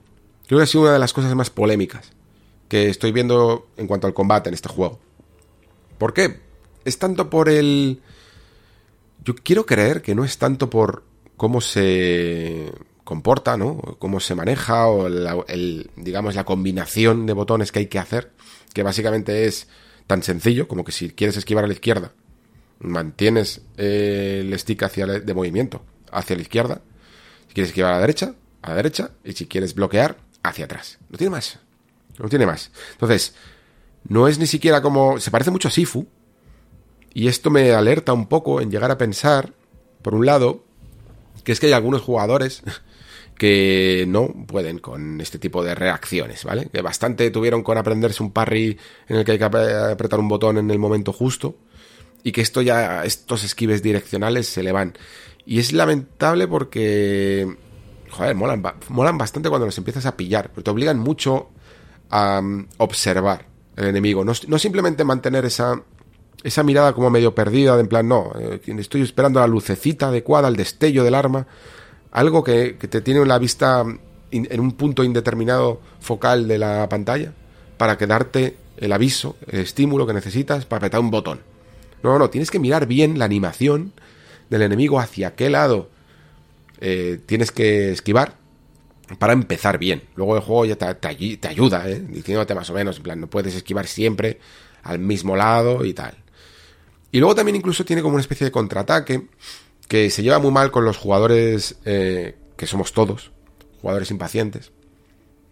creo 0.47 0.59
que 0.59 0.63
ha 0.63 0.67
sido 0.67 0.83
una 0.83 0.93
de 0.93 0.99
las 0.99 1.13
cosas 1.13 1.33
más 1.35 1.49
polémicas 1.49 2.11
que 2.71 2.87
estoy 2.87 3.11
viendo 3.11 3.67
en 3.75 3.85
cuanto 3.85 4.07
al 4.07 4.13
combate 4.13 4.47
en 4.47 4.53
este 4.53 4.69
juego. 4.69 4.97
¿Por 5.97 6.13
qué? 6.13 6.39
Es 6.85 6.97
tanto 6.97 7.29
por 7.29 7.49
el... 7.49 7.99
Yo 9.25 9.35
quiero 9.35 9.65
creer 9.65 10.01
que 10.01 10.15
no 10.15 10.23
es 10.23 10.37
tanto 10.37 10.69
por 10.69 11.03
cómo 11.35 11.59
se 11.59 12.71
comporta, 13.03 13.57
¿no? 13.57 13.97
Cómo 13.99 14.21
se 14.21 14.35
maneja 14.35 14.87
o 14.87 15.07
el, 15.07 15.91
digamos 15.97 16.33
la 16.35 16.45
combinación 16.45 17.25
de 17.25 17.33
botones 17.33 17.73
que 17.73 17.79
hay 17.79 17.87
que 17.87 17.99
hacer, 17.99 18.31
que 18.73 18.83
básicamente 18.83 19.47
es 19.47 19.67
tan 20.07 20.23
sencillo 20.23 20.69
como 20.69 20.85
que 20.85 20.93
si 20.93 21.09
quieres 21.09 21.35
esquivar 21.35 21.65
a 21.65 21.67
la 21.67 21.73
izquierda, 21.73 22.13
mantienes 22.79 23.63
el 23.75 24.57
stick 24.57 24.83
hacia 24.83 25.07
de 25.07 25.33
movimiento 25.33 25.83
hacia 26.09 26.37
la 26.37 26.41
izquierda, 26.41 26.81
si 27.49 27.53
quieres 27.53 27.71
esquivar 27.71 27.91
a 27.91 27.95
la 27.95 28.01
derecha, 28.01 28.33
a 28.61 28.69
la 28.69 28.75
derecha, 28.75 29.11
y 29.25 29.33
si 29.33 29.45
quieres 29.47 29.75
bloquear, 29.75 30.15
hacia 30.41 30.63
atrás. 30.63 30.99
No 31.09 31.17
tiene 31.17 31.31
más. 31.31 31.59
No 32.19 32.29
tiene 32.29 32.45
más. 32.45 32.71
Entonces, 32.93 33.35
no 34.07 34.27
es 34.27 34.39
ni 34.39 34.47
siquiera 34.47 34.81
como... 34.81 35.19
Se 35.19 35.31
parece 35.31 35.51
mucho 35.51 35.67
a 35.67 35.71
Sifu. 35.71 36.07
Y 37.13 37.27
esto 37.27 37.49
me 37.49 37.71
alerta 37.71 38.13
un 38.13 38.27
poco 38.27 38.61
en 38.61 38.71
llegar 38.71 38.91
a 38.91 38.97
pensar, 38.97 39.53
por 40.01 40.15
un 40.15 40.25
lado, 40.25 40.63
que 41.43 41.51
es 41.51 41.59
que 41.59 41.67
hay 41.67 41.73
algunos 41.73 42.01
jugadores 42.01 42.63
que 43.37 44.05
no 44.07 44.27
pueden 44.47 44.79
con 44.79 45.19
este 45.19 45.39
tipo 45.39 45.63
de 45.63 45.75
reacciones, 45.75 46.43
¿vale? 46.45 46.69
Que 46.71 46.81
bastante 46.81 47.29
tuvieron 47.31 47.63
con 47.63 47.77
aprenderse 47.77 48.23
un 48.23 48.31
parry 48.31 48.77
en 49.07 49.17
el 49.17 49.25
que 49.25 49.33
hay 49.33 49.37
que 49.37 49.43
apretar 49.43 50.19
un 50.19 50.29
botón 50.29 50.57
en 50.57 50.71
el 50.71 50.79
momento 50.79 51.11
justo 51.11 51.55
y 52.23 52.31
que 52.31 52.41
esto 52.41 52.61
ya 52.61 53.03
estos 53.03 53.43
esquives 53.43 53.81
direccionales 53.81 54.47
se 54.47 54.63
le 54.63 54.71
van. 54.71 54.93
Y 55.45 55.59
es 55.59 55.73
lamentable 55.73 56.47
porque 56.47 57.57
joder, 58.11 58.35
molan, 58.35 59.17
bastante 59.17 59.49
cuando 59.49 59.65
los 59.65 59.77
empiezas 59.77 60.05
a 60.05 60.15
pillar, 60.15 60.49
pero 60.49 60.63
te 60.63 60.71
obligan 60.71 60.99
mucho 60.99 61.49
mm, 62.11 62.65
observar 62.77 63.45
el 63.75 63.85
enemigo, 63.85 64.23
no, 64.23 64.33
no 64.47 64.59
simplemente 64.59 65.03
mantener 65.03 65.45
esa 65.45 65.81
esa 66.43 66.63
mirada 66.63 66.93
como 66.93 67.09
medio 67.09 67.35
perdida, 67.35 67.75
de 67.75 67.81
en 67.81 67.87
plan, 67.87 68.07
no, 68.07 68.33
eh, 68.39 68.59
estoy 68.65 69.01
esperando 69.01 69.39
la 69.39 69.47
lucecita 69.47 70.07
adecuada, 70.07 70.47
el 70.47 70.55
destello 70.55 71.03
del 71.03 71.15
arma, 71.15 71.45
algo 72.11 72.43
que, 72.43 72.73
te 72.73 73.01
tiene 73.01 73.25
la 73.25 73.37
vista 73.37 73.85
en 74.31 74.59
un 74.59 74.71
punto 74.71 75.03
indeterminado 75.03 75.81
focal 75.99 76.47
de 76.47 76.57
la 76.57 76.87
pantalla 76.89 77.33
para 77.77 77.97
que 77.97 78.07
darte 78.07 78.57
el 78.77 78.91
aviso, 78.91 79.35
el 79.47 79.59
estímulo 79.59 80.07
que 80.07 80.13
necesitas 80.13 80.65
para 80.65 80.77
apretar 80.77 80.99
un 80.99 81.11
botón. 81.11 81.41
No, 82.01 82.17
no, 82.17 82.29
tienes 82.29 82.49
que 82.49 82.59
mirar 82.59 82.87
bien 82.87 83.19
la 83.19 83.25
animación 83.25 83.93
del 84.49 84.63
enemigo 84.63 84.99
hacia 84.99 85.35
qué 85.35 85.49
lado 85.49 85.89
eh, 86.79 87.19
tienes 87.25 87.51
que 87.51 87.91
esquivar 87.91 88.35
para 89.17 89.33
empezar 89.33 89.77
bien. 89.77 90.03
Luego 90.15 90.35
el 90.35 90.41
juego 90.41 90.65
ya 90.65 90.75
te, 90.75 91.07
ayuda, 91.47 91.89
¿eh? 91.89 91.99
diciéndote 91.99 92.55
más 92.55 92.69
o 92.69 92.73
menos, 92.73 92.97
en 92.97 93.03
plan, 93.03 93.19
no 93.19 93.27
puedes 93.27 93.55
esquivar 93.55 93.87
siempre 93.87 94.39
al 94.83 94.99
mismo 94.99 95.35
lado 95.35 95.85
y 95.85 95.93
tal. 95.93 96.15
Y 97.11 97.19
luego 97.19 97.35
también 97.35 97.55
incluso 97.55 97.85
tiene 97.85 98.01
como 98.01 98.15
una 98.15 98.21
especie 98.21 98.45
de 98.45 98.51
contraataque 98.51 99.27
que 99.87 100.09
se 100.09 100.23
lleva 100.23 100.39
muy 100.39 100.51
mal 100.51 100.71
con 100.71 100.85
los 100.85 100.97
jugadores 100.97 101.75
eh, 101.83 102.35
que 102.55 102.65
somos 102.65 102.93
todos, 102.93 103.31
jugadores 103.81 104.09
impacientes, 104.11 104.71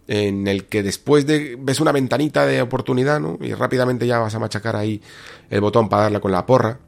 en 0.08 0.48
el 0.48 0.64
que 0.64 0.82
después 0.82 1.26
de 1.26 1.56
ves 1.58 1.80
una 1.80 1.92
ventanita 1.92 2.46
de 2.46 2.62
oportunidad, 2.62 3.20
¿no? 3.20 3.38
Y 3.40 3.52
rápidamente 3.52 4.06
ya 4.06 4.18
vas 4.18 4.34
a 4.34 4.38
machacar 4.38 4.76
ahí 4.76 5.02
el 5.50 5.60
botón 5.60 5.88
para 5.88 6.04
darle 6.04 6.20
con 6.20 6.32
la 6.32 6.46
porra. 6.46 6.80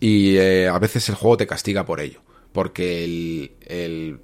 Y 0.00 0.36
eh, 0.38 0.66
a 0.68 0.78
veces 0.78 1.08
el 1.08 1.14
juego 1.14 1.36
te 1.36 1.46
castiga 1.46 1.84
por 1.84 2.00
ello, 2.00 2.20
porque 2.52 3.04
el, 3.66 4.20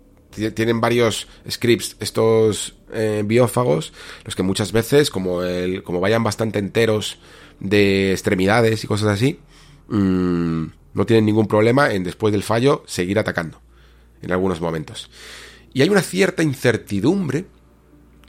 tienen 0.54 0.80
varios 0.80 1.26
scripts 1.50 1.96
estos 2.00 2.74
eh, 2.92 3.22
biófagos, 3.24 3.92
los 4.24 4.36
que 4.36 4.42
muchas 4.42 4.72
veces, 4.72 5.10
como, 5.10 5.42
el, 5.42 5.82
como 5.82 6.00
vayan 6.00 6.22
bastante 6.22 6.58
enteros 6.58 7.18
de 7.60 8.12
extremidades 8.12 8.84
y 8.84 8.86
cosas 8.86 9.08
así, 9.08 9.40
mmm, 9.88 10.66
no 10.94 11.06
tienen 11.06 11.26
ningún 11.26 11.46
problema 11.46 11.92
en 11.92 12.04
después 12.04 12.32
del 12.32 12.42
fallo 12.42 12.82
seguir 12.86 13.18
atacando 13.18 13.60
en 14.22 14.32
algunos 14.32 14.60
momentos. 14.60 15.10
Y 15.72 15.82
hay 15.82 15.88
una 15.88 16.02
cierta 16.02 16.42
incertidumbre 16.42 17.44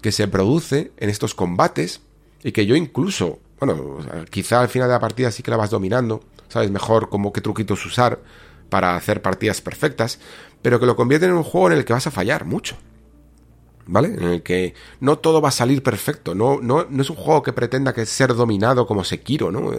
que 0.01 0.11
se 0.11 0.27
produce 0.27 0.91
en 0.97 1.09
estos 1.09 1.33
combates 1.33 2.01
y 2.43 2.51
que 2.51 2.65
yo 2.65 2.75
incluso, 2.75 3.39
bueno, 3.59 3.99
quizá 4.29 4.61
al 4.61 4.69
final 4.69 4.89
de 4.89 4.93
la 4.93 4.99
partida 4.99 5.31
sí 5.31 5.43
que 5.43 5.51
la 5.51 5.57
vas 5.57 5.69
dominando, 5.69 6.23
sabes 6.49 6.71
mejor 6.71 7.09
cómo 7.09 7.31
qué 7.31 7.41
truquitos 7.41 7.85
usar 7.85 8.21
para 8.69 8.95
hacer 8.95 9.21
partidas 9.21 9.61
perfectas, 9.61 10.19
pero 10.61 10.79
que 10.79 10.85
lo 10.85 10.95
convierte 10.95 11.27
en 11.27 11.33
un 11.33 11.43
juego 11.43 11.71
en 11.71 11.77
el 11.77 11.85
que 11.85 11.93
vas 11.93 12.07
a 12.07 12.11
fallar 12.11 12.45
mucho. 12.45 12.77
¿Vale? 13.89 14.09
En 14.09 14.23
el 14.23 14.43
que 14.43 14.73
no 14.99 15.17
todo 15.17 15.39
va 15.39 15.47
a 15.47 15.53
salir 15.53 15.81
perfecto, 15.81 16.35
no, 16.35 16.59
no, 16.59 16.85
no 16.89 17.01
es 17.01 17.09
un 17.09 17.15
juego 17.15 17.41
que 17.41 17.53
pretenda 17.53 17.93
que 17.93 18.05
ser 18.05 18.33
dominado 18.33 18.85
como 18.85 19.05
Sekiro, 19.05 19.49
¿no? 19.49 19.71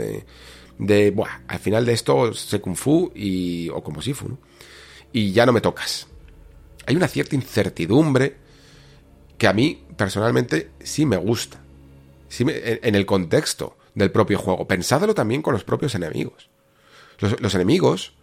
De, 0.79 1.11
buah, 1.11 1.43
al 1.47 1.59
final 1.59 1.85
de 1.85 1.93
esto 1.93 2.33
se 2.33 2.61
kung 2.61 2.75
fu 2.75 3.13
y, 3.15 3.69
o 3.69 3.83
como 3.83 4.01
sifu, 4.01 4.29
¿no? 4.31 4.39
Y 5.13 5.33
ya 5.33 5.45
no 5.45 5.53
me 5.53 5.61
tocas. 5.61 6.07
Hay 6.87 6.97
una 6.97 7.09
cierta 7.09 7.35
incertidumbre 7.35 8.37
que 9.37 9.47
a 9.47 9.53
mí 9.53 9.83
personalmente 9.97 10.71
sí 10.81 11.07
me 11.07 11.17
gusta. 11.17 11.61
Sí 12.29 12.45
en, 12.49 12.95
el 12.95 13.07
contexto 13.07 13.77
del 13.95 14.11
propio 14.11 14.39
juego. 14.39 14.67
Pensadlo 14.67 15.15
también 15.15 15.41
con 15.41 15.55
los 15.55 15.65
propios 15.65 15.95
enemigos. 15.95 16.51
Los, 17.19 17.55
enemigos 17.55 18.15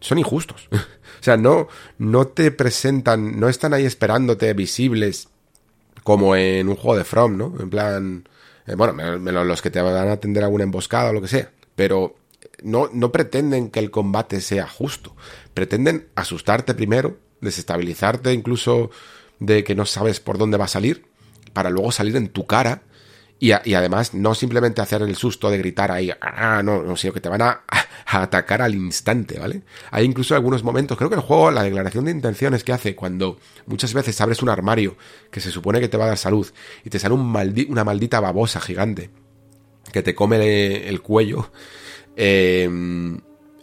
son 0.00 0.18
injustos. 0.18 0.68
o 0.72 1.22
sea, 1.22 1.36
no, 1.36 1.68
no 1.98 2.26
te 2.26 2.50
presentan, 2.50 3.38
no 3.38 3.48
están 3.48 3.74
ahí 3.74 3.84
esperándote 3.84 4.52
visibles 4.54 5.28
como 6.02 6.36
en 6.36 6.68
un 6.68 6.76
juego 6.76 6.96
de 6.96 7.04
From, 7.04 7.36
¿no? 7.36 7.54
En 7.58 7.70
plan, 7.70 8.28
eh, 8.66 8.74
bueno, 8.76 9.44
los 9.44 9.60
que 9.60 9.70
te 9.70 9.80
van 9.80 10.08
a 10.08 10.12
atender 10.12 10.44
alguna 10.44 10.64
emboscada 10.64 11.10
o 11.10 11.12
lo 11.12 11.20
que 11.20 11.28
sea 11.28 11.50
pero 11.76 12.16
no, 12.62 12.88
no 12.92 13.12
pretenden 13.12 13.70
que 13.70 13.78
el 13.78 13.92
combate 13.92 14.40
sea 14.40 14.66
justo. 14.66 15.14
Pretenden 15.54 16.08
asustarte 16.16 16.74
primero, 16.74 17.18
desestabilizarte 17.40 18.32
incluso 18.32 18.90
de 19.38 19.62
que 19.62 19.76
no 19.76 19.86
sabes 19.86 20.18
por 20.18 20.38
dónde 20.38 20.56
va 20.56 20.64
a 20.64 20.68
salir, 20.68 21.06
para 21.52 21.70
luego 21.70 21.92
salir 21.92 22.16
en 22.16 22.28
tu 22.28 22.46
cara 22.46 22.82
y, 23.38 23.52
además 23.52 24.14
no 24.14 24.34
simplemente 24.34 24.80
hacer 24.80 25.02
el 25.02 25.14
susto 25.14 25.50
de 25.50 25.58
gritar 25.58 25.90
ahí, 25.92 26.10
ah, 26.20 26.62
no, 26.64 26.82
no, 26.82 26.96
sino 26.96 27.12
que 27.12 27.20
te 27.20 27.28
van 27.28 27.42
a, 27.42 27.62
atacar 28.06 28.62
al 28.62 28.74
instante, 28.74 29.38
¿vale? 29.38 29.62
Hay 29.90 30.04
incluso 30.04 30.34
algunos 30.34 30.62
momentos, 30.62 30.96
creo 30.96 31.10
que 31.10 31.16
el 31.16 31.22
juego, 31.22 31.50
la 31.50 31.62
declaración 31.62 32.06
de 32.06 32.12
intenciones 32.12 32.64
que 32.64 32.72
hace 32.72 32.94
cuando 32.94 33.38
muchas 33.66 33.92
veces 33.92 34.18
abres 34.20 34.42
un 34.42 34.48
armario 34.48 34.96
que 35.30 35.40
se 35.40 35.50
supone 35.50 35.80
que 35.80 35.88
te 35.88 35.96
va 35.96 36.04
a 36.04 36.08
dar 36.08 36.18
salud 36.18 36.46
y 36.84 36.90
te 36.90 36.98
sale 36.98 37.14
un 37.14 37.36
una 37.68 37.84
maldita 37.84 38.20
babosa 38.20 38.60
gigante 38.60 39.10
que 39.92 40.02
te 40.02 40.14
come 40.14 40.88
el 40.88 41.02
cuello, 41.02 41.50
eh, 42.16 42.68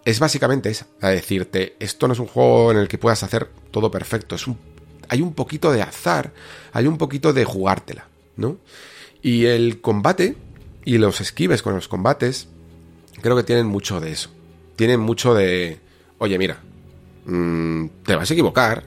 es 0.05 0.19
básicamente 0.19 0.69
esa, 0.69 0.87
a 1.01 1.09
decirte, 1.09 1.75
esto 1.79 2.07
no 2.07 2.13
es 2.13 2.19
un 2.19 2.27
juego 2.27 2.71
en 2.71 2.77
el 2.77 2.87
que 2.87 2.97
puedas 2.97 3.23
hacer 3.23 3.49
todo 3.71 3.89
perfecto, 3.89 4.35
es 4.35 4.47
un, 4.47 4.57
hay 5.09 5.21
un 5.21 5.33
poquito 5.33 5.71
de 5.71 5.81
azar, 5.81 6.33
hay 6.73 6.87
un 6.87 6.97
poquito 6.97 7.33
de 7.33 7.45
jugártela, 7.45 8.07
¿no? 8.35 8.57
Y 9.23 9.45
el 9.45 9.79
combate 9.79 10.35
y 10.85 10.97
los 10.97 11.21
esquives 11.21 11.61
con 11.61 11.73
los 11.73 11.87
combates, 11.87 12.49
creo 13.21 13.37
que 13.37 13.43
tienen 13.43 13.65
mucho 13.65 14.01
de 14.01 14.11
eso. 14.11 14.29
Tienen 14.75 14.99
mucho 14.99 15.33
de, 15.33 15.79
oye, 16.17 16.37
mira, 16.37 16.59
mm, 17.25 17.85
te 18.05 18.15
vas 18.17 18.29
a 18.29 18.33
equivocar, 18.33 18.83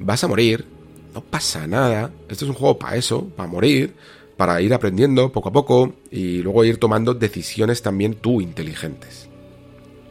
vas 0.00 0.24
a 0.24 0.28
morir, 0.28 0.66
no 1.14 1.22
pasa 1.22 1.68
nada, 1.68 2.10
esto 2.28 2.44
es 2.44 2.50
un 2.50 2.56
juego 2.56 2.78
para 2.78 2.96
eso, 2.96 3.28
para 3.28 3.48
morir, 3.48 3.94
para 4.36 4.60
ir 4.60 4.74
aprendiendo 4.74 5.30
poco 5.30 5.50
a 5.50 5.52
poco 5.52 5.94
y 6.10 6.38
luego 6.38 6.64
ir 6.64 6.78
tomando 6.78 7.14
decisiones 7.14 7.80
también 7.80 8.14
tú 8.14 8.40
inteligentes. 8.40 9.28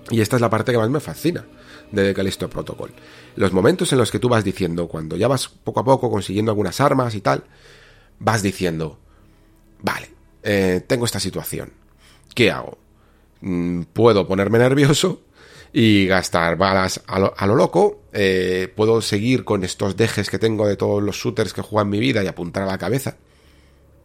Y 0.10 0.22
esta 0.22 0.38
es 0.38 0.42
la 0.42 0.50
parte 0.50 0.72
que 0.72 0.78
más 0.78 0.90
me 0.90 1.02
fascina 1.02 1.46
de 1.92 2.14
Callisto 2.14 2.50
Protocol. 2.50 2.92
Los 3.36 3.52
momentos 3.52 3.92
en 3.92 3.98
los 3.98 4.10
que 4.10 4.20
tú 4.20 4.30
vas 4.30 4.44
diciendo, 4.44 4.88
cuando 4.88 5.18
ya 5.18 5.28
vas 5.28 5.50
poco 5.50 5.82
a 5.82 5.84
poco 5.84 6.10
consiguiendo 6.10 6.52
algunas 6.52 6.80
armas 6.80 7.14
y 7.16 7.22
tal, 7.22 7.44
vas 8.20 8.42
diciendo, 8.42 9.00
vale, 9.82 10.10
eh, 10.44 10.82
tengo 10.86 11.06
esta 11.06 11.20
situación, 11.20 11.72
¿qué 12.34 12.52
hago? 12.52 12.78
Mm, 13.42 13.84
puedo 13.94 14.28
ponerme 14.28 14.60
nervioso 14.60 15.22
y 15.72 16.08
gastar 16.08 16.58
balas 16.58 17.02
a 17.08 17.20
lo, 17.20 17.56
loco, 17.56 18.02
eh, 18.12 18.72
puedo 18.76 19.02
seguir 19.02 19.46
con 19.46 19.64
estos 19.64 19.96
dejes 19.96 20.30
que 20.30 20.40
tengo 20.40 20.68
de 20.68 20.76
todos 20.76 21.02
los 21.02 21.16
shooters 21.16 21.54
que 21.54 21.62
juegan 21.62 21.88
en 21.88 21.92
mi 21.92 22.00
vida 22.00 22.24
y 22.24 22.28
apuntar 22.28 22.64
a 22.64 22.68
la 22.68 22.78
cabeza, 22.78 23.18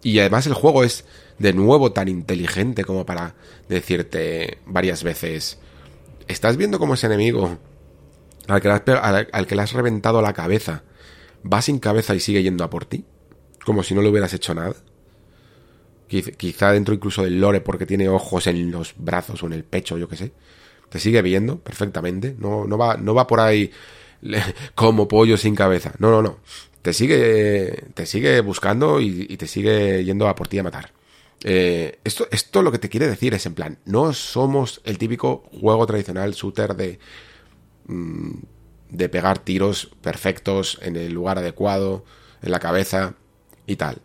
y 0.02 0.18
además 0.18 0.46
el 0.46 0.54
juego 0.54 0.84
es 0.84 1.04
de 1.38 1.52
nuevo 1.52 1.92
tan 1.92 2.08
inteligente 2.08 2.84
como 2.84 3.06
para 3.06 3.34
decirte 3.68 4.58
varias 4.66 5.02
veces, 5.02 5.58
¿estás 6.28 6.56
viendo 6.56 6.78
cómo 6.78 6.94
ese 6.94 7.06
enemigo 7.06 7.58
al 8.46 8.60
que, 8.60 8.68
has, 8.68 8.82
al 8.86 9.46
que 9.46 9.56
le 9.56 9.62
has 9.62 9.72
reventado 9.72 10.20
la 10.20 10.34
cabeza 10.34 10.84
va 11.50 11.62
sin 11.62 11.78
cabeza 11.78 12.14
y 12.14 12.20
sigue 12.20 12.42
yendo 12.42 12.64
a 12.64 12.70
por 12.70 12.84
ti? 12.84 13.04
Como 13.64 13.82
si 13.82 13.94
no 13.94 14.02
le 14.02 14.10
hubieras 14.10 14.34
hecho 14.34 14.54
nada. 14.54 14.74
Quizá 16.06 16.72
dentro 16.72 16.94
incluso 16.94 17.22
del 17.22 17.40
lore 17.40 17.60
porque 17.60 17.86
tiene 17.86 18.08
ojos 18.08 18.46
en 18.46 18.70
los 18.70 18.94
brazos 18.96 19.42
o 19.42 19.46
en 19.46 19.54
el 19.54 19.64
pecho, 19.64 19.98
yo 19.98 20.08
qué 20.08 20.16
sé. 20.16 20.32
Te 20.88 21.00
sigue 21.00 21.22
viendo 21.22 21.58
perfectamente. 21.58 22.36
No, 22.38 22.66
no, 22.66 22.78
va, 22.78 22.96
no 22.96 23.14
va 23.14 23.26
por 23.26 23.40
ahí 23.40 23.70
como 24.74 25.08
pollo 25.08 25.36
sin 25.36 25.54
cabeza. 25.54 25.92
No, 25.98 26.10
no, 26.10 26.22
no 26.22 26.38
te 26.84 26.92
sigue, 26.92 27.86
te 27.94 28.04
sigue 28.04 28.42
buscando 28.42 29.00
y, 29.00 29.38
te 29.38 29.46
sigue 29.46 30.04
yendo 30.04 30.28
a 30.28 30.34
por 30.34 30.48
ti 30.48 30.58
a 30.58 30.62
matar. 30.62 30.92
Eh, 31.42 31.98
esto, 32.04 32.28
esto 32.30 32.60
lo 32.60 32.70
que 32.70 32.78
te 32.78 32.90
quiere 32.90 33.08
decir 33.08 33.32
es 33.32 33.46
en 33.46 33.54
plan, 33.54 33.78
no 33.86 34.12
somos 34.12 34.82
el 34.84 34.98
típico 34.98 35.48
juego 35.58 35.86
tradicional 35.86 36.32
shooter 36.32 36.76
de, 36.76 36.98
mm, 37.86 38.32
de 38.90 39.08
pegar 39.08 39.38
tiros 39.38 39.92
perfectos 40.02 40.78
en 40.82 40.96
el 40.96 41.14
lugar 41.14 41.38
adecuado, 41.38 42.04
en 42.42 42.50
la 42.50 42.60
cabeza 42.60 43.14
y 43.66 43.76
tal. 43.76 44.02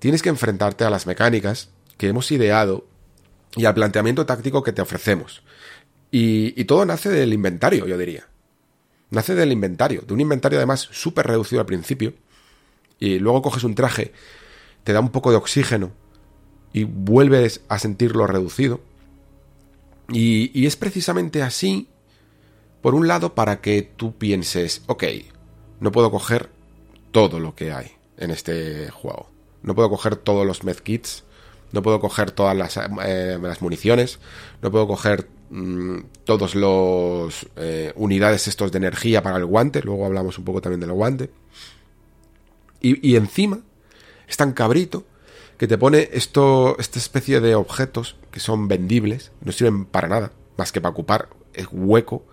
Tienes 0.00 0.22
que 0.22 0.30
enfrentarte 0.30 0.84
a 0.84 0.90
las 0.90 1.06
mecánicas 1.06 1.70
que 1.96 2.08
hemos 2.08 2.32
ideado 2.32 2.86
y 3.54 3.66
al 3.66 3.74
planteamiento 3.74 4.26
táctico 4.26 4.62
que 4.62 4.72
te 4.72 4.82
ofrecemos. 4.82 5.42
Y, 6.10 6.64
todo 6.64 6.84
nace 6.84 7.08
del 7.08 7.32
inventario, 7.32 7.86
yo 7.86 7.96
diría 7.96 8.26
nace 9.10 9.34
del 9.34 9.50
inventario, 9.50 10.02
de 10.02 10.14
un 10.14 10.20
inventario 10.20 10.58
además 10.58 10.88
súper 10.92 11.26
reducido 11.26 11.60
al 11.60 11.66
principio, 11.66 12.14
y 13.00 13.18
luego 13.18 13.42
coges 13.42 13.64
un 13.64 13.74
traje, 13.74 14.12
te 14.84 14.92
da 14.92 15.00
un 15.00 15.10
poco 15.10 15.32
de 15.32 15.36
oxígeno 15.36 15.90
y 16.72 16.84
vuelves 16.84 17.62
a 17.68 17.80
sentirlo 17.80 18.28
reducido. 18.28 18.80
Y, 20.08 20.52
y 20.58 20.66
es 20.66 20.76
precisamente 20.76 21.42
así, 21.42 21.88
por 22.82 22.94
un 22.94 23.08
lado, 23.08 23.34
para 23.34 23.60
que 23.60 23.82
tú 23.82 24.16
pienses, 24.16 24.82
ok, 24.86 25.04
no 25.80 25.90
puedo 25.90 26.12
coger 26.12 26.50
todo 27.10 27.40
lo 27.40 27.56
que 27.56 27.72
hay 27.72 27.90
en 28.16 28.30
este 28.30 28.90
juego. 28.90 29.28
No 29.62 29.74
puedo 29.74 29.90
coger 29.90 30.16
todos 30.16 30.46
los 30.46 30.64
medkits, 30.64 31.24
no 31.72 31.82
puedo 31.82 32.00
coger 32.00 32.30
todas 32.30 32.56
las, 32.56 32.78
eh, 33.04 33.38
municiones, 33.60 34.18
no 34.62 34.70
puedo 34.70 34.86
coger 34.86 35.28
mm, 35.50 35.98
todos 36.24 36.54
los 36.54 37.46
eh, 37.56 37.92
unidades 37.96 38.48
estos 38.48 38.72
de 38.72 38.78
energía 38.78 39.22
para 39.22 39.36
el 39.36 39.46
guante, 39.46 39.82
luego 39.82 40.06
hablamos 40.06 40.38
un 40.38 40.44
poco 40.44 40.60
también 40.60 40.80
del 40.80 40.92
guante. 40.92 41.30
Y, 42.80 43.08
y 43.08 43.16
encima 43.16 43.60
es 44.26 44.36
tan 44.36 44.52
cabrito 44.52 45.04
que 45.58 45.68
te 45.68 45.76
pone 45.76 46.08
esto, 46.12 46.76
esta 46.78 46.98
especie 46.98 47.40
de 47.40 47.54
objetos 47.54 48.16
que 48.30 48.40
son 48.40 48.66
vendibles, 48.66 49.30
no 49.42 49.52
sirven 49.52 49.84
para 49.84 50.08
nada, 50.08 50.32
más 50.56 50.72
que 50.72 50.80
para 50.80 50.92
ocupar 50.92 51.28
el 51.52 51.68
hueco 51.70 52.24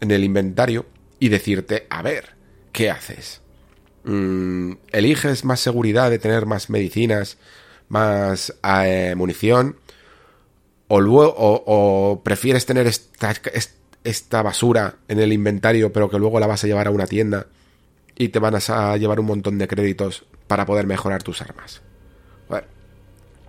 en 0.00 0.10
el 0.10 0.24
inventario 0.24 0.86
y 1.18 1.28
decirte, 1.28 1.86
a 1.90 2.02
ver, 2.02 2.34
¿qué 2.72 2.90
haces? 2.90 3.42
Mm, 4.06 4.74
¿Eliges 4.92 5.44
más 5.44 5.58
seguridad 5.58 6.10
de 6.10 6.20
tener 6.20 6.46
más 6.46 6.70
medicinas, 6.70 7.38
más 7.88 8.54
eh, 8.62 9.14
munición? 9.16 9.76
O, 10.88 12.20
prefieres 12.24 12.64
tener 12.64 12.86
esta, 12.86 13.34
esta 14.04 14.42
basura 14.42 14.98
en 15.08 15.18
el 15.18 15.32
inventario, 15.32 15.92
pero 15.92 16.08
que 16.08 16.20
luego 16.20 16.38
la 16.38 16.46
vas 16.46 16.62
a 16.62 16.68
llevar 16.68 16.86
a 16.86 16.92
una 16.92 17.08
tienda 17.08 17.48
y 18.14 18.28
te 18.28 18.38
van 18.38 18.54
a 18.54 18.96
llevar 18.96 19.18
un 19.18 19.26
montón 19.26 19.58
de 19.58 19.66
créditos 19.66 20.24
para 20.46 20.64
poder 20.64 20.86
mejorar 20.86 21.24
tus 21.24 21.42
armas. 21.42 21.82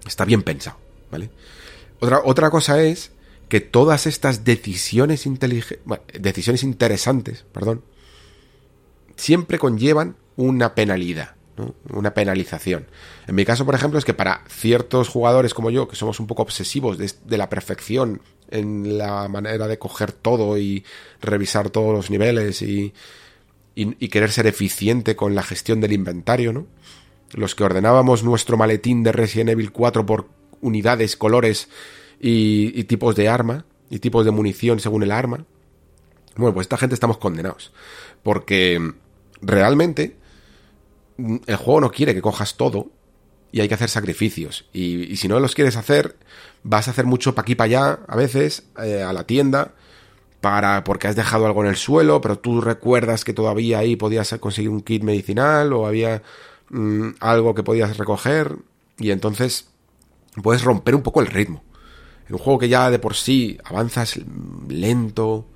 Está 0.07 0.25
bien 0.25 0.41
pensado, 0.41 0.77
¿vale? 1.11 1.29
Otra, 1.99 2.21
otra 2.23 2.49
cosa 2.49 2.81
es 2.81 3.11
que 3.49 3.59
todas 3.59 4.07
estas 4.07 4.45
decisiones 4.45 5.25
inteligentes, 5.25 5.79
decisiones 6.19 6.63
interesantes, 6.63 7.45
perdón, 7.51 7.83
siempre 9.17 9.59
conllevan 9.59 10.15
una 10.37 10.75
penalidad, 10.75 11.35
una 11.89 12.13
penalización. 12.13 12.85
En 13.27 13.35
mi 13.35 13.43
caso, 13.43 13.65
por 13.65 13.75
ejemplo, 13.75 13.99
es 13.99 14.05
que 14.05 14.13
para 14.13 14.43
ciertos 14.47 15.09
jugadores 15.09 15.53
como 15.53 15.69
yo, 15.69 15.87
que 15.87 15.95
somos 15.95 16.19
un 16.19 16.27
poco 16.27 16.43
obsesivos 16.43 16.97
de, 16.97 17.37
la 17.37 17.49
perfección 17.49 18.21
en 18.49 18.97
la 18.97 19.27
manera 19.27 19.67
de 19.67 19.77
coger 19.77 20.13
todo 20.13 20.57
y 20.57 20.85
revisar 21.21 21.69
todos 21.69 21.93
los 21.93 22.09
niveles 22.09 22.61
y, 22.61 22.93
y, 23.75 24.07
querer 24.07 24.31
ser 24.31 24.47
eficiente 24.47 25.15
con 25.15 25.35
la 25.35 25.43
gestión 25.43 25.81
del 25.81 25.91
inventario, 25.91 26.53
¿no? 26.53 26.67
Los 27.33 27.55
que 27.55 27.65
ordenábamos 27.65 28.23
nuestro 28.23 28.55
maletín 28.55 29.03
de 29.03 29.11
Resident 29.11 29.49
Evil 29.49 29.71
4 29.71 30.05
por 30.05 30.29
unidades, 30.61 31.17
colores 31.17 31.67
y, 32.21 32.79
y 32.79 32.85
tipos 32.85 33.15
de 33.15 33.27
arma 33.27 33.65
y 33.89 33.99
tipos 33.99 34.23
de 34.23 34.31
munición 34.31 34.79
según 34.79 35.03
el 35.03 35.11
arma. 35.11 35.45
Bueno, 36.37 36.53
pues 36.53 36.65
esta 36.65 36.77
gente 36.77 36.93
estamos 36.93 37.17
condenados. 37.17 37.73
Porque 38.23 38.93
realmente 39.41 40.15
el 41.17 41.55
juego 41.55 41.81
no 41.81 41.91
quiere 41.91 42.13
que 42.13 42.21
cojas 42.21 42.55
todo 42.55 42.91
y 43.51 43.61
hay 43.61 43.67
que 43.67 43.73
hacer 43.73 43.89
sacrificios. 43.89 44.65
Y, 44.73 45.15
si 45.17 45.27
no 45.27 45.39
los 45.39 45.55
quieres 45.55 45.77
hacer, 45.77 46.17
vas 46.63 46.87
a 46.87 46.91
hacer 46.91 47.05
mucho 47.05 47.33
pa' 47.33 47.41
aquí 47.41 47.55
pa' 47.55 47.65
allá, 47.65 47.99
a 48.07 48.15
veces, 48.15 48.63
eh, 48.83 49.01
a 49.01 49.13
la 49.13 49.25
tienda, 49.25 49.73
para, 50.41 50.83
porque 50.83 51.07
has 51.07 51.15
dejado 51.15 51.45
algo 51.45 51.63
en 51.63 51.69
el 51.69 51.75
suelo, 51.75 52.21
pero 52.21 52.37
tú 52.37 52.61
recuerdas 52.61 53.23
que 53.23 53.33
todavía 53.33 53.79
ahí 53.79 53.95
podías 53.95 54.35
conseguir 54.39 54.69
un 54.69 54.81
kit 54.81 55.03
medicinal 55.03 55.73
o 55.73 55.87
había 55.87 56.21
mm, 56.69 57.09
algo 57.19 57.55
que 57.55 57.63
podías 57.63 57.97
recoger, 57.97 58.57
y 58.99 59.11
entonces 59.11 59.69
puedes 60.43 60.63
romper 60.63 60.95
un 60.95 61.03
poco 61.03 61.21
el 61.21 61.27
ritmo. 61.27 61.63
En 62.27 62.35
un 62.35 62.39
juego 62.39 62.59
que 62.59 62.69
ya 62.69 62.91
de 62.91 62.99
por 62.99 63.15
sí 63.15 63.57
avanzas 63.63 64.19
lento, 64.67 65.47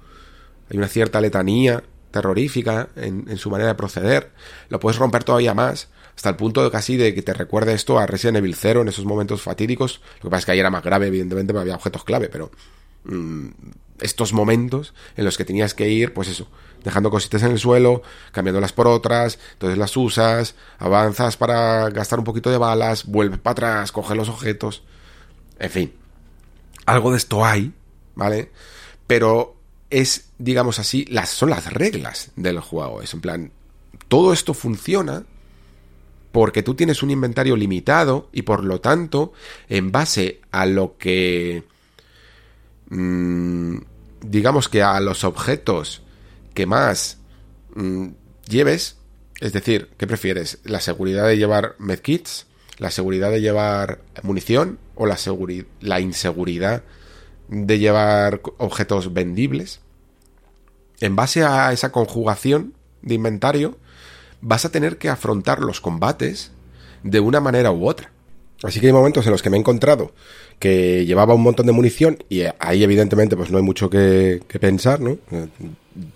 hay 0.70 0.78
una 0.78 0.88
cierta 0.88 1.20
letanía, 1.20 1.84
terrorífica 2.12 2.89
en, 2.95 3.38
su 3.38 3.49
manera 3.49 3.70
de 3.70 3.76
proceder, 3.76 4.32
lo 4.70 4.80
puedes 4.80 4.97
romper 4.97 5.24
todavía 5.24 5.53
más, 5.53 5.89
hasta 6.16 6.30
el 6.30 6.36
punto 6.36 6.64
de 6.64 6.72
casi 6.72 6.97
de 6.97 7.14
que 7.14 7.22
te 7.22 7.34
recuerde 7.34 7.74
esto 7.74 7.97
a 7.97 8.05
Resident 8.05 8.38
Evil 8.38 8.55
0 8.55 8.82
en 8.82 8.89
esos 8.89 9.05
momentos 9.05 9.41
fatídicos. 9.41 10.01
Lo 10.18 10.24
que 10.24 10.30
pasa 10.30 10.39
es 10.39 10.45
que 10.45 10.51
ahí 10.51 10.59
era 10.59 10.70
más 10.70 10.84
grave, 10.84 11.07
evidentemente, 11.07 11.57
había 11.57 11.76
objetos 11.76 12.03
clave, 12.03 12.30
pero 12.30 12.51
mm, 13.05 13.47
estos 14.01 14.34
momentos 14.34 14.93
en 15.16 15.26
los 15.26 15.38
que 15.38 15.45
tenías 15.45 15.74
que 15.74 15.89
ir, 15.89 16.14
pues 16.14 16.28
eso, 16.28 16.47
dejando 16.84 17.09
cositas 17.09 17.43
en 17.43 17.51
el 17.51 17.59
suelo, 17.59 18.01
cambiándolas 18.32 18.74
por 18.74 18.88
otras, 18.88 19.39
entonces 19.53 19.78
las 19.78 19.95
usas, 19.95 20.55
avanzas 20.80 21.38
para 21.38 21.89
gastar 21.89 22.20
un 22.20 22.26
poquito 22.26 22.49
de 22.49 22.57
balas, 22.57 23.05
vuelves 23.05 23.39
para 23.39 23.51
atrás, 23.51 23.91
coges 23.91 24.18
los 24.18 24.30
objetos, 24.30 24.84
en 25.59 25.70
fin, 25.70 25.93
algo 26.86 27.12
de 27.12 27.18
esto 27.18 27.45
hay, 27.45 27.74
¿vale? 28.16 28.51
Pero 29.07 29.55
es, 29.92 30.32
digamos 30.39 30.80
así, 30.80 31.06
las, 31.06 31.30
son 31.30 31.52
las 31.52 31.72
reglas 31.72 32.32
del 32.36 32.60
juego. 32.60 33.02
Es 33.02 33.14
en 33.14 33.22
plan, 33.22 33.52
todo 34.08 34.34
esto 34.34 34.54
funciona 34.54 35.24
porque 36.32 36.64
tú 36.64 36.76
tienes 36.76 37.04
un 37.04 37.12
inventario 37.12 37.56
limitado 37.56 38.30
y 38.32 38.44
por 38.44 38.64
lo 38.64 38.80
tanto, 38.80 39.34
en 39.70 39.92
base 39.92 40.42
a 40.52 40.66
lo 40.66 40.98
que... 40.98 41.64
Mmm, 42.89 43.78
digamos 44.22 44.70
que 44.70 44.82
a 44.82 45.00
los 45.00 45.24
objetos 45.24 46.02
que 46.54 46.66
más 46.66 47.18
mmm, 47.76 48.10
lleves, 48.48 48.98
es 49.39 49.54
decir, 49.54 49.89
¿qué 49.98 50.08
prefieres? 50.08 50.60
¿La 50.64 50.80
seguridad 50.80 51.28
de 51.28 51.38
llevar 51.38 51.76
medkits? 51.80 52.48
¿La 52.78 52.92
seguridad 52.92 53.32
de 53.32 53.42
llevar 53.42 54.02
munición? 54.24 54.80
¿O 54.96 55.06
la, 55.06 55.18
la 55.82 56.00
inseguridad 56.00 56.84
de 57.52 57.80
llevar 57.80 58.41
objetos 58.58 59.14
vendibles, 59.14 59.82
en 61.02 61.16
base 61.16 61.43
a 61.43 61.72
esa 61.74 61.91
conjugación 61.91 62.74
de 63.02 63.16
inventario, 63.16 63.78
vas 64.39 64.66
a 64.66 64.72
tener 64.72 64.97
que 64.97 65.10
afrontar 65.10 65.60
los 65.60 65.82
combates 65.82 66.52
de 67.04 67.20
una 67.20 67.41
manera 67.41 67.72
u 67.72 67.88
otra. 67.88 68.12
Así 68.64 68.80
que 68.80 68.88
hay 68.88 68.93
momentos 68.93 69.26
en 69.26 69.32
los 69.32 69.41
que 69.41 69.49
me 69.49 69.58
he 69.58 69.60
encontrado 69.60 70.14
que 70.60 71.06
llevaba 71.06 71.34
un 71.34 71.41
montón 71.41 71.66
de 71.66 71.72
munición 71.72 72.24
y 72.30 72.43
ahí 72.60 72.84
evidentemente 72.84 73.36
pues 73.36 73.49
no 73.49 73.58
hay 73.58 73.64
mucho 73.64 73.89
que, 73.89 74.39
pensar, 74.60 75.02
¿no? 75.02 75.18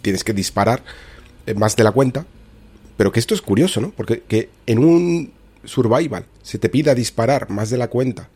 Tienes 0.02 0.24
que 0.24 0.34
disparar 0.34 0.84
más 1.56 1.76
de 1.76 1.84
la 1.84 1.92
cuenta. 1.92 2.26
Pero 2.96 3.12
que 3.12 3.20
esto 3.20 3.34
es 3.34 3.42
curioso, 3.42 3.82
¿no? 3.82 3.92
Porque 3.92 4.22
que 4.22 4.50
en 4.68 4.80
un 4.80 5.34
survival 5.66 6.26
se 6.44 6.60
te 6.60 6.70
pida 6.70 6.96
disparar 6.96 7.50
más 7.50 7.72
de 7.72 7.78
la 7.78 7.90
cuenta 7.90 8.30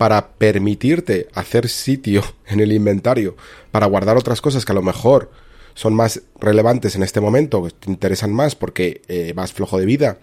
para 0.00 0.28
permitirte 0.28 1.28
hacer 1.34 1.68
sitio 1.68 2.22
en 2.46 2.60
el 2.60 2.72
inventario 2.72 3.36
para 3.70 3.84
guardar 3.84 4.16
otras 4.16 4.40
cosas 4.40 4.64
que 4.64 4.72
a 4.72 4.74
lo 4.74 4.80
mejor 4.80 5.30
son 5.74 5.92
más 5.92 6.22
relevantes 6.40 6.96
en 6.96 7.02
este 7.02 7.20
momento, 7.20 7.62
que 7.62 7.70
te 7.72 7.90
interesan 7.90 8.32
más 8.32 8.54
porque 8.54 9.02
eh, 9.08 9.34
vas 9.36 9.52
flojo 9.52 9.78
de 9.78 9.84
vida 9.84 10.16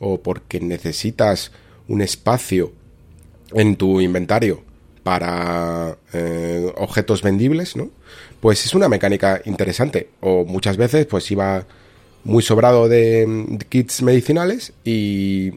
o 0.00 0.20
porque 0.20 0.58
necesitas 0.58 1.52
un 1.86 2.02
espacio 2.02 2.72
en 3.52 3.76
tu 3.76 4.00
inventario 4.00 4.64
para 5.04 5.96
eh, 6.12 6.72
objetos 6.76 7.22
vendibles, 7.22 7.76
¿no? 7.76 7.88
Pues 8.40 8.64
es 8.64 8.74
una 8.74 8.88
mecánica 8.88 9.42
interesante. 9.44 10.08
O 10.18 10.44
muchas 10.44 10.76
veces, 10.76 11.06
pues 11.06 11.30
iba 11.30 11.68
muy 12.24 12.42
sobrado 12.42 12.88
de 12.88 13.60
kits 13.68 14.02
medicinales 14.02 14.72
y 14.84 15.52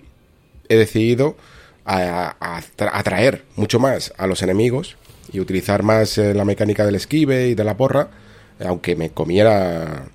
he 0.70 0.76
decidido 0.76 1.38
a, 1.86 2.62
atraer 2.92 3.44
mucho 3.56 3.80
más 3.80 4.14
a 4.18 4.28
los 4.28 4.42
enemigos 4.42 4.98
y 5.32 5.40
utilizar 5.40 5.84
más 5.84 6.18
eh, 6.18 6.34
la 6.34 6.46
mecánica 6.46 6.86
del 6.86 6.96
esquive 6.96 7.50
y 7.50 7.56
de 7.56 7.64
la 7.64 7.78
porra, 7.78 8.10
aunque 8.60 8.96
me 8.96 9.12
comiera 9.12 10.06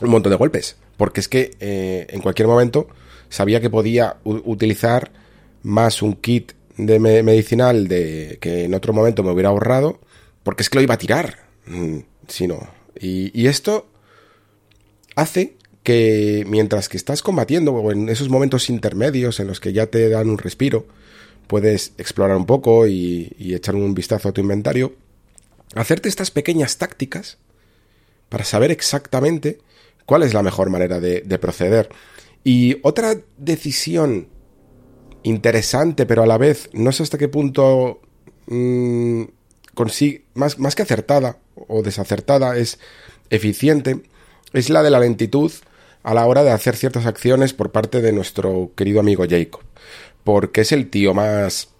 un 0.00 0.10
montón 0.10 0.30
de 0.30 0.36
golpes. 0.36 0.76
Porque 0.96 1.20
es 1.20 1.28
que 1.28 1.52
eh, 1.60 2.06
en 2.10 2.20
cualquier 2.20 2.48
momento 2.48 2.88
sabía 3.28 3.60
que 3.60 3.70
podía 3.70 4.16
utilizar 4.24 5.10
más 5.62 6.02
un 6.02 6.14
kit 6.14 6.52
de 6.76 6.98
medicinal 6.98 7.88
de 7.88 8.38
que 8.40 8.64
en 8.64 8.74
otro 8.74 8.92
momento 8.92 9.22
me 9.22 9.30
hubiera 9.30 9.48
ahorrado, 9.48 10.00
porque 10.42 10.62
es 10.62 10.70
que 10.70 10.78
lo 10.78 10.82
iba 10.82 10.94
a 10.94 10.98
tirar. 10.98 11.38
Mm, 11.66 11.98
si 12.28 12.46
no. 12.46 12.68
y 13.00 13.46
esto 13.46 13.86
hace 15.16 15.56
que 15.84 16.44
mientras 16.48 16.88
que 16.88 16.96
estás 16.96 17.22
combatiendo 17.22 17.72
o 17.72 17.92
en 17.92 18.08
esos 18.08 18.30
momentos 18.30 18.70
intermedios 18.70 19.38
en 19.38 19.46
los 19.46 19.60
que 19.60 19.74
ya 19.74 19.86
te 19.86 20.08
dan 20.08 20.30
un 20.30 20.38
respiro, 20.38 20.86
puedes 21.46 21.92
explorar 21.98 22.38
un 22.38 22.46
poco 22.46 22.86
y, 22.88 23.36
echar 23.38 23.76
un 23.76 23.94
vistazo 23.94 24.30
a 24.30 24.32
tu 24.32 24.40
inventario, 24.40 24.94
hacerte 25.74 26.08
estas 26.08 26.30
pequeñas 26.30 26.78
tácticas 26.78 27.36
para 28.30 28.44
saber 28.44 28.70
exactamente 28.70 29.58
cuál 30.06 30.22
es 30.22 30.32
la 30.32 30.42
mejor 30.42 30.70
manera 30.70 31.00
de, 31.00 31.38
proceder. 31.38 31.90
Y 32.44 32.78
otra 32.82 33.16
decisión 33.36 34.28
interesante, 35.22 36.06
pero 36.06 36.22
a 36.22 36.26
la 36.26 36.38
vez 36.38 36.70
no 36.72 36.92
sé 36.92 37.02
hasta 37.02 37.18
qué 37.18 37.28
punto 37.28 38.00
mm, 38.46 39.24
consigue, 39.74 40.24
más, 40.32 40.58
más 40.58 40.74
que 40.74 40.82
acertada 40.82 41.38
o 41.68 41.82
desacertada, 41.82 42.56
es 42.56 42.78
eficiente, 43.28 44.02
es 44.54 44.70
la 44.70 44.82
de 44.82 44.90
la 44.90 45.00
lentitud 45.00 45.52
a 46.04 46.14
la 46.14 46.26
hora 46.26 46.44
de 46.44 46.52
hacer 46.52 46.76
ciertas 46.76 47.06
acciones 47.06 47.52
por 47.54 47.72
parte 47.72 48.00
de 48.00 48.12
nuestro 48.12 48.70
querido 48.76 49.00
amigo 49.00 49.24
Jacob. 49.28 49.62
Porque 50.22 50.60
es 50.60 50.70
el 50.70 50.88
tío 50.88 51.14
más 51.14 51.70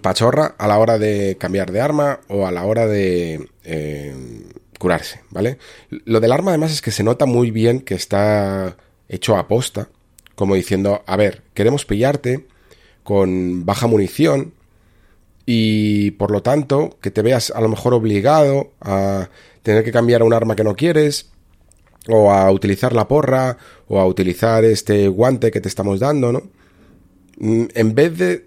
pachorra 0.00 0.54
a 0.58 0.66
la 0.66 0.78
hora 0.78 0.98
de 0.98 1.36
cambiar 1.38 1.70
de 1.70 1.80
arma 1.80 2.20
o 2.28 2.46
a 2.46 2.50
la 2.50 2.64
hora 2.64 2.86
de 2.86 3.46
eh, 3.64 4.14
curarse, 4.78 5.20
¿vale? 5.30 5.58
Lo 5.90 6.20
del 6.20 6.32
arma 6.32 6.52
además 6.52 6.72
es 6.72 6.80
que 6.80 6.90
se 6.90 7.04
nota 7.04 7.26
muy 7.26 7.50
bien 7.50 7.80
que 7.80 7.94
está 7.94 8.76
hecho 9.08 9.36
a 9.36 9.46
posta, 9.46 9.88
como 10.34 10.54
diciendo, 10.54 11.02
a 11.06 11.16
ver, 11.16 11.42
queremos 11.52 11.84
pillarte 11.84 12.46
con 13.02 13.66
baja 13.66 13.86
munición 13.86 14.54
y 15.44 16.12
por 16.12 16.30
lo 16.30 16.42
tanto 16.42 16.96
que 17.02 17.10
te 17.10 17.20
veas 17.20 17.50
a 17.50 17.60
lo 17.60 17.68
mejor 17.68 17.92
obligado 17.92 18.72
a 18.80 19.28
tener 19.62 19.84
que 19.84 19.92
cambiar 19.92 20.22
un 20.22 20.32
arma 20.32 20.56
que 20.56 20.64
no 20.64 20.74
quieres 20.74 21.33
o 22.08 22.30
a 22.30 22.50
utilizar 22.50 22.92
la 22.92 23.08
porra 23.08 23.56
o 23.88 23.98
a 23.98 24.06
utilizar 24.06 24.64
este 24.64 25.08
guante 25.08 25.50
que 25.50 25.60
te 25.60 25.68
estamos 25.68 26.00
dando, 26.00 26.32
¿no? 26.32 26.42
Mm, 27.38 27.64
en 27.74 27.94
vez 27.94 28.18
de 28.18 28.46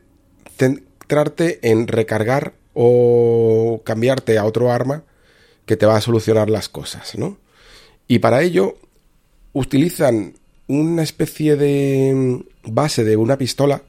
centrarte 0.58 1.60
en 1.62 1.88
recargar 1.88 2.53
o 2.74 3.82
cambiarte 3.84 4.38
a 4.38 4.45
otro 4.45 4.72
arma 4.72 5.03
que 5.66 5.78
te 5.78 5.86
va 5.86 5.97
a 5.97 6.01
solucionar 6.01 6.49
las 6.49 6.70
cosas, 6.70 7.18
¿no? 7.18 7.38
Y 8.08 8.20
para 8.20 8.41
ello 8.41 8.78
utilizan 9.53 10.36
una 10.68 11.03
especie 11.03 11.55
de 11.55 12.43
base 12.64 13.03
de 13.03 13.18
una 13.18 13.38
pistola, 13.38 13.82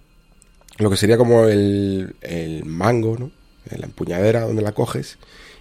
lo 0.79 0.91
que 0.91 0.97
sería 0.97 1.19
como 1.19 1.45
el, 1.45 2.17
el 2.23 2.65
mango, 2.65 3.17
¿no? 3.19 3.31
La 3.77 3.87
empuñadera 3.87 4.43
donde 4.43 4.63
la 4.63 4.73
coges, 4.73 5.19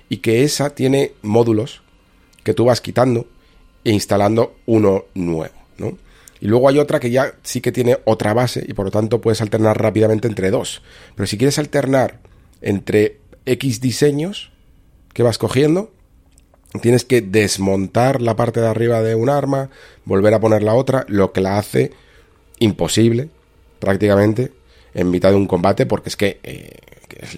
y 0.08 0.18
que 0.18 0.44
esa 0.44 0.70
tiene 0.70 1.12
módulos 1.22 1.82
que 2.44 2.54
tú 2.54 2.66
vas 2.66 2.80
quitando 2.80 3.28
e 3.84 3.92
instalando 3.92 4.56
uno 4.66 5.06
nuevo, 5.14 5.56
¿no? 5.78 5.98
Y 6.40 6.48
luego 6.48 6.70
hay 6.70 6.78
otra 6.78 7.00
que 7.00 7.10
ya 7.10 7.34
sí 7.44 7.62
que 7.62 7.72
tiene 7.72 7.98
otra 8.06 8.34
base 8.34 8.64
y 8.68 8.74
por 8.74 8.86
lo 8.86 8.92
tanto 8.92 9.22
puedes 9.22 9.42
alternar 9.42 9.82
rápidamente 9.82 10.28
entre 10.28 10.52
dos. 10.52 10.84
Pero 11.16 11.26
si 11.26 11.38
quieres 11.38 11.58
alternar 11.58 12.20
entre 12.62 13.20
X 13.46 13.82
diseños 13.82 14.52
que 15.14 15.24
vas 15.24 15.40
cogiendo, 15.40 15.92
tienes 16.82 17.06
que 17.06 17.22
desmontar 17.22 18.22
la 18.22 18.36
parte 18.36 18.60
de 18.60 18.68
arriba 18.68 19.02
de 19.02 19.16
un 19.16 19.30
arma, 19.30 19.70
volver 20.06 20.34
a 20.34 20.40
poner 20.40 20.62
la 20.62 20.76
otra, 20.76 21.06
lo 21.08 21.32
que 21.32 21.42
la 21.42 21.58
hace 21.58 21.92
imposible 22.60 23.30
prácticamente 23.80 24.52
en 24.94 25.10
mitad 25.10 25.30
de 25.30 25.36
un 25.36 25.48
combate 25.48 25.86
porque 25.86 26.10
es 26.10 26.16
que 26.16 26.40
eh, 26.44 26.72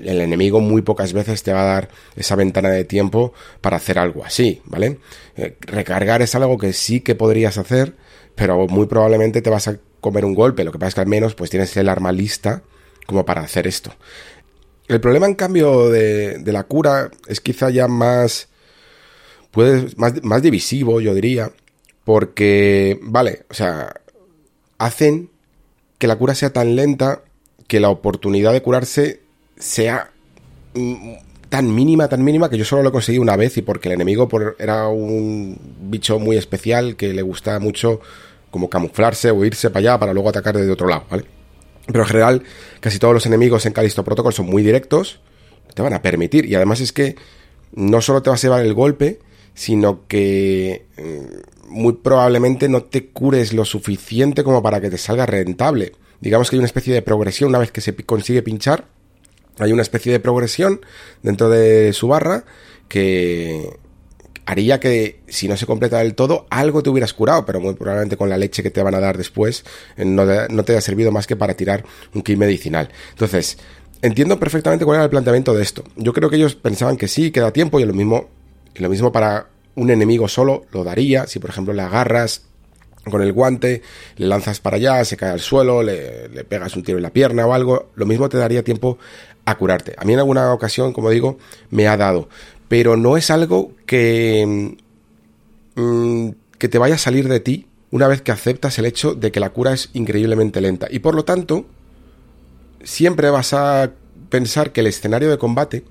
el 0.04 0.22
enemigo 0.22 0.60
muy 0.60 0.82
pocas 0.82 1.14
veces 1.14 1.44
te 1.44 1.54
va 1.54 1.62
a 1.62 1.74
dar 1.74 1.90
esa 2.16 2.36
ventana 2.36 2.70
de 2.70 2.84
tiempo 2.84 3.34
para 3.62 3.78
hacer 3.78 4.00
algo 4.00 4.26
así, 4.26 4.62
¿vale? 4.66 5.00
Eh, 5.36 5.56
recargar 5.62 6.22
es 6.22 6.36
algo 6.36 6.58
que 6.58 6.74
sí 6.74 7.02
que 7.02 7.16
podrías 7.16 7.58
hacer, 7.58 7.96
pero 8.36 8.68
muy 8.68 8.88
probablemente 8.88 9.42
te 9.42 9.50
vas 9.50 9.68
a 9.68 9.78
comer 10.02 10.26
un 10.26 10.36
golpe, 10.36 10.64
lo 10.64 10.72
que 10.72 10.80
pasa 10.80 10.90
es 10.90 10.96
que 10.96 11.02
al 11.02 11.08
menos 11.08 11.36
pues 11.36 11.50
tienes 11.50 11.76
el 11.78 11.90
arma 11.90 12.12
lista 12.12 12.64
como 13.06 13.26
para 13.26 13.42
hacer 13.42 13.68
esto. 13.68 13.92
El 14.88 15.00
problema 15.02 15.28
en 15.28 15.36
cambio 15.36 15.90
de, 15.90 16.42
la 16.46 16.64
cura 16.64 17.12
es 17.28 17.42
quizá 17.42 17.70
ya 17.70 17.88
más 17.88 18.50
puede, 19.52 19.88
más, 19.98 20.24
más 20.24 20.42
divisivo, 20.42 21.00
yo 21.02 21.14
diría, 21.14 21.52
porque, 22.04 23.00
vale, 23.04 23.46
o 23.50 23.54
sea, 23.54 23.94
hacen 24.80 25.30
que 26.00 26.08
la 26.08 26.16
cura 26.16 26.34
sea 26.34 26.52
tan 26.52 26.76
lenta 26.76 27.22
que 27.68 27.80
la 27.80 27.90
oportunidad 27.90 28.52
de 28.52 28.64
curarse 28.64 29.22
sea 29.60 30.12
mm, 30.74 31.14
tan 31.50 31.74
mínima, 31.74 32.08
tan 32.08 32.24
mínima 32.24 32.50
que 32.50 32.58
yo 32.58 32.66
solo 32.66 32.82
lo 32.82 32.92
conseguí 32.92 33.20
una 33.20 33.36
vez 33.36 33.58
y 33.58 33.62
porque 33.62 33.90
el 33.90 33.96
enemigo 33.96 34.28
era 34.58 34.88
un 34.88 35.60
bicho 35.82 36.18
muy 36.20 36.38
especial 36.38 36.96
que 36.96 37.14
le 37.14 37.22
gusta 37.22 37.60
mucho 37.60 38.00
como 38.50 38.70
camuflarse 38.70 39.32
o 39.32 39.46
irse 39.46 39.70
para 39.70 39.80
allá 39.80 40.00
para 40.00 40.14
luego 40.14 40.30
atacar 40.30 40.58
desde 40.58 40.72
otro 40.72 40.88
lado, 40.88 41.04
¿vale? 41.10 41.26
Pero 41.86 42.02
en 42.02 42.08
general 42.08 42.44
casi 42.80 43.00
todos 43.00 43.14
los 43.14 43.26
enemigos 43.26 43.66
en 43.66 43.74
Callisto 43.74 44.04
Protocol 44.04 44.34
son 44.34 44.46
muy 44.46 44.64
directos, 44.64 45.20
te 45.74 45.82
van 45.82 45.94
a 45.94 46.02
permitir 46.02 46.46
y 46.46 46.56
además 46.56 46.82
es 46.82 46.94
que 46.94 47.16
no 47.74 48.02
solo 48.02 48.22
te 48.22 48.30
vas 48.30 48.44
a 48.44 48.48
llevar 48.48 48.66
el 48.66 48.74
golpe, 48.74 49.20
sino 49.54 50.08
que 50.08 50.86
mm, 50.98 51.72
muy 51.74 51.94
probablemente 51.94 52.70
no 52.70 52.84
te 52.84 53.08
cures 53.08 53.54
lo 53.54 53.66
suficiente 53.66 54.44
como 54.44 54.62
para 54.62 54.82
que 54.82 54.90
te 54.90 54.98
salga 54.98 55.26
rentable. 55.26 55.94
Digamos 56.22 56.50
que 56.50 56.56
hay 56.56 56.60
una 56.60 56.68
especie 56.68 56.94
de 56.94 57.02
progresión 57.02 57.50
una 57.50 57.60
vez 57.60 57.72
que 57.72 57.82
se 57.82 57.96
consigue 57.96 58.42
pinchar. 58.42 58.86
Hay 59.60 59.72
una 59.72 59.82
especie 59.82 60.12
de 60.12 60.20
progresión 60.20 60.82
dentro 61.22 61.50
de 61.50 61.94
su 61.94 62.08
barra 62.08 62.46
que 62.88 63.70
haría 64.46 64.80
que 64.80 65.20
si 65.28 65.48
no 65.48 65.56
se 65.58 65.68
completa 65.68 66.00
del 66.00 66.16
todo, 66.16 66.48
algo 66.50 66.82
te 66.82 66.90
hubieras 66.90 67.14
curado, 67.14 67.46
pero 67.46 67.60
muy 67.60 67.76
probablemente 67.76 68.18
con 68.18 68.30
la 68.30 68.38
leche 68.38 68.64
que 68.64 68.72
te 68.72 68.82
van 68.82 68.96
a 68.96 69.00
dar 69.00 69.16
después 69.16 69.64
eh, 69.96 70.06
no 70.06 70.26
te, 70.26 70.72
haya 70.72 70.82
servido 70.82 71.12
más 71.12 71.28
que 71.28 71.36
para 71.36 71.54
tirar 71.54 71.84
un 72.16 72.24
kit 72.24 72.38
medicinal. 72.38 72.90
Entonces, 73.12 73.60
entiendo 74.02 74.40
perfectamente 74.40 74.86
cuál 74.86 74.96
era 74.96 75.04
el 75.04 75.10
planteamiento 75.12 75.54
de 75.54 75.62
esto. 75.62 75.84
Yo 75.96 76.14
creo 76.14 76.32
que 76.32 76.38
ellos 76.38 76.56
pensaban 76.56 76.98
que 76.98 77.08
sí, 77.08 77.30
queda 77.30 77.54
tiempo 77.54 77.80
y 77.80 77.86
lo 77.86 77.94
mismo 77.94 78.30
y 78.74 78.82
lo 78.82 78.90
mismo 78.90 79.12
para 79.12 79.50
un 79.76 79.92
enemigo 79.92 80.28
solo 80.28 80.66
lo 80.72 80.84
daría. 80.84 81.28
Si 81.28 81.38
por 81.38 81.52
ejemplo 81.52 81.74
le 81.74 81.84
agarras 81.84 82.44
con 83.10 83.22
el 83.22 83.34
guante, 83.34 83.82
le 84.18 84.28
lanzas 84.28 84.60
para 84.60 84.78
allá, 84.78 85.04
se 85.06 85.18
cae 85.18 85.32
al 85.32 85.40
suelo, 85.40 85.82
le, 85.84 86.30
pegas 86.46 86.76
un 86.76 86.84
tiro 86.84 86.98
en 86.98 87.04
la 87.04 87.12
pierna 87.12 87.46
o 87.46 87.54
algo, 87.54 87.92
lo 87.96 88.06
mismo 88.06 88.30
te 88.30 88.38
daría 88.38 88.64
tiempo 88.64 88.98
a 89.46 89.56
curarte. 89.56 89.96
A 89.98 90.06
mí 90.06 90.14
en 90.14 90.20
alguna 90.20 90.54
ocasión, 90.54 90.94
como 90.94 91.10
digo, 91.10 91.38
me 91.70 91.88
ha 91.88 91.98
dado. 91.98 92.30
Pero 92.68 92.98
no 92.98 93.18
es 93.18 93.32
algo 93.32 93.72
que, 93.86 94.76
mm, 95.76 96.30
que 96.58 96.68
te 96.68 96.78
vaya 96.78 96.96
a 96.96 97.00
salir 97.00 97.28
de 97.28 97.40
ti 97.40 97.68
una 97.92 98.08
vez 98.08 98.22
que 98.22 98.32
aceptas 98.32 98.78
el 98.78 98.86
hecho 98.86 99.16
de 99.16 99.32
que 99.32 99.40
la 99.40 99.50
cura 99.50 99.74
es 99.74 99.90
increíblemente 99.94 100.62
lenta. 100.62 100.88
Y 100.90 101.00
por 101.00 101.16
lo 101.16 101.26
tanto, 101.26 101.66
siempre 102.84 103.30
vas 103.30 103.54
a 103.54 103.92
pensar 104.30 104.72
que 104.72 104.82
el 104.82 104.88
escenario 104.88 105.30
de 105.30 105.38
combate 105.38 105.84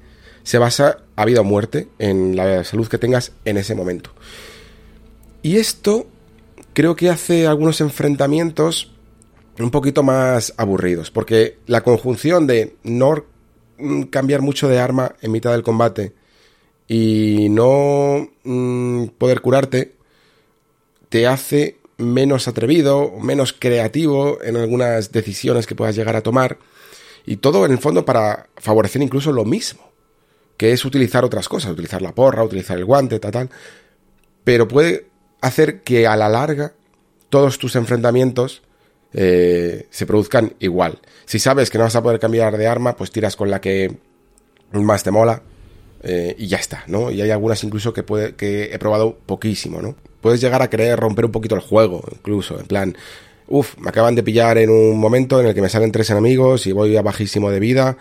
se 0.44 0.58
basa 0.58 0.98
a 1.16 1.24
vida 1.24 1.40
o 1.40 1.44
muerte 1.44 1.88
en 1.98 2.36
la 2.36 2.64
salud 2.64 2.88
que 2.88 2.98
tengas 2.98 3.32
en 3.44 3.56
ese 3.56 3.74
momento. 3.74 4.10
Y 5.42 5.56
esto 5.56 6.06
creo 6.72 6.96
que 6.96 7.10
hace 7.10 7.46
algunos 7.46 7.80
enfrentamientos 7.80 8.92
un 9.58 9.70
poquito 9.70 10.02
más 10.02 10.54
aburridos, 10.56 11.10
porque 11.10 11.58
la 11.66 11.82
conjunción 11.82 12.46
de 12.46 12.76
no 12.84 13.24
cambiar 14.10 14.42
mucho 14.42 14.68
de 14.68 14.78
arma 14.78 15.14
en 15.20 15.32
mitad 15.32 15.52
del 15.52 15.62
combate 15.62 16.12
y 16.86 17.48
no 17.50 18.28
mm, 18.44 19.06
poder 19.18 19.40
curarte 19.40 19.94
te 21.08 21.26
hace 21.26 21.78
menos 21.96 22.48
atrevido, 22.48 23.12
menos 23.20 23.52
creativo 23.52 24.38
en 24.42 24.56
algunas 24.56 25.12
decisiones 25.12 25.66
que 25.66 25.74
puedas 25.74 25.96
llegar 25.96 26.16
a 26.16 26.22
tomar 26.22 26.58
y 27.26 27.36
todo 27.36 27.66
en 27.66 27.72
el 27.72 27.78
fondo 27.78 28.04
para 28.04 28.48
favorecer 28.56 29.02
incluso 29.02 29.32
lo 29.32 29.44
mismo 29.44 29.88
que 30.58 30.72
es 30.72 30.84
utilizar 30.84 31.24
otras 31.24 31.48
cosas, 31.48 31.70
utilizar 31.70 32.02
la 32.02 32.14
porra, 32.14 32.42
utilizar 32.42 32.76
el 32.76 32.84
guante, 32.84 33.20
tal, 33.20 33.30
tal. 33.30 33.50
Pero 34.44 34.66
puede 34.66 35.06
hacer 35.40 35.82
que 35.82 36.06
a 36.06 36.16
la 36.16 36.28
larga 36.28 36.72
todos 37.30 37.58
tus 37.58 37.76
enfrentamientos 37.76 38.62
eh, 39.12 39.86
se 39.90 40.06
produzcan 40.06 40.54
igual. 40.60 40.98
Si 41.24 41.38
sabes 41.38 41.70
que 41.70 41.78
no 41.78 41.84
vas 41.84 41.96
a 41.96 42.02
poder 42.02 42.20
cambiar 42.20 42.56
de 42.56 42.66
arma, 42.66 42.96
pues 42.96 43.10
tiras 43.10 43.36
con 43.36 43.50
la 43.50 43.60
que 43.60 43.96
más 44.72 45.02
te 45.02 45.10
mola 45.10 45.42
eh, 46.02 46.34
y 46.38 46.46
ya 46.46 46.58
está, 46.58 46.84
¿no? 46.86 47.10
Y 47.10 47.20
hay 47.20 47.30
algunas 47.30 47.62
incluso 47.64 47.92
que, 47.92 48.04
he 48.72 48.78
probado 48.78 49.16
poquísimo, 49.26 49.80
¿no? 49.80 49.96
Puedes 50.20 50.40
llegar 50.40 50.62
a 50.62 50.70
querer 50.70 50.98
romper 50.98 51.24
un 51.24 51.32
poquito 51.32 51.54
el 51.54 51.60
juego, 51.60 52.04
incluso, 52.12 52.58
en 52.58 52.66
plan, 52.66 52.96
uff, 53.46 53.76
me 53.78 53.88
acaban 53.88 54.14
de 54.14 54.22
pillar 54.22 54.58
en 54.58 54.70
un 54.70 54.98
momento 54.98 55.40
en 55.40 55.46
el 55.46 55.54
que 55.54 55.62
me 55.62 55.68
salen 55.68 55.92
tres 55.92 56.10
enemigos 56.10 56.66
y 56.66 56.72
voy 56.72 56.96
a 56.96 57.02
bajísimo 57.02 57.50
de 57.50 57.60
vida, 57.60 57.96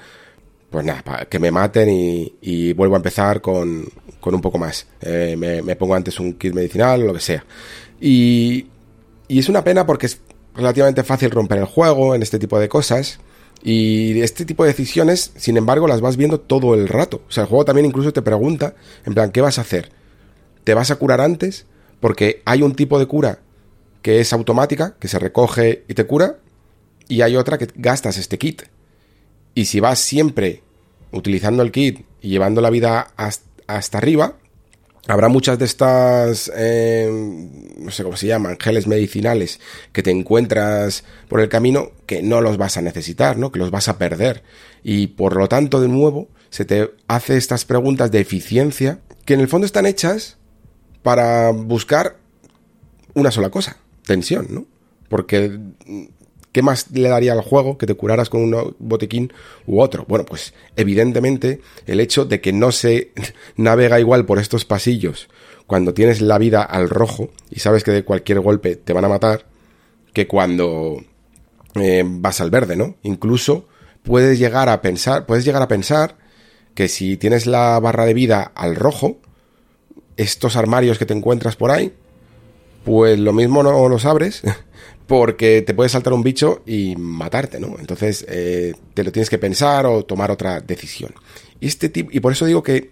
pues 0.70 0.86
nada, 0.86 1.26
que 1.30 1.40
me 1.40 1.52
maten 1.52 1.90
y, 1.90 2.74
vuelvo 2.74 2.96
a 2.96 2.98
empezar 2.98 3.42
con, 3.42 3.88
un 4.24 4.42
poco 4.42 4.58
más. 4.58 4.86
Eh, 5.02 5.36
me, 5.38 5.76
pongo 5.76 5.96
antes 5.96 6.20
un 6.20 6.34
kit 6.34 6.54
medicinal 6.54 7.02
o 7.04 7.06
lo 7.08 7.14
que 7.14 7.22
sea. 7.22 7.46
Y, 8.02 8.68
y 9.28 9.40
es 9.40 9.48
una 9.48 9.64
pena 9.64 9.86
porque 9.86 10.08
es 10.08 10.20
relativamente 10.58 11.04
fácil 11.04 11.32
romper 11.32 11.60
el 11.60 11.66
juego 11.66 12.16
en 12.16 12.22
este 12.22 12.40
tipo 12.40 12.60
de 12.60 12.68
cosas. 12.68 13.20
Y 13.64 14.22
este 14.22 14.46
tipo 14.46 14.64
de 14.64 14.70
decisiones, 14.70 15.32
sin 15.36 15.58
embargo, 15.58 15.88
las 15.88 16.02
vas 16.02 16.18
viendo 16.18 16.40
todo 16.40 16.74
el 16.74 16.88
rato. 16.88 17.22
O 17.28 17.32
sea, 17.32 17.44
el 17.44 17.50
juego 17.50 17.66
también 17.66 17.86
incluso 17.86 18.14
te 18.14 18.22
pregunta, 18.22 18.76
en 19.06 19.14
plan, 19.14 19.32
¿qué 19.32 19.42
vas 19.42 19.58
a 19.58 19.62
hacer? 19.62 19.92
¿Te 20.64 20.74
vas 20.74 20.92
a 20.92 20.98
curar 20.98 21.22
antes? 21.22 21.66
Porque 22.00 22.42
hay 22.46 22.62
un 22.62 22.76
tipo 22.76 23.00
de 23.00 23.08
cura 23.08 23.40
que 24.02 24.20
es 24.20 24.32
automática, 24.32 24.96
que 25.00 25.08
se 25.08 25.20
recoge 25.20 25.84
y 25.88 25.94
te 25.94 26.06
cura, 26.06 26.38
y 27.08 27.22
hay 27.22 27.36
otra 27.36 27.58
que 27.58 27.68
gastas 27.76 28.18
este 28.18 28.38
kit. 28.38 28.64
Y 29.54 29.66
si 29.66 29.80
vas 29.80 30.00
siempre 30.00 30.62
utilizando 31.12 31.64
el 31.64 31.72
kit 31.72 32.06
y 32.22 32.30
llevando 32.30 32.62
la 32.62 32.70
vida 32.70 33.08
hasta, 33.18 33.98
arriba, 33.98 34.36
habrá 35.08 35.30
muchas 35.30 35.58
de 35.58 35.66
estas, 35.66 36.52
eh, 36.56 37.10
no 37.78 37.92
sé 37.92 38.04
cómo 38.04 38.18
se 38.18 38.28
llaman, 38.28 38.58
geles 38.60 38.88
medicinales 38.88 39.60
que 39.92 40.04
te 40.04 40.12
encuentras 40.12 41.04
por 41.28 41.40
el 41.40 41.50
camino 41.50 41.92
que 42.06 42.22
no 42.22 42.42
los 42.42 42.58
vas 42.58 42.78
a 42.78 42.82
necesitar, 42.82 43.38
¿no? 43.38 43.52
Que 43.52 43.60
los 43.60 43.72
vas 43.72 43.88
a 43.88 43.98
perder. 43.98 44.44
Y 44.84 45.08
por 45.08 45.36
lo 45.36 45.48
tanto, 45.48 45.82
de 45.82 45.88
nuevo, 45.88 46.28
se 46.50 46.66
te 46.66 46.92
hace 47.08 47.38
estas 47.38 47.66
preguntas 47.66 48.12
de 48.12 48.20
eficiencia 48.20 49.00
que 49.26 49.34
en 49.34 49.40
el 49.40 49.48
fondo 49.48 49.66
están 49.66 49.86
hechas 49.86 50.38
para 51.04 51.52
buscar 51.52 52.18
una 53.14 53.32
sola 53.32 53.50
cosa. 53.50 53.78
tensión, 54.06 54.48
¿no? 54.50 54.66
Porque 55.10 55.60
¿qué 56.52 56.62
más 56.62 56.92
le 56.92 57.10
daría 57.10 57.34
al 57.34 57.42
juego 57.42 57.78
que 57.78 57.86
te 57.86 57.96
curaras 57.96 58.30
con 58.30 58.42
un 58.42 58.76
botiquín 58.80 59.34
u 59.66 59.82
otro? 59.82 60.06
Bueno, 60.08 60.26
pues 60.26 60.54
evidentemente 60.76 61.62
el 61.86 62.00
hecho 62.00 62.26
de 62.26 62.42
que 62.42 62.54
no 62.54 62.72
se 62.72 63.12
navega 63.56 64.00
igual 64.00 64.26
por 64.26 64.40
estos 64.40 64.66
pasillos 64.66 65.30
cuando 65.68 65.94
tienes 65.94 66.22
la 66.22 66.38
vida 66.38 66.64
al 66.64 66.90
rojo 66.90 67.30
y 67.52 67.60
sabes 67.60 67.84
que 67.84 67.92
de 67.92 68.04
cualquier 68.04 68.40
golpe 68.40 68.76
te 68.76 68.94
van 68.94 69.06
a 69.06 69.10
matar 69.10 69.46
que 70.14 70.28
cuando 70.28 71.04
eh, 71.76 72.04
vas 72.06 72.42
al 72.42 72.50
verde, 72.50 72.76
¿no? 72.76 72.96
Incluso 73.04 73.68
puedes 74.02 74.40
llegar 74.40 74.70
a 74.70 74.82
pensar, 74.82 75.26
puedes 75.26 75.46
llegar 75.46 75.62
a 75.62 75.68
pensar 75.68 76.18
que 76.74 76.88
si 76.88 77.18
tienes 77.18 77.46
la 77.46 77.80
barra 77.80 78.06
de 78.06 78.14
vida 78.14 78.52
al 78.56 78.76
rojo, 78.76 79.18
estos 80.16 80.56
armarios 80.56 80.98
que 80.98 81.06
te 81.06 81.14
encuentras 81.14 81.56
por 81.56 81.72
ahí, 81.72 81.94
pues 82.86 83.20
lo 83.20 83.34
mismo 83.34 83.62
no 83.64 83.90
los 83.90 84.06
abres 84.06 84.44
porque 85.08 85.62
te 85.62 85.74
puede 85.74 85.90
saltar 85.90 86.14
un 86.14 86.22
bicho 86.22 86.62
y 86.66 86.96
matarte, 86.98 87.60
¿no? 87.60 87.78
Entonces 87.80 88.26
eh, 88.28 88.74
te 88.94 89.04
lo 89.04 89.12
tienes 89.12 89.30
que 89.30 89.38
pensar 89.38 89.86
o 89.86 90.04
tomar 90.04 90.30
otra 90.32 90.60
decisión. 90.60 91.14
Y, 91.62 91.68
este 91.68 91.90
tipo, 91.90 92.10
y 92.12 92.20
por 92.20 92.34
eso 92.34 92.46
digo 92.46 92.62
que 92.62 92.92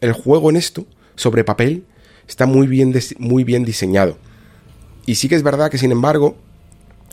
el 0.00 0.12
juego 0.12 0.48
en 0.48 0.56
esto, 0.56 0.86
sobre 1.16 1.42
papel, 1.42 1.84
está 2.28 2.46
muy 2.46 2.68
bien, 2.68 2.94
muy 3.18 3.42
bien 3.42 3.64
diseñado. 3.64 4.16
Y 5.06 5.16
sí 5.16 5.28
que 5.28 5.34
es 5.34 5.42
verdad 5.42 5.70
que, 5.70 5.78
sin 5.78 5.90
embargo, 5.90 6.36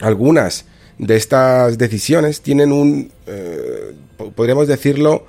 algunas 0.01 0.65
de 0.99 1.15
estas 1.15 1.79
decisiones 1.79 2.41
tienen 2.41 2.71
un, 2.71 3.11
eh, 3.25 3.95
podríamos 4.35 4.67
decirlo, 4.67 5.25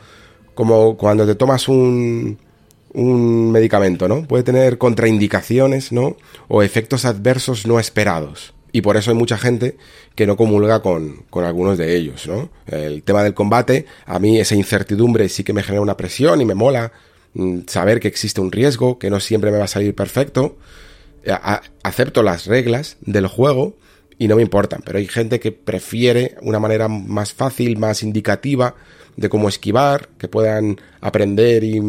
como 0.55 0.99
cuando 0.99 1.27
te 1.27 1.35
tomas 1.35 1.67
un, 1.69 2.39
un 2.93 3.51
medicamento, 3.51 4.07
¿no? 4.07 4.27
Puede 4.27 4.45
tener 4.45 4.77
contraindicaciones, 4.77 5.93
¿no? 5.93 6.17
O 6.49 6.63
efectos 6.63 7.07
adversos 7.07 7.67
no 7.67 7.81
esperados 7.81 8.54
y 8.75 8.83
por 8.83 8.97
eso 8.97 9.13
hay 9.13 9.17
mucha 9.17 9.39
gente 9.39 9.77
que 10.17 10.27
no 10.27 10.37
comulga 10.37 10.83
con, 10.83 11.23
con, 11.31 11.45
algunos 11.45 11.79
de 11.79 11.97
ellos, 11.97 12.27
¿no? 12.27 12.51
El 12.67 13.05
tema 13.05 13.23
del 13.23 13.33
combate, 13.33 13.87
a 14.05 14.19
mí 14.19 14.41
esa 14.41 14.57
incertidumbre 14.57 15.29
sí 15.29 15.45
que 15.45 15.53
me 15.53 15.63
genera 15.63 15.81
una 15.81 15.97
presión 15.97 16.41
y 16.41 16.45
me 16.45 16.57
mola 16.57 16.91
mm, 17.35 17.61
saber 17.69 18.01
que 18.01 18.09
existe 18.09 18.41
un 18.41 18.51
riesgo, 18.51 18.99
que 18.99 19.11
no 19.11 19.21
siempre 19.21 19.53
me 19.53 19.59
va 19.59 19.67
a 19.67 19.69
salir 19.69 19.95
perfecto. 19.95 20.57
acepto 21.85 22.25
las 22.25 22.47
reglas 22.47 22.97
del 23.01 23.29
juego 23.29 23.77
y 24.19 24.27
no 24.27 24.35
me 24.35 24.43
importan, 24.43 24.83
pero 24.85 24.99
hay 24.99 25.07
gente 25.07 25.39
que 25.39 25.53
prefiere 25.53 26.35
una 26.43 26.59
manera 26.59 26.89
más 26.89 27.33
fácil, 27.33 27.79
más 27.79 28.03
indicativa 28.03 28.75
de 29.17 29.29
cómo 29.29 29.49
esquivar, 29.49 30.09
que 30.19 30.27
puedan 30.27 30.81
aprender 31.01 31.63
y, 31.63 31.81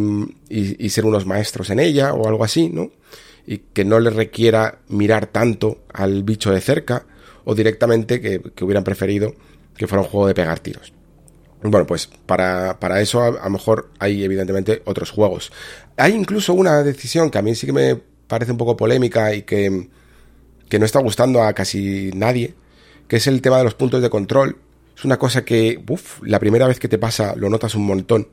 y 0.49 0.89
ser 0.89 1.05
unos 1.05 1.25
maestros 1.25 1.71
en 1.71 1.79
ella 1.79 2.13
o 2.13 2.27
algo 2.27 2.43
así, 2.43 2.69
¿no? 2.69 2.91
Y 3.47 3.59
que 3.59 3.85
no 3.85 3.99
le 3.99 4.09
requiera 4.09 4.79
mirar 4.87 5.27
tanto 5.27 5.83
al 5.93 6.23
bicho 6.23 6.51
de 6.51 6.61
cerca 6.61 7.05
o 7.43 7.53
directamente 7.55 8.19
que, 8.19 8.41
hubieran 8.63 8.83
preferido 8.83 9.33
que 9.77 9.87
fuera 9.87 10.01
un 10.01 10.09
juego 10.09 10.27
de 10.27 10.33
pegar 10.33 10.59
tiros. 10.59 10.93
Bueno, 11.61 11.85
pues 11.85 12.09
para, 12.25 12.79
para 12.79 13.01
eso 13.01 13.21
a, 13.21 13.31
lo 13.31 13.49
mejor 13.49 13.89
hay 13.99 14.23
evidentemente 14.23 14.81
otros 14.85 15.11
juegos. 15.11 15.51
Hay 15.97 16.13
incluso 16.13 16.53
una 16.53 16.83
decisión 16.83 17.29
que 17.29 17.37
a 17.37 17.41
mí 17.41 17.55
sí 17.55 17.65
que 17.65 17.73
me 17.73 17.95
parece 18.27 18.51
un 18.51 18.57
poco 18.57 18.77
polémica 18.77 19.33
y 19.33 19.43
que, 19.43 19.89
que 20.69 20.79
no 20.79 20.85
está 20.85 20.99
gustando 20.99 21.43
a 21.43 21.53
casi 21.53 22.11
nadie, 22.13 22.55
que 23.07 23.17
es 23.17 23.27
el 23.27 23.41
tema 23.41 23.57
de 23.59 23.63
los 23.63 23.75
puntos 23.75 24.01
de 24.01 24.09
control. 24.09 24.57
Es 24.97 25.05
una 25.05 25.17
cosa 25.17 25.43
que, 25.45 25.83
uff, 25.87 26.21
la 26.23 26.39
primera 26.39 26.67
vez 26.67 26.79
que 26.79 26.87
te 26.87 26.97
pasa 26.97 27.35
lo 27.35 27.49
notas 27.49 27.75
un 27.75 27.85
montón. 27.85 28.27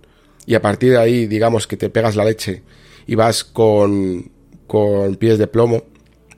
Y 0.47 0.55
a 0.55 0.63
partir 0.63 0.93
de 0.93 0.99
ahí, 0.99 1.27
digamos 1.27 1.67
que 1.67 1.77
te 1.77 1.91
pegas 1.91 2.17
la 2.17 2.25
leche 2.25 2.63
y 3.07 3.15
vas 3.15 3.45
con, 3.45 4.32
con 4.73 5.17
pies 5.17 5.37
de 5.37 5.49
plomo 5.49 5.83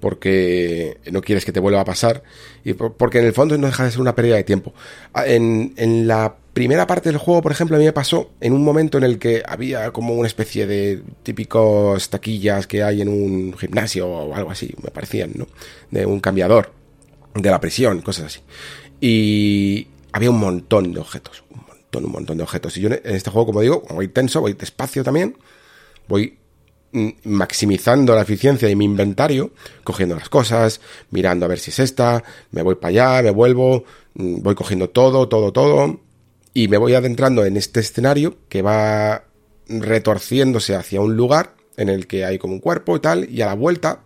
porque 0.00 0.98
no 1.12 1.22
quieres 1.22 1.44
que 1.44 1.52
te 1.52 1.60
vuelva 1.60 1.82
a 1.82 1.84
pasar 1.84 2.24
y 2.64 2.72
porque 2.72 3.20
en 3.20 3.26
el 3.26 3.32
fondo 3.32 3.56
no 3.56 3.68
deja 3.68 3.84
de 3.84 3.92
ser 3.92 4.00
una 4.00 4.16
pérdida 4.16 4.34
de 4.34 4.42
tiempo. 4.42 4.74
Ah, 5.12 5.24
en, 5.24 5.72
en, 5.76 6.08
la 6.08 6.34
primera 6.52 6.84
parte 6.84 7.10
del 7.10 7.18
juego, 7.18 7.42
por 7.42 7.52
ejemplo, 7.52 7.76
a 7.76 7.78
mí 7.78 7.84
me 7.84 7.92
pasó 7.92 8.32
en 8.40 8.52
un 8.52 8.64
momento 8.64 8.98
en 8.98 9.04
el 9.04 9.20
que 9.20 9.44
había 9.46 9.92
como 9.92 10.14
una 10.14 10.26
especie 10.26 10.66
de 10.66 11.00
típicos 11.22 12.10
taquillas 12.10 12.66
que 12.66 12.82
hay 12.82 13.02
en 13.02 13.08
un 13.08 13.56
gimnasio 13.56 14.08
o 14.08 14.34
algo 14.34 14.50
así, 14.50 14.74
me 14.82 14.90
parecían, 14.90 15.30
¿no? 15.36 15.46
De 15.92 16.04
un 16.04 16.18
cambiador, 16.18 16.72
de 17.36 17.50
la 17.52 17.60
presión, 17.60 18.00
cosas 18.00 18.24
así. 18.26 18.40
Y 19.00 19.86
había 20.10 20.30
un 20.30 20.40
montón 20.40 20.92
de 20.92 20.98
objetos, 20.98 21.44
un 21.50 21.62
montón, 21.68 22.04
un 22.04 22.10
montón 22.10 22.36
de 22.36 22.42
objetos. 22.42 22.76
Y 22.78 22.80
yo 22.80 22.88
en 22.88 23.00
este 23.04 23.30
juego, 23.30 23.46
como 23.46 23.60
digo, 23.60 23.84
voy 23.90 24.08
tenso, 24.08 24.40
voy 24.40 24.54
despacio 24.54 25.04
también, 25.04 25.36
voy 26.08 26.36
maximizando 27.24 28.14
la 28.14 28.22
eficiencia 28.22 28.68
de 28.68 28.76
mi 28.76 28.84
inventario, 28.84 29.50
cogiendo 29.82 30.14
las 30.14 30.28
cosas, 30.28 30.80
mirando 31.10 31.44
a 31.44 31.48
ver 31.48 31.58
si 31.58 31.70
es 31.70 31.80
esta, 31.80 32.22
me 32.52 32.62
voy 32.62 32.76
para 32.76 32.88
allá, 32.90 33.22
me 33.22 33.30
vuelvo, 33.30 33.84
voy 34.14 34.54
cogiendo 34.54 34.90
todo, 34.90 35.28
todo, 35.28 35.52
todo, 35.52 36.00
y 36.52 36.68
me 36.68 36.78
voy 36.78 36.94
adentrando 36.94 37.44
en 37.44 37.56
este 37.56 37.80
escenario 37.80 38.36
que 38.48 38.62
va 38.62 39.24
retorciéndose 39.68 40.76
hacia 40.76 41.00
un 41.00 41.16
lugar 41.16 41.56
en 41.76 41.88
el 41.88 42.06
que 42.06 42.24
hay 42.24 42.38
como 42.38 42.54
un 42.54 42.60
cuerpo 42.60 42.96
y 42.96 43.00
tal, 43.00 43.28
y 43.28 43.42
a 43.42 43.46
la 43.46 43.54
vuelta 43.54 44.02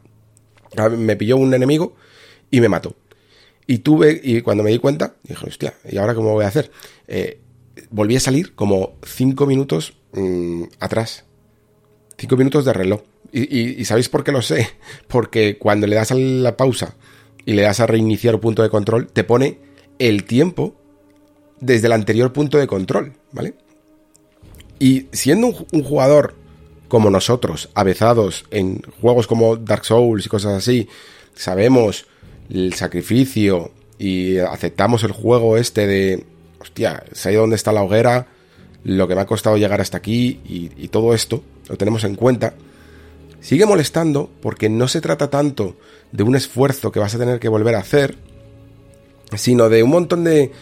me 0.96 1.16
pilló 1.16 1.36
un 1.36 1.52
enemigo 1.52 1.94
y 2.50 2.60
me 2.60 2.70
mató. 2.70 2.96
Y 3.66 3.78
tuve, 3.78 4.18
y 4.24 4.40
cuando 4.40 4.62
me 4.62 4.70
di 4.70 4.78
cuenta, 4.78 5.16
dije, 5.24 5.46
hostia, 5.46 5.74
¿y 5.90 5.98
ahora 5.98 6.14
cómo 6.14 6.32
voy 6.32 6.46
a 6.46 6.48
hacer? 6.48 6.70
Eh, 7.06 7.38
volví 7.90 8.16
a 8.16 8.20
salir 8.20 8.54
como 8.54 8.94
cinco 9.04 9.44
minutos 9.44 9.92
mm, 10.14 10.62
atrás 10.80 11.27
Cinco 12.18 12.36
minutos 12.36 12.64
de 12.64 12.72
reloj. 12.72 13.00
Y, 13.32 13.84
¿sabéis 13.84 14.08
por 14.08 14.24
qué 14.24 14.32
lo 14.32 14.42
sé? 14.42 14.68
Porque 15.08 15.56
cuando 15.56 15.86
le 15.86 15.94
das 15.94 16.10
a 16.10 16.16
la 16.16 16.56
pausa 16.56 16.94
y 17.46 17.52
le 17.52 17.62
das 17.62 17.80
a 17.80 17.86
reiniciar 17.86 18.40
punto 18.40 18.62
de 18.62 18.70
control, 18.70 19.06
te 19.06 19.24
pone 19.24 19.58
el 19.98 20.24
tiempo 20.24 20.74
desde 21.60 21.86
el 21.86 21.92
anterior 21.92 22.32
punto 22.32 22.58
de 22.58 22.66
control, 22.66 23.14
¿vale? 23.32 23.54
Y 24.80 25.06
siendo 25.12 25.48
un, 25.72 25.82
jugador 25.82 26.34
como 26.88 27.10
nosotros, 27.10 27.70
avezados 27.74 28.44
en 28.50 28.82
juegos 29.00 29.26
como 29.26 29.56
Dark 29.56 29.84
Souls 29.84 30.26
y 30.26 30.28
cosas 30.28 30.54
así, 30.54 30.88
sabemos 31.34 32.06
el 32.50 32.74
sacrificio 32.74 33.72
y 33.98 34.38
aceptamos 34.38 35.02
el 35.02 35.12
juego 35.12 35.56
este 35.56 35.86
de, 35.86 36.24
hostia, 36.60 37.04
sé 37.12 37.34
dónde 37.34 37.56
está 37.56 37.72
la 37.72 37.82
hoguera, 37.82 38.28
lo 38.84 39.08
que 39.08 39.16
me 39.16 39.20
ha 39.20 39.26
costado 39.26 39.56
llegar 39.56 39.80
hasta 39.80 39.98
aquí 39.98 40.40
y 40.44 40.88
todo 40.88 41.12
esto, 41.12 41.42
lo 41.68 41.76
tenemos 41.76 42.04
en 42.04 42.14
cuenta, 42.14 42.54
sigue 43.40 43.66
molestando 43.66 44.30
porque 44.40 44.68
no 44.68 44.88
se 44.88 45.00
trata 45.00 45.30
tanto 45.30 45.76
de 46.12 46.22
un 46.22 46.36
esfuerzo 46.36 46.90
que 46.90 47.00
vas 47.00 47.14
a 47.14 47.18
tener 47.18 47.38
que 47.38 47.48
volver 47.48 47.74
a 47.74 47.80
hacer, 47.80 48.16
sino 49.36 49.68
de 49.68 49.82
un 49.82 49.90
montón 49.90 50.24
de 50.24 50.52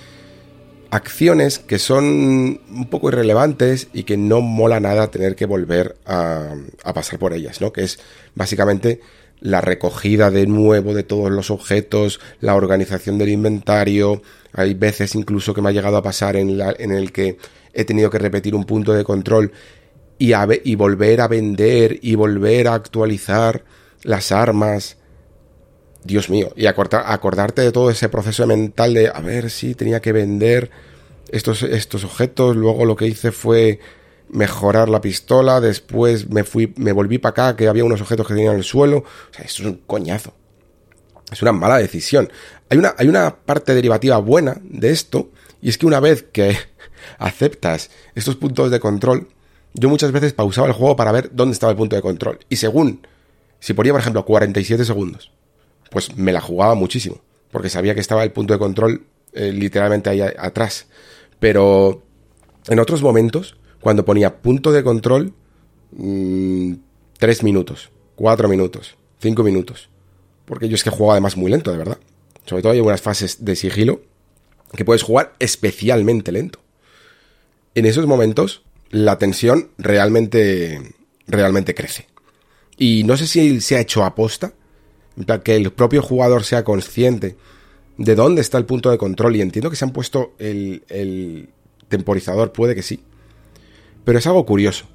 acciones 0.90 1.58
que 1.58 1.78
son 1.78 2.60
un 2.70 2.88
poco 2.90 3.08
irrelevantes 3.08 3.88
y 3.92 4.04
que 4.04 4.16
no 4.16 4.40
mola 4.40 4.80
nada 4.80 5.10
tener 5.10 5.36
que 5.36 5.46
volver 5.46 5.96
a, 6.06 6.54
pasar 6.94 7.18
por 7.18 7.32
ellas, 7.32 7.60
¿no? 7.60 7.72
Que 7.72 7.82
es 7.82 7.98
básicamente 8.34 9.00
la 9.40 9.60
recogida 9.60 10.30
de 10.30 10.46
nuevo 10.46 10.94
de 10.94 11.02
todos 11.02 11.30
los 11.30 11.50
objetos, 11.50 12.20
la 12.40 12.54
organización 12.54 13.18
del 13.18 13.28
inventario. 13.28 14.22
Hay 14.52 14.74
veces 14.74 15.14
incluso 15.14 15.52
que 15.54 15.60
me 15.60 15.68
ha 15.68 15.72
llegado 15.72 15.96
a 15.96 16.02
pasar 16.02 16.36
en, 16.36 16.50
el 16.58 17.12
que 17.12 17.36
he 17.74 17.84
tenido 17.84 18.08
que 18.08 18.18
repetir 18.18 18.54
un 18.54 18.64
punto 18.64 18.92
de 18.92 19.04
control 19.04 19.52
y, 20.18 20.32
y 20.64 20.74
volver 20.74 21.20
a 21.20 21.28
vender 21.28 21.98
y 22.02 22.14
volver 22.14 22.68
a 22.68 22.74
actualizar 22.74 23.64
las 24.02 24.32
armas. 24.32 24.96
Dios 26.04 26.30
mío, 26.30 26.52
y 26.54 26.66
acordarte 26.66 27.62
de 27.62 27.72
todo 27.72 27.90
ese 27.90 28.08
proceso 28.08 28.46
mental 28.46 28.94
de, 28.94 29.08
a 29.08 29.20
ver 29.20 29.50
si 29.50 29.74
tenía 29.74 30.00
que 30.00 30.12
vender 30.12 30.70
estos, 31.30 31.64
estos 31.64 32.04
objetos, 32.04 32.54
luego 32.54 32.84
lo 32.84 32.94
que 32.94 33.08
hice 33.08 33.32
fue 33.32 33.80
mejorar 34.28 34.88
la 34.88 35.00
pistola, 35.00 35.60
después 35.60 36.28
me 36.30 36.44
fui, 36.44 36.72
me 36.76 36.92
volví 36.92 37.18
para 37.18 37.30
acá, 37.30 37.56
que 37.56 37.68
había 37.68 37.84
unos 37.84 38.00
objetos 38.00 38.26
que 38.26 38.34
tenían 38.34 38.52
en 38.52 38.58
el 38.58 38.64
suelo, 38.64 38.98
o 38.98 39.34
sea, 39.34 39.44
esto 39.44 39.62
es 39.62 39.68
un 39.68 39.80
coñazo. 39.86 40.34
Es 41.30 41.42
una 41.42 41.52
mala 41.52 41.78
decisión. 41.78 42.30
Hay 42.68 42.78
una, 42.78 42.94
hay 42.98 43.08
una 43.08 43.34
parte 43.34 43.74
derivativa 43.74 44.18
buena 44.18 44.56
de 44.62 44.90
esto, 44.90 45.30
y 45.60 45.68
es 45.68 45.78
que 45.78 45.86
una 45.86 46.00
vez 46.00 46.24
que 46.32 46.56
aceptas 47.18 47.90
estos 48.14 48.36
puntos 48.36 48.70
de 48.70 48.80
control, 48.80 49.28
yo 49.78 49.88
muchas 49.88 50.10
veces 50.10 50.32
pausaba 50.32 50.66
el 50.66 50.72
juego 50.72 50.96
para 50.96 51.12
ver 51.12 51.30
dónde 51.32 51.52
estaba 51.52 51.70
el 51.70 51.76
punto 51.76 51.96
de 51.96 52.02
control. 52.02 52.38
Y 52.48 52.56
según, 52.56 53.06
si 53.60 53.74
ponía 53.74 53.92
por 53.92 54.00
ejemplo 54.00 54.24
47 54.24 54.84
segundos, 54.84 55.30
pues 55.90 56.16
me 56.16 56.32
la 56.32 56.40
jugaba 56.40 56.74
muchísimo. 56.74 57.20
Porque 57.50 57.68
sabía 57.68 57.94
que 57.94 58.00
estaba 58.00 58.24
el 58.24 58.32
punto 58.32 58.54
de 58.54 58.58
control 58.58 59.06
eh, 59.32 59.52
literalmente 59.52 60.10
ahí 60.10 60.20
atrás. 60.20 60.86
Pero 61.38 62.02
en 62.68 62.78
otros 62.78 63.02
momentos, 63.02 63.56
cuando 63.80 64.04
ponía 64.04 64.38
punto 64.38 64.72
de 64.72 64.82
control, 64.82 65.34
3 65.90 66.02
mm, 66.02 67.44
minutos, 67.44 67.90
4 68.16 68.48
minutos, 68.48 68.96
5 69.20 69.42
minutos. 69.42 69.90
Porque 70.46 70.68
yo 70.68 70.74
es 70.74 70.84
que 70.84 70.90
juego 70.90 71.12
además 71.12 71.36
muy 71.36 71.50
lento, 71.50 71.70
de 71.70 71.78
verdad. 71.78 71.98
Sobre 72.46 72.62
todo 72.62 72.72
hay 72.72 72.80
unas 72.80 73.02
fases 73.02 73.44
de 73.44 73.56
sigilo 73.56 74.00
que 74.74 74.84
puedes 74.84 75.02
jugar 75.02 75.34
especialmente 75.38 76.32
lento. 76.32 76.60
En 77.74 77.84
esos 77.84 78.06
momentos 78.06 78.65
la 79.04 79.18
tensión 79.18 79.70
realmente, 79.78 80.94
realmente 81.26 81.74
crece. 81.74 82.06
Y 82.78 83.04
no 83.04 83.16
sé 83.16 83.26
si 83.26 83.60
se 83.60 83.76
ha 83.76 83.80
hecho 83.80 84.04
aposta 84.04 84.52
que 85.42 85.56
el 85.56 85.72
propio 85.72 86.02
jugador 86.02 86.44
sea 86.44 86.64
consciente 86.64 87.36
de 87.96 88.14
dónde 88.14 88.42
está 88.42 88.58
el 88.58 88.66
punto 88.66 88.90
de 88.90 88.98
control. 88.98 89.36
Y 89.36 89.40
entiendo 89.40 89.70
que 89.70 89.76
se 89.76 89.84
han 89.84 89.92
puesto 89.92 90.34
el, 90.38 90.84
el 90.88 91.48
temporizador, 91.88 92.52
puede 92.52 92.74
que 92.74 92.82
sí. 92.82 93.02
Pero 94.04 94.18
es 94.18 94.26
algo 94.26 94.44
curioso 94.44 94.86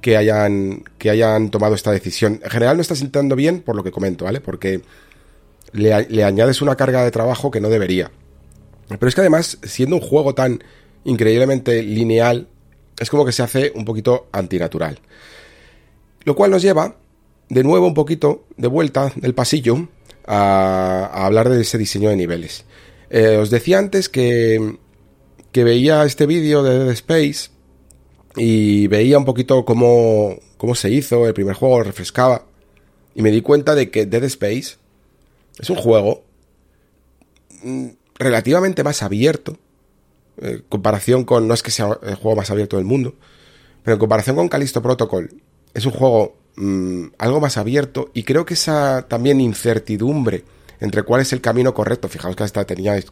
que 0.00 0.16
hayan, 0.16 0.84
que 0.98 1.10
hayan 1.10 1.50
tomado 1.50 1.74
esta 1.74 1.92
decisión. 1.92 2.40
En 2.42 2.50
general 2.50 2.76
no 2.76 2.82
está 2.82 2.94
sentando 2.94 3.36
bien 3.36 3.60
por 3.60 3.76
lo 3.76 3.82
que 3.82 3.90
comento, 3.90 4.24
¿vale? 4.24 4.40
Porque 4.40 4.82
le, 5.72 6.24
añades 6.24 6.62
una 6.62 6.76
carga 6.76 7.04
de 7.04 7.10
trabajo 7.10 7.50
que 7.50 7.60
no 7.60 7.68
debería. 7.68 8.10
Pero 8.88 9.08
es 9.08 9.14
que 9.14 9.20
además, 9.20 9.58
siendo 9.62 9.96
un 9.96 10.02
juego 10.02 10.34
tan 10.34 10.62
increíblemente 11.04 11.82
lineal, 11.82 12.48
es 13.00 13.10
como 13.10 13.24
que 13.24 13.32
se 13.32 13.42
hace 13.42 13.72
un 13.74 13.84
poquito 13.84 14.28
antinatural. 14.30 15.00
Lo 16.24 16.36
cual 16.36 16.50
nos 16.50 16.62
lleva, 16.62 16.96
de 17.48 17.64
nuevo, 17.64 17.86
un 17.86 17.94
poquito 17.94 18.44
de 18.56 18.68
vuelta 18.68 19.12
del 19.16 19.34
pasillo 19.34 19.88
a, 20.26 21.26
hablar 21.26 21.48
de 21.48 21.62
ese 21.62 21.78
diseño 21.78 22.10
de 22.10 22.16
niveles. 22.16 22.64
Eh, 23.08 23.38
os 23.38 23.50
decía 23.50 23.78
antes 23.78 24.08
que, 24.08 24.76
que 25.50 25.64
veía 25.64 26.04
este 26.04 26.26
vídeo 26.26 26.62
de 26.62 26.78
Dead 26.78 26.90
Space 26.90 27.50
y 28.36 28.86
veía 28.86 29.18
un 29.18 29.24
poquito 29.24 29.64
cómo, 29.64 30.38
cómo 30.58 30.74
se 30.74 30.90
hizo, 30.90 31.26
el 31.26 31.34
primer 31.34 31.54
juego 31.54 31.82
refrescaba, 31.82 32.44
y 33.14 33.22
me 33.22 33.30
di 33.30 33.40
cuenta 33.40 33.74
de 33.74 33.90
que 33.90 34.06
Dead 34.06 34.24
Space 34.24 34.76
es 35.58 35.70
un 35.70 35.76
juego 35.76 36.22
mm, 37.62 37.88
relativamente 38.18 38.84
más 38.84 39.02
abierto, 39.02 39.56
en 40.40 40.56
eh, 40.56 40.62
comparación 40.68 41.24
con, 41.24 41.46
no 41.46 41.54
es 41.54 41.62
que 41.62 41.70
sea 41.70 41.98
el 42.02 42.14
juego 42.14 42.36
más 42.36 42.50
abierto 42.50 42.76
del 42.76 42.86
mundo, 42.86 43.14
pero 43.82 43.94
en 43.94 43.98
comparación 44.00 44.36
con 44.36 44.48
Callisto 44.48 44.82
Protocol, 44.82 45.30
es 45.74 45.86
un 45.86 45.92
juego 45.92 46.36
mmm, 46.56 47.06
algo 47.18 47.40
más 47.40 47.56
abierto 47.56 48.10
y 48.14 48.22
creo 48.22 48.44
que 48.44 48.54
esa 48.54 49.06
también 49.08 49.40
incertidumbre 49.40 50.44
entre 50.80 51.02
cuál 51.02 51.20
es 51.20 51.32
el 51.32 51.40
camino 51.40 51.74
correcto, 51.74 52.08
fijaos 52.08 52.34
que 52.34 52.42
hasta 52.42 52.64
teníais 52.64 53.06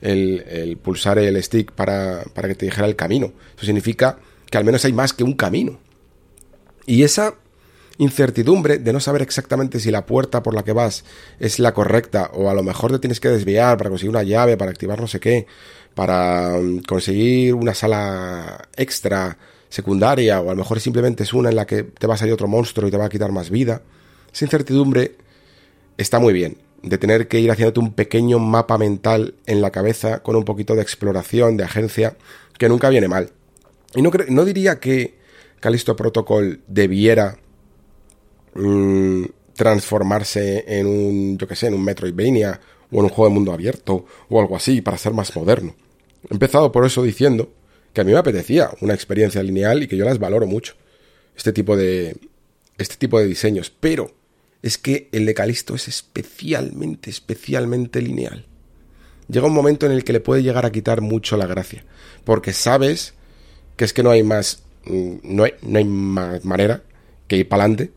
el, 0.00 0.44
el 0.48 0.76
pulsar 0.76 1.18
el 1.18 1.40
stick 1.42 1.72
para, 1.72 2.24
para 2.34 2.48
que 2.48 2.56
te 2.56 2.66
dijera 2.66 2.86
el 2.86 2.96
camino, 2.96 3.32
eso 3.56 3.66
significa 3.66 4.18
que 4.50 4.58
al 4.58 4.64
menos 4.64 4.84
hay 4.84 4.92
más 4.92 5.12
que 5.12 5.24
un 5.24 5.34
camino. 5.34 5.78
Y 6.84 7.04
esa 7.04 7.36
incertidumbre 7.98 8.78
de 8.78 8.92
no 8.92 9.00
saber 9.00 9.22
exactamente 9.22 9.78
si 9.78 9.90
la 9.90 10.06
puerta 10.06 10.42
por 10.42 10.54
la 10.54 10.64
que 10.64 10.72
vas 10.72 11.04
es 11.38 11.58
la 11.58 11.72
correcta 11.72 12.30
o 12.34 12.50
a 12.50 12.54
lo 12.54 12.62
mejor 12.62 12.90
te 12.90 12.98
tienes 12.98 13.20
que 13.20 13.28
desviar 13.28 13.78
para 13.78 13.90
conseguir 13.90 14.10
una 14.10 14.22
llave, 14.22 14.56
para 14.56 14.70
activar 14.70 15.00
no 15.00 15.06
sé 15.06 15.20
qué, 15.20 15.46
para 15.94 16.58
mm, 16.58 16.82
conseguir 16.82 17.54
una 17.54 17.74
sala 17.74 18.68
extra 18.76 19.38
secundaria 19.68 20.40
o 20.40 20.50
a 20.50 20.54
lo 20.54 20.58
mejor 20.58 20.80
simplemente 20.80 21.22
es 21.22 21.32
una 21.32 21.48
en 21.48 21.56
la 21.56 21.66
que 21.66 21.82
te 21.82 22.06
va 22.06 22.14
a 22.14 22.18
salir 22.18 22.34
otro 22.34 22.48
monstruo 22.48 22.88
y 22.88 22.90
te 22.90 22.98
va 22.98 23.06
a 23.06 23.08
quitar 23.08 23.32
más 23.32 23.50
vida. 23.50 23.82
Esa 24.32 24.44
incertidumbre 24.44 25.16
está 25.96 26.18
muy 26.18 26.32
bien, 26.32 26.58
de 26.82 26.98
tener 26.98 27.28
que 27.28 27.40
ir 27.40 27.50
haciéndote 27.50 27.80
un 27.80 27.92
pequeño 27.92 28.38
mapa 28.38 28.76
mental 28.78 29.34
en 29.46 29.62
la 29.62 29.70
cabeza 29.70 30.22
con 30.22 30.36
un 30.36 30.44
poquito 30.44 30.74
de 30.74 30.82
exploración, 30.82 31.56
de 31.56 31.64
agencia, 31.64 32.16
que 32.58 32.68
nunca 32.68 32.88
viene 32.90 33.08
mal. 33.08 33.30
Y 33.94 34.02
no, 34.02 34.10
no 34.28 34.44
diría 34.44 34.78
que 34.78 35.18
Callisto 35.60 35.96
Protocol 35.96 36.60
debiera 36.66 37.38
mmm, 38.54 39.24
transformarse 39.54 40.64
en 40.66 40.86
un, 40.86 41.38
yo 41.38 41.46
que 41.46 41.56
sé, 41.56 41.68
en 41.68 41.74
un 41.74 41.84
Metroidvania 41.84 42.60
o 42.90 42.98
en 42.98 43.04
un 43.04 43.08
juego 43.08 43.28
de 43.28 43.34
mundo 43.34 43.52
abierto 43.52 44.04
o 44.28 44.40
algo 44.40 44.56
así 44.56 44.80
para 44.80 44.98
ser 44.98 45.12
más 45.12 45.34
moderno. 45.36 45.74
He 46.30 46.34
empezado 46.34 46.72
por 46.72 46.86
eso 46.86 47.02
diciendo 47.02 47.52
que 47.92 48.00
a 48.00 48.04
mí 48.04 48.12
me 48.12 48.18
apetecía 48.18 48.70
una 48.80 48.94
experiencia 48.94 49.42
lineal 49.42 49.82
y 49.82 49.88
que 49.88 49.96
yo 49.96 50.04
las 50.04 50.18
valoro 50.18 50.46
mucho. 50.46 50.74
Este 51.36 51.52
tipo 51.52 51.76
de 51.76 52.16
este 52.78 52.96
tipo 52.96 53.18
de 53.18 53.26
diseños, 53.26 53.70
pero 53.70 54.12
es 54.62 54.78
que 54.78 55.08
el 55.12 55.26
de 55.26 55.34
Calisto 55.34 55.74
es 55.74 55.88
especialmente 55.88 57.10
especialmente 57.10 58.00
lineal. 58.00 58.46
Llega 59.28 59.46
un 59.46 59.54
momento 59.54 59.86
en 59.86 59.92
el 59.92 60.04
que 60.04 60.12
le 60.12 60.20
puede 60.20 60.42
llegar 60.42 60.66
a 60.66 60.72
quitar 60.72 61.00
mucho 61.00 61.36
la 61.36 61.46
gracia, 61.46 61.84
porque 62.24 62.52
sabes 62.52 63.14
que 63.76 63.84
es 63.84 63.92
que 63.92 64.02
no 64.02 64.10
hay 64.10 64.22
más 64.22 64.62
mm, 64.84 65.14
no 65.22 65.44
hay, 65.44 65.52
no 65.62 65.78
hay 65.78 65.84
más 65.84 66.44
manera 66.44 66.82
que 67.28 67.36
ir 67.36 67.48
para 67.48 67.64
adelante 67.64 67.92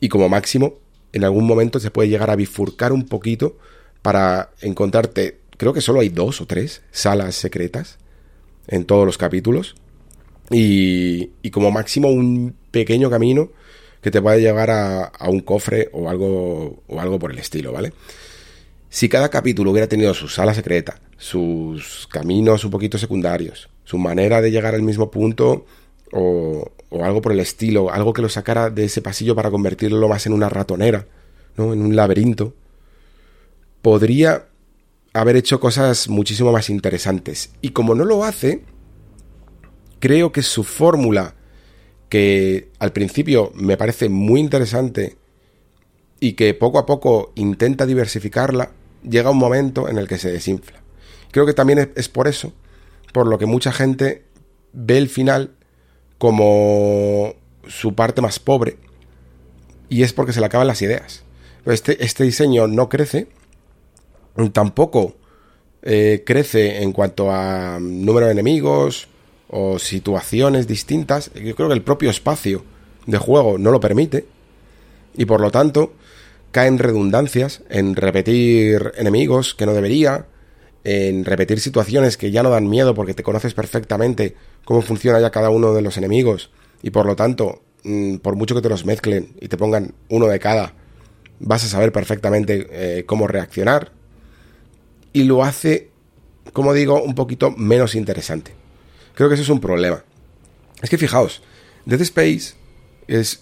y 0.00 0.08
como 0.08 0.28
máximo 0.28 0.78
en 1.12 1.24
algún 1.24 1.46
momento 1.46 1.80
se 1.80 1.90
puede 1.90 2.08
llegar 2.08 2.30
a 2.30 2.36
bifurcar 2.36 2.92
un 2.92 3.06
poquito 3.06 3.56
para 4.02 4.50
encontrarte 4.60 5.38
creo 5.56 5.72
que 5.72 5.80
solo 5.80 6.00
hay 6.00 6.08
dos 6.08 6.40
o 6.40 6.46
tres 6.46 6.82
salas 6.90 7.34
secretas 7.34 7.98
en 8.68 8.84
todos 8.84 9.06
los 9.06 9.18
capítulos 9.18 9.76
y, 10.50 11.30
y 11.42 11.50
como 11.50 11.70
máximo 11.70 12.08
un 12.08 12.54
pequeño 12.70 13.10
camino 13.10 13.50
que 14.00 14.10
te 14.10 14.22
puede 14.22 14.40
llevar 14.40 14.70
a, 14.70 15.04
a, 15.04 15.28
un 15.28 15.40
cofre 15.40 15.88
o 15.92 16.08
algo, 16.08 16.82
o 16.86 17.00
algo 17.00 17.18
por 17.18 17.32
el 17.32 17.38
estilo, 17.38 17.72
¿vale? 17.72 17.92
Si 18.88 19.08
cada 19.08 19.28
capítulo 19.30 19.72
hubiera 19.72 19.88
tenido 19.88 20.14
su 20.14 20.28
sala 20.28 20.54
secreta, 20.54 21.00
sus 21.16 22.06
caminos 22.10 22.64
un 22.64 22.70
poquito 22.70 22.98
secundarios, 22.98 23.68
su 23.84 23.98
manera 23.98 24.40
de 24.40 24.50
llegar 24.50 24.74
al 24.74 24.82
mismo 24.82 25.10
punto 25.10 25.66
o, 26.12 26.70
o, 26.88 27.04
algo 27.04 27.20
por 27.20 27.32
el 27.32 27.40
estilo, 27.40 27.90
algo 27.90 28.12
que 28.12 28.22
lo 28.22 28.28
sacara 28.28 28.70
de 28.70 28.84
ese 28.84 29.02
pasillo 29.02 29.34
para 29.34 29.50
convertirlo 29.50 30.08
más 30.08 30.26
en 30.26 30.32
una 30.32 30.48
ratonera, 30.48 31.06
¿no? 31.56 31.72
En 31.72 31.82
un 31.82 31.96
laberinto, 31.96 32.54
podría 33.82 34.46
haber 35.20 35.36
hecho 35.36 35.60
cosas 35.60 36.08
muchísimo 36.08 36.52
más 36.52 36.70
interesantes. 36.70 37.50
Y 37.60 37.70
como 37.70 37.94
no 37.94 38.04
lo 38.04 38.24
hace, 38.24 38.62
creo 39.98 40.32
que 40.32 40.42
su 40.42 40.64
fórmula, 40.64 41.34
que 42.08 42.70
al 42.78 42.92
principio 42.92 43.52
me 43.54 43.76
parece 43.76 44.08
muy 44.08 44.40
interesante 44.40 45.16
y 46.20 46.32
que 46.32 46.54
poco 46.54 46.78
a 46.78 46.86
poco 46.86 47.32
intenta 47.34 47.86
diversificarla, 47.86 48.70
llega 49.02 49.30
un 49.30 49.38
momento 49.38 49.88
en 49.88 49.98
el 49.98 50.08
que 50.08 50.18
se 50.18 50.30
desinfla. 50.30 50.80
Creo 51.30 51.46
que 51.46 51.54
también 51.54 51.92
es 51.94 52.08
por 52.08 52.28
eso 52.28 52.52
por 53.16 53.26
lo 53.26 53.38
que 53.38 53.46
mucha 53.46 53.72
gente 53.72 54.24
ve 54.74 54.98
el 54.98 55.08
final 55.08 55.52
como 56.18 57.34
su 57.66 57.94
parte 57.94 58.20
más 58.20 58.38
pobre 58.38 58.76
y 59.88 60.02
es 60.02 60.12
porque 60.12 60.34
se 60.34 60.40
le 60.40 60.46
acaban 60.46 60.66
las 60.66 60.82
ideas. 60.82 61.22
Este, 61.64 62.04
este 62.04 62.24
diseño 62.24 62.66
no 62.66 62.90
crece, 62.90 63.28
tampoco 64.52 65.14
eh, 65.82 66.22
crece 66.26 66.82
en 66.82 66.92
cuanto 66.92 67.30
a 67.30 67.78
número 67.80 68.26
de 68.26 68.32
enemigos 68.32 69.08
o 69.48 69.78
situaciones 69.78 70.66
distintas. 70.66 71.30
Yo 71.34 71.54
creo 71.54 71.68
que 71.68 71.74
el 71.74 71.82
propio 71.82 72.10
espacio 72.10 72.64
de 73.06 73.18
juego 73.18 73.58
no 73.58 73.70
lo 73.70 73.80
permite 73.80 74.26
y 75.16 75.24
por 75.24 75.40
lo 75.40 75.50
tanto 75.50 75.92
caen 76.50 76.78
redundancias 76.78 77.62
en 77.68 77.96
repetir 77.96 78.92
enemigos 78.96 79.54
que 79.54 79.66
no 79.66 79.74
debería, 79.74 80.26
en 80.84 81.24
repetir 81.24 81.60
situaciones 81.60 82.16
que 82.16 82.30
ya 82.30 82.42
no 82.42 82.50
dan 82.50 82.68
miedo 82.68 82.94
porque 82.94 83.14
te 83.14 83.22
conoces 83.22 83.54
perfectamente 83.54 84.34
cómo 84.64 84.82
funciona 84.82 85.20
ya 85.20 85.30
cada 85.30 85.50
uno 85.50 85.74
de 85.74 85.82
los 85.82 85.96
enemigos 85.96 86.50
y 86.82 86.90
por 86.90 87.06
lo 87.06 87.16
tanto, 87.16 87.62
mm, 87.84 88.16
por 88.16 88.36
mucho 88.36 88.54
que 88.54 88.62
te 88.62 88.68
los 88.68 88.84
mezclen 88.84 89.34
y 89.40 89.48
te 89.48 89.56
pongan 89.56 89.94
uno 90.08 90.26
de 90.26 90.38
cada, 90.38 90.74
vas 91.38 91.64
a 91.64 91.68
saber 91.68 91.92
perfectamente 91.92 92.66
eh, 92.70 93.04
cómo 93.04 93.26
reaccionar 93.26 93.92
y 95.16 95.24
lo 95.24 95.42
hace, 95.42 95.88
como 96.52 96.74
digo, 96.74 97.02
un 97.02 97.14
poquito 97.14 97.50
menos 97.50 97.94
interesante. 97.94 98.52
Creo 99.14 99.30
que 99.30 99.34
eso 99.34 99.44
es 99.44 99.48
un 99.48 99.60
problema. 99.60 100.04
Es 100.82 100.90
que 100.90 100.98
fijaos, 100.98 101.40
Dead 101.86 102.02
Space 102.02 102.52
es, 103.08 103.40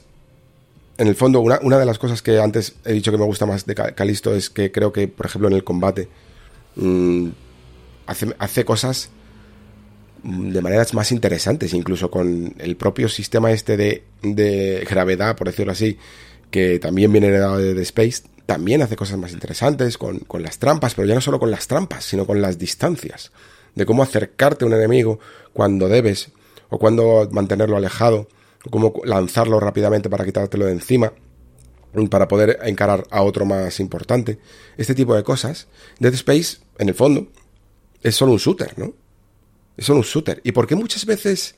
en 0.98 1.08
el 1.08 1.16
fondo, 1.16 1.40
una, 1.40 1.58
de 1.58 1.84
las 1.84 1.98
cosas 1.98 2.22
que 2.22 2.38
antes 2.38 2.76
he 2.84 2.92
dicho 2.92 3.10
que 3.10 3.18
me 3.18 3.24
gusta 3.24 3.44
más 3.44 3.66
de 3.66 3.74
Calisto 3.74 4.36
es 4.36 4.50
que 4.50 4.70
creo 4.70 4.92
que, 4.92 5.08
por 5.08 5.26
ejemplo, 5.26 5.48
en 5.48 5.54
el 5.54 5.64
combate, 5.64 6.08
mmm, 6.76 7.30
hace, 8.06 8.64
cosas 8.64 9.10
de 10.22 10.62
maneras 10.62 10.94
más 10.94 11.10
interesantes, 11.10 11.74
incluso 11.74 12.08
con 12.08 12.54
el 12.58 12.76
propio 12.76 13.08
sistema 13.08 13.50
este 13.50 13.76
de, 13.76 14.04
de 14.22 14.86
gravedad, 14.88 15.34
por 15.34 15.48
decirlo 15.48 15.72
así, 15.72 15.98
que 16.52 16.78
también 16.78 17.10
viene 17.10 17.26
heredado 17.26 17.58
de 17.58 17.74
The 17.74 17.82
Space, 17.82 18.22
también 18.46 18.82
hace 18.82 18.96
cosas 18.96 19.18
más 19.18 19.32
interesantes 19.32 19.98
con, 19.98 20.20
con, 20.20 20.42
las 20.42 20.58
trampas, 20.58 20.94
pero 20.94 21.08
ya 21.08 21.14
no 21.14 21.20
solo 21.20 21.38
con 21.38 21.50
las 21.50 21.66
trampas, 21.66 22.04
sino 22.04 22.26
con 22.26 22.42
las 22.42 22.58
distancias, 22.58 23.32
de 23.74 23.86
cómo 23.86 24.02
acercarte 24.02 24.64
a 24.64 24.68
un 24.68 24.74
enemigo 24.74 25.18
cuando 25.52 25.88
debes, 25.88 26.30
o 26.68 26.78
cuando 26.78 27.28
mantenerlo 27.30 27.76
alejado, 27.76 28.28
o 28.64 28.70
cómo 28.70 28.92
lanzarlo 29.04 29.60
rápidamente 29.60 30.10
para 30.10 30.24
quitártelo 30.24 30.66
de 30.66 30.72
encima 30.72 31.12
para 32.10 32.28
poder 32.28 32.58
encarar 32.62 33.06
a 33.10 33.22
otro 33.22 33.44
más 33.44 33.80
importante. 33.80 34.38
Este 34.76 34.94
tipo 34.94 35.14
de 35.14 35.22
cosas. 35.22 35.68
Dead 35.98 36.14
Space, 36.14 36.58
en 36.78 36.88
el 36.88 36.94
fondo, 36.94 37.28
es 38.02 38.16
solo 38.16 38.32
un 38.32 38.38
shooter, 38.38 38.78
¿no? 38.78 38.92
Es 39.76 39.86
solo 39.86 40.00
un 40.00 40.04
shooter. 40.04 40.40
¿Y 40.44 40.52
por 40.52 40.66
qué 40.66 40.74
muchas 40.74 41.06
veces 41.06 41.54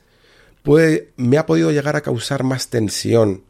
puede, 0.62 1.12
me 1.16 1.38
ha 1.38 1.46
podido 1.46 1.70
llegar 1.70 1.96
a 1.96 2.02
causar 2.02 2.44
más 2.44 2.68
tensión 2.68 3.44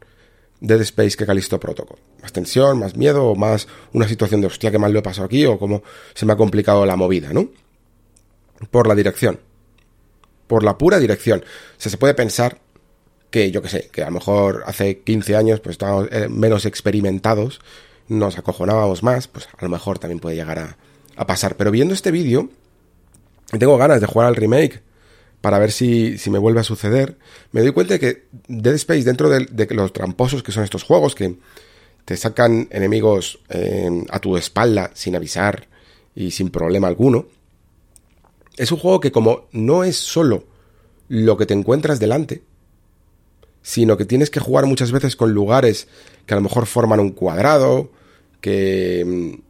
Dead 0.60 0.80
Space 0.82 1.16
que 1.16 1.26
Callisto 1.26 1.60
Protocol? 1.60 1.98
Más 2.22 2.32
tensión, 2.32 2.78
más 2.78 2.96
miedo, 2.96 3.26
o 3.26 3.34
más 3.34 3.68
una 3.92 4.08
situación 4.08 4.40
de 4.40 4.48
hostia, 4.48 4.70
que 4.70 4.78
mal 4.78 4.92
lo 4.92 4.98
he 4.98 5.02
pasado 5.02 5.26
aquí, 5.26 5.44
o 5.46 5.58
cómo 5.58 5.82
se 6.14 6.26
me 6.26 6.32
ha 6.32 6.36
complicado 6.36 6.86
la 6.86 6.96
movida, 6.96 7.32
¿no? 7.32 7.48
Por 8.70 8.86
la 8.86 8.94
dirección. 8.94 9.38
Por 10.46 10.62
la 10.62 10.78
pura 10.78 10.98
dirección. 10.98 11.40
O 11.40 11.80
sea, 11.80 11.90
se 11.90 11.98
puede 11.98 12.14
pensar 12.14 12.58
que 13.30 13.50
yo 13.50 13.60
que 13.60 13.68
sé, 13.68 13.88
que 13.92 14.02
a 14.02 14.06
lo 14.06 14.12
mejor 14.12 14.62
hace 14.66 15.00
15 15.00 15.36
años 15.36 15.60
pues 15.60 15.74
estábamos 15.74 16.08
eh, 16.12 16.28
menos 16.28 16.64
experimentados 16.64 17.60
nos 18.08 18.38
acojonábamos 18.38 19.02
más, 19.02 19.28
pues 19.28 19.46
a 19.46 19.64
lo 19.64 19.68
mejor 19.68 19.98
también 19.98 20.20
puede 20.20 20.36
llegar 20.36 20.58
a, 20.58 20.76
a 21.16 21.26
pasar. 21.26 21.56
Pero 21.56 21.70
viendo 21.70 21.94
este 21.94 22.10
vídeo, 22.10 22.48
tengo 23.58 23.76
ganas 23.76 24.00
de 24.00 24.06
jugar 24.06 24.28
al 24.28 24.36
remake 24.36 24.82
para 25.40 25.58
ver 25.58 25.72
si, 25.72 26.18
si, 26.18 26.30
me 26.30 26.38
vuelve 26.38 26.60
a 26.60 26.64
suceder, 26.64 27.18
me 27.52 27.60
doy 27.60 27.72
cuenta 27.72 27.94
de 27.94 28.00
que 28.00 28.26
Dead 28.48 28.74
Space, 28.74 29.04
dentro 29.04 29.28
de, 29.28 29.68
los 29.70 29.92
tramposos 29.92 30.42
que 30.42 30.52
son 30.52 30.64
estos 30.64 30.82
juegos, 30.82 31.14
que 31.14 31.36
te 32.04 32.16
sacan 32.16 32.68
enemigos 32.70 33.40
eh, 33.48 34.04
a 34.10 34.18
tu 34.18 34.36
espalda 34.36 34.90
sin 34.94 35.16
avisar 35.16 35.68
y 36.14 36.30
sin 36.30 36.50
problema 36.50 36.88
alguno, 36.88 37.26
es 38.56 38.72
un 38.72 38.78
juego 38.78 39.00
que 39.00 39.12
como 39.12 39.48
no 39.52 39.84
es 39.84 39.96
solo 39.96 40.44
lo 41.08 41.36
que 41.36 41.46
te 41.46 41.54
encuentras 41.54 42.00
delante, 42.00 42.42
sino 43.62 43.96
que 43.96 44.04
tienes 44.04 44.30
que 44.30 44.40
jugar 44.40 44.66
muchas 44.66 44.92
veces 44.92 45.16
con 45.16 45.32
lugares 45.32 45.88
que 46.24 46.34
a 46.34 46.36
lo 46.36 46.42
mejor 46.42 46.66
forman 46.66 47.00
un 47.00 47.10
cuadrado, 47.10 47.90
que, 48.40 49.40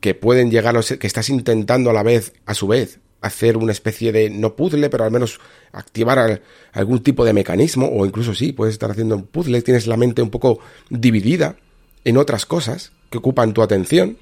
que 0.00 0.14
pueden 0.14 0.50
llegar 0.50 0.78
que 0.84 1.06
estás 1.06 1.28
intentando 1.28 1.90
a 1.90 1.92
la 1.92 2.02
vez, 2.02 2.32
a 2.44 2.54
su 2.54 2.66
vez, 2.66 3.00
hacer 3.22 3.56
una 3.56 3.72
especie 3.72 4.12
de, 4.12 4.28
no 4.28 4.54
puzzle, 4.54 4.90
pero 4.90 5.04
al 5.04 5.10
menos 5.10 5.40
activar 5.72 6.42
algún 6.72 7.02
tipo 7.02 7.24
de 7.24 7.32
mecanismo, 7.32 7.88
o 7.90 8.04
incluso 8.04 8.34
sí, 8.34 8.52
puedes 8.52 8.74
estar 8.74 8.90
haciendo 8.90 9.16
un 9.16 9.24
puzzle, 9.24 9.62
tienes 9.62 9.86
la 9.86 9.96
mente 9.96 10.20
un 10.20 10.30
poco 10.30 10.58
dividida 10.90 11.56
en 12.04 12.16
otras 12.16 12.44
cosas 12.44 12.92
que 13.10 13.18
ocupan 13.18 13.54
tu 13.54 13.62
atención. 13.62 14.18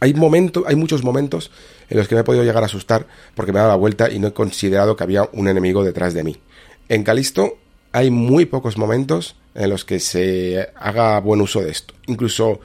Hay, 0.00 0.14
momentos, 0.14 0.64
hay 0.66 0.76
muchos 0.76 1.04
momentos 1.04 1.50
en 1.88 1.98
los 1.98 2.08
que 2.08 2.14
me 2.14 2.22
he 2.22 2.24
podido 2.24 2.44
llegar 2.44 2.62
a 2.62 2.66
asustar 2.66 3.06
porque 3.34 3.52
me 3.52 3.58
he 3.58 3.60
dado 3.60 3.72
la 3.72 3.76
vuelta 3.76 4.10
y 4.10 4.18
no 4.18 4.28
he 4.28 4.32
considerado 4.32 4.96
que 4.96 5.04
había 5.04 5.28
un 5.32 5.46
enemigo 5.46 5.84
detrás 5.84 6.14
de 6.14 6.24
mí. 6.24 6.36
En 6.88 7.04
Calisto 7.04 7.58
hay 7.92 8.10
muy 8.10 8.46
pocos 8.46 8.76
momentos 8.78 9.36
en 9.54 9.70
los 9.70 9.84
que 9.84 10.00
se 10.00 10.68
haga 10.76 11.20
buen 11.20 11.40
uso 11.40 11.60
de 11.60 11.70
esto. 11.70 11.94
Incluso 12.06 12.60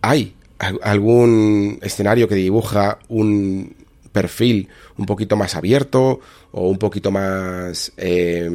hay 0.00 0.34
algún 0.58 1.78
escenario 1.82 2.28
que 2.28 2.34
dibuja 2.34 2.98
un 3.08 3.83
perfil 4.14 4.68
un 4.96 5.04
poquito 5.04 5.36
más 5.36 5.56
abierto 5.56 6.20
o 6.52 6.68
un 6.68 6.78
poquito 6.78 7.10
más 7.10 7.92
eh, 7.98 8.48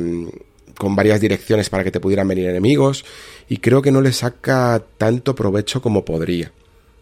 con 0.79 0.95
varias 0.95 1.19
direcciones 1.19 1.69
para 1.69 1.83
que 1.83 1.91
te 1.91 1.99
pudieran 1.99 2.27
venir 2.27 2.47
enemigos 2.47 3.05
y 3.49 3.57
creo 3.57 3.81
que 3.83 3.91
no 3.91 4.01
le 4.01 4.13
saca 4.13 4.81
tanto 4.97 5.35
provecho 5.35 5.81
como 5.81 6.05
podría. 6.05 6.51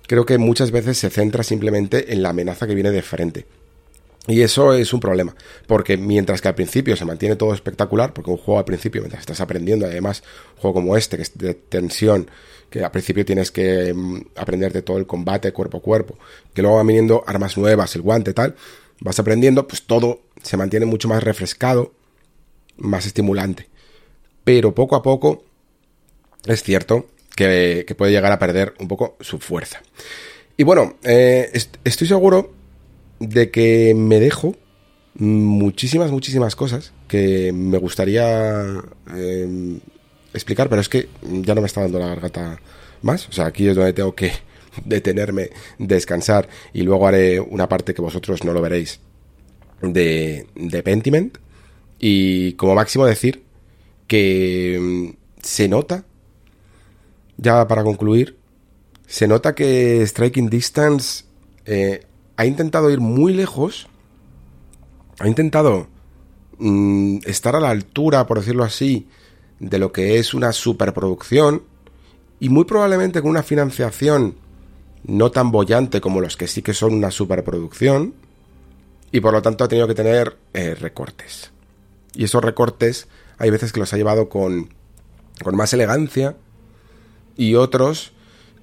Creo 0.07 0.25
que 0.25 0.37
muchas 0.37 0.71
veces 0.71 0.97
se 0.97 1.09
centra 1.09 1.43
simplemente 1.43 2.11
en 2.13 2.23
la 2.23 2.29
amenaza 2.29 2.65
que 2.65 2.75
viene 2.75 2.91
de 2.91 3.01
frente. 3.01 3.45
Y 4.27 4.41
eso 4.41 4.73
es 4.73 4.91
un 4.91 4.99
problema, 4.99 5.33
porque 5.67 5.95
mientras 5.95 6.41
que 6.41 6.49
al 6.49 6.55
principio 6.55 6.97
se 6.97 7.05
mantiene 7.05 7.37
todo 7.37 7.53
espectacular, 7.53 8.13
porque 8.13 8.29
un 8.29 8.37
juego 8.37 8.59
al 8.59 8.65
principio, 8.65 9.01
mientras 9.01 9.21
estás 9.21 9.39
aprendiendo, 9.39 9.85
además, 9.85 10.21
un 10.55 10.61
juego 10.61 10.73
como 10.75 10.97
este, 10.97 11.15
que 11.15 11.23
es 11.23 11.37
de 11.37 11.53
tensión, 11.53 12.29
que 12.69 12.83
al 12.83 12.91
principio 12.91 13.23
tienes 13.23 13.51
que 13.51 13.93
mm, 13.93 14.21
aprenderte 14.35 14.81
todo 14.81 14.97
el 14.97 15.07
combate 15.07 15.53
cuerpo 15.53 15.77
a 15.77 15.81
cuerpo, 15.81 16.19
que 16.53 16.61
luego 16.61 16.75
van 16.75 16.87
viniendo 16.87 17.23
armas 17.25 17.57
nuevas, 17.57 17.95
el 17.95 18.01
guante, 18.01 18.33
tal, 18.33 18.55
vas 18.99 19.17
aprendiendo, 19.17 19.65
pues 19.65 19.83
todo 19.83 20.21
se 20.43 20.57
mantiene 20.57 20.85
mucho 20.85 21.07
más 21.07 21.23
refrescado, 21.23 21.93
más 22.75 23.05
estimulante. 23.05 23.69
Pero 24.43 24.75
poco 24.75 24.97
a 24.97 25.03
poco 25.03 25.45
es 26.45 26.63
cierto 26.63 27.07
que, 27.35 27.85
puede 27.97 28.11
llegar 28.11 28.31
a 28.31 28.39
perder 28.39 28.73
un 28.79 28.87
poco 28.89 29.15
su 29.21 29.39
fuerza. 29.39 29.81
Y 30.57 30.63
bueno, 30.63 30.97
eh, 31.03 31.49
estoy 31.83 32.07
seguro 32.07 32.56
de 33.19 33.51
que 33.51 33.93
me 33.95 34.19
dejo 34.19 34.55
muchísimas, 35.15 36.11
muchísimas 36.11 36.55
cosas 36.55 36.93
que 37.07 37.51
me 37.51 37.77
gustaría 37.77 38.83
eh, 39.15 39.79
explicar, 40.33 40.69
pero 40.69 40.81
es 40.81 40.89
que 40.89 41.09
ya 41.21 41.55
no 41.55 41.61
me 41.61 41.67
está 41.67 41.81
dando 41.81 41.99
la 41.99 42.07
garganta 42.07 42.59
más. 43.01 43.27
O 43.29 43.31
sea, 43.31 43.47
aquí 43.47 43.67
es 43.67 43.75
donde 43.75 43.93
tengo 43.93 44.13
que 44.15 44.31
detenerme, 44.85 45.49
descansar 45.79 46.47
y 46.73 46.83
luego 46.83 47.07
haré 47.07 47.39
una 47.39 47.67
parte 47.67 47.93
que 47.93 48.01
vosotros 48.01 48.43
no 48.43 48.53
lo 48.53 48.61
veréis 48.61 48.99
de, 49.81 50.47
de 50.55 50.83
Pentiment. 50.83 51.37
Y 51.99 52.53
como 52.53 52.75
máximo 52.75 53.05
decir 53.05 53.43
que 54.05 54.77
mm, 54.79 55.09
se 55.41 55.67
nota, 55.67 56.05
ya 57.37 57.67
para 57.67 57.83
concluir, 57.83 58.37
se 59.07 59.27
nota 59.27 59.55
que 59.55 60.05
Striking 60.05 60.49
Distance 60.49 61.23
eh, 61.65 62.01
ha 62.37 62.45
intentado 62.45 62.89
ir 62.91 62.99
muy 62.99 63.33
lejos, 63.33 63.87
ha 65.19 65.27
intentado 65.27 65.87
mm, 66.59 67.17
estar 67.25 67.55
a 67.55 67.59
la 67.59 67.71
altura, 67.71 68.27
por 68.27 68.39
decirlo 68.39 68.63
así, 68.63 69.07
de 69.59 69.79
lo 69.79 69.91
que 69.91 70.19
es 70.19 70.35
una 70.35 70.53
superproducción 70.53 71.63
y 72.39 72.49
muy 72.49 72.65
probablemente 72.65 73.21
con 73.21 73.31
una 73.31 73.41
financiación 73.41 74.35
no 75.03 75.31
tan 75.31 75.51
bollante 75.51 75.99
como 75.99 76.21
los 76.21 76.37
que 76.37 76.47
sí 76.47 76.61
que 76.61 76.73
son 76.73 76.93
una 76.93 77.09
superproducción 77.09 78.13
y 79.11 79.19
por 79.19 79.33
lo 79.33 79.41
tanto 79.41 79.63
ha 79.63 79.67
tenido 79.67 79.87
que 79.87 79.95
tener 79.95 80.37
eh, 80.53 80.75
recortes. 80.75 81.51
Y 82.13 82.25
esos 82.25 82.43
recortes 82.43 83.07
hay 83.39 83.49
veces 83.49 83.71
que 83.71 83.79
los 83.79 83.93
ha 83.93 83.97
llevado 83.97 84.29
con, 84.29 84.73
con 85.43 85.55
más 85.55 85.73
elegancia 85.73 86.35
y 87.35 87.55
otros 87.55 88.11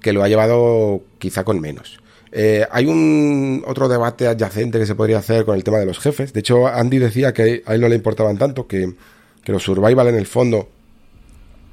que 0.01 0.13
lo 0.13 0.23
ha 0.23 0.29
llevado 0.29 1.01
quizá 1.17 1.43
con 1.43 1.59
menos. 1.59 1.99
Eh, 2.31 2.65
hay 2.69 2.85
un 2.85 3.63
otro 3.65 3.87
debate 3.87 4.27
adyacente 4.27 4.79
que 4.79 4.85
se 4.85 4.95
podría 4.95 5.19
hacer 5.19 5.45
con 5.45 5.55
el 5.55 5.63
tema 5.63 5.77
de 5.77 5.85
los 5.85 5.99
jefes. 5.99 6.33
De 6.33 6.41
hecho, 6.41 6.67
Andy 6.67 6.97
decía 6.97 7.33
que 7.33 7.63
a 7.65 7.75
él 7.75 7.81
no 7.81 7.87
le 7.87 7.95
importaban 7.95 8.37
tanto, 8.37 8.67
que, 8.67 8.93
los 9.45 9.63
survival 9.63 10.07
en 10.07 10.15
el 10.15 10.25
fondo 10.25 10.69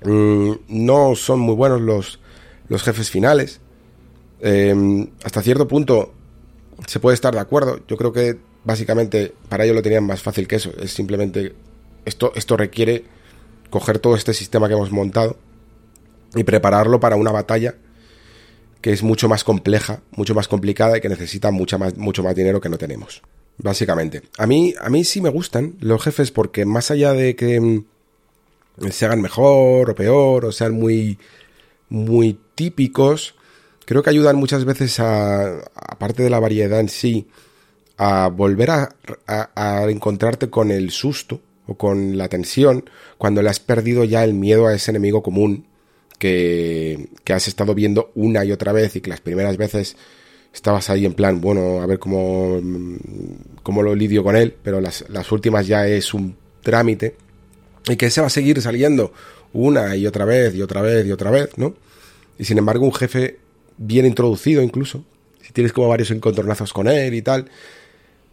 mm, 0.05 0.53
no 0.69 1.15
son 1.17 1.41
muy 1.41 1.55
buenos 1.55 1.81
los, 1.81 2.21
los 2.69 2.83
jefes 2.83 3.11
finales. 3.11 3.61
Eh, 4.41 5.09
hasta 5.25 5.41
cierto 5.41 5.67
punto 5.67 6.13
se 6.87 7.01
puede 7.01 7.15
estar 7.15 7.33
de 7.33 7.41
acuerdo. 7.41 7.81
Yo 7.89 7.97
creo 7.97 8.13
que 8.13 8.39
básicamente 8.65 9.35
para 9.49 9.65
ellos 9.65 9.77
lo 9.77 9.83
tenían 9.83 10.05
más 10.05 10.23
fácil 10.23 10.47
que 10.47 10.57
eso. 10.57 10.73
Es 10.81 10.93
simplemente 10.93 11.55
esto, 12.05 12.33
esto 12.35 12.57
requiere 12.57 13.05
coger 13.71 13.99
todo 13.99 14.17
este 14.17 14.35
sistema 14.35 14.69
que 14.69 14.75
hemos 14.75 14.93
montado 14.93 15.37
y 16.35 16.45
prepararlo 16.45 17.01
para 17.01 17.17
una 17.17 17.33
batalla 17.33 17.75
que 18.83 18.93
es 18.93 19.03
mucho 19.03 19.29
más 19.29 19.45
compleja, 19.45 20.03
mucho 20.11 20.35
más 20.35 20.49
complicada 20.49 20.99
y 20.99 21.01
que 21.01 21.09
necesita 21.09 21.51
mucha 21.51 21.79
más, 21.79 21.97
mucho 21.97 22.23
más 22.23 22.35
dinero 22.35 22.61
que 22.61 22.69
no 22.69 22.77
tenemos. 22.77 23.23
Básicamente. 23.59 24.23
A 24.39 24.47
mí, 24.47 24.75
a 24.81 24.91
mí 24.91 25.05
sí 25.05 25.21
me 25.21 25.31
gustan 25.31 25.77
los 25.81 26.03
jefes 26.03 26.33
porque 26.33 26.65
más 26.65 26.91
allá 26.91 27.13
de 27.13 27.37
que 27.37 27.61
mm, 27.61 27.85
se 28.91 29.07
hagan 29.07 29.23
mejor 29.23 29.91
o 29.91 29.95
peor 29.95 30.45
o 30.45 30.53
sean 30.53 30.75
muy, 30.75 31.19
muy 31.89 32.39
típicos, 32.57 33.37
creo 33.85 34.03
que 34.03 34.11
ayudan 34.11 34.37
muchas 34.37 34.65
veces 34.65 34.99
a, 34.99 35.61
aparte 35.75 36.25
de 36.25 36.31
la 36.31 36.41
variedad 36.41 36.81
en 36.81 36.89
sí, 36.89 37.29
a 37.99 38.29
volver 38.29 38.71
a, 38.71 38.97
a, 39.55 39.85
encontrarte 39.89 40.51
con 40.51 40.73
el 40.73 40.91
susto 40.91 41.41
o 41.67 41.77
con 41.77 42.19
la 42.19 42.29
tensión 42.29 42.91
cuando 43.17 43.43
le 43.43 43.51
has 43.51 43.61
perdido 43.61 44.03
ya 44.03 44.25
el 44.25 44.35
miedo 44.35 44.67
a 44.67 44.75
ese 44.75 44.91
enemigo 44.91 45.23
común 45.23 45.67
que, 46.23 47.09
has 47.35 47.49
estado 47.49 47.75
viendo 47.75 48.13
una 48.15 48.45
y 48.45 48.53
otra 48.53 48.73
vez 48.73 48.95
y 48.95 49.01
que 49.01 49.11
las 49.11 49.21
primeras 49.21 49.57
veces 49.57 49.97
estabas 50.55 50.89
ahí 50.89 51.05
en 51.05 51.15
plan, 51.15 51.41
bueno, 51.41 51.83
a 51.83 51.87
ver 51.87 51.99
cómo, 51.99 52.61
cómo 53.65 53.83
lo 53.83 53.97
lidio 53.97 54.23
con 54.23 54.37
él, 54.37 54.55
pero 54.63 54.81
las, 54.81 55.05
las 55.09 55.33
últimas 55.33 55.67
ya 55.67 55.89
es 55.89 56.15
un 56.15 56.37
trámite 56.63 57.17
y 57.89 57.97
que 57.97 58.09
se 58.09 58.21
va 58.21 58.29
a 58.29 58.31
seguir 58.31 58.63
saliendo 58.63 59.13
una 59.53 59.97
y 59.97 60.07
otra 60.07 60.25
vez 60.25 60.55
y 60.55 60.63
otra 60.63 60.81
vez 60.81 61.05
y 61.07 61.11
otra 61.11 61.33
vez, 61.33 61.51
¿no? 61.57 61.75
Y 62.39 62.45
sin 62.45 62.59
embargo 62.59 62.85
un 62.85 62.95
jefe 62.95 63.39
bien 63.77 64.07
introducido 64.07 64.63
incluso, 64.63 65.05
si 65.41 65.53
tienes 65.53 65.73
como 65.73 65.89
varios 65.89 66.13
encontronazos 66.13 66.73
con 66.73 66.87
él 66.87 67.15
y 67.15 67.23
tal, 67.23 67.51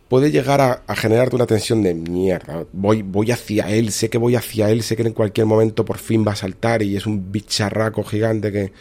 puede 0.09 0.31
llegar 0.31 0.59
a, 0.59 0.95
generarte 0.95 1.35
una 1.35 1.45
tensión 1.45 1.83
de 1.83 1.93
mierda. 1.93 2.65
Voy, 2.73 3.03
voy 3.03 3.31
hacia 3.31 3.69
él, 3.69 3.91
sé 3.91 4.09
que 4.09 4.17
voy 4.17 4.35
hacia 4.35 4.69
él, 4.69 4.83
sé 4.83 4.97
que 4.97 5.03
en 5.03 5.13
cualquier 5.13 5.45
momento 5.45 5.85
por 5.85 5.99
fin 5.99 6.25
va 6.27 6.33
a 6.33 6.35
saltar 6.35 6.81
y 6.81 6.97
es 6.97 7.05
un 7.05 7.31
bicharraco 7.31 8.03
gigante 8.03 8.51
que. 8.51 8.73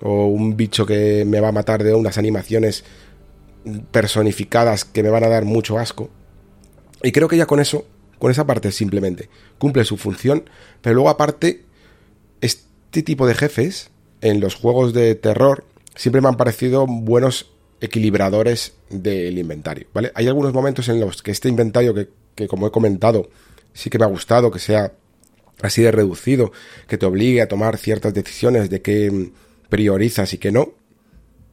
o 0.00 0.26
un 0.26 0.56
bicho 0.56 0.86
que 0.86 1.24
me 1.26 1.40
va 1.40 1.48
a 1.48 1.52
matar 1.52 1.84
de 1.84 1.94
unas 1.94 2.18
animaciones 2.18 2.84
personificadas 3.90 4.86
que 4.86 5.02
me 5.02 5.10
van 5.10 5.24
a 5.24 5.28
dar 5.28 5.44
mucho 5.44 5.78
asco. 5.78 6.08
Y 7.02 7.12
creo 7.12 7.28
que 7.28 7.36
ya 7.36 7.46
con 7.46 7.60
eso, 7.60 7.84
con 8.18 8.30
esa 8.30 8.46
parte 8.46 8.72
simplemente, 8.72 9.28
cumple 9.58 9.84
su 9.84 9.98
función, 9.98 10.48
pero 10.80 10.94
luego 10.94 11.10
aparte, 11.10 11.64
este 12.40 13.02
tipo 13.02 13.26
de 13.26 13.34
jefes 13.34 13.90
en 14.22 14.40
los 14.40 14.54
juegos 14.54 14.94
de 14.94 15.14
terror 15.14 15.64
siempre 15.94 16.22
me 16.22 16.28
han 16.28 16.36
parecido 16.36 16.86
buenos 16.86 17.50
equilibradores 17.80 18.74
del 18.88 19.38
inventario, 19.38 19.86
¿vale? 19.92 20.12
Hay 20.14 20.28
algunos 20.28 20.52
momentos 20.52 20.88
en 20.88 21.00
los 21.00 21.22
que 21.22 21.30
este 21.30 21.48
inventario 21.48 21.94
que, 21.94 22.08
que 22.34 22.48
como 22.48 22.66
he 22.66 22.70
comentado, 22.70 23.30
sí 23.72 23.90
que 23.90 23.98
me 23.98 24.04
ha 24.04 24.08
gustado 24.08 24.50
que 24.50 24.58
sea 24.58 24.92
así 25.62 25.82
de 25.82 25.90
reducido, 25.90 26.52
que 26.86 26.98
te 26.98 27.06
obligue 27.06 27.42
a 27.42 27.48
tomar 27.48 27.76
ciertas 27.78 28.14
decisiones 28.14 28.70
de 28.70 28.82
qué 28.82 29.30
priorizas 29.68 30.32
y 30.34 30.38
qué 30.38 30.52
no, 30.52 30.72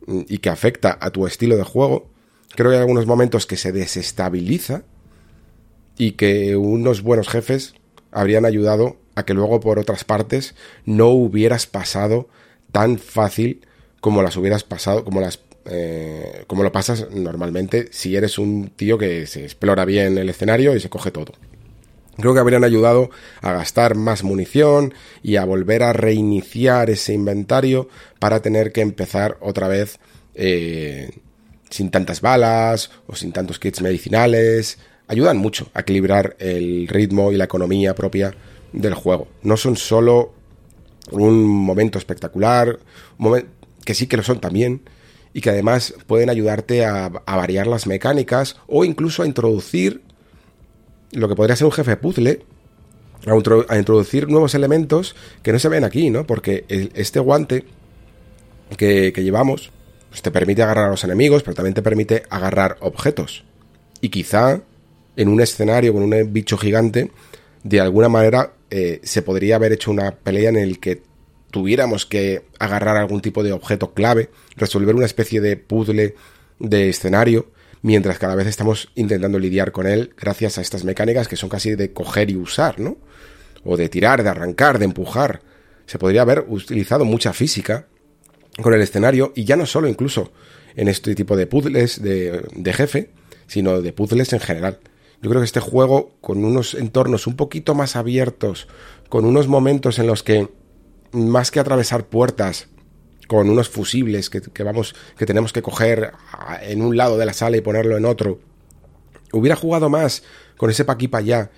y 0.07 0.39
que 0.39 0.49
afecta 0.49 0.97
a 0.99 1.11
tu 1.11 1.27
estilo 1.27 1.57
de 1.57 1.63
juego. 1.63 2.09
Creo 2.55 2.69
que 2.69 2.77
hay 2.77 2.81
algunos 2.81 3.05
momentos 3.05 3.45
que 3.45 3.57
se 3.57 3.71
desestabiliza 3.71 4.83
y 5.97 6.13
que 6.13 6.55
unos 6.55 7.01
buenos 7.01 7.27
jefes 7.27 7.73
habrían 8.11 8.45
ayudado 8.45 8.97
a 9.15 9.25
que 9.25 9.33
luego 9.33 9.59
por 9.59 9.79
otras 9.79 10.03
partes 10.03 10.55
no 10.85 11.09
hubieras 11.09 11.67
pasado 11.67 12.29
tan 12.71 12.99
fácil 12.99 13.65
como 13.99 14.21
las 14.21 14.37
hubieras 14.37 14.63
pasado, 14.63 15.03
como 15.03 15.21
las 15.21 15.39
eh, 15.69 16.43
como 16.47 16.63
lo 16.63 16.71
pasas 16.71 17.07
normalmente 17.11 17.89
si 17.91 18.15
eres 18.15 18.37
un 18.37 18.71
tío 18.75 18.97
que 18.97 19.25
se 19.27 19.43
explora 19.43 19.85
bien 19.85 20.17
el 20.17 20.29
escenario 20.29 20.75
y 20.75 20.79
se 20.79 20.89
coge 20.89 21.11
todo. 21.11 21.33
Creo 22.17 22.33
que 22.33 22.39
habrían 22.39 22.63
ayudado 22.63 23.11
a 23.41 23.53
gastar 23.53 23.95
más 23.95 24.23
munición 24.23 24.93
y 25.21 25.35
a 25.35 25.45
volver 25.45 25.83
a 25.83 25.93
reiniciar 25.93 26.89
ese 26.89 27.13
inventario 27.13 27.89
para 28.19 28.41
tener 28.41 28.71
que 28.71 28.81
empezar 28.81 29.37
otra 29.39 29.67
vez 29.67 29.99
eh, 30.33 31.11
sin 31.69 31.91
tantas 31.91 32.21
balas 32.21 32.89
o 33.05 33.15
sin 33.15 33.31
tantos 33.33 33.59
kits 33.59 33.81
medicinales. 33.81 34.79
Ayudan 35.07 35.37
mucho 35.37 35.69
a 35.75 35.81
equilibrar 35.81 36.35
el 36.39 36.87
ritmo 36.87 37.31
y 37.31 37.37
la 37.37 37.43
economía 37.43 37.93
propia 37.93 38.33
del 38.73 38.95
juego. 38.95 39.27
No 39.43 39.55
son 39.55 39.77
solo 39.77 40.33
un 41.11 41.45
momento 41.45 41.99
espectacular, 41.99 42.79
que 43.85 43.93
sí 43.93 44.07
que 44.07 44.17
lo 44.17 44.23
son 44.23 44.39
también, 44.39 44.81
y 45.37 45.41
que 45.41 45.51
además 45.51 45.93
pueden 46.07 46.31
ayudarte 46.31 46.83
a, 46.83 47.09
variar 47.09 47.67
las 47.67 47.85
mecánicas 47.85 48.55
o 48.65 48.83
incluso 48.83 49.21
a 49.21 49.27
introducir 49.27 50.01
lo 51.11 51.29
que 51.29 51.35
podría 51.35 51.55
ser 51.55 51.65
un 51.65 51.73
jefe 51.73 51.95
puzzle, 51.95 52.43
a, 53.69 53.77
introducir 53.77 54.27
nuevos 54.29 54.55
elementos 54.55 55.15
que 55.43 55.53
no 55.53 55.59
se 55.59 55.69
ven 55.69 55.83
aquí, 55.83 56.09
¿no? 56.09 56.25
Porque 56.25 56.65
este 56.67 57.19
guante 57.19 57.65
que, 58.77 59.13
llevamos 59.15 59.71
pues 60.09 60.23
te 60.23 60.31
permite 60.31 60.63
agarrar 60.63 60.85
a 60.87 60.89
los 60.89 61.03
enemigos, 61.03 61.43
pero 61.43 61.53
también 61.53 61.75
te 61.75 61.83
permite 61.83 62.23
agarrar 62.31 62.77
objetos. 62.79 63.43
Y 64.01 64.09
quizá 64.09 64.61
en 65.15 65.27
un 65.27 65.39
escenario 65.39 65.93
con 65.93 66.01
un 66.01 66.33
bicho 66.33 66.57
gigante, 66.57 67.11
de 67.63 67.79
alguna 67.79 68.09
manera 68.09 68.53
eh, 68.71 69.01
se 69.03 69.21
podría 69.21 69.57
haber 69.57 69.73
hecho 69.73 69.91
una 69.91 70.15
pelea 70.15 70.49
en 70.49 70.57
el 70.57 70.79
que 70.79 71.03
tuviéramos 71.51 72.05
que 72.05 72.43
agarrar 72.59 72.97
algún 72.97 73.21
tipo 73.21 73.43
de 73.43 73.51
objeto 73.51 73.93
clave, 73.93 74.29
resolver 74.55 74.95
una 74.95 75.05
especie 75.05 75.41
de 75.41 75.57
puzzle 75.57 76.15
de 76.59 76.89
escenario, 76.89 77.51
mientras 77.81 78.19
cada 78.19 78.35
vez 78.35 78.47
estamos 78.47 78.89
intentando 78.95 79.39
lidiar 79.39 79.71
con 79.71 79.87
él 79.87 80.13
gracias 80.17 80.57
a 80.57 80.61
estas 80.61 80.83
mecánicas 80.83 81.27
que 81.27 81.35
son 81.35 81.49
casi 81.49 81.75
de 81.75 81.93
coger 81.93 82.29
y 82.29 82.35
usar, 82.35 82.79
¿no? 82.79 82.97
O 83.63 83.77
de 83.77 83.89
tirar, 83.89 84.23
de 84.23 84.29
arrancar, 84.29 84.79
de 84.79 84.85
empujar. 84.85 85.41
Se 85.85 85.97
podría 85.97 86.21
haber 86.23 86.45
utilizado 86.47 87.05
mucha 87.05 87.33
física 87.33 87.87
con 88.61 88.73
el 88.73 88.81
escenario 88.81 89.31
y 89.35 89.45
ya 89.45 89.55
no 89.55 89.65
solo 89.65 89.87
incluso 89.87 90.31
en 90.75 90.87
este 90.87 91.15
tipo 91.15 91.35
de 91.35 91.47
puzzles 91.47 92.01
de, 92.01 92.43
de 92.53 92.73
jefe, 92.73 93.09
sino 93.47 93.81
de 93.81 93.93
puzzles 93.93 94.33
en 94.33 94.39
general. 94.39 94.79
Yo 95.21 95.29
creo 95.29 95.41
que 95.41 95.45
este 95.45 95.59
juego, 95.59 96.11
con 96.21 96.43
unos 96.43 96.75
entornos 96.75 97.25
un 97.25 97.35
poquito 97.35 97.73
más 97.73 97.95
abiertos, 97.95 98.67
con 99.09 99.25
unos 99.25 99.47
momentos 99.47 99.97
en 99.97 100.07
los 100.07 100.21
que, 100.21 100.47
más 101.11 101.51
que 101.51 101.59
atravesar 101.59 102.05
puertas, 102.05 102.67
con 103.27 103.49
unos 103.49 103.69
fusibles 103.69 104.29
que, 104.29 104.63
vamos, 104.63 104.95
que 105.17 105.25
tenemos 105.25 105.53
que 105.53 105.61
coger 105.61 106.13
en 106.61 106.81
un 106.81 106.95
lado 106.95 107.17
de 107.17 107.25
la 107.25 107.33
sala 107.33 107.57
y 107.57 107.61
ponerlo 107.61 107.97
en 107.97 108.05
otro, 108.05 108.39
hubiera 109.33 109.55
jugado 109.55 109.89
más 109.89 110.23
con 110.55 110.69
ese 110.69 110.85
pa' 110.85 110.93
aquí 110.93 111.07
pa' 111.07 111.19
allá 111.19 111.51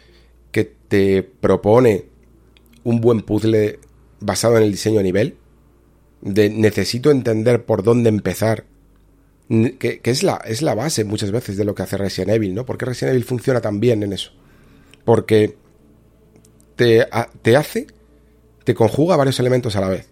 que 0.52 0.66
te 0.66 1.24
propone 1.24 2.06
un 2.84 3.00
buen 3.00 3.22
puzzle 3.22 3.80
basado 4.20 4.58
en 4.58 4.64
el 4.64 4.72
diseño 4.72 5.00
a 5.00 5.04
nivel, 5.04 5.38
de 6.22 6.50
necesito 6.50 7.12
entender 7.12 7.64
por 7.66 7.84
dónde 7.84 8.10
empezar 8.10 8.66
que, 9.80 10.02
es, 10.04 10.24
la, 10.24 10.42
es 10.46 10.62
la 10.62 10.76
base 10.76 11.04
muchas 11.04 11.32
veces 11.32 11.58
de 11.58 11.66
lo 11.66 11.74
que 11.74 11.84
hace 11.84 11.98
Resident 11.98 12.32
Evil, 12.32 12.54
¿no? 12.54 12.66
Porque 12.66 12.86
Resident 12.86 13.14
Evil 13.14 13.26
funciona 13.26 13.62
tan 13.62 13.80
bien 13.80 14.04
en 14.04 14.14
eso. 14.14 14.32
Porque 15.06 15.56
te, 16.76 17.08
te 17.42 17.58
hace, 17.58 17.88
te 18.64 18.76
conjuga 18.76 19.16
varios 19.16 19.40
elementos 19.40 19.76
a 19.76 19.82
la 19.82 19.90
vez. 19.90 20.08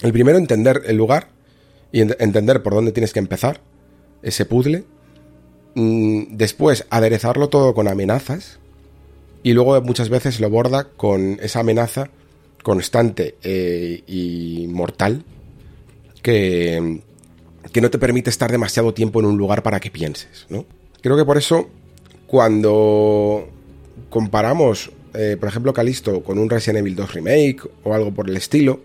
El 0.00 0.12
primero, 0.12 0.38
entender 0.38 0.82
el 0.86 0.96
lugar 0.96 1.28
y 1.92 2.00
entender 2.00 2.62
por 2.62 2.74
dónde 2.74 2.92
tienes 2.92 3.12
que 3.12 3.18
empezar 3.18 3.60
ese 4.22 4.44
puzzle. 4.46 4.84
Mm, 5.74 6.36
después, 6.36 6.86
aderezarlo 6.90 7.48
todo 7.48 7.74
con 7.74 7.88
amenazas. 7.88 8.58
Y 9.42 9.52
luego 9.52 9.80
muchas 9.82 10.08
veces 10.08 10.40
lo 10.40 10.50
borda 10.50 10.88
con 10.96 11.38
esa 11.42 11.60
amenaza 11.60 12.10
constante 12.62 13.36
eh, 13.42 14.02
y 14.06 14.66
mortal 14.68 15.24
que, 16.22 17.00
que 17.72 17.80
no 17.80 17.90
te 17.90 17.98
permite 17.98 18.30
estar 18.30 18.50
demasiado 18.50 18.92
tiempo 18.92 19.20
en 19.20 19.26
un 19.26 19.38
lugar 19.38 19.62
para 19.62 19.80
que 19.80 19.90
pienses, 19.90 20.46
¿no? 20.50 20.66
Creo 21.00 21.16
que 21.16 21.24
por 21.24 21.38
eso, 21.38 21.70
cuando 22.26 23.48
comparamos, 24.10 24.90
eh, 25.14 25.36
por 25.38 25.48
ejemplo, 25.48 25.72
Calisto 25.72 26.22
con 26.22 26.38
un 26.38 26.48
Resident 26.48 26.78
Evil 26.80 26.96
2 26.96 27.14
Remake 27.14 27.60
o 27.84 27.94
algo 27.94 28.12
por 28.12 28.28
el 28.28 28.36
estilo, 28.36 28.80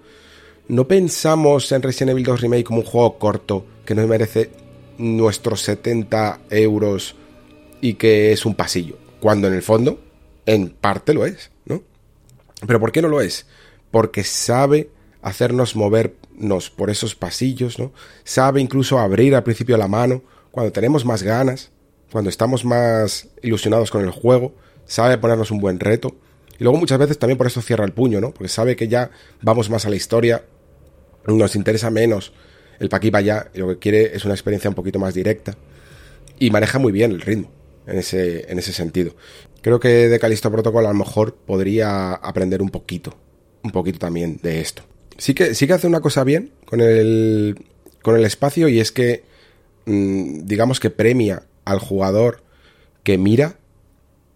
no 0.68 0.88
pensamos 0.88 1.72
en 1.72 1.82
Resident 1.82 2.12
Evil 2.12 2.24
2 2.24 2.42
Remake 2.42 2.64
como 2.64 2.80
un 2.80 2.86
juego 2.86 3.18
corto 3.18 3.66
que 3.86 3.96
nos 3.96 4.08
merece 4.08 4.50
nuestros 4.98 5.62
70 5.62 6.40
euros 6.50 7.16
y 7.82 7.96
que 7.96 8.32
es 8.32 8.46
un 8.46 8.56
pasillo, 8.56 8.98
cuando 9.20 9.48
en 9.48 9.54
el 9.54 9.62
fondo, 9.62 10.00
en 10.46 10.70
parte 10.70 11.14
lo 11.14 11.26
es, 11.26 11.52
¿no? 11.66 11.84
Pero 12.66 12.80
¿por 12.80 12.92
qué 12.92 13.02
no 13.02 13.10
lo 13.10 13.22
es? 13.22 13.46
Porque 13.92 14.24
sabe 14.24 14.90
hacernos 15.22 15.76
movernos 15.76 16.70
por 16.70 16.90
esos 16.90 17.16
pasillos, 17.16 17.78
¿no? 17.78 17.92
Sabe 18.24 18.62
incluso 18.62 19.00
abrir 19.00 19.36
al 19.36 19.44
principio 19.44 19.78
la 19.78 19.88
mano 19.88 20.24
cuando 20.52 20.72
tenemos 20.72 21.06
más 21.06 21.22
ganas, 21.22 21.72
cuando 22.12 22.30
estamos 22.30 22.64
más 22.64 23.28
ilusionados 23.42 23.92
con 23.92 24.02
el 24.02 24.12
juego, 24.12 24.54
sabe 24.86 25.18
ponernos 25.18 25.52
un 25.52 25.60
buen 25.60 25.80
reto. 25.80 26.16
Y 26.58 26.64
luego 26.64 26.78
muchas 26.78 26.98
veces 26.98 27.20
también 27.20 27.38
por 27.38 27.48
eso 27.48 27.62
cierra 27.62 27.86
el 27.86 27.92
puño, 27.92 28.22
¿no? 28.22 28.32
Porque 28.32 28.48
sabe 28.48 28.76
que 28.76 28.88
ya 28.88 29.12
vamos 29.42 29.70
más 29.70 29.86
a 29.86 29.90
la 29.90 29.96
historia, 29.96 30.44
nos 31.26 31.56
interesa 31.56 31.90
menos 31.90 32.34
el 32.80 32.90
pa' 32.90 32.98
aquí 32.98 33.12
pa' 33.12 33.20
allá, 33.20 33.50
y 33.54 33.60
lo 33.60 33.68
que 33.70 33.80
quiere 33.80 34.16
es 34.16 34.26
una 34.26 34.34
experiencia 34.34 34.70
un 34.70 34.76
poquito 34.76 35.00
más 35.00 35.14
directa. 35.14 35.56
Y 36.40 36.50
maneja 36.52 36.80
muy 36.80 36.92
bien 36.92 37.12
el 37.12 37.22
ritmo 37.22 37.52
en 37.88 37.98
ese, 37.98 38.52
en 38.52 38.60
ese 38.60 38.74
sentido. 38.74 39.16
Creo 39.62 39.80
que 39.80 40.10
de 40.10 40.20
Calisto 40.20 40.52
Protocol 40.52 40.86
a 40.86 40.90
lo 40.90 40.96
mejor 40.96 41.36
podría 41.36 42.14
aprender 42.14 42.62
un 42.62 42.70
poquito, 42.70 43.18
un 43.64 43.72
poquito 43.72 44.00
también 44.00 44.40
de 44.42 44.62
esto 44.62 44.84
sí 45.18 45.34
que, 45.34 45.56
sí 45.56 45.68
que 45.68 45.74
hace 45.74 45.88
una 45.88 46.02
cosa 46.02 46.24
bien 46.24 46.52
con 46.66 46.82
el, 46.82 47.66
con 48.02 48.16
el 48.16 48.26
espacio 48.26 48.68
y 48.68 48.80
es 48.80 48.92
que, 48.92 49.24
mm, 49.86 50.46
digamos 50.46 50.80
que 50.80 50.90
premia 50.90 51.44
al 51.64 51.80
jugador 51.80 52.44
que 53.04 53.18
mira 53.18 53.58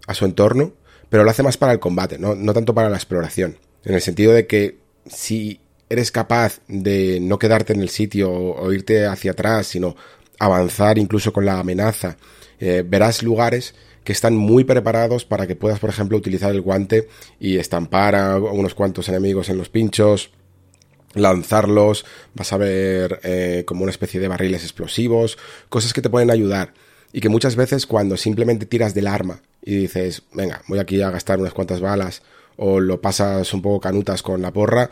a 0.09 0.15
su 0.15 0.25
entorno, 0.25 0.73
pero 1.07 1.23
lo 1.23 1.29
hace 1.29 1.43
más 1.43 1.57
para 1.57 1.71
el 1.71 1.79
combate, 1.79 2.17
no, 2.17 2.33
no 2.33 2.51
tanto 2.51 2.73
para 2.73 2.89
la 2.89 2.97
exploración. 2.97 3.57
En 3.85 3.93
el 3.93 4.01
sentido 4.01 4.33
de 4.33 4.47
que 4.47 4.79
si 5.05 5.61
eres 5.87 6.11
capaz 6.11 6.61
de 6.67 7.19
no 7.21 7.37
quedarte 7.37 7.73
en 7.73 7.81
el 7.81 7.89
sitio 7.89 8.31
o, 8.31 8.73
irte 8.73 9.05
hacia 9.05 9.31
atrás, 9.31 9.67
sino 9.67 9.95
avanzar 10.39 10.97
incluso 10.97 11.31
con 11.31 11.45
la 11.45 11.59
amenaza, 11.59 12.17
eh, 12.59 12.83
verás 12.85 13.21
lugares 13.21 13.75
que 14.03 14.11
están 14.11 14.35
muy 14.35 14.63
preparados 14.63 15.25
para 15.25 15.45
que 15.45 15.55
puedas, 15.55 15.79
por 15.79 15.91
ejemplo, 15.91 16.17
utilizar 16.17 16.51
el 16.51 16.61
guante 16.61 17.07
y 17.39 17.57
estampar 17.57 18.15
a 18.15 18.39
unos 18.39 18.73
cuantos 18.73 19.09
enemigos 19.09 19.49
en 19.49 19.59
los 19.59 19.69
pinchos, 19.69 20.31
lanzarlos, 21.13 22.03
vas 22.33 22.51
a 22.51 22.57
ver 22.57 23.19
eh, 23.21 23.63
como 23.67 23.83
una 23.83 23.91
especie 23.91 24.19
de 24.19 24.27
barriles 24.27 24.63
explosivos, 24.63 25.37
cosas 25.69 25.93
que 25.93 26.01
te 26.01 26.09
pueden 26.09 26.31
ayudar 26.31 26.73
y 27.11 27.21
que 27.21 27.29
muchas 27.29 27.55
veces 27.55 27.85
cuando 27.85 28.17
simplemente 28.17 28.65
tiras 28.65 28.93
del 28.93 29.07
arma 29.07 29.41
y 29.61 29.75
dices, 29.75 30.23
venga, 30.33 30.61
voy 30.67 30.79
aquí 30.79 31.01
a 31.01 31.09
gastar 31.09 31.39
unas 31.39 31.53
cuantas 31.53 31.81
balas 31.81 32.21
o 32.57 32.79
lo 32.79 33.01
pasas 33.01 33.53
un 33.53 33.61
poco 33.61 33.79
canutas 33.79 34.21
con 34.21 34.41
la 34.41 34.51
porra, 34.51 34.89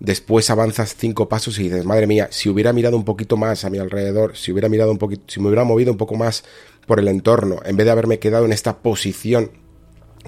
después 0.00 0.50
avanzas 0.50 0.94
cinco 0.96 1.28
pasos 1.28 1.58
y 1.58 1.64
dices, 1.64 1.84
madre 1.84 2.06
mía, 2.06 2.28
si 2.30 2.48
hubiera 2.48 2.72
mirado 2.72 2.96
un 2.96 3.04
poquito 3.04 3.36
más 3.36 3.64
a 3.64 3.70
mi 3.70 3.78
alrededor, 3.78 4.36
si 4.36 4.52
hubiera 4.52 4.68
mirado 4.68 4.90
un 4.90 4.98
poquito, 4.98 5.24
si 5.28 5.40
me 5.40 5.46
hubiera 5.46 5.64
movido 5.64 5.92
un 5.92 5.98
poco 5.98 6.16
más 6.16 6.44
por 6.86 6.98
el 6.98 7.08
entorno, 7.08 7.60
en 7.64 7.76
vez 7.76 7.86
de 7.86 7.92
haberme 7.92 8.18
quedado 8.18 8.44
en 8.44 8.52
esta 8.52 8.78
posición 8.78 9.50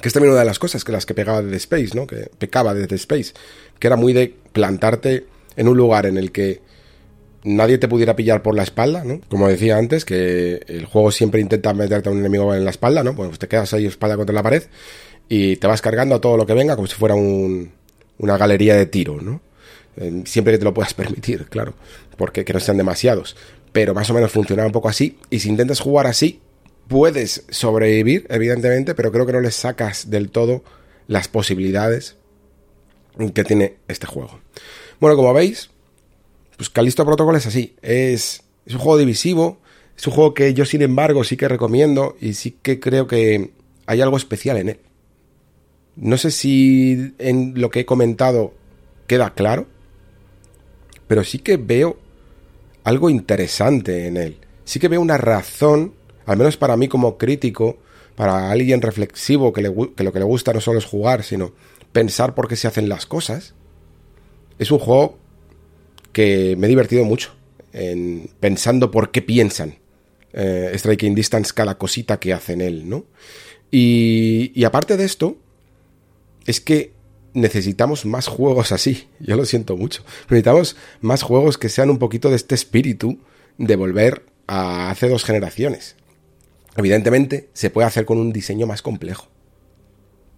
que 0.01 0.09
es 0.09 0.15
también 0.15 0.33
una 0.33 0.41
de 0.41 0.47
las 0.47 0.59
cosas 0.59 0.85
que 0.85 0.93
las 0.93 1.07
que 1.07 1.15
pegaba 1.15 1.43
de 1.43 1.57
Space, 1.57 1.91
¿no? 1.95 2.07
Que 2.07 2.31
pecaba 2.39 2.73
de 2.73 2.95
Space, 2.95 3.33
que 3.79 3.87
era 3.87 3.97
muy 3.97 4.13
de 4.13 4.35
plantarte 4.53 5.27
en 5.57 5.69
un 5.69 5.77
lugar 5.77 6.07
en 6.07 6.17
el 6.17 6.31
que 6.31 6.61
nadie 7.45 7.79
te 7.79 7.89
pudiera 7.89 8.17
pillar 8.17 8.43
por 8.43 8.55
la 8.55 8.63
espalda, 8.63 9.05
¿no? 9.05 9.21
Como 9.29 9.49
decía 9.49 9.77
antes, 9.77 10.05
que 10.05 10.63
el 10.67 10.87
juego 10.87 11.11
siempre 11.11 11.41
intenta 11.41 11.73
meterte 11.75 12.09
a 12.09 12.13
un 12.13 12.19
enemigo 12.19 12.55
en 12.55 12.65
la 12.65 12.71
espalda, 12.71 13.03
¿no? 13.03 13.15
Pues 13.15 13.39
te 13.39 13.49
quedas 13.49 13.73
ahí 13.75 13.87
espalda 13.87 14.17
contra 14.17 14.35
la 14.35 14.43
pared 14.43 14.65
y 15.29 15.57
te 15.57 15.67
vas 15.67 15.81
cargando 15.81 16.15
a 16.15 16.21
todo 16.21 16.37
lo 16.37 16.47
que 16.47 16.55
venga 16.55 16.75
como 16.75 16.87
si 16.89 16.95
fuera 16.95 17.15
una 17.15 18.39
galería 18.39 18.75
de 18.75 18.87
tiro, 18.87 19.21
¿no? 19.21 19.41
Eh, 19.97 20.23
siempre 20.25 20.53
que 20.53 20.59
te 20.59 20.65
lo 20.65 20.75
puedas 20.75 20.95
permitir, 20.95 21.47
claro, 21.47 21.75
porque 22.17 22.45
que 22.45 22.53
no 22.53 22.61
sean 22.61 22.77
demasiados. 22.77 23.37
Pero 23.73 23.95
más 23.95 24.09
o 24.11 24.15
menos 24.15 24.33
funciona 24.33 24.65
un 24.65 24.73
poco 24.73 24.89
así. 24.89 25.19
Y 25.31 25.41
si 25.41 25.49
intentas 25.51 25.81
jugar 25.81 26.07
así, 26.07 26.41
puedes 26.89 27.45
sobrevivir, 27.51 28.27
evidentemente, 28.31 28.95
pero 28.95 29.13
creo 29.13 29.27
que 29.27 29.33
no 29.33 29.41
le 29.41 29.51
sacas 29.51 30.11
del 30.11 30.31
todo 30.31 30.65
las 31.07 31.29
posibilidades 31.29 32.17
que 33.35 33.45
tiene 33.45 33.77
este 33.89 34.07
juego. 34.07 34.41
Bueno, 35.01 35.17
como 35.17 35.35
veis, 35.35 35.71
pues 36.59 36.69
Calisto 36.71 37.07
Protocol 37.07 37.37
es 37.37 37.47
así. 37.47 37.77
Es, 37.83 38.43
un 38.69 38.79
juego 38.79 38.99
divisivo. 38.99 39.59
Es 39.97 40.07
un 40.09 40.13
juego 40.13 40.35
que 40.35 40.53
yo, 40.55 40.65
sin 40.65 40.83
embargo, 40.83 41.23
sí 41.25 41.37
que 41.37 41.49
recomiendo 41.49 42.17
y 42.21 42.35
sí 42.35 42.59
que 42.61 42.81
creo 42.81 43.07
que 43.07 43.53
hay 43.87 44.01
algo 44.01 44.17
especial 44.17 44.59
en 44.59 44.71
él. 44.71 44.81
No 45.95 46.19
sé 46.19 46.33
si 46.33 47.15
en 47.19 47.55
lo 47.57 47.71
que 47.71 47.81
he 47.81 47.87
comentado 47.87 48.55
queda 49.07 49.35
claro, 49.35 49.67
pero 51.07 51.25
sí 51.25 51.39
que 51.39 51.57
veo 51.57 51.97
algo 52.83 53.09
interesante 53.09 54.07
en 54.07 54.17
él. 54.17 54.39
Sí 54.65 54.81
que 54.81 54.89
veo 54.89 55.01
una 55.01 55.17
razón, 55.17 55.95
al 56.27 56.39
menos 56.39 56.57
para 56.57 56.77
mí 56.77 56.89
como 56.89 57.19
crítico, 57.19 57.79
para 58.17 58.51
alguien 58.51 58.83
reflexivo 58.83 59.53
que 59.53 59.63
lo 59.63 60.13
que 60.13 60.19
le 60.19 60.25
gusta 60.25 60.53
no 60.53 60.61
solo 60.61 60.81
es 60.81 60.85
jugar, 60.85 61.23
sino 61.23 61.53
pensar 61.93 62.35
por 62.35 62.49
qué 62.49 62.57
se 62.57 62.67
hacen 62.67 62.89
las 62.89 63.07
cosas. 63.07 63.55
Es 64.59 64.73
un 64.73 64.81
juego 64.81 65.19
que 66.19 66.57
me 66.57 66.67
he 66.67 66.69
divertido 66.69 67.05
mucho 67.05 67.31
en 67.73 68.29
pensando 68.41 68.91
por 68.91 69.13
qué 69.13 69.23
piensan 69.23 69.77
eh, 70.33 70.73
Striking 70.75 71.15
Distance 71.15 71.53
cada 71.55 71.79
cosita 71.79 72.19
que 72.19 72.33
hacen 72.33 72.61
él, 72.61 72.89
¿no? 72.89 73.05
Y, 73.71 74.51
y 74.53 74.65
aparte 74.65 74.97
de 74.97 75.05
esto, 75.05 75.37
es 76.45 76.61
que 76.61 76.93
necesitamos 77.35 78.05
más 78.05 78.27
juegos 78.27 78.73
así. 78.73 79.07
Yo 79.21 79.37
lo 79.37 79.45
siento 79.45 79.77
mucho. 79.77 80.03
Necesitamos 80.25 80.75
más 81.01 81.23
juegos 81.23 81.57
que 81.57 81.69
sean 81.69 81.89
un 81.89 81.99
poquito 81.99 82.31
de 82.31 82.35
este 82.35 82.57
espíritu 82.57 83.21
de 83.57 83.77
volver 83.77 84.25
a 84.49 84.91
hace 84.91 85.09
dos 85.09 85.23
generaciones. 85.23 85.95
Evidentemente, 86.77 87.49
se 87.53 87.71
puede 87.71 87.87
hacer 87.87 88.07
con 88.07 88.19
un 88.19 88.33
diseño 88.33 88.67
más 88.67 88.83
complejo. 88.83 89.29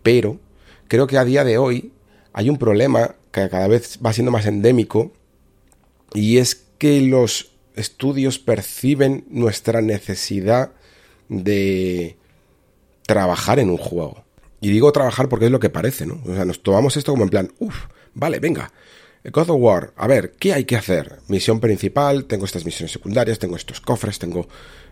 Pero 0.02 0.40
creo 0.88 1.06
que 1.06 1.16
a 1.16 1.24
día 1.24 1.42
de 1.42 1.56
hoy 1.56 1.92
hay 2.34 2.50
un 2.50 2.58
problema 2.58 3.16
que 3.32 3.48
cada 3.48 3.66
vez 3.66 3.98
va 4.04 4.12
siendo 4.12 4.30
más 4.30 4.44
endémico 4.44 5.12
y 6.14 6.38
es 6.38 6.66
que 6.78 7.00
los 7.00 7.52
estudios 7.74 8.38
perciben 8.38 9.24
nuestra 9.28 9.80
necesidad 9.80 10.72
de 11.28 12.16
trabajar 13.06 13.58
en 13.58 13.70
un 13.70 13.76
juego. 13.76 14.24
Y 14.60 14.70
digo 14.70 14.92
trabajar 14.92 15.28
porque 15.28 15.46
es 15.46 15.50
lo 15.50 15.60
que 15.60 15.70
parece, 15.70 16.06
¿no? 16.06 16.20
O 16.26 16.34
sea, 16.34 16.44
nos 16.44 16.62
tomamos 16.62 16.96
esto 16.96 17.12
como 17.12 17.24
en 17.24 17.30
plan, 17.30 17.52
uff, 17.58 17.86
vale, 18.14 18.40
venga, 18.40 18.72
God 19.24 19.50
of 19.50 19.60
War, 19.60 19.92
a 19.96 20.06
ver, 20.06 20.32
¿qué 20.32 20.52
hay 20.54 20.64
que 20.64 20.76
hacer? 20.76 21.20
Misión 21.28 21.60
principal, 21.60 22.24
tengo 22.24 22.44
estas 22.44 22.64
misiones 22.64 22.92
secundarias, 22.92 23.38
tengo 23.38 23.56
estos 23.56 23.80
cofres, 23.80 24.18
tengo 24.18 24.48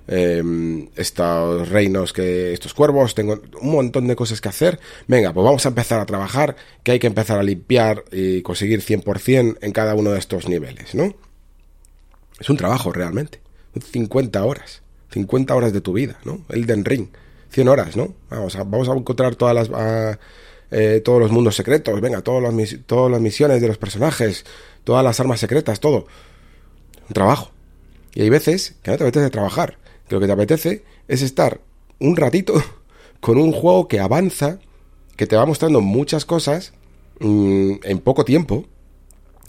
em, 0.08 0.88
estos 0.96 1.68
reinos, 1.68 2.12
que 2.12 2.52
estos 2.52 2.74
cuervos, 2.74 3.14
tengo 3.14 3.40
un 3.60 3.70
montón 3.70 4.08
de 4.08 4.16
cosas 4.16 4.40
que 4.40 4.48
hacer. 4.48 4.80
Venga, 5.06 5.32
pues 5.32 5.44
vamos 5.44 5.64
a 5.64 5.68
empezar 5.68 6.00
a 6.00 6.06
trabajar, 6.06 6.56
que 6.82 6.92
hay 6.92 6.98
que 6.98 7.06
empezar 7.06 7.38
a 7.38 7.42
limpiar 7.42 8.04
y 8.10 8.42
conseguir 8.42 8.82
100% 8.82 9.58
en 9.60 9.72
cada 9.72 9.94
uno 9.94 10.10
de 10.10 10.18
estos 10.18 10.48
niveles, 10.48 10.94
¿no? 10.94 11.14
Es 12.40 12.48
un 12.50 12.56
trabajo 12.56 12.92
realmente. 12.92 13.40
50 13.78 14.44
horas. 14.44 14.82
50 15.10 15.54
horas 15.54 15.72
de 15.72 15.80
tu 15.80 15.92
vida, 15.92 16.18
¿no? 16.24 16.44
Elden 16.48 16.84
Ring. 16.84 17.08
100 17.50 17.68
horas, 17.68 17.96
¿no? 17.96 18.14
Vamos 18.30 18.56
a, 18.56 18.64
vamos 18.64 18.88
a 18.88 18.92
encontrar 18.92 19.36
todas 19.36 19.54
las, 19.54 20.18
eh, 20.70 21.00
todos 21.04 21.20
los 21.20 21.30
mundos 21.30 21.56
secretos, 21.56 22.00
venga, 22.00 22.20
todas 22.20 22.42
las, 22.42 22.76
todas 22.86 23.10
las 23.10 23.20
misiones 23.20 23.60
de 23.60 23.68
los 23.68 23.78
personajes, 23.78 24.44
todas 24.84 25.02
las 25.02 25.18
armas 25.20 25.40
secretas, 25.40 25.80
todo. 25.80 26.06
Un 27.08 27.14
trabajo. 27.14 27.50
Y 28.14 28.22
hay 28.22 28.30
veces 28.30 28.74
que 28.82 28.90
no 28.90 28.98
te 28.98 29.04
apetece 29.04 29.30
trabajar, 29.30 29.78
que 30.08 30.14
lo 30.14 30.20
que 30.20 30.26
te 30.26 30.32
apetece 30.32 30.84
es 31.06 31.22
estar 31.22 31.60
un 31.98 32.16
ratito 32.16 32.54
con 33.20 33.38
un 33.38 33.52
juego 33.52 33.88
que 33.88 34.00
avanza, 34.00 34.58
que 35.16 35.26
te 35.26 35.36
va 35.36 35.46
mostrando 35.46 35.80
muchas 35.80 36.24
cosas 36.24 36.72
mm, 37.20 37.74
en 37.82 37.98
poco 38.00 38.24
tiempo, 38.24 38.66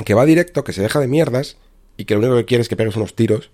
que 0.05 0.13
va 0.13 0.25
directo, 0.25 0.63
que 0.63 0.73
se 0.73 0.81
deja 0.81 0.99
de 0.99 1.07
mierdas 1.07 1.57
y 1.97 2.05
que 2.05 2.13
lo 2.13 2.21
único 2.21 2.35
que 2.37 2.45
quieres 2.45 2.65
es 2.65 2.69
que 2.69 2.75
pegues 2.75 2.95
unos 2.95 3.15
tiros 3.15 3.51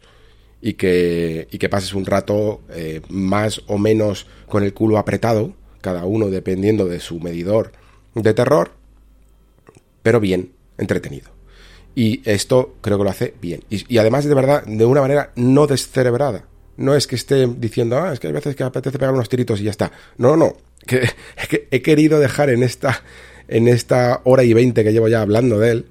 y 0.62 0.74
que, 0.74 1.48
y 1.52 1.58
que 1.58 1.70
pases 1.70 1.94
un 1.94 2.06
rato 2.06 2.62
eh, 2.70 3.02
más 3.10 3.62
o 3.68 3.78
menos 3.78 4.28
con 4.48 4.64
el 4.64 4.74
culo 4.74 4.98
apretado, 4.98 5.54
cada 5.82 6.06
uno 6.06 6.30
dependiendo 6.30 6.86
de 6.86 7.00
su 7.00 7.20
medidor 7.20 7.72
de 8.14 8.34
terror, 8.34 8.72
pero 10.02 10.20
bien, 10.20 10.54
entretenido. 10.78 11.30
Y 11.96 12.22
esto 12.30 12.76
creo 12.82 12.98
que 12.98 13.04
lo 13.04 13.10
hace 13.10 13.34
bien. 13.42 13.64
Y, 13.70 13.98
además, 13.98 14.26
de 14.26 14.36
verdad, 14.36 14.64
de 14.66 14.86
una 14.86 15.02
manera 15.02 15.32
no 15.36 15.66
descerebrada. 15.66 16.46
No 16.78 16.96
es 16.96 17.08
que 17.08 17.16
esté 17.16 17.48
diciendo, 17.48 17.98
ah, 17.98 18.14
es 18.14 18.20
que 18.20 18.28
hay 18.28 18.34
veces 18.34 18.56
que 18.56 18.64
apetece 18.64 19.00
pegar 19.00 19.14
unos 19.14 19.30
tiritos 19.30 19.62
y 19.62 19.64
ya 19.64 19.72
está. 19.72 19.92
No, 20.18 20.36
no. 20.36 20.58
Que, 20.86 21.10
que 21.50 21.68
he 21.72 21.82
querido 21.82 22.20
dejar 22.20 22.50
en 22.50 22.64
esta, 22.64 23.04
en 23.48 23.68
esta 23.68 24.22
hora 24.24 24.44
y 24.44 24.54
veinte 24.54 24.84
que 24.84 24.94
llevo 24.94 25.08
ya 25.08 25.22
hablando 25.22 25.60
de 25.60 25.72
él, 25.72 25.86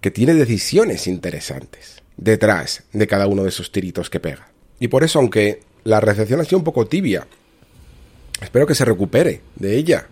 que 0.00 0.10
tiene 0.10 0.34
decisiones 0.34 1.06
interesantes 1.06 2.02
detrás 2.16 2.84
de 2.92 3.06
cada 3.06 3.26
uno 3.26 3.42
de 3.42 3.48
esos 3.48 3.72
tiritos 3.72 4.10
que 4.10 4.20
pega. 4.20 4.50
Y 4.80 4.88
por 4.88 5.04
eso, 5.04 5.18
aunque 5.18 5.60
la 5.84 6.00
recepción 6.00 6.40
ha 6.40 6.44
sido 6.44 6.58
un 6.58 6.64
poco 6.64 6.86
tibia, 6.86 7.26
espero 8.40 8.66
que 8.66 8.74
se 8.74 8.84
recupere 8.84 9.40
de 9.56 9.76
ella. 9.76 10.06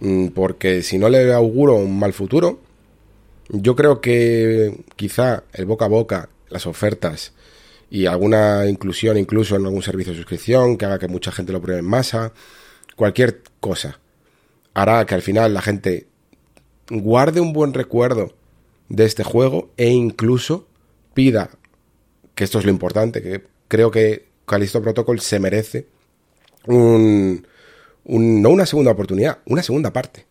Mm, 0.00 0.28
porque 0.28 0.82
si 0.82 0.98
no 0.98 1.08
le 1.08 1.32
auguro 1.32 1.76
un 1.76 1.98
mal 1.98 2.12
futuro, 2.12 2.60
yo 3.48 3.76
creo 3.76 4.00
que 4.00 4.84
quizá 4.96 5.44
el 5.52 5.66
boca 5.66 5.84
a 5.84 5.88
boca, 5.88 6.28
las 6.48 6.66
ofertas 6.66 7.32
y 7.92 8.06
alguna 8.06 8.66
inclusión 8.68 9.18
incluso 9.18 9.54
en 9.54 9.66
algún 9.66 9.82
servicio 9.82 10.14
de 10.14 10.16
suscripción 10.16 10.78
que 10.78 10.86
haga 10.86 10.98
que 10.98 11.08
mucha 11.08 11.30
gente 11.30 11.52
lo 11.52 11.60
pruebe 11.60 11.80
en 11.80 11.84
masa, 11.84 12.32
cualquier 12.96 13.42
cosa, 13.60 14.00
hará 14.72 15.04
que 15.04 15.14
al 15.14 15.20
final 15.20 15.52
la 15.52 15.60
gente 15.60 16.06
guarde 16.88 17.42
un 17.42 17.52
buen 17.52 17.74
recuerdo 17.74 18.32
de 18.88 19.04
este 19.04 19.24
juego 19.24 19.72
e 19.76 19.90
incluso 19.90 20.66
pida, 21.12 21.50
que 22.34 22.44
esto 22.44 22.58
es 22.58 22.64
lo 22.64 22.70
importante, 22.70 23.20
que 23.20 23.44
creo 23.68 23.90
que 23.90 24.24
Callisto 24.46 24.80
Protocol 24.80 25.20
se 25.20 25.38
merece 25.38 25.86
un, 26.66 27.46
no 28.06 28.48
una 28.48 28.64
segunda 28.64 28.92
oportunidad, 28.92 29.40
una 29.44 29.62
segunda 29.62 29.92
parte. 29.92 30.24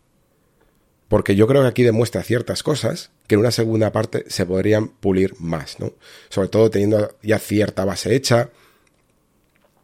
Porque 1.06 1.36
yo 1.36 1.46
creo 1.46 1.62
que 1.62 1.68
aquí 1.68 1.84
demuestra 1.84 2.24
ciertas 2.24 2.64
cosas 2.64 3.12
que 3.32 3.36
en 3.36 3.40
una 3.40 3.50
segunda 3.50 3.90
parte 3.90 4.26
se 4.28 4.44
podrían 4.44 4.88
pulir 4.88 5.34
más, 5.38 5.80
¿no? 5.80 5.94
Sobre 6.28 6.48
todo 6.48 6.68
teniendo 6.68 7.16
ya 7.22 7.38
cierta 7.38 7.86
base 7.86 8.14
hecha, 8.14 8.50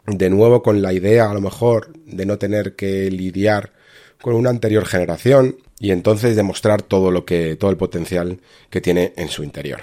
de 0.05 0.29
nuevo 0.29 0.61
con 0.61 0.83
la 0.83 0.93
idea 0.93 1.31
a 1.31 1.33
lo 1.33 1.41
mejor 1.41 1.91
de 2.05 2.27
no 2.27 2.37
tener 2.37 2.75
que 2.75 3.09
lidiar 3.09 3.73
con 4.21 4.35
una 4.35 4.51
anterior 4.51 4.85
generación 4.85 5.57
y 5.79 5.89
entonces 5.89 6.35
demostrar 6.35 6.83
todo 6.83 7.09
lo 7.09 7.25
que 7.25 7.55
todo 7.55 7.71
el 7.71 7.77
potencial 7.77 8.39
que 8.69 8.81
tiene 8.81 9.13
en 9.17 9.29
su 9.29 9.43
interior. 9.43 9.81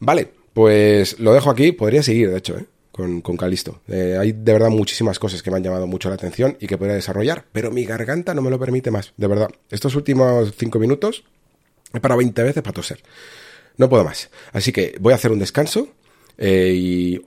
Vale, 0.00 0.28
pues 0.52 1.20
lo 1.20 1.34
dejo 1.34 1.50
aquí, 1.50 1.70
podría 1.70 2.02
seguir, 2.02 2.32
de 2.32 2.38
hecho, 2.38 2.58
¿eh? 2.58 2.66
con, 2.90 3.20
Calisto. 3.36 3.80
Eh, 3.86 4.16
hay 4.18 4.32
de 4.32 4.52
verdad 4.54 4.70
muchísimas 4.70 5.20
cosas 5.20 5.40
que 5.40 5.52
me 5.52 5.58
han 5.58 5.62
llamado 5.62 5.86
mucho 5.86 6.08
la 6.08 6.16
atención 6.16 6.56
y 6.58 6.66
que 6.66 6.78
podría 6.78 6.96
desarrollar, 6.96 7.44
pero 7.52 7.70
mi 7.70 7.84
garganta 7.84 8.34
no 8.34 8.42
me 8.42 8.50
lo 8.50 8.58
permite 8.58 8.90
más, 8.90 9.12
de 9.16 9.28
verdad. 9.28 9.50
Estos 9.70 9.94
últimos 9.94 10.52
cinco 10.56 10.80
minutos 10.80 11.22
he 11.94 12.00
parado 12.00 12.18
20 12.18 12.42
veces 12.42 12.62
para 12.62 12.74
toser. 12.74 13.02
No 13.76 13.88
puedo 13.88 14.04
más. 14.04 14.30
Así 14.52 14.72
que 14.72 14.96
voy 15.00 15.12
a 15.12 15.16
hacer 15.16 15.32
un 15.32 15.38
descanso. 15.38 15.88
Eh, 16.36 16.72
y 16.74 17.22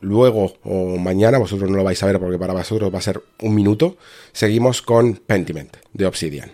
luego 0.00 0.54
o 0.64 0.96
mañana, 0.96 1.38
vosotros 1.38 1.70
no 1.70 1.76
lo 1.76 1.84
vais 1.84 2.02
a 2.02 2.06
ver 2.06 2.18
porque 2.18 2.38
para 2.38 2.52
vosotros 2.52 2.92
va 2.92 2.98
a 2.98 3.02
ser 3.02 3.22
un 3.42 3.54
minuto, 3.54 3.96
seguimos 4.32 4.82
con 4.82 5.14
Pentiment 5.14 5.76
de 5.92 6.06
Obsidian. 6.06 6.50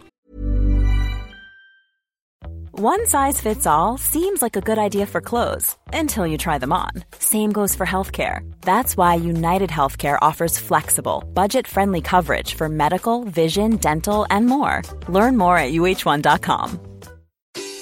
One 2.79 3.07
size 3.07 3.41
fits 3.41 3.67
all 3.67 3.97
seems 3.97 4.43
like 4.43 4.55
a 4.55 4.61
good 4.61 4.77
idea 4.77 5.07
for 5.07 5.23
clothes 5.23 5.75
until 5.95 6.27
you 6.27 6.37
try 6.37 6.59
them 6.59 6.75
on. 6.75 6.91
Same 7.19 7.51
goes 7.51 7.75
for 7.75 7.87
healthcare. 7.87 8.41
That's 8.61 8.99
why 8.99 9.15
United 9.15 9.71
Healthcare 9.71 10.19
offers 10.21 10.59
flexible, 10.59 11.25
budget 11.33 11.67
friendly 11.67 12.03
coverage 12.03 12.53
for 12.53 12.69
medical, 12.69 13.25
vision, 13.25 13.77
dental, 13.77 14.27
and 14.29 14.45
more. 14.45 14.83
Learn 15.09 15.39
more 15.39 15.57
at 15.57 15.73
uh1.com. 15.73 16.96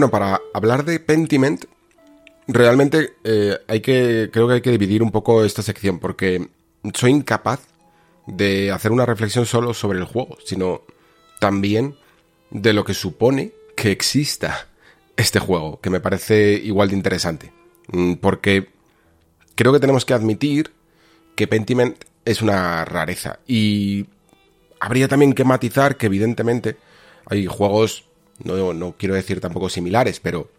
Bueno, 0.00 0.10
para 0.10 0.40
hablar 0.54 0.86
de 0.86 0.98
Pentiment, 0.98 1.66
realmente 2.48 3.16
eh, 3.22 3.58
hay 3.68 3.82
que, 3.82 4.30
creo 4.32 4.48
que 4.48 4.54
hay 4.54 4.60
que 4.62 4.70
dividir 4.70 5.02
un 5.02 5.10
poco 5.10 5.44
esta 5.44 5.60
sección, 5.60 5.98
porque 5.98 6.48
soy 6.94 7.10
incapaz 7.10 7.60
de 8.26 8.70
hacer 8.70 8.92
una 8.92 9.04
reflexión 9.04 9.44
solo 9.44 9.74
sobre 9.74 9.98
el 9.98 10.06
juego, 10.06 10.38
sino 10.42 10.84
también 11.38 11.96
de 12.48 12.72
lo 12.72 12.82
que 12.82 12.94
supone 12.94 13.52
que 13.76 13.90
exista 13.90 14.68
este 15.18 15.38
juego, 15.38 15.82
que 15.82 15.90
me 15.90 16.00
parece 16.00 16.54
igual 16.54 16.88
de 16.88 16.96
interesante. 16.96 17.52
Mm, 17.88 18.14
porque 18.14 18.70
creo 19.54 19.70
que 19.70 19.80
tenemos 19.80 20.06
que 20.06 20.14
admitir 20.14 20.72
que 21.36 21.46
Pentiment 21.46 22.02
es 22.24 22.40
una 22.40 22.86
rareza. 22.86 23.40
Y 23.46 24.06
habría 24.80 25.08
también 25.08 25.34
que 25.34 25.44
matizar 25.44 25.98
que 25.98 26.06
evidentemente 26.06 26.78
hay 27.26 27.44
juegos, 27.44 28.06
no, 28.44 28.72
no 28.72 28.94
quiero 28.96 29.14
decir 29.14 29.40
tampoco 29.40 29.68
similares, 29.68 30.20
pero 30.20 30.50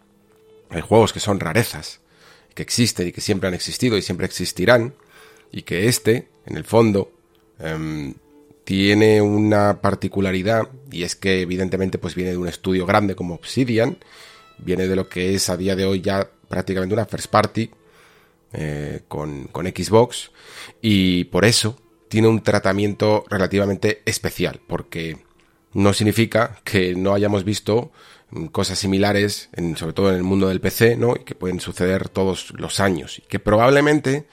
hay 0.70 0.80
juegos 0.80 1.12
que 1.12 1.20
son 1.20 1.40
rarezas, 1.40 2.00
que 2.54 2.62
existen 2.62 3.08
y 3.08 3.12
que 3.12 3.20
siempre 3.20 3.48
han 3.48 3.54
existido 3.54 3.96
y 3.96 4.02
siempre 4.02 4.26
existirán, 4.26 4.94
y 5.50 5.62
que 5.62 5.88
este, 5.88 6.28
en 6.46 6.56
el 6.56 6.64
fondo, 6.64 7.12
em, 7.58 8.14
tiene 8.64 9.20
una 9.20 9.80
particularidad, 9.80 10.68
y 10.90 11.02
es 11.02 11.16
que 11.16 11.42
evidentemente 11.42 11.98
pues 11.98 12.14
viene 12.14 12.30
de 12.30 12.36
un 12.36 12.48
estudio 12.48 12.86
grande 12.86 13.14
como 13.14 13.34
Obsidian, 13.34 13.98
viene 14.58 14.86
de 14.86 14.96
lo 14.96 15.08
que 15.08 15.34
es 15.34 15.48
a 15.50 15.56
día 15.56 15.74
de 15.74 15.84
hoy 15.84 16.00
ya 16.00 16.30
prácticamente 16.48 16.94
una 16.94 17.06
first 17.06 17.26
party 17.26 17.70
eh, 18.52 19.00
con, 19.08 19.44
con 19.48 19.66
Xbox, 19.66 20.30
y 20.80 21.24
por 21.24 21.44
eso 21.44 21.76
tiene 22.08 22.28
un 22.28 22.42
tratamiento 22.42 23.24
relativamente 23.28 24.02
especial, 24.04 24.60
porque 24.66 25.18
no 25.74 25.92
significa 25.92 26.58
que 26.64 26.94
no 26.94 27.14
hayamos 27.14 27.44
visto 27.44 27.92
cosas 28.50 28.78
similares, 28.78 29.50
en, 29.52 29.76
sobre 29.76 29.92
todo 29.92 30.10
en 30.10 30.16
el 30.16 30.22
mundo 30.22 30.48
del 30.48 30.60
PC, 30.60 30.96
¿no? 30.96 31.14
Y 31.16 31.24
que 31.24 31.34
pueden 31.34 31.60
suceder 31.60 32.08
todos 32.08 32.52
los 32.56 32.80
años. 32.80 33.18
Y 33.18 33.22
que 33.22 33.38
probablemente, 33.38 34.26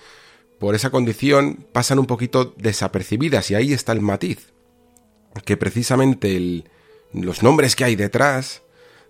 por 0.58 0.76
esa 0.76 0.90
condición, 0.90 1.66
pasan 1.74 2.00
un 2.00 2.06
poquito 2.06 2.54
desapercibidas. 2.58 3.52
Y 3.52 3.56
ahí 3.56 3.74
está 3.74 3.92
el 3.92 4.02
matiz. 4.02 4.54
Que 5.46 5.58
precisamente 5.58 6.64
los 7.14 7.44
nombres 7.44 7.76
que 7.76 7.84
hay 7.84 7.96
detrás 7.96 8.62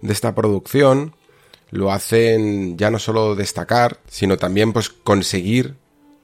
de 0.01 0.13
esta 0.13 0.33
producción 0.33 1.15
lo 1.71 1.91
hacen 1.91 2.77
ya 2.77 2.89
no 2.89 2.97
solo 2.97 3.35
destacar, 3.35 3.99
sino 4.07 4.37
también 4.37 4.73
pues 4.73 4.89
conseguir 4.89 5.75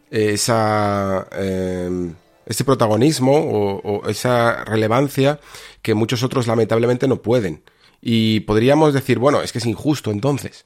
esa... 0.09 1.27
Eh, 1.33 2.13
ese 2.45 2.63
protagonismo 2.63 3.33
o, 3.35 4.07
esa 4.07 4.63
relevancia 4.65 5.39
que 5.81 5.93
muchos 5.93 6.23
otros 6.23 6.47
lamentablemente 6.47 7.07
no 7.07 7.21
pueden. 7.21 7.63
Y 8.01 8.41
podríamos 8.41 8.93
decir, 8.93 9.19
bueno, 9.19 9.41
es 9.41 9.51
que 9.51 9.57
es 9.59 9.65
injusto 9.65 10.11
entonces 10.11 10.65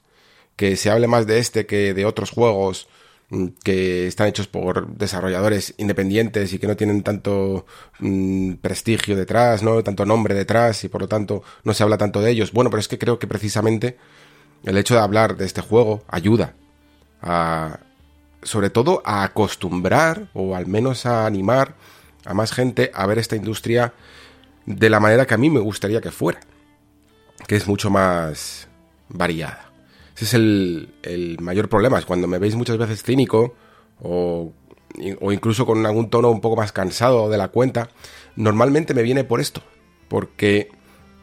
que 0.56 0.76
se 0.76 0.90
hable 0.90 1.06
más 1.06 1.26
de 1.26 1.38
este 1.38 1.64
que 1.64 1.94
de 1.94 2.04
otros 2.04 2.30
juegos 2.30 2.88
mm, 3.30 3.46
que 3.64 4.06
están 4.06 4.28
hechos 4.28 4.46
por 4.46 4.88
desarrolladores 4.94 5.74
independientes 5.78 6.52
y 6.52 6.58
que 6.58 6.66
no 6.66 6.76
tienen 6.76 7.02
tanto 7.02 7.64
mm, 7.98 8.54
prestigio 8.54 9.16
detrás, 9.16 9.62
no 9.62 9.82
tanto 9.82 10.04
nombre 10.04 10.34
detrás 10.34 10.84
y 10.84 10.88
por 10.88 11.00
lo 11.00 11.08
tanto 11.08 11.42
no 11.64 11.72
se 11.72 11.82
habla 11.82 11.96
tanto 11.96 12.20
de 12.20 12.30
ellos. 12.30 12.52
Bueno, 12.52 12.68
pero 12.68 12.80
es 12.80 12.88
que 12.88 12.98
creo 12.98 13.18
que 13.18 13.26
precisamente 13.26 13.96
el 14.64 14.76
hecho 14.76 14.94
de 14.94 15.00
hablar 15.00 15.36
de 15.38 15.46
este 15.46 15.62
juego 15.62 16.02
ayuda 16.08 16.54
a 17.22 17.80
sobre 18.42 18.70
todo 18.70 19.02
a 19.04 19.22
acostumbrar 19.22 20.28
o 20.34 20.54
al 20.54 20.66
menos 20.66 21.06
a 21.06 21.26
animar 21.26 21.74
a 22.24 22.34
más 22.34 22.52
gente 22.52 22.90
a 22.94 23.06
ver 23.06 23.18
esta 23.18 23.36
industria 23.36 23.92
de 24.66 24.90
la 24.90 25.00
manera 25.00 25.26
que 25.26 25.34
a 25.34 25.38
mí 25.38 25.50
me 25.50 25.60
gustaría 25.60 26.00
que 26.00 26.10
fuera, 26.10 26.40
que 27.46 27.56
es 27.56 27.66
mucho 27.66 27.90
más 27.90 28.68
variada. 29.08 29.70
Ese 30.14 30.24
es 30.24 30.34
el, 30.34 31.38
mayor 31.40 31.68
problema, 31.68 31.98
es 31.98 32.04
cuando 32.04 32.28
me 32.28 32.38
veis 32.38 32.54
muchas 32.54 32.76
veces 32.76 33.02
cínico 33.02 33.54
o, 34.00 34.52
o 35.20 35.32
incluso 35.32 35.64
con 35.64 35.84
algún 35.86 36.10
tono 36.10 36.30
un 36.30 36.40
poco 36.40 36.56
más 36.56 36.72
cansado 36.72 37.30
de 37.30 37.38
la 37.38 37.48
cuenta, 37.48 37.88
normalmente 38.36 38.94
me 38.94 39.02
viene 39.02 39.24
por 39.24 39.40
esto, 39.40 39.62
porque 40.08 40.68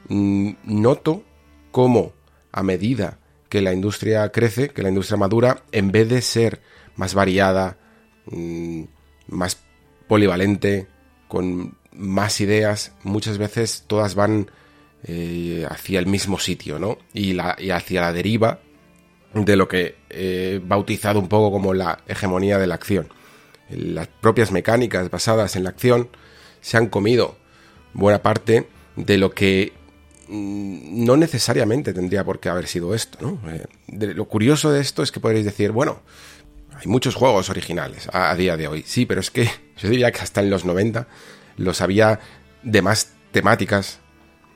mm, 0.09 0.51
noto 0.63 1.23
cómo 1.71 2.13
a 2.51 2.63
medida 2.63 3.19
que 3.49 3.61
la 3.61 3.73
industria 3.73 4.29
crece, 4.31 4.69
que 4.69 4.83
la 4.83 4.89
industria 4.89 5.17
madura, 5.17 5.63
en 5.71 5.91
vez 5.91 6.09
de 6.09 6.21
ser 6.21 6.61
más 6.97 7.13
variada, 7.13 7.77
mm, 8.25 8.83
más 9.29 9.59
polivalente, 10.07 10.87
con 11.27 11.77
más 11.93 12.41
ideas, 12.41 12.93
muchas 13.03 13.37
veces 13.37 13.85
todas 13.87 14.15
van 14.15 14.51
eh, 15.03 15.65
hacia 15.69 15.99
el 15.99 16.07
mismo 16.07 16.39
sitio, 16.39 16.79
¿no? 16.79 16.97
Y, 17.13 17.37
hacia 17.39 18.01
la 18.01 18.13
deriva 18.13 18.59
de 19.33 19.55
lo 19.55 19.67
que 19.67 19.95
he 20.09 20.59
bautizado 20.63 21.19
un 21.19 21.27
poco 21.27 21.51
como 21.51 21.73
la 21.73 21.99
hegemonía 22.07 22.57
de 22.57 22.67
la 22.67 22.75
acción. 22.75 23.07
Las 23.69 24.07
propias 24.07 24.51
mecánicas 24.51 25.09
basadas 25.09 25.55
en 25.55 25.63
la 25.63 25.69
acción 25.69 26.09
se 26.61 26.77
han 26.77 26.87
comido 26.87 27.37
buena 27.93 28.21
parte 28.21 28.67
de 28.95 29.17
lo 29.17 29.31
que 29.31 29.73
mm, 30.27 31.05
no 31.05 31.17
necesariamente 31.17 31.93
tendría 31.93 32.23
por 32.23 32.39
qué 32.39 32.49
haber 32.49 32.67
sido 32.67 32.95
esto. 32.95 33.39
Eh, 33.47 33.65
lo 34.13 34.25
curioso 34.25 34.71
de 34.71 34.81
esto 34.81 35.03
es 35.03 35.11
que 35.11 35.19
podréis 35.19 35.45
decir, 35.45 35.71
bueno, 35.71 36.01
hay 36.79 36.87
muchos 36.87 37.15
juegos 37.15 37.49
originales 37.49 38.07
a, 38.13 38.33
día 38.35 38.57
de 38.57 38.67
hoy, 38.67 38.83
sí, 38.85 39.05
pero 39.05 39.21
es 39.21 39.31
que 39.31 39.49
yo 39.77 39.89
diría 39.89 40.11
que 40.11 40.21
hasta 40.21 40.41
en 40.41 40.49
los 40.49 40.65
90 40.65 41.07
los 41.57 41.81
había 41.81 42.19
de 42.63 42.81
más 42.81 43.13
temáticas 43.31 43.99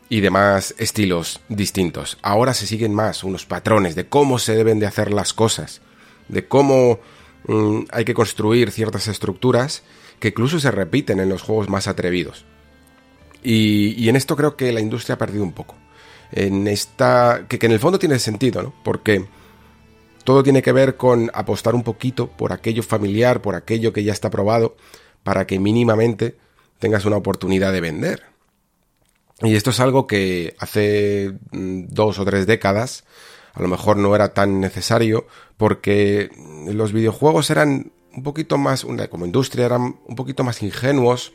y 0.10 0.19
de 0.19 0.30
más 0.30 0.76
estilos 0.77 1.39
distintos. 1.48 2.18
Ahora 2.22 2.53
se 2.53 2.68
siguen 2.68 2.93
más 2.93 3.23
unos 3.23 3.45
patrones 3.45 3.95
de 3.95 4.07
cómo 4.07 4.39
se 4.39 4.56
deben 4.56 4.80
de 4.80 4.85
hacer 4.85 5.14
las 5.14 5.34
cosas, 5.34 5.81
de 6.27 6.48
cómo 6.48 6.99
mm, 7.48 7.84
hay 7.91 8.06
que 8.06 8.14
construir 8.14 8.72
ciertas 8.72 9.07
estructuras 9.07 9.84
que 10.19 10.30
incluso 10.30 10.60
se 10.60 10.69
repiten 10.69 11.19
en 11.19 11.30
los 11.30 11.41
juegos 11.41 11.69
más 11.69 11.88
atrevidos. 11.88 12.45
Y, 13.41 13.95
y 13.98 14.10
en 14.10 14.15
esto 14.15 14.35
creo 14.35 14.56
que 14.56 14.72
la 14.72 14.81
industria 14.81 15.15
ha 15.15 15.18
perdido 15.18 15.43
un 15.43 15.53
poco. 15.53 15.76
En 16.31 16.68
esta. 16.68 17.45
Que, 17.49 17.57
que 17.57 17.65
en 17.65 17.72
el 17.72 17.80
fondo 17.80 17.98
tiene 17.98 18.19
sentido, 18.19 18.61
¿no? 18.61 18.73
Porque 18.84 19.26
todo 20.23 20.43
tiene 20.43 20.61
que 20.61 20.72
ver 20.72 20.98
con 20.98 21.31
apostar 21.34 21.76
un 21.76 21.84
poquito 21.84 22.27
por 22.27 22.53
aquello 22.53 22.84
familiar, 22.84 23.41
por 23.41 23.56
aquello 23.56 23.93
que 23.93 24.03
ya 24.03 24.14
está 24.14 24.30
probado, 24.30 24.76
para 25.23 25.45
que 25.48 25.60
mínimamente 25.60 26.38
tengas 26.80 27.06
una 27.06 27.18
oportunidad 27.18 27.72
de 27.72 27.81
vender. 27.81 28.23
Y 29.41 29.56
esto 29.56 29.72
es 29.72 29.80
algo 29.80 30.07
que 30.07 30.56
hace 30.60 31.34
mm, 31.52 31.85
dos 31.89 32.19
o 32.19 32.26
tres 32.26 32.45
décadas 32.45 33.03
a 33.53 33.61
lo 33.61 33.68
mejor 33.68 33.98
no 33.98 34.15
era 34.15 34.34
tan 34.34 34.60
necesario 34.60 35.27
porque 35.57 36.30
los 36.68 36.93
videojuegos 36.93 37.49
eran 37.49 37.91
un 38.14 38.23
poquito 38.23 38.57
más, 38.57 38.85
como 39.10 39.26
industria, 39.26 39.65
eran 39.65 39.99
un 40.06 40.15
poquito 40.15 40.43
más 40.43 40.61
ingenuos, 40.64 41.34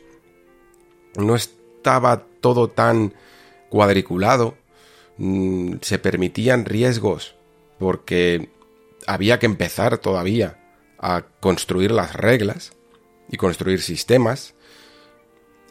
no 1.15 1.35
estaba 1.35 2.25
todo 2.41 2.69
tan 2.69 3.13
cuadriculado, 3.69 4.55
mm, 5.17 5.75
se 5.81 5.99
permitían 5.99 6.65
riesgos 6.65 7.35
porque 7.79 8.49
había 9.07 9.39
que 9.39 9.47
empezar 9.47 9.97
todavía 9.97 10.59
a 10.99 11.23
construir 11.39 11.91
las 11.91 12.13
reglas 12.13 12.73
y 13.29 13.37
construir 13.37 13.81
sistemas. 13.81 14.53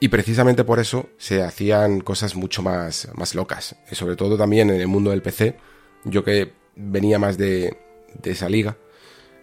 Y 0.01 0.09
precisamente 0.09 0.65
por 0.65 0.81
eso 0.81 1.09
se 1.19 1.43
hacían 1.43 2.01
cosas 2.01 2.35
mucho 2.35 2.63
más, 2.63 3.09
más 3.15 3.35
locas. 3.35 3.77
Y 3.91 3.95
sobre 3.95 4.17
todo 4.17 4.37
también 4.37 4.71
en 4.71 4.81
el 4.81 4.89
mundo 4.89 5.11
del 5.11 5.23
PC. 5.23 5.57
Yo 6.05 6.25
que 6.25 6.53
venía 6.75 7.19
más 7.19 7.39
de, 7.39 7.79
de 8.21 8.31
esa 8.31 8.49
liga, 8.49 8.77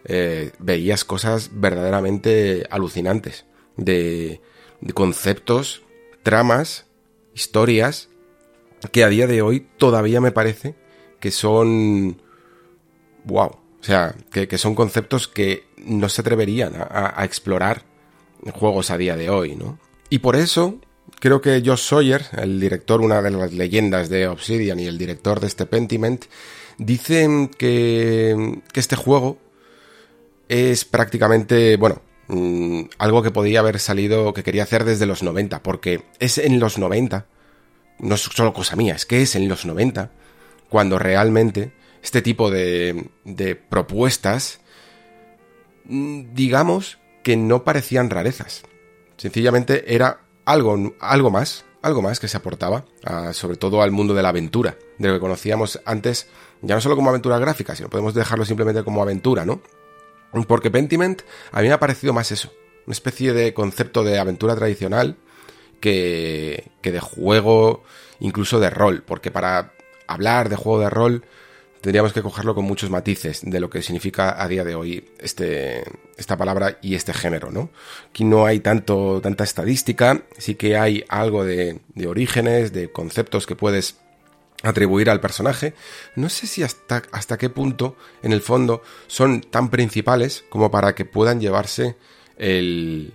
eh, 0.05 0.51
veías 0.59 1.05
cosas 1.05 1.51
verdaderamente 1.53 2.65
alucinantes. 2.69 3.45
De, 3.77 4.41
de 4.81 4.93
conceptos, 4.93 5.81
tramas, 6.21 6.85
historias, 7.33 8.09
que 8.91 9.03
a 9.03 9.09
día 9.09 9.27
de 9.27 9.41
hoy 9.41 9.67
todavía 9.77 10.21
me 10.21 10.31
parece 10.31 10.75
que 11.19 11.31
son... 11.31 12.21
¡Wow! 13.23 13.62
O 13.83 13.85
sea, 13.85 14.15
que, 14.31 14.57
son 14.57 14.75
conceptos 14.75 15.27
que 15.27 15.65
no 15.75 16.07
se 16.07 16.21
atreverían 16.21 16.71
a, 16.73 17.25
explorar 17.25 17.83
en 18.45 18.53
juegos 18.53 18.89
a 18.91 18.97
día 18.97 19.17
de 19.17 19.29
hoy, 19.29 19.57
¿no? 19.57 19.77
Y 20.09 20.19
por 20.19 20.37
eso 20.37 20.79
creo 21.19 21.41
que 21.41 21.61
Josh 21.65 21.89
Sawyer, 21.89 22.23
el 22.37 22.61
director, 22.61 23.01
una 23.01 23.21
de 23.21 23.31
las 23.31 23.51
leyendas 23.51 24.07
de 24.07 24.29
Obsidian 24.29 24.79
y 24.79 24.85
el 24.85 24.97
director 24.97 25.41
de 25.41 25.47
este 25.47 25.65
Pentiment, 25.65 26.23
dicen 26.77 27.49
que, 27.49 28.61
que 28.71 28.79
este 28.79 28.95
juego 28.95 29.37
es 30.47 30.85
prácticamente, 30.85 31.75
bueno, 31.75 32.01
mm, 32.29 32.83
algo 32.99 33.21
que 33.21 33.31
podía 33.31 33.59
haber 33.59 33.79
salido, 33.79 34.33
que 34.33 34.43
quería 34.43 34.63
hacer 34.63 34.85
desde 34.85 35.07
los 35.07 35.23
90, 35.23 35.61
porque 35.61 36.05
es 36.19 36.37
en 36.37 36.57
los 36.61 36.77
90, 36.77 37.25
no 37.99 38.15
es 38.15 38.21
solo 38.21 38.53
cosa 38.53 38.77
mía, 38.77 38.95
es 38.95 39.05
que 39.05 39.23
es 39.23 39.35
en 39.35 39.49
los 39.49 39.65
90, 39.65 40.09
cuando 40.69 40.97
realmente 40.99 41.73
este 42.03 42.21
tipo 42.21 42.51
de, 42.51 43.09
de 43.23 43.55
propuestas, 43.55 44.59
mm, 45.85 46.33
digamos 46.33 46.99
que 47.23 47.37
no 47.37 47.63
parecían 47.63 48.09
rarezas. 48.09 48.63
Sencillamente 49.17 49.95
era 49.95 50.19
algo, 50.45 50.93
algo 50.99 51.31
más, 51.31 51.65
algo 51.81 52.01
más 52.01 52.19
que 52.19 52.27
se 52.27 52.37
aportaba, 52.37 52.85
sobre 53.31 53.57
todo 53.57 53.81
al 53.81 53.91
mundo 53.91 54.13
de 54.13 54.21
la 54.21 54.29
aventura, 54.29 54.77
de 54.97 55.07
lo 55.07 55.13
que 55.15 55.19
conocíamos 55.19 55.81
antes 55.85 56.29
Ya 56.61 56.75
no 56.75 56.81
solo 56.81 56.95
como 56.95 57.09
aventura 57.09 57.39
gráfica, 57.39 57.75
sino 57.75 57.89
podemos 57.89 58.13
dejarlo 58.13 58.45
simplemente 58.45 58.83
como 58.83 59.01
aventura, 59.01 59.45
¿no? 59.45 59.61
Porque 60.47 60.71
Pentiment 60.71 61.21
a 61.51 61.61
mí 61.61 61.67
me 61.67 61.73
ha 61.73 61.79
parecido 61.79 62.13
más 62.13 62.31
eso, 62.31 62.51
una 62.85 62.93
especie 62.93 63.33
de 63.33 63.53
concepto 63.53 64.03
de 64.03 64.17
aventura 64.17 64.55
tradicional 64.55 65.17
que, 65.79 66.71
que 66.81 66.91
de 66.91 67.01
juego, 67.01 67.83
incluso 68.19 68.59
de 68.59 68.69
rol, 68.69 69.03
porque 69.05 69.29
para 69.29 69.73
hablar 70.07 70.49
de 70.49 70.55
juego 70.55 70.79
de 70.79 70.89
rol 70.89 71.25
tendríamos 71.83 72.13
que 72.13 72.21
cogerlo 72.21 72.55
con 72.55 72.63
muchos 72.63 72.89
matices 72.89 73.41
de 73.43 73.59
lo 73.59 73.69
que 73.69 73.81
significa 73.81 74.41
a 74.41 74.47
día 74.47 74.63
de 74.63 74.73
hoy 74.73 75.03
este, 75.19 75.83
esta 76.15 76.37
palabra 76.37 76.77
y 76.81 76.95
este 76.95 77.13
género, 77.13 77.51
¿no? 77.51 77.71
Aquí 78.09 78.23
no 78.23 78.45
hay 78.45 78.61
tanto, 78.61 79.19
tanta 79.21 79.43
estadística, 79.43 80.23
sí 80.37 80.55
que 80.55 80.77
hay 80.77 81.03
algo 81.09 81.43
de, 81.43 81.81
de 81.93 82.07
orígenes, 82.07 82.71
de 82.71 82.89
conceptos 82.89 83.45
que 83.45 83.57
puedes 83.57 83.97
atribuir 84.63 85.09
al 85.09 85.19
personaje. 85.19 85.73
No 86.15 86.29
sé 86.29 86.47
si 86.47 86.63
hasta, 86.63 87.03
hasta 87.11 87.37
qué 87.37 87.49
punto, 87.49 87.97
en 88.21 88.31
el 88.31 88.39
fondo, 88.39 88.81
son 89.07 89.41
tan 89.41 89.69
principales 89.69 90.45
como 90.49 90.71
para 90.71 90.95
que 90.95 91.03
puedan 91.03 91.41
llevarse 91.41 91.97
el, 92.37 93.13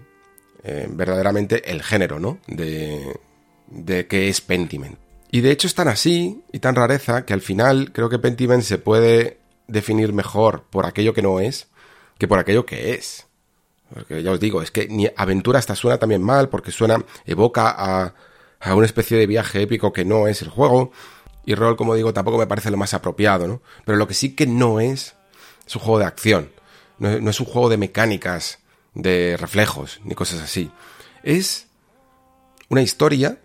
eh, 0.63 0.87
verdaderamente 0.91 1.71
el 1.71 1.83
género, 1.83 2.21
¿no? 2.21 2.39
De, 2.47 3.19
de 3.69 4.07
qué 4.07 4.29
es 4.29 4.43
Pentiment. 4.43 5.08
Y 5.31 5.41
de 5.43 5.51
hecho 5.51 5.67
es 5.67 5.75
tan 5.75 5.89
así 5.89 6.43
y 6.53 6.59
tan 6.61 6.75
rareza 6.75 7.25
que 7.27 7.35
al 7.35 7.43
final 7.43 7.93
creo 7.93 8.09
que 8.09 8.19
Pentiment 8.19 8.63
se 8.63 8.79
puede 8.79 9.39
definir 9.67 10.13
mejor 10.13 10.65
por 10.71 10.87
aquello 10.87 11.13
que 11.13 11.23
no 11.23 11.41
es 11.41 11.69
que 12.19 12.29
por 12.29 12.39
aquello 12.39 12.67
que 12.67 12.95
es. 12.95 13.27
Porque 13.93 14.23
ya 14.23 14.33
os 14.33 14.41
digo, 14.41 14.61
es 14.61 14.71
que 14.71 14.89
ni 14.89 15.09
aventura 15.17 15.59
hasta 15.59 15.75
suena 15.75 15.99
también 15.99 16.23
mal 16.23 16.51
porque 16.51 16.73
suena, 16.73 17.03
evoca 17.25 17.71
a, 17.71 18.15
a 18.61 18.75
una 18.75 18.85
especie 18.85 19.17
de 19.17 19.27
viaje 19.27 19.63
épico 19.63 19.93
que 19.93 20.05
no 20.05 20.29
es 20.29 20.43
el 20.43 20.51
juego. 20.51 20.93
Y 21.47 21.55
rol, 21.55 21.77
como 21.77 21.95
digo, 21.95 22.13
tampoco 22.13 22.37
me 22.37 22.47
parece 22.47 22.71
lo 22.71 22.77
más 22.77 22.93
apropiado, 22.93 23.49
¿no? 23.49 23.63
Pero 23.87 23.97
lo 23.97 24.07
que 24.07 24.13
sí 24.13 24.35
que 24.35 24.47
no 24.47 24.81
es, 24.81 25.15
es 25.67 25.77
un 25.77 25.81
juego 25.81 26.01
de 26.01 26.05
acción. 26.05 26.51
No, 26.99 27.19
no 27.21 27.31
es 27.31 27.41
un 27.41 27.47
juego 27.47 27.71
de 27.71 27.79
mecánicas, 27.79 28.59
de 28.93 29.37
reflejos, 29.39 30.01
ni 30.05 30.15
cosas 30.15 30.41
así. 30.41 30.71
Es 31.23 31.69
una 32.69 32.83
historia 32.83 33.39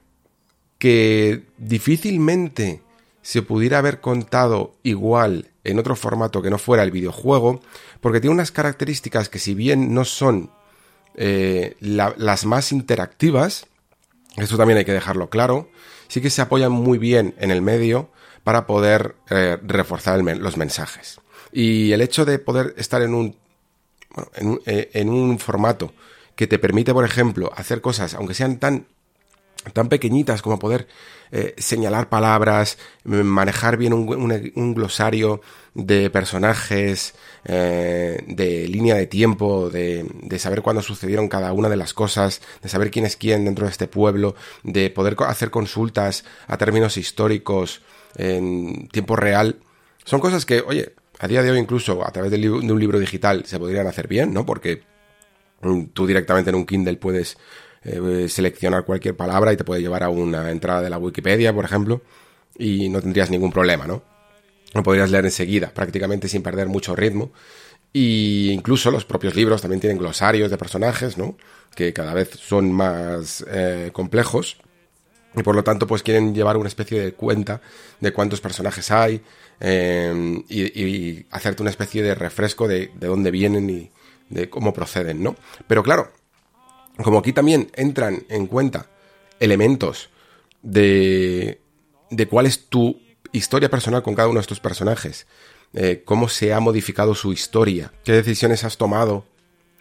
que 0.83 1.45
difícilmente 1.57 2.81
se 3.21 3.41
pudiera 3.41 3.77
haber 3.77 4.01
contado 4.01 4.75
igual 4.83 5.49
en 5.63 5.79
otro 5.79 5.95
formato 5.95 6.41
que 6.41 6.49
no 6.49 6.57
fuera 6.57 6.83
el 6.83 6.91
videojuego, 6.91 7.61
porque 8.01 8.19
tiene 8.19 8.33
unas 8.33 8.51
características 8.51 9.29
que 9.29 9.39
si 9.39 9.53
bien 9.53 9.93
no 9.93 10.03
son 10.03 10.51
eh, 11.15 11.77
la, 11.79 12.13
las 12.17 12.45
más 12.45 12.73
interactivas, 12.73 13.65
esto 14.35 14.57
también 14.57 14.77
hay 14.77 14.83
que 14.83 14.91
dejarlo 14.91 15.29
claro, 15.29 15.69
sí 16.09 16.19
que 16.19 16.29
se 16.29 16.41
apoyan 16.41 16.73
muy 16.73 16.97
bien 16.97 17.33
en 17.39 17.49
el 17.49 17.61
medio 17.61 18.09
para 18.43 18.67
poder 18.67 19.15
eh, 19.29 19.57
reforzar 19.63 20.21
los 20.21 20.57
mensajes. 20.57 21.21
Y 21.53 21.93
el 21.93 22.01
hecho 22.01 22.25
de 22.25 22.39
poder 22.39 22.73
estar 22.75 23.01
en 23.01 23.13
un, 23.13 23.37
en, 24.35 24.47
un, 24.47 24.61
eh, 24.65 24.89
en 24.91 25.07
un 25.07 25.39
formato 25.39 25.93
que 26.35 26.45
te 26.45 26.59
permite, 26.59 26.93
por 26.93 27.05
ejemplo, 27.05 27.53
hacer 27.55 27.79
cosas, 27.79 28.15
aunque 28.15 28.33
sean 28.33 28.59
tan 28.59 28.85
tan 29.71 29.89
pequeñitas 29.89 30.41
como 30.41 30.59
poder 30.59 30.87
eh, 31.31 31.55
señalar 31.57 32.09
palabras, 32.09 32.77
manejar 33.03 33.77
bien 33.77 33.93
un, 33.93 34.73
glosario 34.73 35.41
de 35.73 36.09
personajes, 36.09 37.15
eh, 37.45 38.23
de 38.27 38.67
línea 38.67 38.95
de 38.95 39.07
tiempo, 39.07 39.69
de, 39.69 40.05
de, 40.21 40.39
saber 40.39 40.61
cuándo 40.61 40.81
sucedieron 40.81 41.29
cada 41.29 41.53
una 41.53 41.69
de 41.69 41.77
las 41.77 41.93
cosas, 41.93 42.41
de 42.61 42.69
saber 42.69 42.91
quién 42.91 43.05
es 43.05 43.17
quién 43.17 43.45
dentro 43.45 43.65
de 43.65 43.71
este 43.71 43.87
pueblo, 43.87 44.35
de 44.63 44.89
poder 44.89 45.15
hacer 45.27 45.49
consultas 45.49 46.23
a 46.47 46.57
términos 46.57 46.97
históricos 46.97 47.81
en 48.15 48.87
tiempo 48.89 49.15
real, 49.15 49.57
son 50.05 50.19
cosas 50.19 50.45
que, 50.45 50.61
oye, 50.61 50.93
a 51.19 51.27
día 51.27 51.41
de 51.41 51.51
hoy 51.51 51.59
incluso 51.59 52.05
a 52.05 52.11
través 52.11 52.31
de, 52.31 52.37
de 52.37 52.49
un 52.49 52.79
libro 52.79 52.99
digital 52.99 53.45
se 53.45 53.59
podrían 53.59 53.87
hacer 53.87 54.07
bien, 54.07 54.33
¿no? 54.33 54.45
Porque 54.45 54.83
mm, 55.61 55.85
tú 55.93 56.05
directamente 56.05 56.49
en 56.49 56.57
un 56.57 56.65
Kindle 56.65 56.97
puedes 56.97 57.37
eh, 57.85 58.27
seleccionar 58.29 58.85
cualquier 58.85 59.15
palabra 59.15 59.51
y 59.51 59.57
te 59.57 59.63
puede 59.63 59.81
llevar 59.81 60.03
a 60.03 60.09
una 60.09 60.51
entrada 60.51 60.81
de 60.81 60.89
la 60.89 60.97
Wikipedia, 60.97 61.53
por 61.53 61.65
ejemplo, 61.65 62.01
y 62.57 62.89
no 62.89 63.01
tendrías 63.01 63.29
ningún 63.29 63.51
problema, 63.51 63.85
¿no? 63.87 64.03
Lo 64.73 64.83
podrías 64.83 65.11
leer 65.11 65.25
enseguida, 65.25 65.71
prácticamente 65.73 66.27
sin 66.27 66.41
perder 66.41 66.67
mucho 66.67 66.95
ritmo. 66.95 67.31
Y 67.91 68.49
incluso 68.51 68.89
los 68.89 69.05
propios 69.05 69.35
libros 69.35 69.61
también 69.61 69.79
tienen 69.79 69.99
glosarios 69.99 70.49
de 70.49 70.57
personajes, 70.57 71.17
¿no? 71.17 71.37
Que 71.75 71.93
cada 71.93 72.13
vez 72.13 72.29
son 72.31 72.71
más 72.71 73.45
eh, 73.51 73.91
complejos. 73.93 74.57
Y 75.35 75.43
por 75.43 75.55
lo 75.55 75.63
tanto, 75.63 75.85
pues 75.85 76.03
quieren 76.03 76.33
llevar 76.33 76.57
una 76.57 76.67
especie 76.67 76.99
de 76.99 77.13
cuenta 77.13 77.61
de 77.99 78.13
cuántos 78.13 78.41
personajes 78.41 78.89
hay 78.91 79.21
eh, 79.59 80.43
y, 80.47 80.61
y, 80.61 81.25
hacerte 81.31 81.61
una 81.63 81.71
especie 81.71 82.01
de 82.01 82.15
refresco 82.15 82.67
de, 82.67 82.91
de 82.95 83.07
dónde 83.07 83.31
vienen 83.31 83.69
y 83.69 83.91
de 84.29 84.49
cómo 84.49 84.73
proceden, 84.73 85.21
¿no? 85.21 85.35
Pero 85.67 85.83
claro, 85.83 86.11
como 87.01 87.19
aquí 87.19 87.33
también 87.33 87.71
entran 87.75 88.23
en 88.29 88.47
cuenta 88.47 88.87
elementos 89.39 90.09
de, 90.61 91.59
de 92.09 92.27
cuál 92.27 92.45
es 92.45 92.67
tu 92.67 93.01
historia 93.31 93.69
personal 93.69 94.03
con 94.03 94.15
cada 94.15 94.27
uno 94.27 94.37
de 94.37 94.41
estos 94.41 94.59
personajes, 94.59 95.27
eh, 95.73 96.03
cómo 96.05 96.29
se 96.29 96.53
ha 96.53 96.59
modificado 96.59 97.15
su 97.15 97.33
historia, 97.33 97.91
qué 98.03 98.11
decisiones 98.11 98.63
has 98.63 98.77
tomado 98.77 99.25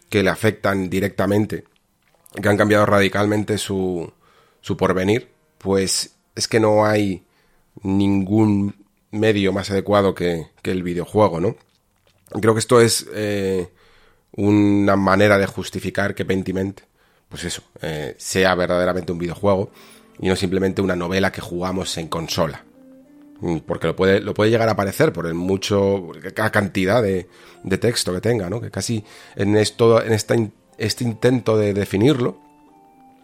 que 0.09 0.23
le 0.23 0.31
afectan 0.31 0.89
directamente, 0.89 1.65
que 2.41 2.49
han 2.49 2.57
cambiado 2.57 2.87
radicalmente 2.87 3.59
su, 3.59 4.13
su 4.61 4.77
porvenir, 4.77 5.29
pues 5.59 6.15
es 6.35 6.49
que 6.49 6.61
no 6.61 6.85
hay 6.85 7.25
ningún 7.83 8.87
medio 9.11 9.53
más 9.53 9.71
adecuado 9.71 10.15
que, 10.15 10.49
que 10.63 10.71
el 10.71 10.83
videojuego, 10.83 11.41
¿no? 11.41 11.57
Creo 12.41 12.55
que 12.55 12.61
esto 12.61 12.81
es 12.81 13.07
eh, 13.13 13.69
una 14.33 14.97
manera 14.97 15.37
de 15.37 15.47
justificar 15.47 16.15
que 16.15 16.25
Pentiment 16.25 16.81
pues 17.33 17.45
eso, 17.45 17.63
eh, 17.81 18.15
sea 18.19 18.55
verdaderamente 18.55 19.11
un 19.11 19.19
videojuego 19.19 19.71
y 20.21 20.29
no 20.29 20.37
simplemente 20.37 20.83
una 20.83 20.95
novela 20.95 21.33
que 21.33 21.41
jugamos 21.41 21.97
en 21.97 22.09
consola. 22.09 22.67
Mm, 23.41 23.61
porque 23.61 23.87
lo 23.87 23.97
puede, 23.97 24.21
lo 24.21 24.35
puede 24.35 24.51
llegar 24.51 24.69
a 24.69 24.77
parecer 24.77 25.15
por 25.15 25.27
el 25.27 25.33
mucho, 25.33 26.11
la 26.37 26.53
cantidad 26.53 27.03
de, 27.03 27.31
de 27.65 27.79
texto 27.79 28.13
que 28.13 28.21
tenga, 28.21 28.51
¿no? 28.51 28.61
Que 28.61 28.71
casi 28.71 29.03
en 29.35 29.57
esto, 29.57 30.05
en 30.05 30.13
este 30.13 31.05
intento 31.05 31.57
de 31.57 31.73
definirlo, 31.73 32.39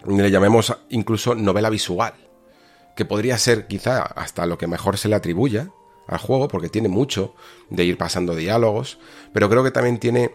le 0.06 0.30
llamemos 0.30 0.74
incluso 0.88 1.34
novela 1.34 1.68
visual. 1.68 2.14
Que 2.96 3.04
podría 3.04 3.36
ser 3.36 3.66
quizá 3.66 4.00
hasta 4.00 4.46
lo 4.46 4.56
que 4.56 4.66
mejor 4.66 4.96
se 4.96 5.08
le 5.08 5.16
atribuya 5.16 5.68
al 6.06 6.18
juego, 6.18 6.48
porque 6.48 6.70
tiene 6.70 6.88
mucho 6.88 7.34
de 7.68 7.84
ir 7.84 7.98
pasando 7.98 8.34
diálogos, 8.34 8.98
pero 9.34 9.50
creo 9.50 9.62
que 9.62 9.70
también 9.70 9.98
tiene 9.98 10.30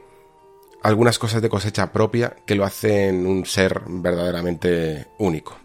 algunas 0.84 1.18
cosas 1.18 1.41
de 1.41 1.49
cosecha 1.49 1.91
propia 1.91 2.35
que 2.45 2.55
lo 2.55 2.65
hacen 2.65 3.26
un 3.26 3.45
ser 3.45 3.81
verdaderamente 3.88 5.07
único. 5.18 5.57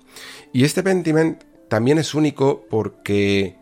Y 0.53 0.65
este 0.65 0.83
Pentiment 0.83 1.43
también 1.69 1.99
es 1.99 2.15
único 2.15 2.65
porque 2.71 3.57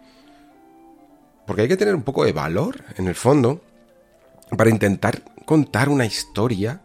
porque 1.47 1.63
hay 1.63 1.69
que 1.69 1.77
tener 1.77 1.95
un 1.95 2.03
poco 2.03 2.25
de 2.25 2.33
valor 2.33 2.85
en 2.97 3.07
el 3.07 3.15
fondo 3.15 3.63
para 4.57 4.71
intentar 4.71 5.23
contar 5.45 5.89
una 5.89 6.05
historia 6.05 6.83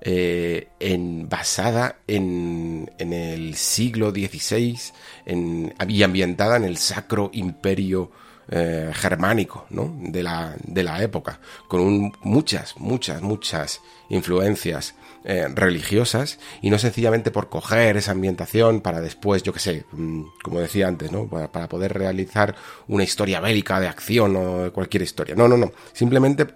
eh, 0.00 0.68
en, 0.78 1.28
basada 1.28 1.96
en, 2.06 2.90
en, 2.98 3.12
el 3.14 3.54
siglo 3.54 4.10
XVI 4.10 4.78
en, 5.24 5.74
y 5.88 6.02
ambientada 6.02 6.56
en 6.56 6.64
el 6.64 6.76
sacro 6.76 7.30
imperio 7.32 8.10
eh, 8.48 8.90
germánico 8.92 9.66
¿no? 9.70 9.94
de, 9.98 10.22
la, 10.22 10.54
de 10.62 10.82
la 10.82 11.02
época, 11.02 11.40
con 11.68 12.12
muchas, 12.22 12.76
muchas, 12.78 13.22
muchas 13.22 13.80
influencias 14.08 14.94
eh, 15.24 15.48
religiosas 15.54 16.38
y 16.60 16.68
no 16.68 16.78
sencillamente 16.78 17.30
por 17.30 17.48
coger 17.48 17.96
esa 17.96 18.10
ambientación 18.10 18.82
para 18.82 19.00
después, 19.00 19.42
yo 19.42 19.54
que 19.54 19.60
sé, 19.60 19.86
mm, 19.92 20.24
como 20.42 20.60
decía 20.60 20.86
antes, 20.86 21.10
¿no? 21.10 21.26
Para, 21.26 21.50
para, 21.50 21.68
poder 21.68 21.94
realizar 21.94 22.54
una 22.88 23.04
historia 23.04 23.40
bélica 23.40 23.80
de 23.80 23.88
acción 23.88 24.36
o 24.36 24.72
cualquier 24.72 25.02
historia. 25.02 25.34
No, 25.34 25.48
no, 25.48 25.56
no. 25.56 25.72
Simplemente 25.94 26.46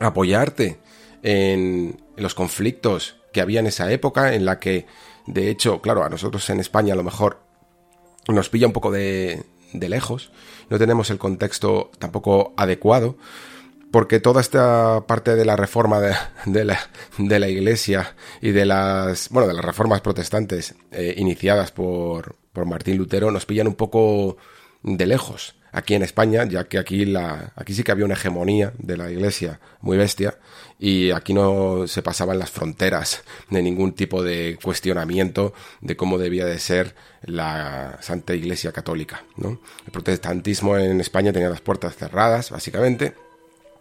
apoyarte 0.00 0.78
en 1.22 1.96
los 2.16 2.34
conflictos 2.34 3.16
que 3.32 3.40
había 3.40 3.60
en 3.60 3.66
esa 3.66 3.90
época 3.92 4.34
en 4.34 4.44
la 4.44 4.58
que, 4.58 4.86
de 5.26 5.50
hecho, 5.50 5.80
claro, 5.80 6.04
a 6.04 6.08
nosotros 6.08 6.48
en 6.50 6.60
España 6.60 6.94
a 6.94 6.96
lo 6.96 7.04
mejor 7.04 7.40
nos 8.28 8.48
pilla 8.48 8.66
un 8.66 8.72
poco 8.72 8.90
de, 8.90 9.44
de 9.74 9.88
lejos, 9.90 10.30
no 10.70 10.78
tenemos 10.78 11.10
el 11.10 11.18
contexto 11.18 11.90
tampoco 11.98 12.54
adecuado, 12.56 13.18
porque 13.90 14.18
toda 14.18 14.40
esta 14.40 15.06
parte 15.06 15.36
de 15.36 15.44
la 15.44 15.56
reforma 15.56 16.00
de, 16.46 16.64
la, 16.64 16.78
de 17.18 17.38
la, 17.38 17.48
iglesia 17.48 18.16
y 18.40 18.52
de 18.52 18.64
las, 18.64 19.28
bueno, 19.28 19.46
de 19.46 19.54
las 19.54 19.64
reformas 19.64 20.00
protestantes 20.00 20.74
eh, 20.90 21.14
iniciadas 21.16 21.70
por, 21.70 22.36
por 22.52 22.66
Martín 22.66 22.96
Lutero 22.96 23.30
nos 23.30 23.46
pillan 23.46 23.68
un 23.68 23.74
poco 23.74 24.36
de 24.82 25.06
lejos. 25.06 25.56
Aquí 25.70 25.94
en 25.94 26.02
España, 26.02 26.44
ya 26.44 26.64
que 26.64 26.78
aquí, 26.78 27.04
la, 27.04 27.52
aquí 27.56 27.74
sí 27.74 27.82
que 27.82 27.92
había 27.92 28.04
una 28.04 28.14
hegemonía 28.14 28.72
de 28.78 28.96
la 28.96 29.10
Iglesia 29.10 29.60
muy 29.80 29.96
bestia 29.96 30.38
y 30.84 31.12
aquí 31.12 31.32
no 31.32 31.86
se 31.86 32.02
pasaban 32.02 32.38
las 32.38 32.50
fronteras 32.50 33.24
de 33.48 33.62
ningún 33.62 33.94
tipo 33.94 34.22
de 34.22 34.58
cuestionamiento 34.62 35.54
de 35.80 35.96
cómo 35.96 36.18
debía 36.18 36.44
de 36.44 36.58
ser 36.58 36.94
la 37.22 37.96
Santa 38.02 38.34
Iglesia 38.34 38.70
Católica. 38.70 39.24
¿no? 39.38 39.60
El 39.86 39.92
protestantismo 39.92 40.76
en 40.76 41.00
España 41.00 41.32
tenía 41.32 41.48
las 41.48 41.62
puertas 41.62 41.96
cerradas, 41.96 42.50
básicamente, 42.50 43.14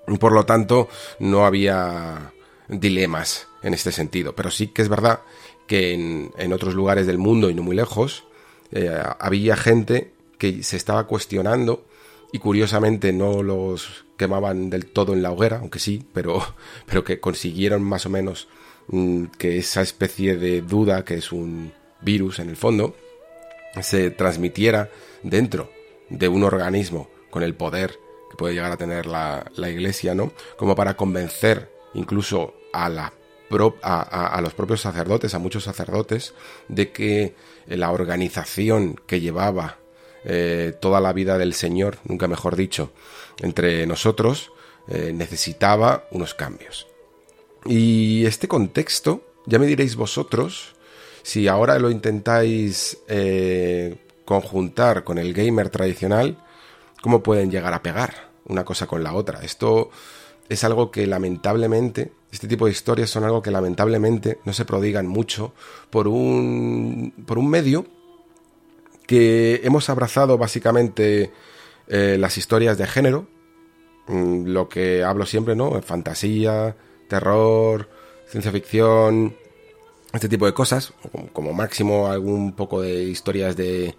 y 0.07 0.17
por 0.17 0.31
lo 0.31 0.45
tanto 0.45 0.87
no 1.19 1.45
había 1.45 2.31
dilemas 2.69 3.47
en 3.63 3.73
este 3.73 3.91
sentido. 3.91 4.33
Pero 4.33 4.49
sí 4.49 4.67
que 4.67 4.81
es 4.81 4.87
verdad 4.87 5.23
que 5.67 5.91
en, 6.37 6.53
otros 6.53 6.73
lugares 6.73 7.05
del 7.05 7.17
mundo 7.17 7.49
y 7.49 7.53
no 7.53 7.63
muy 7.63 7.75
lejos 7.75 8.23
eh, 8.71 8.97
había 9.19 9.57
gente 9.57 10.13
que 10.37 10.63
se 10.63 10.77
estaba 10.77 11.05
cuestionando 11.05 11.83
y 12.31 12.39
curiosamente 12.39 13.11
no 13.11 13.43
los 13.43 14.05
quemaban 14.23 14.69
del 14.69 14.85
todo 14.85 15.11
en 15.11 15.21
la 15.21 15.31
hoguera, 15.31 15.59
aunque 15.59 15.79
sí, 15.79 16.05
pero, 16.13 16.41
pero 16.85 17.03
que 17.03 17.19
consiguieron 17.19 17.83
más 17.83 18.05
o 18.05 18.09
menos 18.09 18.47
mm, 18.87 19.25
que 19.37 19.57
esa 19.57 19.81
especie 19.81 20.37
de 20.37 20.61
duda, 20.61 21.03
que 21.03 21.15
es 21.15 21.33
un 21.33 21.73
virus 22.01 22.39
en 22.39 22.49
el 22.49 22.55
fondo, 22.55 22.95
se 23.81 24.11
transmitiera 24.11 24.89
dentro 25.23 25.69
de 26.09 26.29
un 26.29 26.43
organismo 26.43 27.09
con 27.29 27.43
el 27.43 27.53
poder 27.53 27.97
que 28.29 28.37
puede 28.37 28.53
llegar 28.53 28.71
a 28.71 28.77
tener 28.77 29.07
la, 29.07 29.51
la 29.55 29.69
iglesia, 29.69 30.15
¿no? 30.15 30.31
Como 30.57 30.73
para 30.75 30.95
convencer 30.95 31.69
incluso 31.93 32.53
a 32.71 32.87
la 32.87 33.13
a, 33.83 34.39
los 34.41 34.55
propios 34.55 34.81
sacerdotes, 34.81 35.35
a 35.35 35.39
muchos 35.39 35.63
sacerdotes, 35.63 36.33
de 36.69 36.91
que 36.91 37.35
la 37.67 37.91
organización 37.91 38.99
que 39.05 39.21
llevaba 39.21 39.77
eh, 40.25 40.73
toda 40.79 41.01
la 41.01 41.13
vida 41.13 41.37
del 41.37 41.53
Señor, 41.53 41.97
nunca 42.05 42.27
mejor 42.27 42.55
dicho, 42.55 42.91
entre 43.39 43.85
nosotros, 43.85 44.51
eh, 44.87 45.11
necesitaba 45.13 46.05
unos 46.11 46.33
cambios. 46.33 46.87
Y 47.65 48.25
este 48.25 48.47
contexto, 48.47 49.23
ya 49.45 49.59
me 49.59 49.65
diréis 49.65 49.95
vosotros, 49.95 50.75
si 51.21 51.47
ahora 51.47 51.79
lo 51.79 51.89
intentáis 51.89 52.97
eh, 53.07 53.95
conjuntar 54.25 55.03
con 55.03 55.17
el 55.17 55.33
gamer 55.33 55.69
tradicional, 55.69 56.37
¿cómo 57.01 57.23
pueden 57.23 57.49
llegar 57.49 57.73
a 57.73 57.81
pegar 57.81 58.31
una 58.45 58.65
cosa 58.65 58.87
con 58.87 59.03
la 59.03 59.13
otra? 59.13 59.41
Esto 59.43 59.89
es 60.49 60.63
algo 60.63 60.91
que 60.91 61.07
lamentablemente, 61.07 62.11
este 62.31 62.47
tipo 62.47 62.65
de 62.65 62.71
historias 62.71 63.09
son 63.09 63.23
algo 63.23 63.41
que 63.41 63.51
lamentablemente 63.51 64.39
no 64.43 64.51
se 64.53 64.65
prodigan 64.65 65.07
mucho 65.07 65.53
por 65.89 66.07
un, 66.07 67.13
por 67.25 67.37
un 67.37 67.49
medio 67.49 67.85
que 69.07 69.61
hemos 69.63 69.89
abrazado 69.89 70.37
básicamente 70.37 71.31
eh, 71.87 72.17
las 72.19 72.37
historias 72.37 72.77
de 72.77 72.87
género, 72.87 73.27
mm, 74.07 74.45
lo 74.47 74.69
que 74.69 75.03
hablo 75.03 75.25
siempre, 75.25 75.55
¿no? 75.55 75.81
Fantasía, 75.81 76.75
terror, 77.07 77.89
ciencia 78.27 78.51
ficción, 78.51 79.35
este 80.13 80.29
tipo 80.29 80.45
de 80.45 80.53
cosas, 80.53 80.93
como, 81.33 81.53
máximo 81.53 82.07
algún 82.07 82.53
poco 82.53 82.81
de 82.81 83.03
historias 83.03 83.55
de 83.57 83.95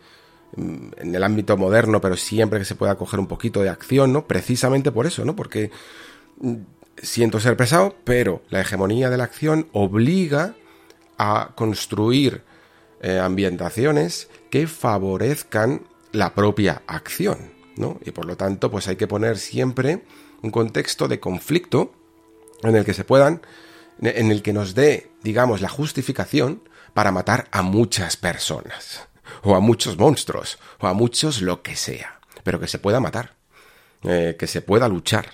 mm, 0.57 0.89
en 0.99 1.15
el 1.15 1.23
ámbito 1.23 1.57
moderno, 1.57 2.01
pero 2.01 2.17
siempre 2.17 2.59
que 2.59 2.65
se 2.65 2.75
pueda 2.75 2.97
coger 2.97 3.21
un 3.21 3.27
poquito 3.27 3.63
de 3.63 3.69
acción, 3.69 4.13
¿no? 4.13 4.27
Precisamente 4.27 4.93
por 4.93 5.07
eso, 5.07 5.25
¿no? 5.25 5.37
Porque 5.37 5.71
mm, 6.39 6.55
siento 6.97 7.41
ser 7.41 7.57
pesado, 7.57 7.97
pero 8.05 8.43
la 8.51 8.61
hegemonía 8.61 9.11
de 9.11 9.19
la 9.19 9.25
acción 9.25 9.69
obliga 9.73 10.55
a 11.19 11.51
construir 11.55 12.43
eh, 13.05 13.19
ambientaciones 13.19 14.31
que 14.49 14.67
favorezcan 14.67 15.87
la 16.13 16.35
propia 16.35 16.81
acción, 16.87 17.53
¿no? 17.77 18.01
Y 18.03 18.13
por 18.13 18.25
lo 18.25 18.39
tanto, 18.39 18.71
pues 18.71 18.89
hay 18.89 18.97
que 18.97 19.07
poner 19.07 19.37
siempre 19.37 20.07
un 20.41 20.51
contexto 20.51 21.07
de 21.07 21.21
conflicto 21.21 21.93
en 22.63 22.77
el 22.77 22.87
que 22.87 22.95
se 22.95 23.05
puedan, 23.05 23.43
en 24.01 24.31
el 24.31 24.41
que 24.41 24.55
nos 24.55 24.75
dé, 24.75 25.11
digamos, 25.23 25.61
la 25.61 25.69
justificación 25.69 26.67
para 26.95 27.13
matar 27.13 27.47
a 27.51 27.61
muchas 27.61 28.17
personas, 28.17 29.07
o 29.43 29.55
a 29.55 29.61
muchos 29.61 29.99
monstruos, 29.99 30.59
o 30.81 30.87
a 30.87 30.95
muchos 30.95 31.43
lo 31.43 31.61
que 31.61 31.77
sea, 31.77 32.21
pero 32.43 32.59
que 32.59 32.69
se 32.69 32.79
pueda 32.79 33.01
matar, 33.01 33.35
eh, 34.05 34.35
que 34.39 34.47
se 34.47 34.63
pueda 34.63 34.89
luchar, 34.89 35.27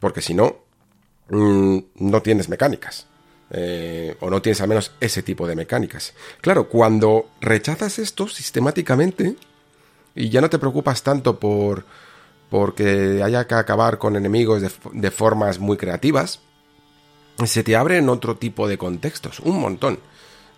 porque 0.00 0.20
si 0.20 0.34
no, 0.34 0.64
mm, 1.28 1.78
no 1.94 2.22
tienes 2.22 2.48
mecánicas. 2.48 3.06
Eh, 3.50 4.16
o 4.20 4.30
no 4.30 4.40
tienes 4.40 4.60
al 4.60 4.68
menos 4.68 4.92
ese 5.00 5.22
tipo 5.22 5.46
de 5.46 5.54
mecánicas. 5.54 6.14
Claro, 6.40 6.68
cuando 6.68 7.28
rechazas 7.40 7.98
esto 7.98 8.26
sistemáticamente 8.26 9.36
y 10.14 10.28
ya 10.28 10.40
no 10.40 10.50
te 10.50 10.58
preocupas 10.58 11.02
tanto 11.02 11.38
por 11.38 11.84
porque 12.50 13.20
haya 13.22 13.46
que 13.46 13.54
acabar 13.54 13.98
con 13.98 14.16
enemigos 14.16 14.62
de, 14.92 15.10
formas 15.10 15.58
muy 15.58 15.76
creativas, 15.76 16.40
se 17.44 17.64
te 17.64 17.74
abren 17.74 18.08
otro 18.08 18.36
tipo 18.36 18.68
de 18.68 18.78
contextos, 18.78 19.40
un 19.40 19.58
montón 19.58 19.98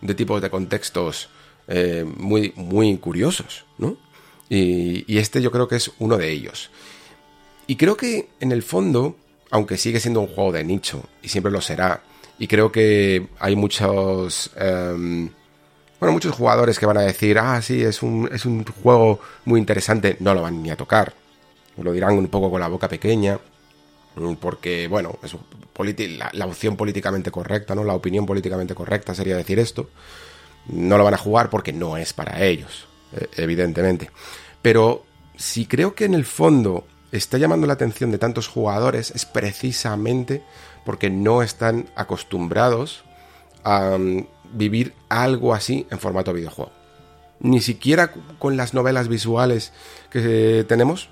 de 0.03 0.15
tipos 0.15 0.43
de 0.43 0.51
contextos 0.51 1.31
eh, 1.69 2.05
muy, 2.05 2.53
muy 2.57 2.99
curiosos, 2.99 3.65
¿no? 3.79 3.97
Y, 4.51 5.11
y 5.11 5.19
este 5.19 5.41
yo 5.41 5.51
creo 5.51 5.69
que 5.69 5.77
es 5.77 5.91
uno 5.99 6.19
de 6.19 6.31
ellos. 6.31 6.71
Y 7.67 7.77
creo 7.77 7.97
que 7.97 8.29
en 8.41 8.53
el 8.53 8.63
fondo, 8.63 9.17
aunque 9.51 9.79
sigue 9.79 9.99
siendo 9.99 10.21
un 10.21 10.29
juego 10.29 10.53
de 10.53 10.65
nicho, 10.65 11.03
y 11.23 11.29
siempre 11.31 11.51
lo 11.51 11.63
será, 11.63 12.03
y 12.39 12.47
creo 12.47 12.71
que 12.73 13.29
hay 13.39 13.57
muchos... 13.57 14.51
Em, 14.57 15.31
bueno, 15.99 16.13
muchos 16.13 16.35
jugadores 16.35 16.79
que 16.79 16.85
van 16.85 16.99
a 16.99 17.03
decir, 17.03 17.39
ah, 17.39 17.61
sí, 17.63 17.83
es 17.83 18.03
un, 18.03 18.29
es 18.31 18.45
un 18.45 18.65
juego 18.65 19.19
muy 19.47 19.59
interesante, 19.59 20.17
no 20.21 20.35
lo 20.35 20.43
van 20.43 20.63
ni 20.63 20.71
a 20.71 20.77
tocar. 20.77 21.15
Lo 21.79 21.93
dirán 21.93 22.13
un 22.19 22.29
poco 22.29 22.51
con 22.51 22.61
la 22.61 22.69
boca 22.69 22.89
pequeña, 22.89 23.39
mm, 24.17 24.35
porque, 24.35 24.89
bueno, 24.89 25.19
es 25.23 25.35
la, 26.19 26.31
la, 26.33 26.47
opción 26.47 26.77
políticamente 26.77 27.31
correcta, 27.31 27.75
¿no? 27.75 27.83
La 27.85 27.95
opinión 27.95 28.27
políticamente 28.27 28.75
correcta 28.75 29.15
sería 29.15 29.37
decir 29.37 29.59
esto. 29.59 29.89
No 30.69 30.99
lo 30.99 31.05
van 31.05 31.15
a 31.15 31.19
jugar 31.19 31.49
porque 31.49 31.73
no 31.73 31.97
es 31.97 32.13
para 32.13 32.45
ellos, 32.45 32.87
e, 33.13 33.43
evidentemente. 33.43 34.11
Pero 34.61 35.05
si 35.37 35.67
creo 35.67 35.95
que 35.95 36.05
en 36.05 36.15
el 36.15 36.25
fondo 36.27 36.87
está 37.13 37.39
llamando 37.39 37.67
la 37.67 37.75
atención 37.75 38.11
de 38.11 38.19
tantos 38.19 38.49
jugadores 38.49 39.11
es 39.13 39.25
precisamente 39.25 40.43
porque 40.87 41.11
no 41.11 41.43
están 41.43 41.91
acostumbrados 41.97 43.05
a 43.65 43.99
mm, 43.99 44.27
vivir 44.55 44.95
algo 45.11 45.53
así 45.53 45.87
en 45.91 45.99
formato 45.99 46.33
videojuego. 46.33 46.73
Ni 47.41 47.61
siquiera 47.61 48.13
con 48.39 48.57
las 48.57 48.73
novelas 48.73 49.09
visuales 49.09 49.73
que 50.11 50.65
tenemos, 50.67 51.11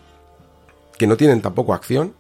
que 0.97 1.07
no 1.07 1.19
tienen 1.19 1.43
tampoco 1.43 1.75
acción, 1.75 2.15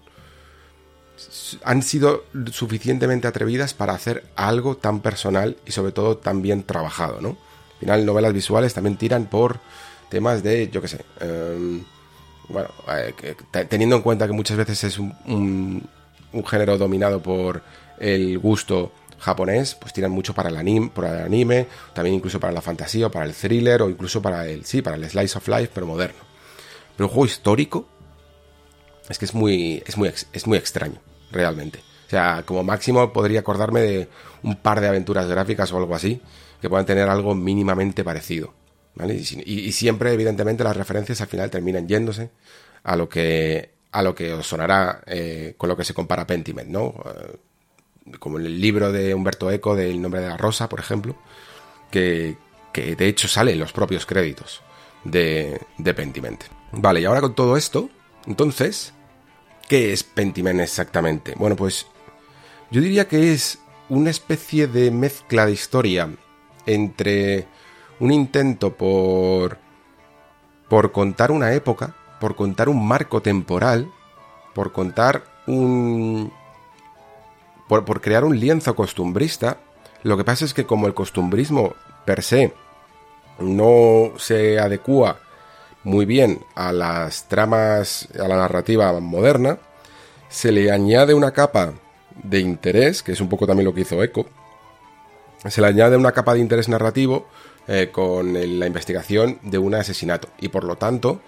han 1.63 1.83
sido 1.83 2.25
suficientemente 2.51 3.29
atrevidas 3.29 3.73
para 3.73 3.95
hacer 3.95 4.25
algo 4.35 4.77
tan 4.77 5.01
personal 5.01 5.57
y 5.65 5.71
sobre 5.71 5.93
todo 5.93 6.19
tan 6.19 6.43
bien 6.43 6.65
trabajado, 6.65 7.21
¿no? 7.21 7.29
Al 7.75 7.79
final, 7.79 8.05
novelas 8.05 8.33
visuales 8.33 8.75
también 8.75 8.97
tiran 8.97 9.27
por 9.27 9.61
temas 10.11 10.43
de, 10.43 10.69
yo 10.69 10.83
qué 10.83 10.89
sé, 10.89 11.05
em, 11.21 11.85
bueno, 12.49 12.69
eh, 12.89 13.15
teniendo 13.69 13.97
en 13.97 14.03
cuenta 14.03 14.27
que 14.27 14.33
muchas 14.33 14.57
veces 14.57 14.83
es 14.85 14.99
un 14.99 15.89
género 16.43 16.79
dominado 16.79 17.23
por 17.23 17.63
el 17.99 18.39
gusto 18.39 18.93
japonés, 19.19 19.75
pues 19.75 19.93
tiran 19.93 20.11
mucho 20.11 20.35
para 20.35 20.51
el 20.51 20.57
anime, 20.57 21.67
también 21.95 22.17
incluso 22.17 22.41
para 22.41 22.53
la 22.53 22.61
fantasía, 22.61 23.07
o 23.07 23.11
para 23.11 23.25
el 23.25 23.35
thriller, 23.35 23.83
o 23.83 23.89
incluso 23.89 24.21
para 24.21 24.47
el, 24.47 24.65
sí, 24.65 24.83
para 24.83 24.97
el 24.97 25.09
slice 25.09 25.39
of 25.39 25.49
life, 25.49 25.71
pero 25.73 25.87
moderno. 25.87 26.21
Pero 26.97 27.09
un 27.09 27.13
juego 27.13 27.27
histórico 27.27 27.89
es 29.09 29.19
que 29.19 29.25
es 29.25 29.35
muy, 29.35 29.83
es 29.87 29.97
muy, 29.97 30.09
es 30.33 30.47
muy 30.47 30.59
extraño, 30.59 31.01
realmente. 31.31 31.81
O 32.07 32.11
sea, 32.11 32.43
como 32.45 32.63
máximo 32.63 33.13
podría 33.13 33.41
acordarme 33.41 33.81
de 33.81 34.09
un 34.43 34.57
par 34.57 34.81
de 34.81 34.89
aventuras 34.89 35.27
gráficas 35.27 35.73
o 35.73 35.79
algo 35.79 35.95
así, 35.95 36.21
que 36.61 36.69
puedan 36.69 36.87
tener 36.87 37.09
algo 37.09 37.35
mínimamente 37.35 38.05
parecido. 38.05 38.53
¿vale? 38.95 39.15
Y 39.15 39.73
siempre, 39.73 40.13
evidentemente, 40.13 40.65
las 40.65 40.77
referencias 40.77 41.21
al 41.21 41.29
final 41.29 41.51
terminan 41.51 41.89
yéndose 41.89 42.31
a 42.83 42.97
lo 42.97 43.09
que 43.09 43.74
a 43.95 44.03
lo 44.03 44.13
que 44.13 44.33
os 44.33 44.45
sonará 44.45 45.03
eh, 45.07 45.55
con 45.57 45.69
lo 45.69 45.77
que 45.77 45.85
se 45.85 45.95
compara 45.95 46.27
Pentiment, 46.27 46.69
¿no? 46.69 46.95
Eh, 47.07 48.17
como 48.19 48.41
en 48.41 48.47
el 48.47 48.61
libro 48.61 48.91
de 48.91 49.15
Humberto 49.15 49.53
Eco 49.53 49.77
del 49.77 50.03
nombre 50.03 50.21
de 50.21 50.27
la 50.27 50.37
rosa, 50.37 50.69
por 50.69 50.81
ejemplo, 50.81 51.15
que, 51.93 52.37
que 52.73 52.97
de 52.97 53.07
hecho 53.07 53.29
sale 53.29 53.53
en 53.53 53.61
los 53.61 53.73
propios 53.73 54.05
créditos 54.05 54.63
de, 55.05 55.61
de 55.79 55.95
Pentiment. 55.95 56.43
Vale, 56.73 57.03
y 57.03 57.05
ahora 57.05 57.21
con 57.21 57.37
todo 57.37 57.57
esto, 57.57 57.89
entonces, 58.27 58.93
¿qué 59.69 59.93
es 59.93 60.03
Pentiment 60.03 60.61
exactamente? 60.61 61.35
Bueno, 61.37 61.55
pues 61.55 61.87
yo 62.73 62.81
diría 62.81 63.07
que 63.07 63.33
es 63.33 63.61
una 63.89 64.11
especie 64.11 64.67
de 64.67 64.91
mezcla 64.91 65.47
de 65.47 65.53
historia 65.53 66.11
entre 66.67 67.47
un 68.01 68.11
intento 68.11 68.77
por 68.77 69.59
por 70.69 70.91
contar 70.91 71.31
una 71.31 71.53
época 71.53 71.95
por 72.25 72.37
contar 72.37 72.71
un 72.71 72.89
marco 72.89 73.21
temporal, 73.21 73.93
por 74.55 74.73
contar 74.73 75.25
un... 75.47 76.33
por, 77.69 78.01
crear 78.01 78.25
un 78.25 78.41
lienzo 78.41 78.75
costumbrista, 78.75 79.59
lo 80.05 80.17
que 80.17 80.25
pasa 80.25 80.47
es 80.47 80.55
que 80.55 80.65
como 80.65 80.87
el 80.87 80.95
costumbrismo 80.95 81.75
per 82.07 82.23
se 82.23 82.55
no 83.41 84.13
se 84.17 84.59
adecua 84.59 85.19
muy 85.83 86.07
bien 86.07 86.41
a 86.55 86.73
las 86.73 87.29
tramas, 87.29 88.09
a 88.19 88.27
la 88.27 88.37
narrativa 88.37 88.99
moderna, 89.01 89.59
se 90.31 90.51
le 90.51 90.73
añade 90.73 91.13
una 91.13 91.33
capa 91.33 91.75
de 92.23 92.41
interés, 92.41 93.03
que 93.03 93.13
es 93.13 93.21
un 93.21 93.29
poco 93.29 93.47
también 93.47 93.67
lo 93.67 93.75
que 93.75 93.83
hizo 93.83 94.03
Echo, 94.03 94.25
se 95.47 95.61
le 95.61 95.67
añade 95.67 95.99
una 95.99 96.13
capa 96.13 96.33
de 96.33 96.41
interés 96.41 96.71
narrativo 96.71 97.27
eh, 97.69 97.91
con 97.93 98.33
la 98.33 98.67
investigación 98.67 99.41
de 99.43 99.59
un 99.59 99.75
asesinato. 99.75 100.29
Y 100.41 100.49
por 100.49 100.65
lo 100.65 100.77
tanto, 100.77 101.21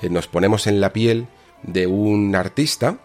eh, 0.00 0.08
nos 0.10 0.28
ponemos 0.28 0.66
en 0.66 0.80
la 0.80 0.92
piel 0.92 1.26
de 1.62 1.86
un 1.86 2.34
artista 2.34 2.98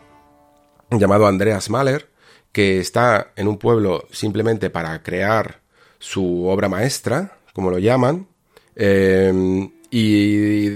llamado 0.92 1.28
Andreas 1.28 1.70
Mahler, 1.70 2.10
que 2.52 2.80
está 2.80 3.32
en 3.36 3.48
un 3.48 3.58
pueblo 3.58 4.08
simplemente 4.12 4.70
para 4.70 5.02
crear 5.02 5.62
su 6.00 6.46
obra 6.46 6.70
maestra, 6.70 7.38
como 7.54 7.72
lo 7.72 7.80
llaman, 7.80 8.28
eh, 8.76 9.70
y 9.90 10.68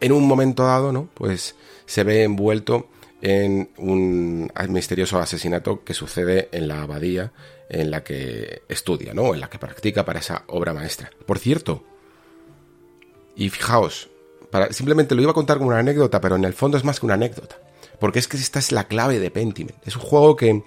en 0.00 0.12
un 0.12 0.26
momento 0.26 0.64
dado, 0.64 0.92
¿no? 0.92 1.08
Pues 1.14 1.54
se 1.86 2.04
ve 2.04 2.24
envuelto 2.24 2.88
en 3.22 3.70
un 3.78 4.50
misterioso 4.68 5.18
asesinato 5.18 5.82
que 5.84 5.94
sucede 5.94 6.48
en 6.52 6.68
la 6.68 6.82
abadía 6.82 7.32
en 7.68 7.90
la 7.90 8.04
que 8.04 8.62
estudia, 8.68 9.14
¿no? 9.14 9.34
En 9.34 9.40
la 9.40 9.48
que 9.48 9.58
practica 9.58 10.04
para 10.04 10.20
esa 10.20 10.44
obra 10.48 10.74
maestra. 10.74 11.10
Por 11.26 11.38
cierto, 11.38 11.84
y 13.34 13.48
fijaos, 13.50 14.10
para, 14.54 14.72
simplemente 14.72 15.16
lo 15.16 15.22
iba 15.22 15.32
a 15.32 15.34
contar 15.34 15.58
como 15.58 15.70
una 15.70 15.80
anécdota, 15.80 16.20
pero 16.20 16.36
en 16.36 16.44
el 16.44 16.52
fondo 16.52 16.78
es 16.78 16.84
más 16.84 17.00
que 17.00 17.06
una 17.06 17.16
anécdota. 17.16 17.58
Porque 17.98 18.20
es 18.20 18.28
que 18.28 18.36
esta 18.36 18.60
es 18.60 18.70
la 18.70 18.86
clave 18.86 19.18
de 19.18 19.32
Pentiment. 19.32 19.76
Es 19.84 19.96
un 19.96 20.02
juego 20.02 20.36
que, 20.36 20.62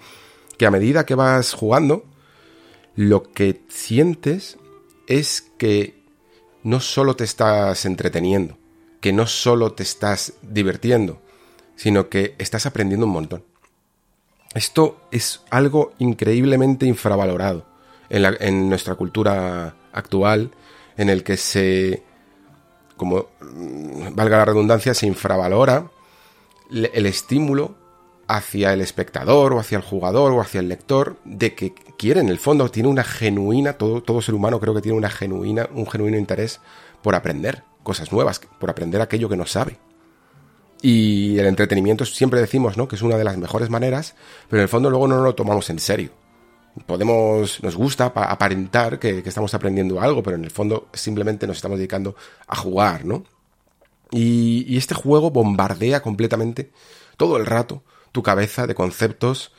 que 0.58 0.66
a 0.66 0.70
medida 0.70 1.06
que 1.06 1.14
vas 1.14 1.54
jugando, 1.54 2.04
lo 2.96 3.22
que 3.32 3.62
sientes 3.68 4.58
es 5.06 5.40
que 5.56 6.02
no 6.64 6.80
solo 6.80 7.16
te 7.16 7.24
estás 7.24 7.86
entreteniendo, 7.86 8.58
que 9.00 9.14
no 9.14 9.26
solo 9.26 9.72
te 9.72 9.84
estás 9.84 10.34
divirtiendo, 10.42 11.22
sino 11.74 12.10
que 12.10 12.34
estás 12.36 12.66
aprendiendo 12.66 13.06
un 13.06 13.12
montón. 13.12 13.44
Esto 14.52 15.00
es 15.10 15.40
algo 15.48 15.94
increíblemente 15.98 16.84
infravalorado 16.84 17.64
en, 18.10 18.68
nuestra 18.68 18.96
cultura 18.96 19.76
actual, 19.92 20.50
en 20.98 21.08
el 21.08 21.24
que 21.24 21.38
se, 21.38 22.02
como 22.98 23.28
mm, 23.40 24.14
valga 24.14 24.36
la 24.36 24.44
redundancia, 24.44 24.92
se 24.92 25.06
infravalora 25.06 25.90
el 26.70 27.06
estímulo 27.06 27.74
hacia 28.26 28.74
el 28.74 28.82
espectador 28.82 29.54
o 29.54 29.58
hacia 29.58 29.78
el 29.78 29.82
jugador 29.82 30.32
o 30.32 30.42
hacia 30.42 30.60
el 30.60 30.68
lector 30.68 31.16
de 31.24 31.54
que 31.54 31.72
quiere 31.96 32.20
en 32.20 32.28
el 32.28 32.38
fondo 32.38 32.70
tiene 32.70 32.90
una 32.90 33.02
genuina 33.02 33.72
todo, 33.72 34.02
todo 34.02 34.20
ser 34.20 34.34
humano 34.34 34.60
creo 34.60 34.74
que 34.74 34.82
tiene 34.82 34.98
una 34.98 35.08
genuina 35.08 35.66
un 35.72 35.86
genuino 35.86 36.18
interés 36.18 36.60
por 37.00 37.14
aprender 37.14 37.62
cosas 37.82 38.12
nuevas 38.12 38.42
por 38.60 38.68
aprender 38.68 39.00
aquello 39.00 39.30
que 39.30 39.36
no 39.38 39.46
sabe 39.46 39.78
y 40.82 41.38
el 41.38 41.46
entretenimiento 41.46 42.04
siempre 42.04 42.40
decimos, 42.40 42.76
¿no? 42.76 42.88
Que 42.88 42.96
es 42.96 43.02
una 43.02 43.16
de 43.16 43.24
las 43.24 43.36
mejores 43.36 43.70
maneras, 43.70 44.14
pero 44.48 44.60
en 44.60 44.64
el 44.64 44.68
fondo 44.68 44.90
luego 44.90 45.08
no 45.08 45.22
lo 45.22 45.34
tomamos 45.34 45.70
en 45.70 45.78
serio. 45.78 46.10
Podemos, 46.86 47.62
nos 47.62 47.76
gusta 47.76 48.06
aparentar 48.06 48.98
que, 48.98 49.18
estamos 49.24 49.54
aprendiendo 49.54 50.00
algo, 50.00 50.22
pero 50.22 50.36
en 50.36 50.44
el 50.44 50.50
fondo 50.50 50.88
simplemente 50.92 51.46
nos 51.46 51.56
estamos 51.56 51.78
dedicando 51.78 52.16
a 52.46 52.56
jugar, 52.56 53.04
¿no? 53.04 53.24
Y, 54.10 54.76
este 54.76 54.94
juego 54.94 55.30
bombardea 55.30 56.02
completamente 56.02 56.70
todo 57.16 57.36
el 57.36 57.46
rato 57.46 57.82
tu 58.12 58.22
cabeza 58.22 58.66
de 58.66 58.74
conceptos 58.74 59.52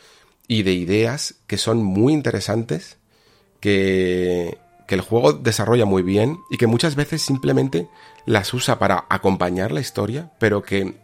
y 0.47 0.63
de 0.63 0.73
ideas 0.73 1.35
que 1.45 1.57
son 1.57 1.83
muy 1.83 2.13
interesantes, 2.13 2.97
que, 3.59 4.57
que 4.87 4.95
el 4.95 5.01
juego 5.01 5.33
desarrolla 5.33 5.85
muy 5.85 6.01
bien 6.01 6.39
y 6.49 6.57
que 6.57 6.65
muchas 6.65 6.95
veces 6.95 7.21
simplemente 7.21 7.87
las 8.25 8.53
usa 8.53 8.79
para 8.79 9.05
acompañar 9.09 9.71
la 9.71 9.81
historia, 9.81 10.31
pero 10.39 10.63
que 10.63 10.95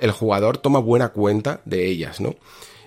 el 0.00 0.10
jugador 0.10 0.58
toma 0.58 0.78
buena 0.78 1.10
cuenta 1.10 1.60
de 1.64 1.86
ellas, 1.86 2.20
¿no? 2.20 2.34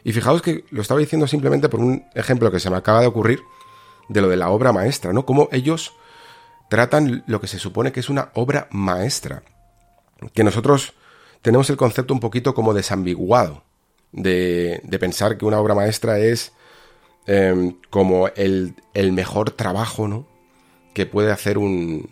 Y 0.03 0.13
fijaos 0.13 0.41
que 0.41 0.65
lo 0.71 0.81
estaba 0.81 0.99
diciendo 0.99 1.27
simplemente 1.27 1.69
por 1.69 1.79
un 1.79 2.05
ejemplo 2.15 2.51
que 2.51 2.59
se 2.59 2.69
me 2.69 2.77
acaba 2.77 3.01
de 3.01 3.07
ocurrir 3.07 3.41
de 4.09 4.21
lo 4.21 4.29
de 4.29 4.37
la 4.37 4.49
obra 4.49 4.73
maestra, 4.73 5.13
¿no? 5.13 5.25
Cómo 5.25 5.47
ellos 5.51 5.93
tratan 6.69 7.23
lo 7.27 7.39
que 7.39 7.47
se 7.47 7.59
supone 7.59 7.91
que 7.91 7.99
es 7.99 8.09
una 8.09 8.29
obra 8.33 8.67
maestra. 8.71 9.43
Que 10.33 10.43
nosotros 10.43 10.93
tenemos 11.41 11.69
el 11.69 11.77
concepto 11.77 12.13
un 12.13 12.19
poquito 12.19 12.53
como 12.53 12.73
desambiguado 12.73 13.63
de, 14.11 14.81
de 14.83 14.99
pensar 14.99 15.37
que 15.37 15.45
una 15.45 15.59
obra 15.59 15.75
maestra 15.75 16.19
es 16.19 16.53
em, 17.25 17.75
como 17.89 18.27
el, 18.29 18.75
el, 18.93 19.11
mejor 19.11 19.51
trabajo, 19.51 20.07
¿no? 20.07 20.27
Que 20.93 21.05
puede 21.05 21.31
hacer 21.31 21.57
un, 21.57 22.09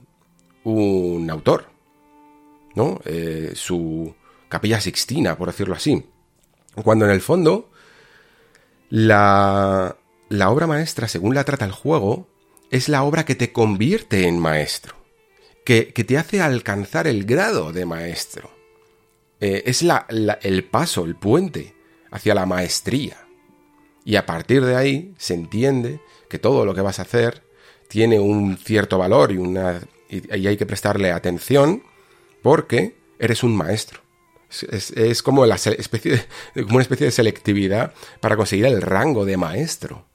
un 0.64 1.30
autor, 1.30 1.66
¿no? 2.76 3.00
Eh, 3.06 3.52
su, 3.56 4.14
capilla 4.50 4.82
sixtina, 4.82 5.38
por 5.38 5.48
decirlo 5.48 5.76
así. 5.76 6.04
Cuando 6.84 7.06
en 7.06 7.12
el 7.12 7.22
fondo 7.22 7.69
la, 8.90 9.98
la 10.30 10.50
obra 10.50 10.68
maestra, 10.68 11.08
según 11.08 11.36
la 11.36 11.44
trata 11.44 11.66
el 11.66 11.72
juego, 11.72 12.28
es 12.72 12.90
la 12.90 13.04
obra 13.04 13.26
que 13.26 13.36
te 13.36 13.52
convierte 13.52 14.28
en 14.28 14.40
maestro, 14.40 14.96
que, 15.66 15.94
que 15.94 16.04
te 16.04 16.18
hace 16.18 16.42
alcanzar 16.42 17.08
el 17.08 17.26
grado 17.26 17.72
de 17.72 17.86
maestro. 17.86 18.52
Eh, 19.40 19.64
es 19.66 19.84
la, 19.84 20.06
el 20.42 20.64
paso, 20.66 21.06
el 21.06 21.16
puente 21.16 21.74
hacia 22.12 22.36
la 22.36 22.46
maestría. 22.46 23.18
Y 24.04 24.16
a 24.16 24.26
partir 24.26 24.66
de 24.66 24.76
ahí 24.76 25.14
se 25.18 25.34
entiende 25.34 26.02
que 26.30 26.40
todo 26.40 26.66
lo 26.66 26.74
que 26.74 26.82
vas 26.82 27.00
a 27.00 27.04
hacer 27.04 27.44
tiene 27.88 28.20
un 28.20 28.58
cierto 28.58 28.98
valor 28.98 29.32
y, 29.32 29.38
una, 29.38 29.82
y 30.10 30.48
hay 30.48 30.58
que 30.58 30.66
prestarle 30.66 31.12
atención 31.12 31.84
porque 32.42 32.96
eres 33.18 33.44
un 33.44 33.56
maestro. 33.56 34.02
Es, 34.50 35.22
como, 35.22 35.44
una 35.44 35.56
especie 35.56 36.26
de 36.56 37.12
selectividad 37.12 37.94
para 38.20 38.36
conseguir 38.36 38.66
el 38.66 38.82
rango 38.82 39.26
de 39.26 39.38
maestro. 39.38 40.06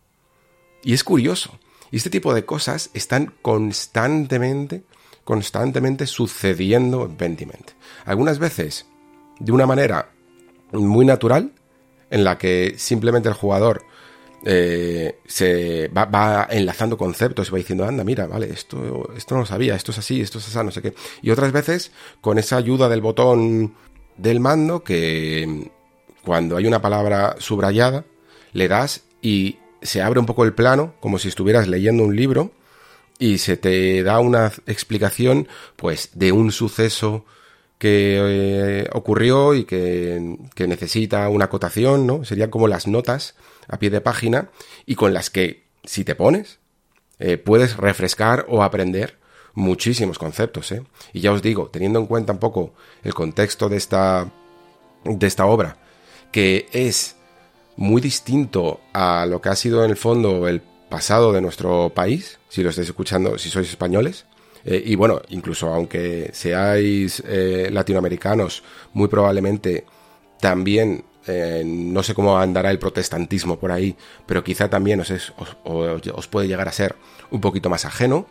Y 0.82 0.92
es 0.92 1.04
curioso. 1.04 1.58
Y 1.90 1.98
este 1.98 2.10
tipo 2.10 2.34
de 2.34 2.44
cosas 2.44 2.90
están 2.94 3.32
constantemente, 3.42 4.82
constantemente 5.22 6.06
sucediendo 6.06 7.04
en 7.04 7.16
Pentiment. 7.16 7.70
Algunas 8.04 8.38
veces 8.38 8.86
de 9.38 9.52
una 9.52 9.66
manera 9.66 10.10
muy 10.72 11.04
natural, 11.04 11.52
en 12.10 12.24
la 12.24 12.38
que 12.38 12.74
simplemente 12.76 13.28
el 13.28 13.34
jugador 13.34 13.84
eh, 14.44 15.20
se 15.26 15.88
va, 15.88 16.46
enlazando 16.50 16.98
conceptos 16.98 17.48
y 17.48 17.50
va 17.52 17.58
diciendo, 17.58 17.86
anda, 17.86 18.04
mira, 18.04 18.26
vale, 18.26 18.50
esto, 18.50 19.10
esto 19.16 19.34
no 19.34 19.42
lo 19.42 19.46
sabía, 19.46 19.74
esto 19.74 19.92
es 19.92 19.98
así, 19.98 20.20
esto 20.20 20.38
es 20.38 20.48
así, 20.48 20.64
no 20.64 20.70
sé 20.70 20.82
qué. 20.82 20.94
Y 21.22 21.30
otras 21.30 21.52
veces, 21.52 21.92
con 22.20 22.38
esa 22.38 22.56
ayuda 22.56 22.88
del 22.88 23.00
botón 23.00 23.74
del 24.16 24.40
mando 24.40 24.84
que 24.84 25.70
cuando 26.24 26.56
hay 26.56 26.66
una 26.66 26.80
palabra 26.80 27.36
subrayada 27.38 28.04
le 28.52 28.68
das 28.68 29.02
y 29.20 29.58
se 29.82 30.02
abre 30.02 30.20
un 30.20 30.26
poco 30.26 30.44
el 30.44 30.54
plano 30.54 30.94
como 31.00 31.18
si 31.18 31.28
estuvieras 31.28 31.68
leyendo 31.68 32.04
un 32.04 32.16
libro 32.16 32.52
y 33.18 33.38
se 33.38 33.56
te 33.56 34.02
da 34.02 34.18
una 34.20 34.52
explicación 34.66 35.48
pues 35.76 36.10
de 36.14 36.32
un 36.32 36.52
suceso 36.52 37.24
que 37.78 38.18
eh, 38.18 38.88
ocurrió 38.92 39.54
y 39.54 39.64
que, 39.64 40.38
que, 40.54 40.66
necesita 40.66 41.28
una 41.28 41.46
acotación, 41.46 42.06
¿no? 42.06 42.24
Serían 42.24 42.50
como 42.50 42.68
las 42.68 42.86
notas 42.86 43.34
a 43.68 43.78
pie 43.78 43.90
de 43.90 44.00
página 44.00 44.48
y 44.86 44.94
con 44.94 45.12
las 45.12 45.28
que, 45.28 45.64
si 45.84 46.04
te 46.04 46.14
pones, 46.14 46.60
eh, 47.18 47.36
puedes 47.36 47.76
refrescar 47.76 48.46
o 48.48 48.62
aprender 48.62 49.18
muchísimos 49.54 50.18
conceptos, 50.18 50.72
¿eh? 50.72 50.82
Y 51.12 51.20
ya 51.20 51.32
os 51.32 51.42
digo, 51.42 51.68
teniendo 51.68 51.98
en 51.98 52.06
cuenta 52.06 52.32
un 52.32 52.38
poco 52.38 52.74
el 53.02 53.14
contexto 53.14 53.68
de 53.68 53.76
esta, 53.76 54.30
de 55.04 55.26
esta 55.26 55.46
obra, 55.46 55.76
que 56.32 56.66
es 56.72 57.16
muy 57.76 58.00
distinto 58.00 58.80
a 58.92 59.26
lo 59.26 59.40
que 59.40 59.48
ha 59.48 59.56
sido 59.56 59.84
en 59.84 59.90
el 59.90 59.96
fondo 59.96 60.48
el 60.48 60.60
pasado 60.88 61.32
de 61.32 61.40
nuestro 61.40 61.92
país, 61.94 62.38
si 62.48 62.62
lo 62.62 62.70
estáis 62.70 62.88
escuchando, 62.88 63.38
si 63.38 63.50
sois 63.50 63.68
españoles, 63.68 64.26
eh, 64.64 64.82
y 64.84 64.94
bueno, 64.94 65.20
incluso 65.28 65.68
aunque 65.68 66.30
seáis 66.32 67.22
eh, 67.26 67.68
latinoamericanos, 67.70 68.62
muy 68.92 69.08
probablemente 69.08 69.84
también 70.40 71.04
eh, 71.26 71.62
no 71.64 72.02
sé 72.02 72.14
cómo 72.14 72.38
andará 72.38 72.70
el 72.70 72.78
protestantismo 72.78 73.58
por 73.58 73.72
ahí, 73.72 73.96
pero 74.26 74.44
quizá 74.44 74.68
también 74.68 75.00
os, 75.00 75.10
os, 75.64 76.28
puede 76.28 76.48
llegar 76.48 76.68
a 76.68 76.72
ser 76.72 76.96
un 77.30 77.40
poquito 77.40 77.70
más 77.70 77.84
ajeno 77.84 78.26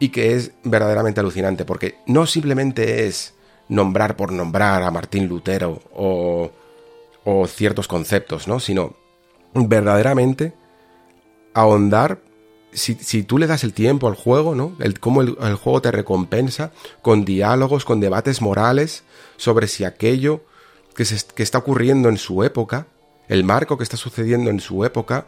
y 0.00 0.08
que 0.08 0.34
es 0.34 0.52
verdaderamente 0.64 1.20
alucinante, 1.20 1.64
porque 1.64 1.98
no 2.06 2.26
simplemente 2.26 3.06
es 3.06 3.34
nombrar 3.68 4.16
por 4.16 4.32
nombrar 4.32 4.82
a 4.82 4.90
Martín 4.90 5.28
Lutero 5.28 5.80
o, 5.94 6.50
ciertos 7.46 7.86
conceptos, 7.86 8.48
¿no? 8.48 8.58
Sino 8.58 8.96
verdaderamente 9.54 10.52
ahondar, 11.54 12.20
si, 12.72 12.94
si, 12.94 13.22
tú 13.22 13.38
le 13.38 13.46
das 13.46 13.62
el 13.62 13.72
tiempo 13.72 14.08
al 14.08 14.16
juego, 14.16 14.56
¿no? 14.56 14.72
El, 14.80 14.98
cómo 14.98 15.22
el, 15.22 15.54
juego 15.54 15.80
te 15.80 15.92
recompensa 15.92 16.72
con 17.02 17.24
diálogos, 17.24 17.84
con 17.84 18.00
debates 18.00 18.42
morales 18.42 19.04
sobre 19.36 19.68
si 19.68 19.84
aquello 19.84 20.42
que, 20.96 21.04
se, 21.04 21.24
que 21.34 21.44
está 21.44 21.58
ocurriendo 21.58 22.08
en 22.08 22.16
su 22.16 22.42
época, 22.42 22.88
el 23.28 23.44
marco 23.44 23.76
que 23.76 23.84
está 23.84 23.96
sucediendo 23.96 24.50
en 24.50 24.58
su 24.58 24.84
época, 24.84 25.26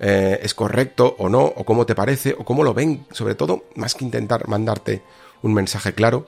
eh, 0.00 0.40
es 0.42 0.54
correcto 0.54 1.16
o 1.18 1.28
no, 1.28 1.42
o 1.42 1.64
cómo 1.64 1.86
te 1.86 1.94
parece, 1.94 2.34
o 2.38 2.44
cómo 2.44 2.64
lo 2.64 2.74
ven, 2.74 3.06
sobre 3.12 3.34
todo, 3.34 3.64
más 3.74 3.94
que 3.94 4.04
intentar 4.04 4.48
mandarte 4.48 5.02
un 5.42 5.54
mensaje 5.54 5.94
claro, 5.94 6.26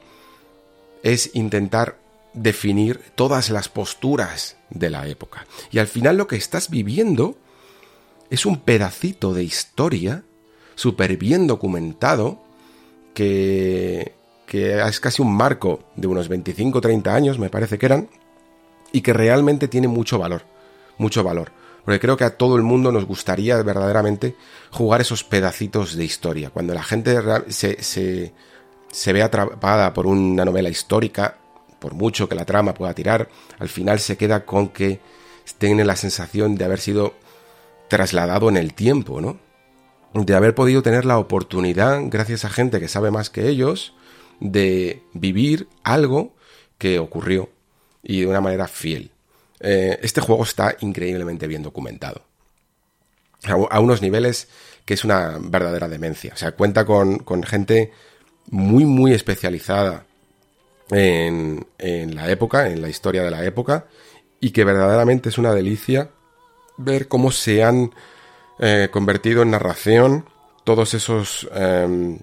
es 1.03 1.31
intentar 1.35 1.99
definir 2.33 3.01
todas 3.15 3.51
las 3.51 3.69
posturas 3.69 4.57
de 4.71 4.91
la 4.91 5.07
época. 5.09 5.47
Y 5.71 5.79
al 5.79 5.87
final 5.87 6.17
lo 6.17 6.27
que 6.27 6.37
estás 6.37 6.71
viviendo 6.71 7.37
es 8.31 8.47
un 8.47 8.59
pedacito 8.59 9.35
de 9.35 9.45
historia 9.45 10.23
súper 10.75 11.17
bien 11.17 11.47
documentado 11.47 12.41
que, 13.15 14.13
que 14.47 14.81
es 14.81 15.01
casi 15.01 15.23
un 15.23 15.35
marco 15.35 15.81
de 15.97 16.07
unos 16.07 16.29
25 16.29 16.79
o 16.79 16.81
30 16.81 17.15
años, 17.15 17.39
me 17.39 17.51
parece 17.51 17.79
que 17.79 17.87
eran, 17.87 18.09
y 18.93 19.01
que 19.01 19.13
realmente 19.13 19.69
tiene 19.69 19.89
mucho 19.89 20.19
valor, 20.19 20.43
mucho 20.97 21.23
valor. 21.23 21.53
Porque 21.85 22.01
creo 22.01 22.17
que 22.17 22.25
a 22.25 22.37
todo 22.37 22.57
el 22.57 22.63
mundo 22.63 22.93
nos 22.93 23.07
gustaría 23.07 23.63
verdaderamente 23.63 24.37
jugar 24.71 25.01
esos 25.01 25.25
pedacitos 25.25 25.97
de 25.97 26.05
historia. 26.05 26.51
Cuando 26.51 26.75
la 26.75 26.83
gente 26.83 27.17
se, 27.49 27.83
se, 27.83 28.33
se 28.91 29.13
ve 29.13 29.23
atrapada 29.23 29.93
por 29.95 30.07
una 30.07 30.45
novela 30.45 30.69
histórica, 30.69 31.39
por 31.79 31.95
mucho 31.95 32.29
que 32.29 32.35
la 32.35 32.45
trama 32.45 32.75
pueda 32.75 32.95
tirar, 32.95 33.29
al 33.59 33.69
final 33.69 34.01
se 34.01 34.17
queda 34.17 34.45
con 34.45 34.69
que 34.69 35.01
tiene 35.59 35.85
la 35.85 35.97
sensación 35.97 36.57
de 36.57 36.65
haber 36.65 36.81
sido 36.81 37.15
trasladado 37.89 38.49
en 38.49 38.57
el 38.57 38.75
tiempo, 38.75 39.21
¿no? 39.21 39.39
De 40.13 40.35
haber 40.35 40.55
podido 40.55 40.83
tener 40.83 41.05
la 41.05 41.19
oportunidad, 41.19 42.01
gracias 42.05 42.45
a 42.45 42.51
gente 42.51 42.81
que 42.81 42.89
sabe 42.89 43.11
más 43.11 43.31
que 43.31 43.49
ellos, 43.49 43.95
de 44.41 45.03
vivir 45.13 45.69
algo 45.85 46.35
que 46.77 46.99
ocurrió 46.99 47.51
y 48.03 48.21
de 48.21 48.27
una 48.27 48.41
manera 48.41 48.69
fiel. 48.69 49.11
Eh, 49.61 49.99
este 50.03 50.21
juego 50.21 50.45
está 50.45 50.77
increíblemente 50.81 51.47
bien 51.47 51.63
documentado. 51.63 52.23
A, 53.45 53.81
unos 53.81 54.03
niveles 54.03 54.49
que 54.85 54.95
es 54.95 55.05
una 55.05 55.39
verdadera 55.41 55.89
demencia. 55.89 56.33
O 56.35 56.37
sea, 56.37 56.53
cuenta 56.53 56.85
con, 56.85 57.25
gente 57.45 57.93
muy, 58.51 58.85
muy 58.85 59.13
especializada 59.13 60.07
en, 60.91 61.67
en, 61.79 62.15
la 62.15 62.31
época, 62.31 62.69
en 62.69 62.83
la 62.83 62.89
historia 62.89 63.23
de 63.23 63.31
la 63.31 63.45
época, 63.45 63.87
y 64.41 64.51
que 64.51 64.65
verdaderamente 64.65 65.29
es 65.29 65.39
una 65.39 65.53
delicia 65.53 66.11
ver 66.79 67.09
cómo 67.09 67.31
se 67.31 67.63
han 67.63 67.93
eh, 68.59 68.89
convertido 68.91 69.43
en 69.43 69.51
narración 69.51 70.25
todos 70.65 70.95
esos 70.95 71.49
em, 71.55 72.19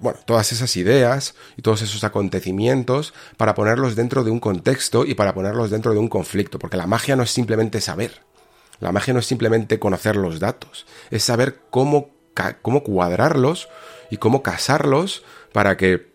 bueno, 0.00 0.18
todas 0.24 0.52
esas 0.52 0.76
ideas 0.76 1.34
y 1.56 1.62
todos 1.62 1.82
esos 1.82 2.04
acontecimientos 2.04 3.14
para 3.36 3.54
ponerlos 3.54 3.96
dentro 3.96 4.24
de 4.24 4.30
un 4.30 4.40
contexto 4.40 5.04
y 5.04 5.14
para 5.14 5.34
ponerlos 5.34 5.70
dentro 5.70 5.92
de 5.92 5.98
un 5.98 6.08
conflicto, 6.08 6.58
porque 6.58 6.76
la 6.76 6.86
magia 6.86 7.16
no 7.16 7.22
es 7.22 7.30
simplemente 7.30 7.80
saber, 7.80 8.22
la 8.80 8.92
magia 8.92 9.12
no 9.12 9.20
es 9.20 9.26
simplemente 9.26 9.78
conocer 9.78 10.16
los 10.16 10.40
datos, 10.40 10.86
es 11.10 11.22
saber 11.22 11.60
cómo, 11.70 12.10
cómo 12.62 12.82
cuadrarlos 12.82 13.68
y 14.10 14.16
cómo 14.16 14.42
casarlos 14.42 15.22
para 15.52 15.76
que 15.76 16.08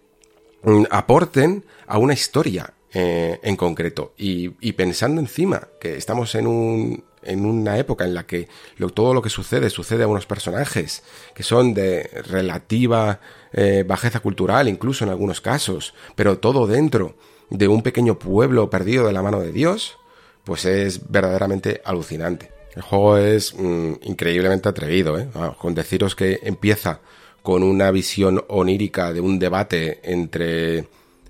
mm, 0.64 0.86
aporten 0.90 1.66
a 1.88 1.98
una 1.98 2.14
historia 2.14 2.74
eh, 2.94 3.40
en 3.44 3.56
concreto. 3.56 4.14
Y, 4.18 4.56
y 4.60 4.74
pensando 4.74 5.22
encima 5.22 5.68
que 5.80 5.95
estamos 5.95 6.34
en 6.36 6.48
un, 6.48 7.03
en 7.26 7.45
una 7.45 7.77
época 7.77 8.06
en 8.06 8.14
la 8.14 8.26
que 8.26 8.47
todo 8.93 9.14
lo 9.14 9.22
que 9.22 9.30
sucede 9.30 9.69
sucede 9.69 10.03
a 10.03 10.07
unos 10.07 10.26
personajes 10.26 11.03
que 11.34 11.43
son 11.43 11.73
de 11.73 12.10
relativa 12.27 13.19
eh, 13.53 13.84
bajeza 13.88 14.19
cultural, 14.19 14.68
incluso 14.68 15.03
en 15.03 15.10
algunos 15.10 15.41
casos, 15.41 15.93
pero 16.15 16.39
todo 16.39 16.68
dentro 16.68 17.15
de 17.49 17.68
un 17.68 17.81
pequeño 17.81 18.18
pueblo 18.19 18.69
perdido 18.69 19.07
de 19.07 19.14
la 19.14 19.22
mano 19.22 19.39
de 19.39 19.52
Dios, 19.52 19.97
pues 20.43 20.65
es 20.65 21.10
verdaderamente 21.10 21.81
alucinante. 21.85 22.52
El 22.76 22.81
juego 22.81 23.18
es 23.18 23.53
mm, 23.56 23.93
increíblemente 24.03 24.68
atrevido, 24.68 25.18
¿eh? 25.18 25.30
con 25.57 25.73
deciros 25.73 26.15
que 26.15 26.39
empieza 26.43 26.99
con 27.41 27.64
una 27.64 27.91
visión 27.91 28.43
onírica 28.49 29.14
de 29.14 29.22
un 29.22 29.39
debate 29.39 29.99
entre, 30.03 30.88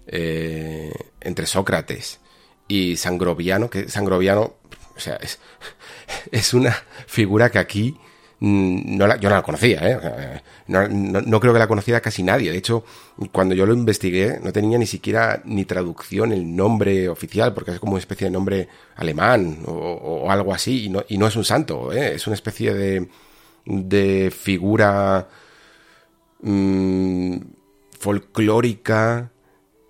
eh, 0.08 0.92
entre 1.22 1.46
Sócrates 1.46 2.20
y 2.68 2.98
Sangroviano, 2.98 3.70
que 3.70 3.90
Sangroviano, 3.90 4.56
o 4.96 5.00
sea, 5.00 5.18
es, 5.18 5.40
es 6.32 6.54
una 6.54 6.76
figura 7.08 7.50
que 7.50 7.60
aquí 7.60 7.98
mm, 8.40 8.98
no 8.98 9.16
yo 9.18 9.30
no 9.30 9.36
la 9.36 9.44
conocía, 9.44 9.80
¿eh? 9.84 10.42
No, 10.68 11.40
creo 11.40 11.54
que 11.54 11.60
la 11.60 11.68
conociera 11.68 12.02
casi 12.02 12.24
nadie. 12.24 12.52
De 12.52 12.58
hecho, 12.58 12.84
cuando 13.32 13.54
yo 13.56 13.66
lo 13.66 13.74
investigué, 13.74 14.40
no 14.42 14.52
tenía 14.52 14.78
ni 14.78 14.88
siquiera 14.88 15.42
ni 15.46 15.66
traducción 15.66 16.32
el 16.32 16.56
nombre 16.56 17.08
oficial, 17.10 17.54
porque 17.54 17.72
es 17.72 17.80
como 17.80 17.94
una 17.94 18.00
especie 18.00 18.26
de 18.26 18.32
nombre 18.32 18.68
alemán 18.96 19.60
o, 19.66 20.30
algo 20.32 20.54
así, 20.54 20.86
y 20.86 20.90
no, 20.90 21.04
y 21.08 21.18
no, 21.18 21.28
es 21.28 21.36
un 21.36 21.46
santo, 21.46 21.94
¿eh? 21.94 22.16
es 22.16 22.26
una 22.28 22.34
especie 22.34 22.74
de, 22.74 23.08
de 23.66 24.32
figura 24.32 25.28
mm, 26.42 27.38
folclórica 28.00 29.32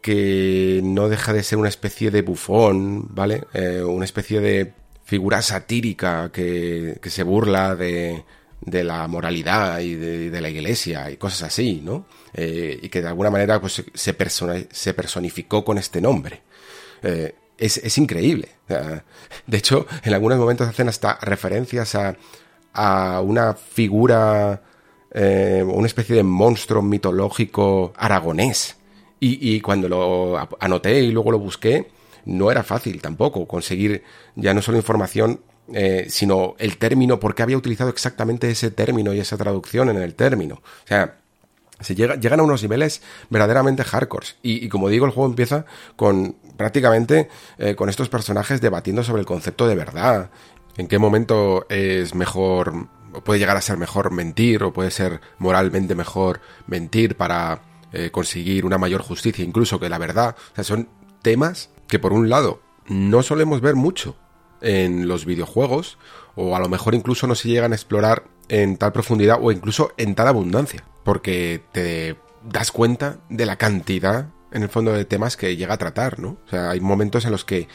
que 0.02 0.82
no 0.84 1.10
deja 1.10 1.34
de 1.34 1.42
ser 1.42 1.58
una 1.58 1.70
especie 1.70 2.12
de 2.12 2.22
bufón, 2.22 3.08
¿vale? 3.16 3.46
Eh, 3.54 3.82
una 3.84 4.06
especie 4.06 4.40
de 4.40 4.74
figura 5.06 5.42
satírica 5.42 6.32
que, 6.34 6.98
que 7.02 7.10
se 7.10 7.24
burla 7.24 7.76
de, 7.76 8.26
de 8.62 8.84
la 8.84 9.08
moralidad 9.08 9.80
y 9.80 9.96
de, 9.96 10.42
la 10.42 10.50
iglesia 10.50 11.10
y 11.12 11.18
cosas 11.18 11.44
así, 11.44 11.82
¿no? 11.84 12.06
Eh, 12.34 12.80
y 12.82 12.90
que 12.90 13.02
de 13.02 13.08
alguna 13.08 13.30
manera 13.30 13.62
pues, 13.62 13.84
se, 13.94 14.16
se 14.72 14.94
personificó 14.94 15.64
con 15.64 15.78
este 15.78 16.02
nombre. 16.02 16.42
Eh, 17.04 17.36
es, 17.58 17.78
es, 17.78 17.98
increíble. 17.98 18.50
De 19.48 19.58
hecho, 19.58 19.88
en 20.04 20.14
algunos 20.14 20.38
momentos 20.40 20.68
hacen 20.68 20.90
hasta 20.90 21.18
referencias 21.22 21.96
a, 21.96 22.18
a 22.74 23.22
una 23.22 23.54
figura, 23.54 24.62
eh, 25.12 25.64
una 25.66 25.88
especie 25.88 26.16
de 26.16 26.24
monstruo 26.24 26.82
mitológico 26.82 27.94
aragonés. 27.96 28.76
Y, 29.20 29.56
y 29.56 29.62
cuando 29.62 29.88
lo 29.88 30.38
anoté 30.60 31.00
y 31.00 31.12
luego 31.12 31.32
lo 31.32 31.40
busqué, 31.40 31.88
no 32.26 32.52
era 32.52 32.64
fácil 32.64 33.02
tampoco 33.02 33.48
conseguir 33.48 34.04
ya 34.36 34.54
no 34.54 34.62
solo 34.62 34.78
información, 34.78 35.42
eh, 35.74 36.06
sino 36.10 36.56
el 36.60 36.78
término, 36.78 37.20
por 37.20 37.34
qué 37.34 37.44
había 37.44 37.58
utilizado 37.58 37.90
exactamente 37.90 38.50
ese 38.50 38.72
término 38.72 39.14
y 39.14 39.20
esa 39.20 39.38
traducción 39.38 39.90
en 39.90 39.98
el 39.98 40.14
término. 40.16 40.56
O 40.56 40.88
sea, 40.88 41.18
se 41.80 41.96
llega, 41.96 42.16
llegan 42.16 42.40
a 42.40 42.44
unos 42.44 42.62
niveles 42.62 43.02
verdaderamente 43.30 43.84
hardcore. 43.84 44.28
Y, 44.42 44.70
como 44.70 44.90
digo, 44.90 45.06
el 45.06 45.12
juego 45.12 45.30
empieza 45.30 45.66
con 45.96 46.36
prácticamente 46.58 47.30
eh, 47.58 47.76
con 47.76 47.90
estos 47.90 48.10
personajes 48.10 48.62
debatiendo 48.62 49.04
sobre 49.04 49.22
el 49.22 49.26
concepto 49.26 49.68
de 49.68 49.76
verdad. 49.76 50.30
En 50.78 50.88
qué 50.88 51.00
momento 51.00 51.66
es 51.70 52.16
mejor, 52.16 52.88
puede 53.24 53.40
llegar 53.40 53.58
a 53.58 53.62
ser 53.62 53.78
mejor 53.78 54.12
mentir, 54.12 54.64
o 54.64 54.74
puede 54.74 54.92
ser 54.92 55.20
moralmente 55.38 55.96
mejor 55.96 56.42
mentir 56.68 57.18
para 57.18 57.62
eh, 57.92 58.10
conseguir 58.12 58.66
una 58.66 58.78
mayor 58.78 59.02
justicia, 59.02 59.44
incluso 59.44 59.80
que 59.80 59.90
la 59.90 59.98
verdad. 59.98 60.36
O 60.52 60.56
sea, 60.56 60.64
son 60.64 60.90
temas 61.22 61.70
que 61.88 62.00
por 62.00 62.14
un 62.14 62.30
lado 62.30 62.62
no 62.88 63.24
solemos 63.24 63.62
ver 63.62 63.76
mucho 63.76 64.16
en 64.62 65.08
los 65.08 65.26
videojuegos, 65.26 65.98
o 66.36 66.56
a 66.56 66.60
lo 66.60 66.70
mejor 66.70 66.96
incluso 66.96 67.28
no 67.28 67.36
se 67.36 67.50
llegan 67.50 67.72
a 67.72 67.76
explorar 67.76 68.24
en 68.50 68.78
tal 68.78 68.92
profundidad 68.92 69.40
o 69.42 69.52
incluso 69.52 69.94
en 69.98 70.16
tal 70.16 70.28
abundancia, 70.28 70.84
porque 71.04 71.64
te 71.72 72.18
das 72.44 72.72
cuenta 72.72 73.20
de 73.30 73.46
la 73.46 73.58
cantidad, 73.58 74.30
en 74.52 74.64
el 74.64 74.70
fondo, 74.70 74.92
de 74.94 75.06
temas 75.06 75.38
que 75.38 75.56
llega 75.56 75.74
a 75.74 75.78
tratar, 75.78 76.20
¿no? 76.20 76.38
O 76.46 76.50
sea, 76.50 76.72
hay 76.72 76.80
momentos 76.80 77.26
en 77.26 77.32
los 77.32 77.44
que 77.46 77.68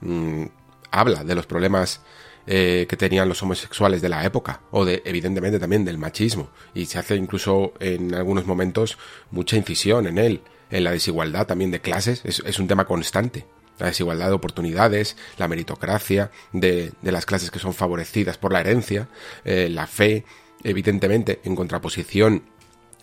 mm, 0.00 0.44
habla 0.90 1.24
de 1.24 1.34
los 1.34 1.46
problemas 1.46 2.00
eh, 2.46 2.86
que 2.88 2.96
tenían 2.96 3.28
los 3.28 3.42
homosexuales 3.42 4.02
de 4.02 4.08
la 4.08 4.24
época, 4.24 4.60
o 4.70 4.84
de, 4.84 5.02
evidentemente, 5.04 5.58
también 5.58 5.84
del 5.84 5.98
machismo, 5.98 6.50
y 6.74 6.86
se 6.86 6.98
hace 6.98 7.16
incluso 7.16 7.72
en 7.80 8.14
algunos 8.14 8.46
momentos 8.46 8.98
mucha 9.30 9.56
incisión 9.56 10.06
en 10.06 10.18
él, 10.18 10.42
en 10.72 10.84
la 10.84 10.90
desigualdad 10.90 11.46
también 11.46 11.70
de 11.70 11.80
clases, 11.80 12.22
es 12.24 12.58
un 12.58 12.66
tema 12.66 12.84
constante 12.84 13.46
la 13.78 13.88
desigualdad 13.88 14.28
de 14.28 14.34
oportunidades, 14.34 15.16
la 15.38 15.48
meritocracia 15.48 16.30
de, 16.52 16.92
las 17.02 17.26
clases 17.26 17.50
que 17.50 17.58
son 17.58 17.74
favorecidas 17.74 18.38
por 18.38 18.52
la 18.52 18.60
herencia, 18.60 19.08
eh, 19.44 19.68
la 19.68 19.86
fe, 19.86 20.24
evidentemente, 20.62 21.40
en 21.44 21.56
contraposición 21.56 22.44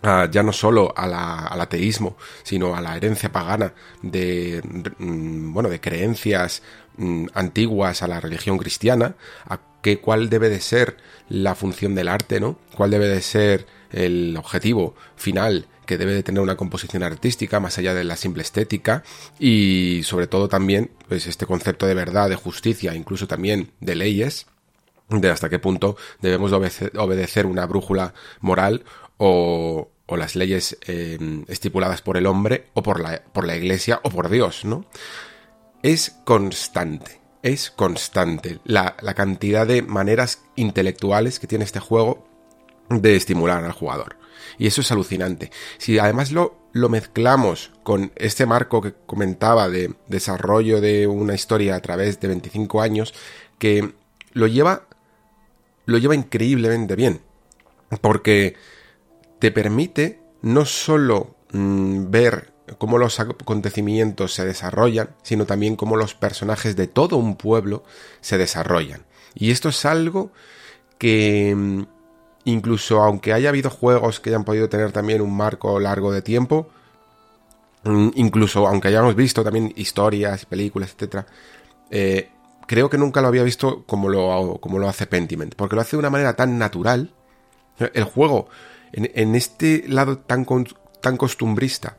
ya 0.02 0.44
no 0.44 0.54
solo 0.54 0.94
al 0.96 1.60
ateísmo, 1.60 2.16
sino 2.44 2.74
a 2.74 2.80
la 2.80 2.96
herencia 2.96 3.34
pagana 3.34 3.74
de, 4.02 4.62
mm, 4.98 5.52
bueno, 5.52 5.68
de 5.68 5.82
creencias 5.82 6.64
mm, 6.96 7.26
antiguas 7.34 8.02
a 8.02 8.08
la 8.08 8.22
religión 8.22 8.58
cristiana, 8.58 9.16
a 9.44 9.60
qué, 9.82 10.00
cuál 10.00 10.30
debe 10.30 10.48
de 10.48 10.62
ser 10.62 10.96
la 11.28 11.54
función 11.54 11.96
del 11.96 12.08
arte, 12.08 12.40
¿no? 12.40 12.58
¿Cuál 12.78 12.92
debe 12.92 13.10
de 13.10 13.22
ser 13.22 13.68
el 13.92 14.38
objetivo 14.38 14.96
final 15.18 15.68
que 15.90 15.98
debe 15.98 16.14
de 16.14 16.22
tener 16.22 16.40
una 16.40 16.56
composición 16.56 17.02
artística 17.02 17.60
más 17.60 17.80
allá 17.80 17.96
de 17.96 18.04
la 18.04 18.16
simple 18.16 18.44
estética 18.44 19.02
y 19.40 20.02
sobre 20.04 20.28
todo 20.28 20.48
también 20.48 20.92
pues 21.08 21.26
este 21.26 21.48
concepto 21.48 21.88
de 21.88 21.96
verdad, 21.96 22.30
de 22.30 22.36
justicia, 22.36 22.94
incluso 22.94 23.28
también 23.28 23.72
de 23.80 23.96
leyes, 23.96 24.46
de 25.10 25.32
hasta 25.32 25.50
qué 25.50 25.58
punto 25.58 25.98
debemos 26.22 26.52
obedecer 26.52 27.48
una 27.48 27.66
brújula 27.66 28.14
moral 28.40 28.84
o, 29.18 29.90
las 30.16 30.36
leyes 30.36 30.78
em, 30.86 31.44
estipuladas 31.48 32.04
por 32.04 32.18
el 32.18 32.28
hombre 32.28 32.68
o 32.76 32.84
por 32.84 33.00
la, 33.00 33.24
por 33.24 33.48
la 33.48 33.58
iglesia 33.58 34.00
o 34.04 34.12
por 34.12 34.30
Dios, 34.30 34.66
¿no? 34.66 34.86
Es 35.82 36.12
constante, 36.24 37.20
es 37.42 37.72
constante 37.72 38.60
la, 38.64 38.96
la 39.02 39.16
cantidad 39.16 39.66
de 39.66 39.82
maneras 39.82 40.44
intelectuales 40.56 41.40
que 41.40 41.48
tiene 41.48 41.66
este 41.66 41.80
juego 41.80 42.28
de 42.90 43.16
estimular 43.16 43.64
al 43.64 43.72
jugador. 43.72 44.19
Y 44.60 44.68
eso 44.68 44.82
es 44.82 44.92
alucinante. 44.92 45.52
Si 45.80 45.98
además 45.98 46.32
lo, 46.32 46.56
lo 46.74 46.90
mezclamos 46.90 47.72
con 47.84 48.12
este 48.16 48.46
marco 48.46 48.82
que 48.82 48.94
comentaba 49.06 49.70
de 49.70 49.96
desarrollo 50.08 50.82
de 50.82 51.08
una 51.08 51.34
historia 51.34 51.76
a 51.76 51.82
través 51.82 52.20
de 52.20 52.28
25 52.28 52.82
años, 52.82 53.14
que 53.58 53.94
lo 54.34 54.48
lleva, 54.48 54.84
lo 55.86 55.98
lleva 55.98 56.14
increíblemente 56.14 56.96
bien. 56.96 57.22
Porque 58.02 58.56
te 59.40 59.52
permite 59.52 60.20
no 60.42 60.66
solo 60.66 61.36
mm, 61.54 62.12
ver 62.12 62.54
cómo 62.78 62.98
los 62.98 63.20
acontecimientos 63.20 64.34
se 64.34 64.46
desarrollan, 64.46 65.16
sino 65.24 65.46
también 65.46 65.76
cómo 65.76 65.96
los 65.96 66.14
personajes 66.16 66.76
de 66.76 66.88
todo 66.88 67.18
un 67.18 67.36
pueblo 67.36 67.84
se 68.22 68.38
desarrollan. 68.38 69.06
Y 69.34 69.52
esto 69.52 69.70
es 69.70 69.86
algo 69.86 70.32
que 70.98 71.56
mm, 71.56 71.84
incluso 72.50 73.02
aunque 73.02 73.34
haya 73.34 73.50
habido 73.50 73.70
juegos 73.70 74.20
que 74.20 74.30
hayan 74.30 74.44
podido 74.44 74.70
tener 74.70 74.92
también 74.92 75.22
un 75.22 75.36
marco 75.36 75.80
largo 75.80 76.12
de 76.12 76.22
tiempo, 76.22 76.70
mm, 77.84 78.10
incluso 78.16 78.68
aunque 78.68 78.90
hayamos 78.90 79.16
visto 79.16 79.44
también 79.44 79.74
historias, 79.76 80.46
películas, 80.46 80.96
etc., 80.98 81.26
eh, 81.92 82.30
creo 82.68 82.90
que 82.90 82.98
nunca 82.98 83.22
lo 83.22 83.28
había 83.28 83.44
visto 83.44 83.84
como 83.86 84.10
lo, 84.10 84.60
como 84.62 84.80
lo 84.80 84.88
hace 84.88 85.08
Pentiment, 85.08 85.56
porque 85.56 85.76
lo 85.76 85.82
hace 85.82 85.96
de 85.96 86.00
una 86.00 86.12
manera 86.12 86.36
tan 86.36 86.60
natural. 86.60 87.14
El 87.94 88.04
juego, 88.04 88.50
en, 88.92 89.36
este 89.36 89.86
lado 89.88 90.20
tan, 90.20 90.46
tan 91.02 91.18
costumbrista, 91.18 91.98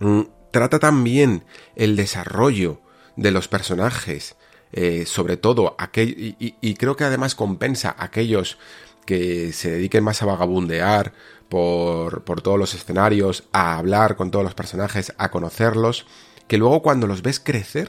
mm, 0.00 0.22
trata 0.50 0.78
también 0.78 1.44
el 1.76 1.96
desarrollo 1.96 2.80
de 3.16 3.30
los 3.30 3.48
personajes, 3.48 4.36
eh, 4.72 5.06
sobre 5.06 5.36
todo 5.36 5.74
aquel, 5.78 6.36
y, 6.38 6.74
creo 6.74 6.96
que 6.96 7.04
además 7.04 7.34
compensa 7.34 7.94
aquellos 7.98 8.58
que 9.08 9.54
se 9.54 9.70
dediquen 9.70 10.04
más 10.04 10.20
a 10.20 10.26
vagabundear 10.26 11.14
por, 11.48 12.24
por 12.24 12.42
todos 12.42 12.58
los 12.58 12.74
escenarios, 12.74 13.48
a 13.52 13.78
hablar 13.78 14.16
con 14.16 14.30
todos 14.30 14.44
los 14.44 14.52
personajes, 14.52 15.14
a 15.16 15.30
conocerlos, 15.30 16.06
que 16.46 16.58
luego 16.58 16.82
cuando 16.82 17.06
los 17.06 17.22
ves 17.22 17.40
crecer, 17.40 17.88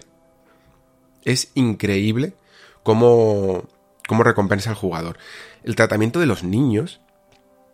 es 1.25 1.51
increíble 1.55 2.35
cómo, 2.83 3.67
cómo 4.07 4.23
recompensa 4.23 4.69
al 4.69 4.77
jugador. 4.77 5.17
El 5.65 5.75
tratamiento 5.75 6.21
de 6.21 6.25
los 6.25 6.45
niños, 6.45 7.01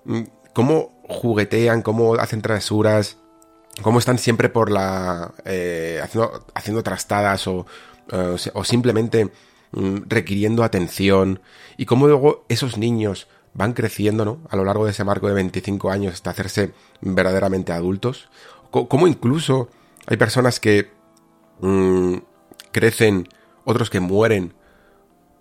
mm, 0.05 0.23
cómo 0.51 0.99
juguetean, 1.07 1.83
cómo 1.83 2.15
hacen 2.15 2.41
travesuras, 2.41 3.19
cómo 3.83 3.99
están 3.99 4.17
siempre 4.17 4.49
por 4.49 4.71
la... 4.71 5.35
Eh, 5.45 6.01
haciendo, 6.55 6.81
trastadas 6.81 7.45
o, 7.45 7.67
eh, 8.11 8.37
o 8.55 8.63
simplemente 8.63 9.25
mm, 9.71 9.97
requiriendo 10.07 10.63
atención 10.63 11.41
y 11.77 11.85
cómo 11.85 12.07
luego 12.07 12.47
esos 12.49 12.79
niños 12.79 13.27
van 13.55 13.73
creciendo 13.73 14.25
¿no? 14.25 14.39
a 14.49 14.55
lo 14.55 14.63
largo 14.65 14.85
de 14.85 14.91
ese 14.91 15.03
marco 15.03 15.27
de 15.27 15.33
25 15.33 15.89
años 15.89 16.13
hasta 16.13 16.29
hacerse 16.29 16.73
verdaderamente 17.01 17.71
adultos. 17.71 18.29
Cómo 18.69 19.07
incluso 19.07 19.69
hay 20.05 20.17
personas 20.17 20.59
que 20.59 20.91
mm, 21.61 22.17
crecen, 22.71 23.29
otros 23.63 23.89
que 23.89 24.01
mueren, 24.01 24.53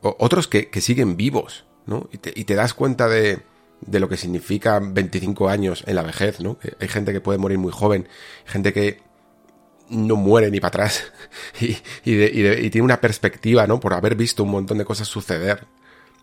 otros 0.01 0.47
que, 0.47 0.69
siguen 0.81 1.17
vivos, 1.17 1.65
¿no? 1.87 2.09
Y 2.13 2.45
te, 2.45 2.55
das 2.55 2.75
cuenta 2.75 3.09
de, 3.09 3.43
de, 3.81 4.01
lo 4.01 4.09
que 4.09 4.17
significa 4.17 4.79
25 4.81 5.49
años 5.49 5.83
en 5.87 5.97
la 5.97 6.03
vejez, 6.03 6.41
¿no? 6.41 6.59
Hay 6.79 6.89
gente 6.89 7.13
que 7.13 7.21
puede 7.21 7.39
morir 7.39 7.59
muy 7.59 7.73
joven, 7.73 8.07
gente 8.45 8.73
que 8.73 9.01
no 9.89 10.17
muere 10.17 10.51
ni 10.51 10.61
para 10.61 10.69
atrás 10.69 11.05
y, 11.61 11.75
tiene 12.05 12.83
una 12.83 13.01
perspectiva, 13.01 13.67
¿no? 13.67 13.81
Por 13.81 13.95
haber 13.95 14.15
visto 14.15 14.45
un 14.45 14.51
montón 14.51 14.79
de 14.79 14.85
cosas 14.85 15.09
suceder 15.09 15.67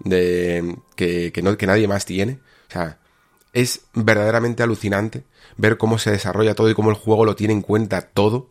de 0.03 0.77
que, 0.95 1.31
que 1.31 1.67
nadie 1.67 1.87
más 1.87 2.05
tiene. 2.05 2.39
O 2.69 2.71
sea, 2.71 2.97
es 3.53 3.81
verdaderamente 3.93 4.63
alucinante 4.63 5.23
ver 5.57 5.77
cómo 5.77 5.99
se 5.99 6.11
desarrolla 6.11 6.55
todo 6.55 6.69
y 6.69 6.73
cómo 6.73 6.89
el 6.89 6.95
juego 6.95 7.25
lo 7.25 7.35
tiene 7.35 7.53
en 7.53 7.61
cuenta 7.61 8.01
todo 8.01 8.49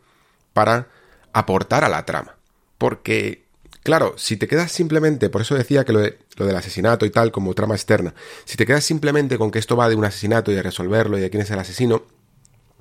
para 0.53 0.89
aportar 1.33 1.85
a 1.85 1.89
la 1.89 2.05
trama. 2.05 2.37
Porque, 2.79 3.45
claro, 3.83 4.15
si 4.17 4.37
te 4.37 4.49
quedas 4.49 4.73
simplemente, 4.73 5.31
por 5.31 5.41
eso 5.41 5.55
decía 5.55 5.85
que 5.85 5.93
lo, 5.93 6.01
lo 6.01 6.47
del 6.47 6.57
asesinato 6.57 7.07
y 7.07 7.11
tal 7.11 7.33
como 7.33 7.55
trama 7.55 7.75
externa, 7.75 8.15
si 8.45 8.57
te 8.57 8.67
quedas 8.67 8.85
simplemente 8.85 9.39
con 9.39 9.51
que 9.51 9.59
esto 9.59 9.77
va 9.77 9.89
de 9.89 9.97
un 9.97 10.05
asesinato 10.05 10.51
y 10.51 10.55
de 10.55 10.63
resolverlo 10.63 11.19
y 11.19 11.21
de 11.21 11.31
quién 11.31 11.43
es 11.43 11.51
el 11.51 11.59
asesino, 11.59 12.03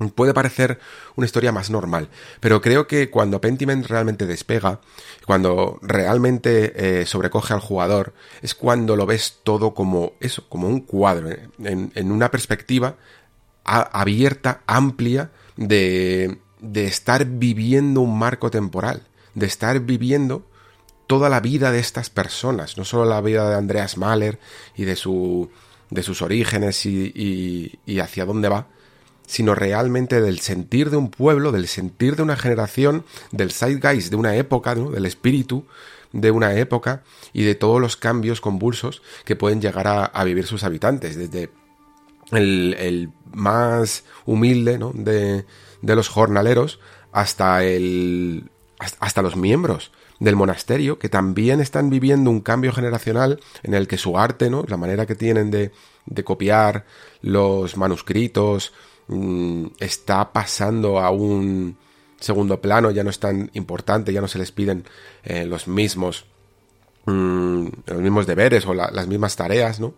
puede 0.08 0.34
parecer 0.34 0.80
una 1.16 1.26
historia 1.26 1.52
más 1.52 1.70
normal, 1.70 2.10
pero 2.40 2.62
creo 2.62 2.88
que 2.88 3.10
cuando 3.10 3.42
Pentiment 3.42 3.86
realmente 3.88 4.26
despega, 4.26 4.80
cuando 5.26 5.80
realmente 5.82 7.02
eh, 7.02 7.06
sobrecoge 7.06 7.54
al 7.54 7.60
jugador, 7.60 8.14
es 8.42 8.56
cuando 8.56 8.96
lo 8.96 9.06
ves 9.06 9.40
todo 9.44 9.74
como 9.74 10.14
eso, 10.22 10.46
como 10.48 10.68
un 10.68 10.82
cuadro, 10.82 11.30
eh, 11.30 11.50
en, 11.64 12.12
una 12.12 12.32
perspectiva 12.32 12.96
abierta, 13.64 14.62
amplia, 14.66 15.32
de, 15.58 16.40
de 16.62 16.86
estar 16.86 17.26
viviendo 17.26 18.02
un 18.02 18.18
marco 18.18 18.50
temporal, 18.50 19.04
de 19.36 19.46
estar 19.46 19.80
viviendo 19.82 20.48
toda 21.08 21.28
la 21.28 21.42
vida 21.42 21.72
de 21.72 21.80
estas 21.80 22.10
personas, 22.10 22.78
no 22.78 22.86
solo 22.86 23.06
la 23.06 23.20
vida 23.20 23.50
de 23.50 23.56
Andreas 23.56 23.98
Mahler 23.98 24.40
y 24.76 24.86
de, 24.86 24.96
su, 24.96 25.50
de 25.90 26.04
sus 26.04 26.22
orígenes 26.22 26.86
y, 26.86 27.80
y 27.86 28.00
hacia 28.00 28.26
dónde 28.26 28.48
va, 28.48 28.68
sino 29.30 29.54
realmente 29.54 30.22
del 30.22 30.40
sentir 30.40 30.90
de 30.90 30.98
un 30.98 31.12
pueblo, 31.12 31.52
del 31.52 31.68
sentir 31.68 32.16
de 32.16 32.24
una 32.24 32.36
generación, 32.36 33.06
del 33.32 33.52
zeitgeist 33.52 34.10
de 34.10 34.16
una 34.16 34.36
época, 34.36 34.74
del 34.74 35.06
espíritu 35.06 35.66
de 36.12 36.32
una 36.32 36.56
época 36.56 37.04
y 37.32 37.44
de 37.44 37.54
todos 37.54 37.80
los 37.80 37.96
cambios 37.96 38.42
convulsos 38.42 39.04
que 39.26 39.36
pueden 39.36 39.62
llegar 39.62 39.86
a, 39.88 40.24
vivir 40.24 40.48
sus 40.48 40.64
habitantes, 40.64 41.16
desde 41.16 41.52
el, 42.32 43.12
más 43.32 44.04
humilde 44.26 44.80
de, 44.96 45.46
de, 45.84 45.96
los 45.96 46.10
jornaleros 46.10 46.80
hasta, 47.12 47.64
el, 47.64 48.50
hasta 49.00 49.22
los 49.22 49.36
miembros 49.36 49.92
del 50.20 50.36
monasterio 50.36 50.98
que 50.98 51.08
también 51.08 51.62
están 51.62 51.92
viviendo 51.92 52.32
un 52.32 52.42
cambio 52.42 52.74
generacional 52.74 53.40
en 53.62 53.76
el 53.76 53.88
que 53.88 54.00
su 54.00 54.18
arte, 54.18 54.50
¿no? 54.50 54.66
la 54.68 54.78
manera 54.78 55.06
que 55.06 55.14
tienen 55.14 55.52
de, 55.52 55.72
de 56.08 56.24
copiar 56.24 56.86
los 57.22 57.78
manuscritos, 57.78 58.74
Mm, 59.10 59.70
está 59.80 60.32
pasando 60.32 61.00
a 61.00 61.10
un 61.10 61.76
segundo 62.20 62.62
plano, 62.62 62.92
ya 62.92 63.04
no 63.04 63.10
es 63.10 63.20
tan 63.20 63.50
importante, 63.54 64.14
ya 64.14 64.22
no 64.22 64.28
se 64.28 64.38
les 64.38 64.52
piden 64.52 64.86
eh, 65.24 65.46
los 65.48 65.68
mismos 65.68 66.26
mm, 67.06 67.68
los 67.88 68.02
mismos 68.02 68.28
deberes 68.28 68.68
o 68.68 68.74
las 68.76 69.08
mismas 69.08 69.36
tareas, 69.36 69.80
¿no? 69.80 69.96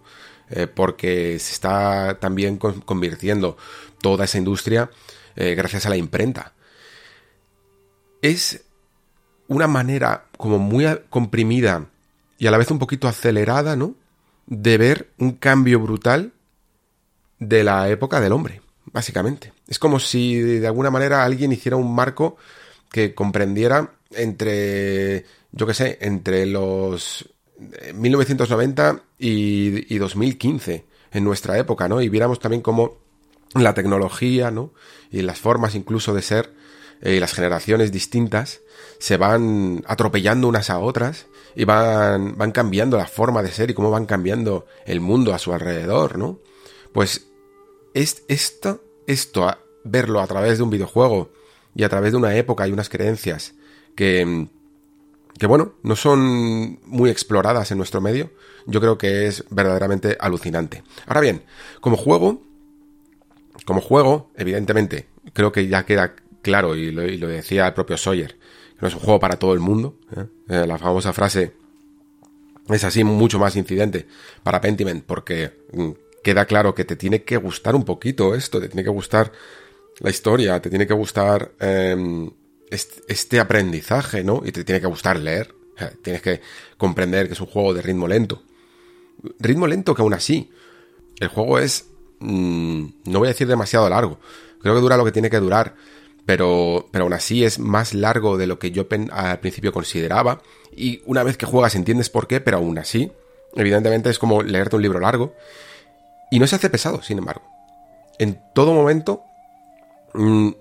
Eh, 0.50 0.68
porque 0.68 1.38
se 1.40 1.54
está 1.54 2.20
también 2.20 2.58
convirtiendo 2.58 3.58
toda 4.02 4.26
esa 4.26 4.38
industria 4.38 4.90
eh, 5.36 5.56
gracias 5.56 5.86
a 5.86 5.90
la 5.90 5.98
imprenta. 5.98 6.54
Es 8.22 8.64
una 9.50 9.68
manera 9.68 10.26
como 10.38 10.58
muy 10.58 10.86
comprimida 11.10 11.88
y 12.38 12.48
a 12.48 12.52
la 12.52 12.58
vez 12.58 12.72
un 12.72 12.80
poquito 12.80 13.10
acelerada, 13.10 13.76
¿no? 13.76 13.96
De 14.48 14.78
ver 14.78 15.10
un 15.18 15.34
cambio 15.34 15.82
brutal 15.82 16.32
de 17.40 17.64
la 17.66 17.90
época 17.90 18.22
del 18.22 18.32
hombre 18.32 18.62
básicamente. 18.92 19.54
Es 19.68 19.80
como 19.80 20.00
si 20.00 20.40
de 20.40 20.68
alguna 20.68 20.92
manera 20.92 21.24
alguien 21.24 21.52
hiciera 21.52 21.78
un 21.78 21.94
marco 21.94 22.38
que 22.92 23.14
comprendiera 23.14 23.94
entre, 24.12 25.26
yo 25.52 25.66
qué 25.66 25.74
sé, 25.74 25.98
entre 26.02 26.46
los 26.46 27.30
1990 27.94 28.90
eh, 28.92 28.96
y, 29.20 29.96
y 29.96 29.98
2015 29.98 30.86
en 31.12 31.24
nuestra 31.24 31.58
época, 31.58 31.88
¿no? 31.88 32.02
Y 32.02 32.10
viéramos 32.10 32.40
también 32.40 32.62
cómo 32.62 33.00
la 33.54 33.74
tecnología, 33.74 34.52
¿no? 34.52 34.74
Y 35.12 35.22
las 35.22 35.40
formas 35.40 35.76
incluso 35.76 36.14
de 36.14 36.22
ser 36.22 36.54
eh, 37.02 37.16
y 37.16 37.20
las 37.20 37.34
generaciones 37.34 37.92
distintas 37.92 38.62
se 39.00 39.18
van 39.18 39.84
atropellando 39.88 40.48
unas 40.48 40.70
a 40.70 40.80
otras 40.80 41.26
y 41.56 41.66
van, 41.66 42.38
van 42.38 42.52
cambiando 42.52 42.98
la 42.98 43.08
forma 43.08 43.44
de 43.44 43.52
ser 43.52 43.72
y 43.72 43.74
cómo 43.74 43.92
van 43.92 44.06
cambiando 44.06 44.66
el 44.86 45.02
mundo 45.02 45.34
a 45.34 45.40
su 45.40 45.54
alrededor, 45.54 46.18
¿no? 46.18 46.40
Pues 46.94 47.31
es 47.94 48.24
esto, 48.28 48.84
esto, 49.08 49.58
verlo 49.84 50.22
a 50.22 50.28
través 50.28 50.58
de 50.58 50.64
un 50.64 50.70
videojuego 50.70 51.32
y 51.76 51.84
a 51.84 51.90
través 51.90 52.12
de 52.12 52.18
una 52.18 52.36
época 52.36 52.68
y 52.68 52.72
unas 52.72 52.90
creencias 52.90 53.56
que, 53.96 54.48
que 55.38 55.48
bueno, 55.48 55.74
no 55.84 55.96
son 55.96 56.80
muy 56.86 57.10
exploradas 57.10 57.72
en 57.72 57.78
nuestro 57.78 58.02
medio, 58.02 58.32
yo 58.66 58.80
creo 58.80 58.98
que 58.98 59.28
es 59.28 59.44
verdaderamente 59.50 60.18
alucinante. 60.20 60.84
Ahora 61.08 61.22
bien, 61.22 61.44
como 61.80 61.98
juego, 61.98 62.42
como 63.66 63.82
juego, 63.82 64.32
evidentemente, 64.36 65.08
creo 65.34 65.52
que 65.52 65.68
ya 65.68 65.86
queda 65.86 66.16
claro, 66.42 66.76
y 66.76 66.92
lo, 66.92 67.28
decía 67.28 67.68
el 67.68 67.74
propio 67.74 67.98
Sawyer, 67.98 68.38
que 68.38 68.82
no 68.82 68.88
es 68.88 68.94
un 68.94 69.00
juego 69.02 69.20
para 69.20 69.38
todo 69.38 69.54
el 69.54 69.60
mundo. 69.60 69.98
¿eh? 70.16 70.26
Eh, 70.50 70.68
la 70.68 70.78
famosa 70.78 71.14
frase 71.14 71.54
es 72.70 72.84
así 72.84 73.04
mucho 73.04 73.40
más 73.40 73.56
incidente 73.56 74.08
para 74.44 74.62
Pentiment, 74.62 75.04
porque 75.06 75.66
mm, 75.74 75.90
queda 76.24 76.46
claro 76.46 76.76
que 76.76 76.86
te 76.86 76.96
tiene 76.96 77.24
que 77.24 77.38
gustar 77.38 77.76
un 77.76 77.84
poquito 77.84 78.36
esto, 78.36 78.60
te 78.60 78.68
tiene 78.68 78.84
que 78.84 78.90
gustar 78.90 79.32
la 80.00 80.10
historia, 80.10 80.62
te 80.62 80.70
tiene 80.70 80.88
que 80.88 80.94
gustar 80.94 81.52
em, 81.60 82.30
este, 82.70 83.40
aprendizaje, 83.40 84.24
¿no? 84.24 84.42
Y 84.46 84.52
te 84.52 84.64
tiene 84.64 84.82
que 84.82 84.88
gustar 84.88 85.20
leer. 85.20 85.54
tienes 86.02 86.22
que 86.22 86.42
comprender 86.78 87.28
que 87.28 87.34
es 87.34 87.42
un 87.42 87.48
juego 87.48 87.74
de 87.74 87.82
ritmo 87.82 88.08
lento. 88.08 88.44
Ritmo 89.40 89.68
lento 89.68 89.94
que 89.94 90.02
aún 90.02 90.14
así, 90.14 90.52
el 91.20 91.28
juego 91.28 91.60
es 91.60 91.86
mm, 92.20 92.86
no 93.06 93.20
voy 93.20 93.28
a 93.28 93.32
decir 93.32 93.48
demasiado 93.48 93.90
largo, 93.90 94.20
creo 94.62 94.76
que 94.76 94.82
dura 94.82 94.98
lo 94.98 95.06
que 95.06 95.12
tiene 95.12 95.30
que 95.30 95.40
durar, 95.40 95.76
pero, 96.26 96.88
pero 96.92 97.06
aún 97.06 97.14
así 97.14 97.44
es 97.44 97.60
más 97.60 97.94
largo 97.94 98.38
de 98.38 98.48
lo 98.48 98.60
que 98.60 98.72
yo 98.72 98.88
al 99.12 99.40
principio 99.40 99.72
consideraba, 99.72 100.42
y 100.76 101.02
una 101.06 101.24
vez 101.24 101.38
que 101.38 101.46
juegas 101.46 101.76
entiendes 101.76 102.10
por 102.10 102.28
qué, 102.28 102.42
pero 102.42 102.58
aún 102.58 102.78
así, 102.78 103.12
evidentemente 103.56 104.10
es 104.10 104.20
como 104.20 104.42
leerte 104.44 104.76
un 104.76 104.82
libro 104.82 105.00
largo, 105.00 105.36
y 106.32 106.40
no 106.40 106.48
se 106.48 106.56
hace 106.56 106.72
pesado, 106.72 107.04
sin 107.04 107.20
embargo. 107.20 107.44
En 108.18 108.42
todo 108.56 108.74
momento, 108.74 109.24
mm, 110.14 110.52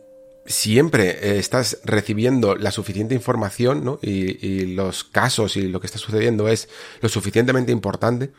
siempre 0.45 1.11
eh, 1.11 1.39
estás 1.39 1.79
recibiendo 1.85 2.57
la 2.57 2.73
suficiente 2.73 3.15
información, 3.15 3.85
¿no? 3.85 3.99
Y, 4.03 4.75
los 4.75 5.05
casos 5.05 5.57
y 5.57 5.69
lo 5.69 5.81
que 5.81 5.87
está 5.87 5.99
sucediendo 5.99 6.49
es 6.49 6.69
lo 7.01 7.09
suficientemente 7.09 7.73
importante 7.73 8.33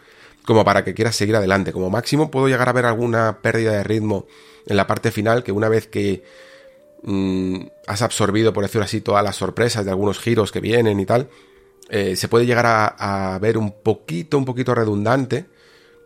como 0.46 0.66
para 0.66 0.84
que 0.84 0.94
quieras 0.94 1.16
seguir 1.16 1.36
adelante. 1.36 1.72
Como 1.72 1.90
máximo 1.90 2.32
puedo 2.32 2.48
llegar 2.48 2.68
a 2.68 2.74
ver 2.74 2.86
alguna 2.86 3.42
pérdida 3.42 3.72
de 3.72 3.84
ritmo 3.84 4.28
en 4.66 4.76
la 4.76 4.88
parte 4.88 5.12
final 5.12 5.44
que 5.44 5.52
una 5.52 5.70
vez 5.70 5.88
que 5.88 6.24
mmm, 7.04 7.62
has 7.88 8.02
absorbido, 8.02 8.52
por 8.54 8.64
decirlo 8.64 8.86
así, 8.86 9.02
todas 9.02 9.24
las 9.24 9.36
sorpresas 9.38 9.86
de 9.86 9.92
algunos 9.92 10.20
giros 10.20 10.52
que 10.52 10.60
vienen 10.60 11.00
y 11.00 11.06
tal, 11.06 11.30
eh, 11.90 12.16
se 12.16 12.28
puede 12.28 12.46
llegar 12.46 12.66
a, 12.66 13.36
a, 13.36 13.40
ver 13.40 13.58
un 13.58 13.72
poquito, 13.72 14.38
un 14.38 14.46
poquito 14.46 14.74
redundante. 14.74 15.46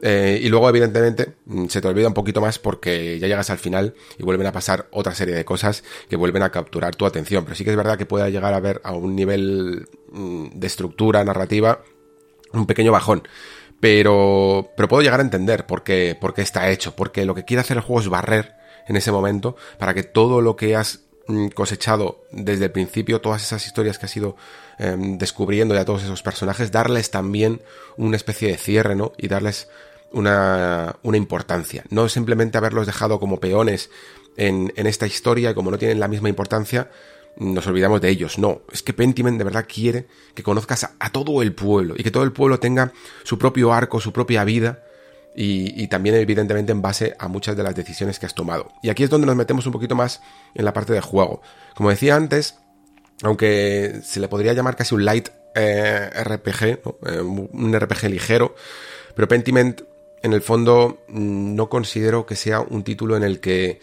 Eh, 0.02 0.40
y 0.42 0.50
luego, 0.50 0.70
evidentemente, 0.70 1.36
mm, 1.46 1.68
se 1.68 1.82
te 1.82 1.88
olvida 1.88 2.08
un 2.08 2.14
poquito 2.14 2.42
más 2.42 2.60
porque 2.60 3.18
ya 3.20 3.28
llegas 3.28 3.50
al 3.50 3.58
final 3.58 3.96
y 4.18 4.24
vuelven 4.24 4.48
a 4.48 4.52
pasar 4.52 4.88
otra 4.92 5.16
serie 5.16 5.36
de 5.36 5.46
cosas 5.46 5.84
que 6.10 6.16
vuelven 6.16 6.44
a 6.44 6.52
capturar 6.52 6.96
tu 6.96 7.06
atención. 7.06 7.44
Pero 7.44 7.56
sí 7.56 7.64
que 7.64 7.72
es 7.72 7.78
verdad 7.78 7.98
que 7.98 8.06
puede 8.06 8.32
llegar 8.32 8.54
a 8.54 8.60
ver 8.60 8.82
a 8.84 8.94
un 8.94 9.16
nivel 9.16 9.88
mmm, 10.12 10.48
de 10.54 10.68
estructura 10.68 11.24
narrativa 11.24 11.82
un 12.54 12.66
pequeño 12.66 12.92
bajón. 12.92 13.28
Pero, 13.80 14.72
pero 14.76 14.88
puedo 14.88 15.04
llegar 15.04 15.20
a 15.20 15.24
entender 15.24 15.66
por 15.66 15.84
qué, 15.84 16.18
por 16.20 16.34
qué 16.34 16.42
está 16.42 16.70
hecho. 16.70 16.96
Porque 16.96 17.26
lo 17.26 17.36
que 17.36 17.46
quiere 17.46 17.62
hacer 17.62 17.78
el 17.78 17.84
juego 17.84 18.02
es 18.02 18.10
barrer 18.10 18.56
en 18.88 18.96
ese 18.98 19.12
momento 19.12 19.56
para 19.80 19.94
que 19.94 20.04
todo 20.04 20.42
lo 20.42 20.56
que 20.56 20.76
has 20.76 21.05
mm, 21.05 21.05
cosechado 21.54 22.24
desde 22.32 22.66
el 22.66 22.72
principio, 22.72 23.22
todas 23.22 23.44
esas 23.44 23.66
historias 23.66 23.98
que 23.98 24.06
has 24.06 24.16
ido 24.16 24.36
eh, 24.78 24.96
descubriendo 24.98 25.74
y 25.74 25.78
a 25.78 25.86
todos 25.86 26.04
esos 26.04 26.22
personajes, 26.22 26.72
darles 26.72 27.12
también 27.12 27.62
una 27.98 28.18
especie 28.18 28.50
de 28.50 28.58
cierre, 28.58 28.96
¿no? 28.96 29.14
Y 29.18 29.28
darles 29.28 29.68
una, 30.12 30.98
una 31.04 31.18
importancia. 31.18 31.84
No 31.90 32.08
simplemente 32.10 32.58
haberlos 32.58 32.86
dejado 32.86 33.20
como 33.20 33.40
peones 33.40 33.90
en, 34.38 34.72
en 34.76 34.88
esta 34.88 35.08
historia 35.08 35.52
y 35.52 35.54
como 35.54 35.72
no 35.72 35.78
tienen 35.78 36.00
la 36.00 36.08
misma 36.08 36.30
importancia, 36.30 36.90
nos 37.38 37.68
olvidamos 37.68 38.02
de 38.02 38.10
ellos. 38.10 38.38
No, 38.38 38.62
es 38.72 38.84
que 38.84 38.94
Pentiment 38.94 39.38
de 39.38 39.44
verdad 39.44 39.66
quiere 39.68 40.08
que 40.34 40.44
conozcas 40.44 40.90
a, 41.00 41.10
todo 41.12 41.42
el 41.42 41.54
pueblo 41.54 41.96
y 41.98 42.04
que 42.04 42.12
todo 42.12 42.24
el 42.24 42.32
pueblo 42.32 42.60
tenga 42.60 42.94
su 43.24 43.38
propio 43.38 43.74
arco, 43.74 44.00
su 44.00 44.14
propia 44.14 44.44
vida 44.44 44.85
y, 45.36 45.88
también 45.88 46.16
evidentemente 46.16 46.72
en 46.72 46.82
base 46.82 47.16
a 47.20 47.28
muchas 47.28 47.58
de 47.58 47.64
las 47.64 47.76
decisiones 47.76 48.20
que 48.20 48.26
has 48.26 48.34
tomado. 48.34 48.72
Y 48.82 48.90
aquí 48.90 49.04
es 49.04 49.10
donde 49.10 49.28
nos 49.28 49.36
metemos 49.36 49.66
un 49.66 49.74
poquito 49.74 49.96
más 49.96 50.22
en 50.54 50.64
la 50.64 50.74
parte 50.74 50.94
de 50.94 51.02
juego. 51.02 51.42
Como 51.76 51.90
decía 51.90 52.16
antes, 52.16 52.56
aunque 53.22 54.00
se 54.04 54.20
le 54.20 54.28
podría 54.28 54.54
llamar 54.54 54.76
casi 54.76 54.96
un 54.96 55.04
light 55.04 55.30
eh, 55.54 56.10
RPG, 56.24 56.64
eh, 56.64 57.22
un 57.22 57.78
RPG 57.78 58.10
ligero, 58.10 58.56
pero 59.14 59.28
Pentiment 59.28 59.82
en 60.24 60.34
el 60.34 60.42
fondo 60.42 61.04
no 61.10 61.70
considero 61.70 62.26
que 62.26 62.36
sea 62.36 62.62
un 62.62 62.84
título 62.84 63.16
en 63.18 63.24
el 63.24 63.40
que 63.40 63.80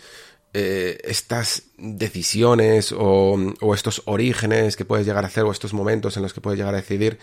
eh, 0.55 0.99
estas 1.05 1.65
decisiones 1.79 2.93
o, 2.93 3.39
o, 3.61 3.75
estos 3.75 4.03
orígenes 4.07 4.77
que 4.77 4.85
puedes 4.85 5.07
llegar 5.07 5.25
a 5.25 5.29
hacer 5.29 5.45
o 5.45 5.53
estos 5.53 5.73
momentos 5.73 6.17
en 6.17 6.23
los 6.23 6.35
que 6.35 6.41
puedes 6.41 6.59
llegar 6.59 6.75
a 6.75 6.79
decidir 6.79 7.19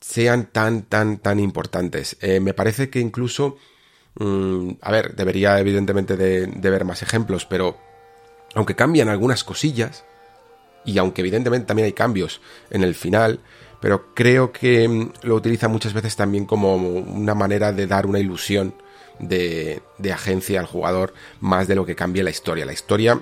sean 0.00 0.46
tan, 0.46 0.82
tan, 0.82 1.18
tan 1.18 1.40
importantes. 1.40 2.16
Eh, 2.20 2.40
me 2.40 2.54
parece 2.54 2.90
que 2.90 3.00
incluso, 3.00 3.56
mmm, 4.18 4.72
a 4.80 4.90
ver, 4.90 5.14
debería 5.14 5.58
evidentemente 5.58 6.16
de, 6.16 6.46
de, 6.46 6.70
ver 6.70 6.84
más 6.84 7.02
ejemplos, 7.02 7.46
pero 7.46 7.76
aunque 8.54 8.76
cambian 8.76 9.08
algunas 9.08 9.44
cosillas, 9.44 10.04
y 10.84 10.98
aunque 10.98 11.20
evidentemente 11.22 11.66
también 11.66 11.86
hay 11.86 11.92
cambios 11.92 12.40
en 12.70 12.84
el 12.84 12.94
final, 12.94 13.40
pero 13.80 14.14
creo 14.14 14.52
que 14.52 14.88
mm, 14.88 15.12
lo 15.22 15.34
utiliza 15.34 15.68
muchas 15.68 15.92
veces 15.92 16.16
también 16.16 16.46
como 16.46 16.76
una 16.76 17.34
manera 17.34 17.72
de 17.72 17.86
dar 17.86 18.06
una 18.06 18.20
ilusión 18.20 18.74
de, 19.18 19.82
de 19.98 20.12
agencia 20.12 20.60
al 20.60 20.66
jugador 20.66 21.14
más 21.40 21.68
de 21.68 21.74
lo 21.74 21.86
que 21.86 21.96
cambie 21.96 22.22
la 22.22 22.30
historia. 22.30 22.66
La 22.66 22.72
historia 22.72 23.20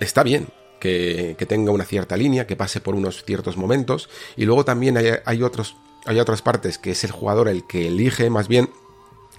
está 0.00 0.22
bien, 0.22 0.48
que, 0.82 1.46
tenga 1.48 1.70
una 1.70 1.84
cierta 1.84 2.16
línea, 2.16 2.46
que 2.46 2.56
pase 2.56 2.80
por 2.80 2.96
unos 2.96 3.22
ciertos 3.24 3.56
momentos, 3.56 4.08
y 4.36 4.46
luego 4.46 4.64
también 4.64 4.98
hay, 5.24 5.42
otros, 5.44 5.76
hay 6.06 6.18
otras 6.18 6.42
partes 6.42 6.76
que 6.76 6.90
es 6.90 7.04
el 7.04 7.12
jugador 7.12 7.48
el 7.48 7.64
que 7.68 7.86
elige 7.86 8.30
más 8.30 8.48
bien, 8.48 8.68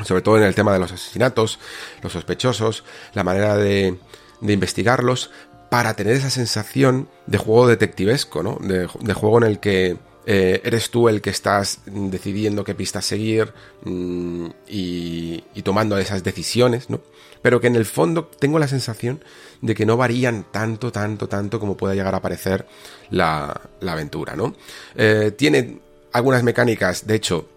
sobre 0.05 0.21
todo 0.21 0.37
en 0.37 0.43
el 0.43 0.55
tema 0.55 0.71
de 0.71 0.79
los 0.79 0.93
asesinatos, 0.93 1.59
los 2.01 2.13
sospechosos, 2.13 2.85
la 3.13 3.25
manera 3.25 3.57
de, 3.57 3.97
investigarlos, 4.41 5.31
para 5.69 5.95
tener 5.95 6.15
esa 6.15 6.29
sensación 6.29 7.09
de 7.27 7.37
juego 7.37 7.67
detectivesco, 7.67 8.41
¿no? 8.41 8.57
De, 8.61 8.87
juego 9.13 9.39
en 9.39 9.43
el 9.43 9.59
que 9.59 9.97
eh, 10.25 10.61
eres 10.63 10.91
tú 10.91 11.09
el 11.09 11.21
que 11.21 11.31
estás 11.31 11.81
decidiendo 11.85 12.63
qué 12.63 12.73
pistas 12.73 13.03
seguir 13.03 13.51
mmm, 13.83 14.47
y, 14.65 15.43
y, 15.53 15.61
tomando 15.63 15.97
esas 15.97 16.23
decisiones, 16.23 16.89
¿no? 16.89 17.01
Pero 17.43 17.61
que 17.61 17.67
en 17.67 17.75
el 17.75 17.85
fondo 17.85 18.31
tengo 18.39 18.57
la 18.57 18.67
sensación 18.67 19.23
de 19.61 19.75
que 19.75 19.85
no 19.85 19.95
varían 19.97 20.45
tanto, 20.49 20.91
tanto, 20.91 21.29
tanto 21.29 21.59
como 21.59 21.77
pueda 21.77 21.93
llegar 21.93 22.15
a 22.15 22.21
parecer 22.21 22.65
la, 23.11 23.61
la 23.81 23.91
aventura, 23.91 24.35
¿no? 24.35 24.55
Eh, 24.95 25.31
tiene 25.37 25.79
algunas 26.13 26.41
mecánicas, 26.41 27.05
de 27.05 27.15
hecho, 27.15 27.49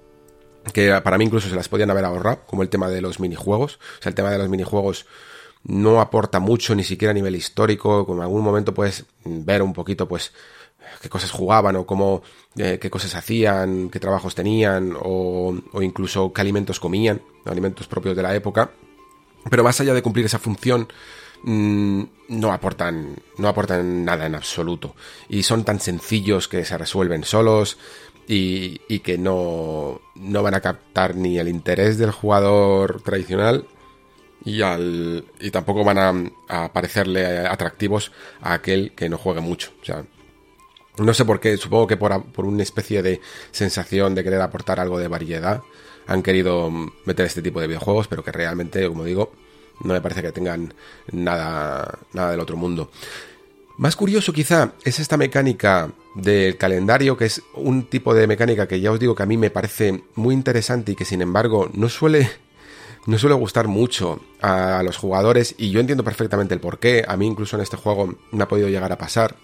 que 0.73 1.01
para 1.03 1.17
mí 1.17 1.25
incluso 1.25 1.49
se 1.49 1.57
las 1.57 1.69
podían 1.69 1.91
haber 1.91 2.05
ahorrado, 2.05 2.41
como 2.47 2.63
el 2.63 2.69
tema 2.69 2.89
de 2.89 3.01
los 3.01 3.21
minijuegos. 3.21 3.79
O 3.99 4.03
sea, 4.03 4.11
el 4.11 4.15
tema 4.15 4.31
de 4.31 4.39
los 4.39 4.49
minijuegos 4.49 5.07
no 5.65 6.01
aporta 6.01 6.41
mucho, 6.41 6.75
ni 6.75 6.85
siquiera 6.85 7.11
a 7.11 7.15
nivel 7.15 7.37
histórico. 7.37 8.05
Como 8.05 8.19
en 8.19 8.25
algún 8.25 8.43
momento 8.43 8.75
puedes 8.75 9.05
ver 9.25 9.63
un 9.63 9.73
poquito, 9.73 10.09
pues, 10.09 10.33
qué 11.01 11.09
cosas 11.09 11.31
jugaban 11.31 11.77
o 11.77 11.87
cómo, 11.87 12.23
eh, 12.57 12.79
qué 12.81 12.91
cosas 12.91 13.15
hacían, 13.15 13.89
qué 13.91 14.01
trabajos 14.01 14.35
tenían 14.35 14.95
o, 15.01 15.55
o, 15.73 15.83
incluso 15.83 16.33
qué 16.33 16.41
alimentos 16.41 16.81
comían, 16.81 17.21
alimentos 17.45 17.87
propios 17.87 18.17
de 18.17 18.23
la 18.23 18.35
época. 18.35 18.71
Pero 19.51 19.65
más 19.65 19.81
allá 19.81 19.95
de 19.95 20.03
cumplir 20.03 20.27
esa 20.27 20.39
función, 20.39 20.89
mmm, 21.43 22.03
no 22.29 22.53
aportan, 22.53 23.17
no 23.39 23.49
aportan 23.49 24.05
nada 24.05 24.27
en 24.27 24.35
absoluto. 24.35 24.95
Y 25.29 25.43
son 25.43 25.65
tan 25.65 25.81
sencillos 25.81 26.49
que 26.49 26.65
se 26.65 26.79
resuelven 26.79 27.25
solos 27.25 27.79
y, 28.29 28.81
y 28.89 29.01
que 29.01 29.19
no, 29.19 30.01
no 30.15 30.43
van 30.43 30.55
a 30.55 30.61
captar 30.61 31.15
ni 31.15 31.39
el 31.39 31.49
interés 31.49 31.99
del 31.99 32.11
jugador 32.11 33.03
tradicional 33.03 33.67
y, 34.45 34.63
al, 34.63 35.25
y 35.41 35.51
tampoco 35.51 35.85
van 35.85 35.99
a, 35.99 36.65
a 36.65 36.73
parecerle 36.73 37.47
atractivos 37.47 38.13
a 38.41 38.55
aquel 38.55 38.93
que 38.95 39.09
no 39.09 39.19
juegue 39.19 39.41
mucho. 39.41 39.73
O 39.83 39.85
sea, 39.85 40.05
no 40.99 41.15
sé 41.15 41.25
por 41.25 41.41
qué, 41.41 41.57
supongo 41.57 41.87
que 41.87 41.97
por, 41.97 42.25
por 42.33 42.47
una 42.47 42.63
especie 42.63 43.03
de 43.03 43.21
sensación 43.51 44.15
de 44.15 44.25
querer 44.25 44.41
aportar 44.41 44.81
algo 44.81 44.99
de 44.99 45.09
variedad 45.09 45.63
han 46.07 46.23
querido 46.23 46.71
meter 47.05 47.27
este 47.27 47.43
tipo 47.43 47.61
de 47.61 47.67
videojuegos, 47.67 48.09
pero 48.09 48.23
que 48.23 48.33
realmente, 48.33 48.87
como 48.89 49.05
digo, 49.05 49.33
no 49.83 49.93
me 49.93 50.01
parece 50.01 50.23
que 50.23 50.33
tengan 50.33 50.73
nada, 51.13 51.99
nada 52.13 52.31
del 52.31 52.41
otro 52.41 52.57
mundo. 52.57 52.91
Más 53.79 53.95
curioso 53.95 54.33
quizá 54.33 54.73
es 54.85 55.01
esta 55.01 55.19
mecánica 55.19 55.91
del 56.15 56.57
calendario, 56.57 57.17
que 57.17 57.27
es 57.27 57.43
un 57.55 57.85
tipo 57.85 58.15
de 58.15 58.27
mecánica 58.27 58.67
que 58.67 58.81
ya 58.81 58.91
os 58.91 58.99
digo 58.99 59.15
que 59.15 59.23
a 59.23 59.27
mí 59.27 59.37
me 59.37 59.51
parece 59.51 60.03
muy 60.15 60.35
interesante 60.35 60.93
y 60.93 60.97
que 60.97 61.05
sin 61.05 61.21
embargo 61.21 61.69
no 61.75 61.91
suele, 61.91 62.31
no 63.07 63.19
suele 63.19 63.37
gustar 63.37 63.69
mucho 63.69 64.21
a 64.41 64.83
los 64.83 64.97
jugadores 64.97 65.55
y 65.59 65.71
yo 65.71 65.81
entiendo 65.81 66.05
perfectamente 66.05 66.55
el 66.55 66.61
porqué. 66.61 67.05
A 67.07 67.19
mí 67.19 67.27
incluso 67.27 67.57
en 67.57 67.63
este 67.63 67.77
juego 67.77 68.15
me 68.31 68.45
ha 68.45 68.49
podido 68.49 68.71
llegar 68.71 68.93
a 68.93 68.99
pasar 68.99 69.37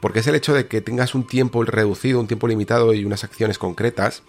porque 0.00 0.18
es 0.18 0.26
el 0.26 0.34
hecho 0.34 0.52
de 0.52 0.66
que 0.66 0.82
tengas 0.82 1.14
un 1.14 1.26
tiempo 1.26 1.64
reducido, 1.64 2.20
un 2.20 2.26
tiempo 2.26 2.46
limitado 2.46 2.92
y 2.92 3.06
unas 3.06 3.24
acciones 3.24 3.58
concretas 3.58 4.22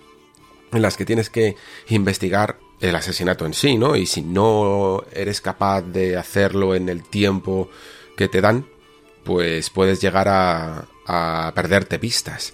en 0.72 0.82
las 0.82 0.98
que 0.98 1.06
tienes 1.06 1.30
que 1.30 1.56
investigar 1.88 2.58
el 2.80 2.96
asesinato 2.96 3.46
en 3.46 3.54
sí, 3.54 3.78
¿no? 3.78 3.96
Y 3.96 4.06
si 4.06 4.22
no 4.22 5.04
eres 5.14 5.42
capaz 5.42 5.82
de 5.82 6.18
hacerlo 6.18 6.76
en 6.76 6.90
el 6.90 7.04
tiempo 7.04 7.70
que 8.16 8.28
te 8.28 8.42
dan, 8.42 8.66
pues 9.24 9.70
puedes 9.70 10.02
llegar 10.02 10.28
a, 10.30 10.86
perderte 11.56 11.98
pistas. 11.98 12.54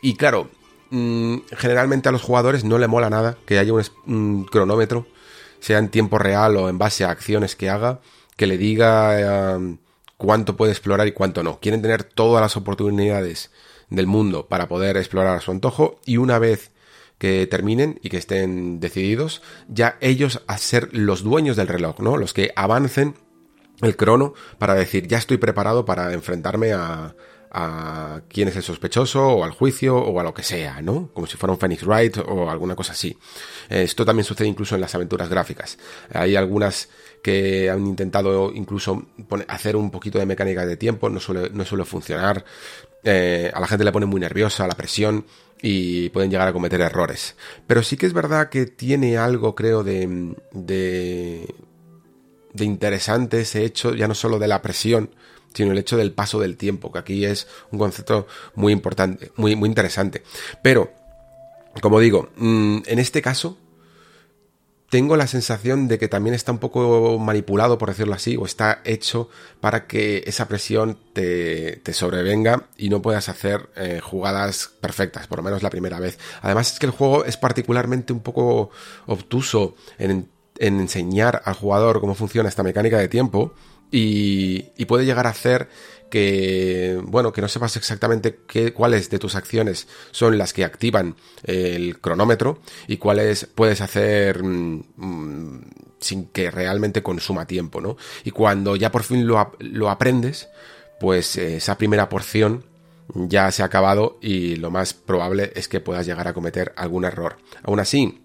Y 0.00 0.14
claro, 0.14 0.48
mmm, 0.90 1.38
generalmente 1.56 2.08
a 2.08 2.12
los 2.12 2.22
jugadores 2.22 2.64
no 2.64 2.78
le 2.78 2.86
mola 2.86 3.10
nada 3.10 3.36
que 3.46 3.58
haya 3.58 3.72
un, 3.72 4.44
cronómetro, 4.44 5.06
sea 5.58 5.78
en 5.78 5.88
tiempo 5.88 6.18
real 6.18 6.56
o 6.56 6.68
en 6.68 6.78
base 6.78 7.04
a 7.04 7.10
acciones 7.10 7.56
que 7.56 7.70
haga, 7.70 8.00
que 8.36 8.46
le 8.46 8.58
diga... 8.58 9.58
Cuánto 10.16 10.56
puede 10.56 10.72
explorar 10.72 11.06
y 11.06 11.12
cuánto 11.12 11.42
no. 11.42 11.60
Quieren 11.60 11.82
tener 11.82 12.02
todas 12.02 12.40
las 12.40 12.56
oportunidades 12.56 13.50
del 13.90 14.06
mundo 14.06 14.46
para 14.46 14.66
poder 14.66 14.96
explorar 14.96 15.36
a 15.36 15.40
su 15.40 15.50
antojo 15.50 16.00
y 16.06 16.16
una 16.16 16.38
vez 16.38 16.70
que 17.18 17.46
terminen 17.46 17.98
y 18.02 18.10
que 18.10 18.18
estén 18.18 18.80
decididos, 18.80 19.42
ya 19.68 19.96
ellos 20.00 20.42
a 20.46 20.58
ser 20.58 20.90
los 20.92 21.22
dueños 21.22 21.56
del 21.56 21.68
reloj, 21.68 22.00
¿no? 22.00 22.16
Los 22.16 22.34
que 22.34 22.52
avancen 22.56 23.14
el 23.82 23.96
crono 23.96 24.34
para 24.58 24.74
decir, 24.74 25.06
ya 25.06 25.18
estoy 25.18 25.36
preparado 25.38 25.84
para 25.84 26.12
enfrentarme 26.12 26.72
a, 26.72 27.14
a 27.58 28.20
quién 28.28 28.48
es 28.48 28.56
el 28.56 28.62
sospechoso 28.62 29.26
o 29.28 29.44
al 29.44 29.50
juicio 29.50 29.96
o 29.96 30.20
a 30.20 30.22
lo 30.22 30.34
que 30.34 30.42
sea, 30.42 30.82
¿no? 30.82 31.10
Como 31.14 31.26
si 31.26 31.38
fuera 31.38 31.54
un 31.54 31.58
Phoenix 31.58 31.84
Wright 31.84 32.18
o 32.18 32.50
alguna 32.50 32.76
cosa 32.76 32.92
así. 32.92 33.16
Esto 33.70 34.04
también 34.04 34.24
sucede 34.24 34.48
incluso 34.48 34.74
en 34.74 34.82
las 34.82 34.94
aventuras 34.94 35.28
gráficas. 35.28 35.78
Hay 36.12 36.36
algunas 36.36 36.90
que 37.22 37.70
han 37.70 37.86
intentado 37.86 38.52
incluso 38.52 39.06
hacer 39.48 39.74
un 39.74 39.90
poquito 39.90 40.18
de 40.18 40.26
mecánica 40.26 40.66
de 40.66 40.76
tiempo, 40.76 41.08
no 41.08 41.18
suele, 41.18 41.50
no 41.50 41.64
suele 41.64 41.84
funcionar. 41.84 42.44
Eh, 43.08 43.52
a 43.54 43.60
la 43.60 43.68
gente 43.68 43.84
le 43.84 43.92
pone 43.92 44.04
muy 44.04 44.20
nerviosa 44.20 44.66
la 44.66 44.74
presión 44.74 45.24
y 45.62 46.08
pueden 46.08 46.28
llegar 46.28 46.48
a 46.48 46.52
cometer 46.52 46.80
errores. 46.80 47.36
Pero 47.68 47.84
sí 47.84 47.96
que 47.96 48.06
es 48.06 48.12
verdad 48.12 48.48
que 48.48 48.66
tiene 48.66 49.16
algo, 49.16 49.54
creo, 49.54 49.84
de, 49.84 50.34
de, 50.50 51.54
de 52.52 52.64
interesante 52.64 53.42
ese 53.42 53.64
hecho, 53.64 53.94
ya 53.94 54.08
no 54.08 54.14
solo 54.14 54.40
de 54.40 54.48
la 54.48 54.60
presión, 54.60 55.10
sino 55.54 55.70
el 55.70 55.78
hecho 55.78 55.96
del 55.96 56.12
paso 56.12 56.40
del 56.40 56.56
tiempo, 56.56 56.90
que 56.90 56.98
aquí 56.98 57.24
es 57.24 57.46
un 57.70 57.78
concepto 57.78 58.26
muy 58.56 58.72
importante, 58.72 59.30
muy, 59.36 59.54
muy 59.54 59.68
interesante. 59.68 60.24
Pero, 60.60 60.92
como 61.80 62.00
digo, 62.00 62.30
mm, 62.36 62.78
en 62.86 62.98
este 62.98 63.22
caso, 63.22 63.56
tengo 64.88 65.16
la 65.16 65.26
sensación 65.26 65.88
de 65.88 65.98
que 65.98 66.08
también 66.08 66.34
está 66.34 66.52
un 66.52 66.58
poco 66.58 67.18
manipulado, 67.18 67.76
por 67.78 67.88
decirlo 67.88 68.14
así, 68.14 68.36
o 68.36 68.44
está 68.44 68.80
hecho 68.84 69.28
para 69.60 69.86
que 69.86 70.22
esa 70.26 70.46
presión 70.46 70.98
te, 71.12 71.80
sobrevenga 71.92 72.68
y 72.76 72.88
no 72.88 73.02
puedas 73.02 73.28
hacer 73.28 73.68
eh, 73.76 74.00
jugadas 74.02 74.70
perfectas, 74.80 75.26
por 75.26 75.38
lo 75.38 75.42
menos 75.42 75.62
la 75.62 75.70
primera 75.70 75.98
vez. 75.98 76.18
Además 76.42 76.72
es 76.72 76.78
que 76.78 76.86
el 76.86 76.92
juego 76.92 77.24
es 77.24 77.36
particularmente 77.36 78.12
un 78.12 78.20
poco 78.20 78.70
obtuso 79.06 79.74
en, 79.98 80.28
en 80.58 80.80
enseñar 80.80 81.42
al 81.44 81.54
jugador 81.54 82.00
cómo 82.00 82.14
funciona 82.14 82.48
esta 82.48 82.62
mecánica 82.62 82.98
de 82.98 83.08
tiempo 83.08 83.54
y, 83.90 84.84
puede 84.86 85.04
llegar 85.04 85.26
a 85.26 85.30
hacer 85.30 85.68
que, 86.10 87.00
bueno, 87.02 87.32
que 87.32 87.40
no 87.40 87.48
sepas 87.48 87.76
exactamente 87.76 88.40
qué, 88.46 88.72
cuáles 88.72 89.10
de 89.10 89.18
tus 89.18 89.34
acciones 89.34 89.88
son 90.10 90.38
las 90.38 90.52
que 90.52 90.64
activan 90.64 91.16
el 91.42 92.00
cronómetro 92.00 92.60
y 92.86 92.96
cuáles 92.96 93.46
puedes 93.46 93.80
hacer 93.80 94.42
mm, 94.42 94.84
mm, 94.96 95.60
sin 95.98 96.26
que 96.26 96.50
realmente 96.50 97.02
consuma 97.02 97.46
tiempo, 97.46 97.80
¿no? 97.80 97.96
Y 98.24 98.30
cuando 98.30 98.76
ya 98.76 98.90
por 98.90 99.02
fin 99.02 99.26
lo, 99.26 99.52
lo 99.58 99.90
aprendes, 99.90 100.48
pues 101.00 101.36
esa 101.36 101.76
primera 101.76 102.08
porción 102.08 102.64
ya 103.14 103.50
se 103.50 103.62
ha 103.62 103.66
acabado 103.66 104.18
y 104.20 104.56
lo 104.56 104.70
más 104.70 104.94
probable 104.94 105.52
es 105.54 105.68
que 105.68 105.80
puedas 105.80 106.06
llegar 106.06 106.28
a 106.28 106.34
cometer 106.34 106.72
algún 106.76 107.04
error. 107.04 107.36
Aún 107.62 107.80
así, 107.80 108.20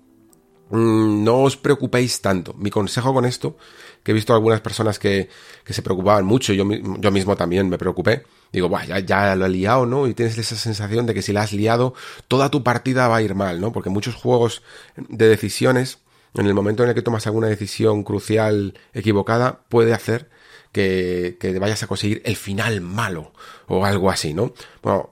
mm, 0.70 1.24
no 1.24 1.44
os 1.44 1.58
preocupéis 1.58 2.22
tanto. 2.22 2.54
Mi 2.54 2.70
consejo 2.70 3.14
con 3.14 3.26
esto 3.26 3.58
que 4.04 4.12
he 4.12 4.14
visto 4.14 4.34
algunas 4.34 4.62
personas 4.62 5.00
que, 5.00 5.30
que 5.64 5.74
se 5.74 5.82
preocupaban 5.82 6.26
mucho, 6.26 6.54
yo, 6.54 6.66
yo 6.70 7.12
mismo 7.12 7.36
también 7.36 7.70
me 7.70 7.78
preocupé. 7.78 8.24
Digo, 8.52 8.68
Buah, 8.68 8.86
ya, 8.86 9.00
ya 9.00 9.36
lo 9.36 9.46
he 9.46 9.50
liado, 9.50 9.86
¿no? 9.86 10.08
Y 10.08 10.14
tienes 10.14 10.38
esa 10.38 10.56
sensación 10.56 11.06
de 11.06 11.14
que 11.14 11.22
si 11.22 11.34
la 11.34 11.42
has 11.44 11.54
liado, 11.54 11.94
toda 12.28 12.50
tu 12.50 12.64
partida 12.64 13.08
va 13.08 13.18
a 13.18 13.22
ir 13.22 13.36
mal, 13.36 13.62
¿no? 13.62 13.72
Porque 13.72 13.90
muchos 13.90 14.16
juegos 14.16 14.64
de 14.96 15.28
decisiones, 15.28 16.00
en 16.34 16.48
el 16.48 16.54
momento 16.54 16.84
en 16.84 16.90
el 16.90 16.96
que 16.96 17.02
tomas 17.02 17.28
alguna 17.28 17.48
decisión 17.48 18.04
crucial 18.04 18.74
equivocada, 18.94 19.62
puede 19.70 19.94
hacer 19.94 20.30
que, 20.72 21.38
que 21.40 21.58
vayas 21.60 21.84
a 21.84 21.88
conseguir 21.88 22.22
el 22.26 22.36
final 22.36 22.82
malo 22.82 23.34
o 23.68 23.86
algo 23.86 24.10
así, 24.10 24.34
¿no? 24.34 24.54
Bueno, 24.82 25.12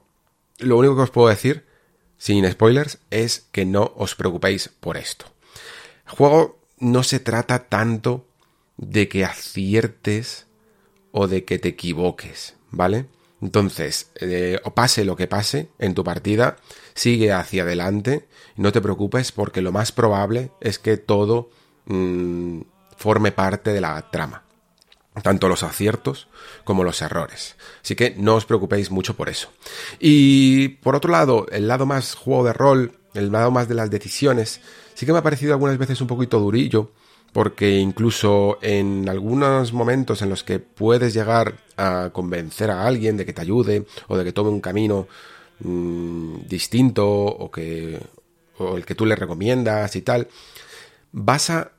lo 0.58 0.76
único 0.76 0.96
que 0.96 1.02
os 1.02 1.10
puedo 1.10 1.28
decir, 1.28 1.64
sin 2.18 2.50
spoilers, 2.50 2.98
es 3.10 3.46
que 3.52 3.64
no 3.64 3.92
os 3.96 4.14
preocupéis 4.14 4.68
por 4.68 4.96
esto. 4.96 5.26
El 6.06 6.12
juego 6.12 6.58
no 6.78 7.02
se 7.02 7.20
trata 7.20 7.68
tanto 7.68 8.26
de 8.80 9.08
que 9.08 9.24
aciertes 9.24 10.46
o 11.12 11.28
de 11.28 11.44
que 11.44 11.58
te 11.58 11.68
equivoques, 11.68 12.54
¿vale? 12.70 13.06
Entonces, 13.42 14.10
eh, 14.20 14.58
pase 14.74 15.04
lo 15.04 15.16
que 15.16 15.26
pase 15.26 15.68
en 15.78 15.94
tu 15.94 16.02
partida, 16.02 16.56
sigue 16.94 17.32
hacia 17.32 17.62
adelante, 17.62 18.26
no 18.56 18.72
te 18.72 18.80
preocupes 18.80 19.32
porque 19.32 19.60
lo 19.60 19.72
más 19.72 19.92
probable 19.92 20.50
es 20.60 20.78
que 20.78 20.96
todo 20.96 21.50
mm, 21.86 22.62
forme 22.96 23.32
parte 23.32 23.72
de 23.72 23.80
la 23.80 24.10
trama, 24.10 24.44
tanto 25.22 25.48
los 25.48 25.62
aciertos 25.62 26.28
como 26.64 26.84
los 26.84 27.02
errores. 27.02 27.56
Así 27.82 27.94
que 27.94 28.14
no 28.16 28.34
os 28.36 28.46
preocupéis 28.46 28.90
mucho 28.90 29.14
por 29.14 29.28
eso. 29.28 29.50
Y 29.98 30.68
por 30.68 30.96
otro 30.96 31.10
lado, 31.10 31.46
el 31.50 31.68
lado 31.68 31.84
más 31.86 32.14
juego 32.14 32.44
de 32.44 32.52
rol, 32.52 32.98
el 33.14 33.30
lado 33.30 33.50
más 33.50 33.68
de 33.68 33.74
las 33.74 33.90
decisiones, 33.90 34.60
sí 34.94 35.04
que 35.04 35.12
me 35.12 35.18
ha 35.18 35.22
parecido 35.22 35.52
algunas 35.52 35.78
veces 35.78 36.00
un 36.00 36.06
poquito 36.06 36.38
durillo, 36.40 36.92
porque 37.32 37.78
incluso 37.78 38.58
en 38.62 39.08
algunos 39.08 39.72
momentos 39.72 40.22
en 40.22 40.30
los 40.30 40.42
que 40.42 40.58
puedes 40.58 41.14
llegar 41.14 41.58
a 41.76 42.10
convencer 42.12 42.70
a 42.70 42.86
alguien 42.86 43.16
de 43.16 43.24
que 43.24 43.32
te 43.32 43.42
ayude 43.42 43.86
o 44.08 44.16
de 44.16 44.24
que 44.24 44.32
tome 44.32 44.50
un 44.50 44.60
camino 44.60 45.06
mm, 45.60 46.46
distinto 46.48 47.06
o 47.08 47.50
que 47.50 48.00
o 48.58 48.76
el 48.76 48.84
que 48.84 48.94
tú 48.94 49.06
le 49.06 49.16
recomiendas 49.16 49.96
y 49.96 50.02
tal, 50.02 50.28
basa 51.12 51.72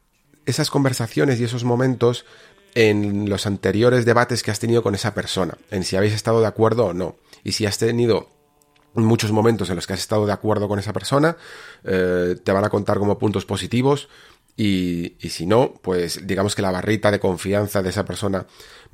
esas 0.45 0.69
conversaciones 0.69 1.39
y 1.39 1.43
esos 1.43 1.63
momentos 1.63 2.25
en 2.73 3.29
los 3.29 3.45
anteriores 3.45 4.05
debates 4.05 4.43
que 4.43 4.51
has 4.51 4.59
tenido 4.59 4.81
con 4.81 4.95
esa 4.95 5.13
persona, 5.13 5.57
en 5.69 5.83
si 5.83 5.95
habéis 5.95 6.13
estado 6.13 6.41
de 6.41 6.47
acuerdo 6.47 6.87
o 6.87 6.93
no. 6.93 7.15
Y 7.43 7.51
si 7.51 7.65
has 7.65 7.77
tenido 7.77 8.29
muchos 8.93 9.31
momentos 9.31 9.69
en 9.69 9.75
los 9.75 9.87
que 9.87 9.93
has 9.93 9.99
estado 9.99 10.25
de 10.25 10.33
acuerdo 10.33 10.67
con 10.67 10.79
esa 10.79 10.93
persona, 10.93 11.37
eh, 11.83 12.35
te 12.43 12.51
van 12.51 12.65
a 12.65 12.69
contar 12.69 12.97
como 12.97 13.17
puntos 13.17 13.45
positivos 13.45 14.09
y, 14.57 15.15
si 15.29 15.45
no, 15.45 15.73
pues 15.81 16.27
digamos 16.27 16.55
que 16.55 16.61
la 16.61 16.71
barrita 16.71 17.11
de 17.11 17.19
confianza 17.19 17.81
de 17.81 17.89
esa 17.89 18.05
persona 18.05 18.45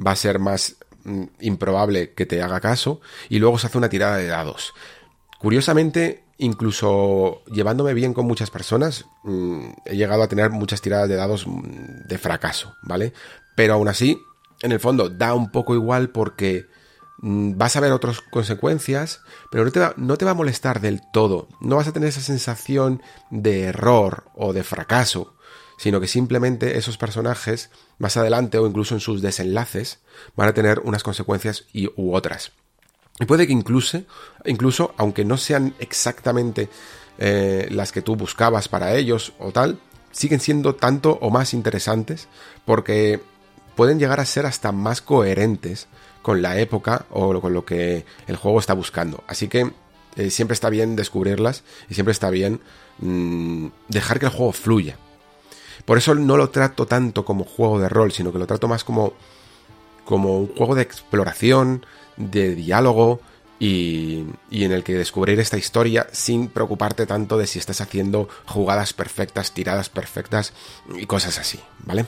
va 0.05 0.11
a 0.11 0.15
ser 0.15 0.39
más 0.39 0.77
mm, 1.03 1.23
improbable 1.41 2.13
que 2.13 2.25
te 2.25 2.41
haga 2.41 2.59
caso 2.59 3.01
y 3.29 3.39
luego 3.39 3.57
se 3.59 3.67
hace 3.67 3.77
una 3.77 3.89
tirada 3.89 4.17
de 4.17 4.27
dados. 4.27 4.73
Curiosamente, 5.39 6.23
incluso 6.37 7.43
llevándome 7.51 7.93
bien 7.93 8.13
con 8.13 8.25
muchas 8.25 8.49
personas, 8.49 9.05
mm, 9.23 9.69
he 9.85 9.95
llegado 9.95 10.23
a 10.23 10.27
tener 10.27 10.51
muchas 10.51 10.81
tiradas 10.81 11.09
de 11.09 11.15
dados 11.15 11.47
mm, 11.47 12.07
de 12.07 12.17
fracaso, 12.17 12.75
¿vale? 12.83 13.13
Pero 13.55 13.73
aún 13.73 13.87
así, 13.87 14.21
en 14.61 14.71
el 14.71 14.79
fondo, 14.79 15.09
da 15.09 15.33
un 15.33 15.51
poco 15.51 15.75
igual 15.75 16.09
porque 16.09 16.67
vas 17.19 17.75
a 17.75 17.79
ver 17.79 17.91
otras 17.91 18.21
consecuencias, 18.21 19.21
pero 19.49 19.65
no 19.65 19.71
te, 19.71 19.79
va, 19.79 19.93
no 19.97 20.17
te 20.17 20.25
va 20.25 20.31
a 20.31 20.35
molestar 20.35 20.81
del 20.81 21.01
todo. 21.11 21.47
No 21.61 21.77
vas 21.77 21.87
a 21.87 21.91
tener 21.91 22.09
esa 22.09 22.21
sensación 22.21 23.01
de 23.31 23.63
error 23.63 24.25
o 24.35 24.53
de 24.53 24.63
fracaso 24.63 25.33
sino 25.77 26.01
que 26.01 26.07
simplemente 26.07 26.77
esos 26.77 26.97
personajes, 26.97 27.69
más 27.99 28.17
adelante 28.17 28.57
o 28.57 28.67
incluso 28.67 28.95
en 28.95 28.99
sus 28.99 29.21
desenlaces, 29.21 29.99
van 30.35 30.49
a 30.49 30.53
tener 30.53 30.79
unas 30.79 31.03
consecuencias 31.03 31.65
u 31.95 32.13
otras. 32.13 32.51
Y 33.19 33.25
puede 33.25 33.47
que 33.47 33.53
incluso, 33.53 34.03
incluso 34.45 34.93
aunque 34.97 35.25
no 35.25 35.37
sean 35.37 35.73
exactamente 35.79 36.69
eh, 37.17 37.67
las 37.71 37.91
que 37.91 38.01
tú 38.01 38.15
buscabas 38.15 38.67
para 38.67 38.95
ellos 38.95 39.33
o 39.39 39.51
tal, 39.51 39.79
siguen 40.11 40.39
siendo 40.39 40.75
tanto 40.75 41.17
o 41.21 41.29
más 41.29 41.53
interesantes 41.53 42.27
porque 42.65 43.21
pueden 43.75 43.99
llegar 43.99 44.19
a 44.19 44.25
ser 44.25 44.45
hasta 44.45 44.71
más 44.71 45.01
coherentes 45.01 45.87
con 46.21 46.41
la 46.41 46.59
época 46.59 47.05
o 47.09 47.39
con 47.39 47.53
lo 47.53 47.65
que 47.65 48.05
el 48.27 48.35
juego 48.35 48.59
está 48.59 48.73
buscando. 48.73 49.23
Así 49.27 49.47
que 49.47 49.71
eh, 50.15 50.29
siempre 50.29 50.53
está 50.53 50.69
bien 50.69 50.95
descubrirlas 50.95 51.63
y 51.89 51.93
siempre 51.93 52.11
está 52.11 52.29
bien 52.29 52.59
mm, 52.99 53.67
dejar 53.87 54.19
que 54.19 54.25
el 54.25 54.31
juego 54.31 54.51
fluya. 54.51 54.97
Por 55.85 55.97
eso 55.97 56.15
no 56.15 56.37
lo 56.37 56.49
trato 56.49 56.85
tanto 56.85 57.25
como 57.25 57.43
juego 57.45 57.79
de 57.79 57.89
rol, 57.89 58.11
sino 58.11 58.31
que 58.31 58.39
lo 58.39 58.47
trato 58.47 58.67
más 58.67 58.83
como, 58.83 59.13
como 60.05 60.39
un 60.39 60.55
juego 60.55 60.75
de 60.75 60.81
exploración, 60.81 61.85
de 62.17 62.55
diálogo 62.55 63.19
y, 63.59 64.25
y 64.49 64.63
en 64.63 64.71
el 64.71 64.83
que 64.83 64.93
descubrir 64.93 65.39
esta 65.39 65.57
historia 65.57 66.07
sin 66.11 66.47
preocuparte 66.49 67.05
tanto 67.05 67.37
de 67.37 67.47
si 67.47 67.59
estás 67.59 67.81
haciendo 67.81 68.29
jugadas 68.45 68.93
perfectas, 68.93 69.51
tiradas 69.51 69.89
perfectas 69.89 70.53
y 70.95 71.05
cosas 71.05 71.39
así, 71.39 71.59
¿vale? 71.79 72.05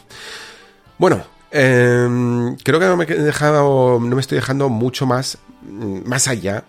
Bueno, 0.98 1.24
em, 1.52 2.56
creo 2.58 2.80
que 2.80 2.86
no 2.86 2.98
me, 2.98 3.06
he 3.06 3.16
dejado, 3.16 4.00
no 4.00 4.16
me 4.16 4.22
estoy 4.22 4.36
dejando 4.38 4.70
mucho 4.70 5.06
más, 5.06 5.38
más 5.64 6.28
allá 6.28 6.66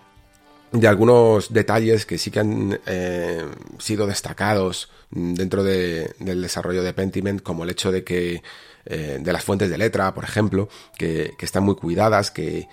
de 0.71 0.87
algunos 0.87 1.51
detalles 1.53 2.05
que 2.05 2.17
sí 2.17 2.31
que 2.31 2.39
han 2.39 2.79
eh, 2.85 3.45
sido 3.77 4.07
destacados 4.07 4.89
dentro 5.11 5.63
de, 5.63 6.13
del 6.19 6.41
desarrollo 6.41 6.83
de 6.83 6.93
Pentiment, 6.93 7.41
como 7.41 7.63
el 7.63 7.69
hecho 7.69 7.91
de 7.91 8.03
que 8.03 8.41
eh, 8.85 9.19
de 9.21 9.33
las 9.33 9.43
fuentes 9.43 9.69
de 9.69 9.77
letra, 9.77 10.13
por 10.13 10.23
ejemplo, 10.23 10.69
que, 10.97 11.33
están 11.39 11.63
muy 11.63 11.75
cuidadas, 11.75 12.31
que, 12.31 12.67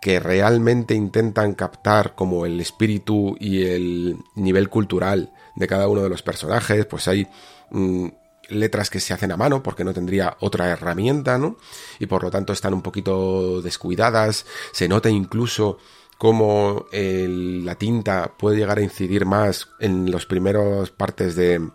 que 0.00 0.20
realmente 0.20 0.94
intentan 0.94 1.54
captar 1.54 2.14
como 2.14 2.44
el 2.44 2.60
espíritu 2.60 3.36
y 3.40 3.64
el 3.64 4.16
nivel 4.34 4.68
cultural 4.68 5.32
de 5.56 5.66
cada 5.66 5.88
uno 5.88 6.02
de 6.02 6.08
los 6.10 6.22
personajes, 6.22 6.84
pues 6.86 7.08
hay 7.08 7.26
mm, 7.70 8.08
letras 8.48 8.90
que 8.90 9.00
se 9.00 9.14
hacen 9.14 9.32
a 9.32 9.36
mano 9.36 9.62
porque 9.62 9.84
no 9.84 9.94
tendría 9.94 10.36
otra 10.40 10.68
herramienta, 10.68 11.38
¿no? 11.38 11.56
Y 11.98 12.06
por 12.06 12.22
lo 12.22 12.30
tanto 12.30 12.52
están 12.52 12.74
un 12.74 12.82
poquito 12.82 13.62
descuidadas, 13.62 14.46
se 14.72 14.88
nota 14.88 15.10
incluso 15.10 15.78
cómo 16.18 16.86
la 16.92 17.74
tinta 17.76 18.34
puede 18.36 18.56
llegar 18.56 18.78
a 18.78 18.82
incidir 18.82 19.24
más 19.24 19.70
en 19.78 20.10
las 20.10 20.26
primeras 20.26 20.90
partes 20.90 21.36
de, 21.36 21.70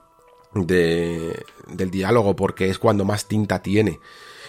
del 0.54 1.92
diálogo 1.92 2.36
porque 2.36 2.70
es 2.70 2.78
cuando 2.78 3.06
más 3.06 3.28
tinta 3.28 3.62
tiene 3.64 4.00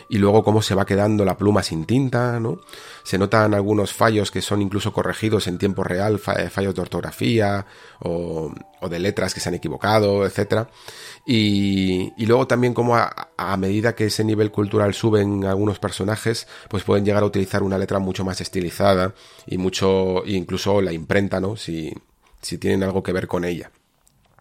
y 0.08 0.18
luego 0.18 0.44
cómo 0.44 0.62
se 0.62 0.74
va 0.74 0.86
quedando 0.86 1.24
la 1.24 1.36
pluma 1.36 1.62
sin 1.62 1.84
tinta, 1.84 2.38
¿no? 2.40 2.60
Se 3.02 3.18
notan 3.18 3.54
algunos 3.54 3.92
fallos 3.92 4.30
que 4.30 4.42
son 4.42 4.62
incluso 4.62 4.92
corregidos 4.92 5.46
en 5.46 5.58
tiempo 5.58 5.84
real, 5.84 6.18
fallos 6.18 6.74
de 6.74 6.80
ortografía 6.82 7.66
o, 8.00 8.52
de 8.88 8.98
letras 8.98 9.32
que 9.32 9.40
se 9.40 9.48
han 9.48 9.54
equivocado, 9.54 10.26
etcétera. 10.26 10.68
Y, 11.26 12.12
luego 12.24 12.46
también 12.46 12.74
como 12.74 12.96
a, 12.96 13.56
medida 13.56 13.94
que 13.94 14.06
ese 14.06 14.24
nivel 14.24 14.50
cultural 14.50 14.94
sube 14.94 15.22
en 15.22 15.44
algunos 15.44 15.78
personajes, 15.78 16.46
pues 16.68 16.82
pueden 16.82 17.04
llegar 17.04 17.22
a 17.22 17.26
utilizar 17.26 17.62
una 17.62 17.78
letra 17.78 17.98
mucho 17.98 18.24
más 18.24 18.40
estilizada 18.40 19.14
y 19.46 19.58
mucho, 19.58 20.22
incluso 20.26 20.80
la 20.82 20.92
imprenta, 20.92 21.40
¿no? 21.40 21.56
Si, 21.56 21.92
si 22.42 22.58
tienen 22.58 22.82
algo 22.82 23.02
que 23.02 23.12
ver 23.12 23.26
con 23.26 23.44
ella. 23.44 23.70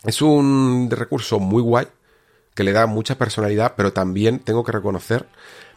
Es 0.04 0.22
un 0.22 0.90
recurso 0.92 1.40
muy 1.40 1.62
guay, 1.62 1.88
que 2.54 2.64
le 2.64 2.72
da 2.72 2.86
mucha 2.86 3.18
personalidad, 3.18 3.74
pero 3.76 3.94
también 3.94 4.40
tengo 4.40 4.64
que 4.64 4.72
reconocer 4.72 5.28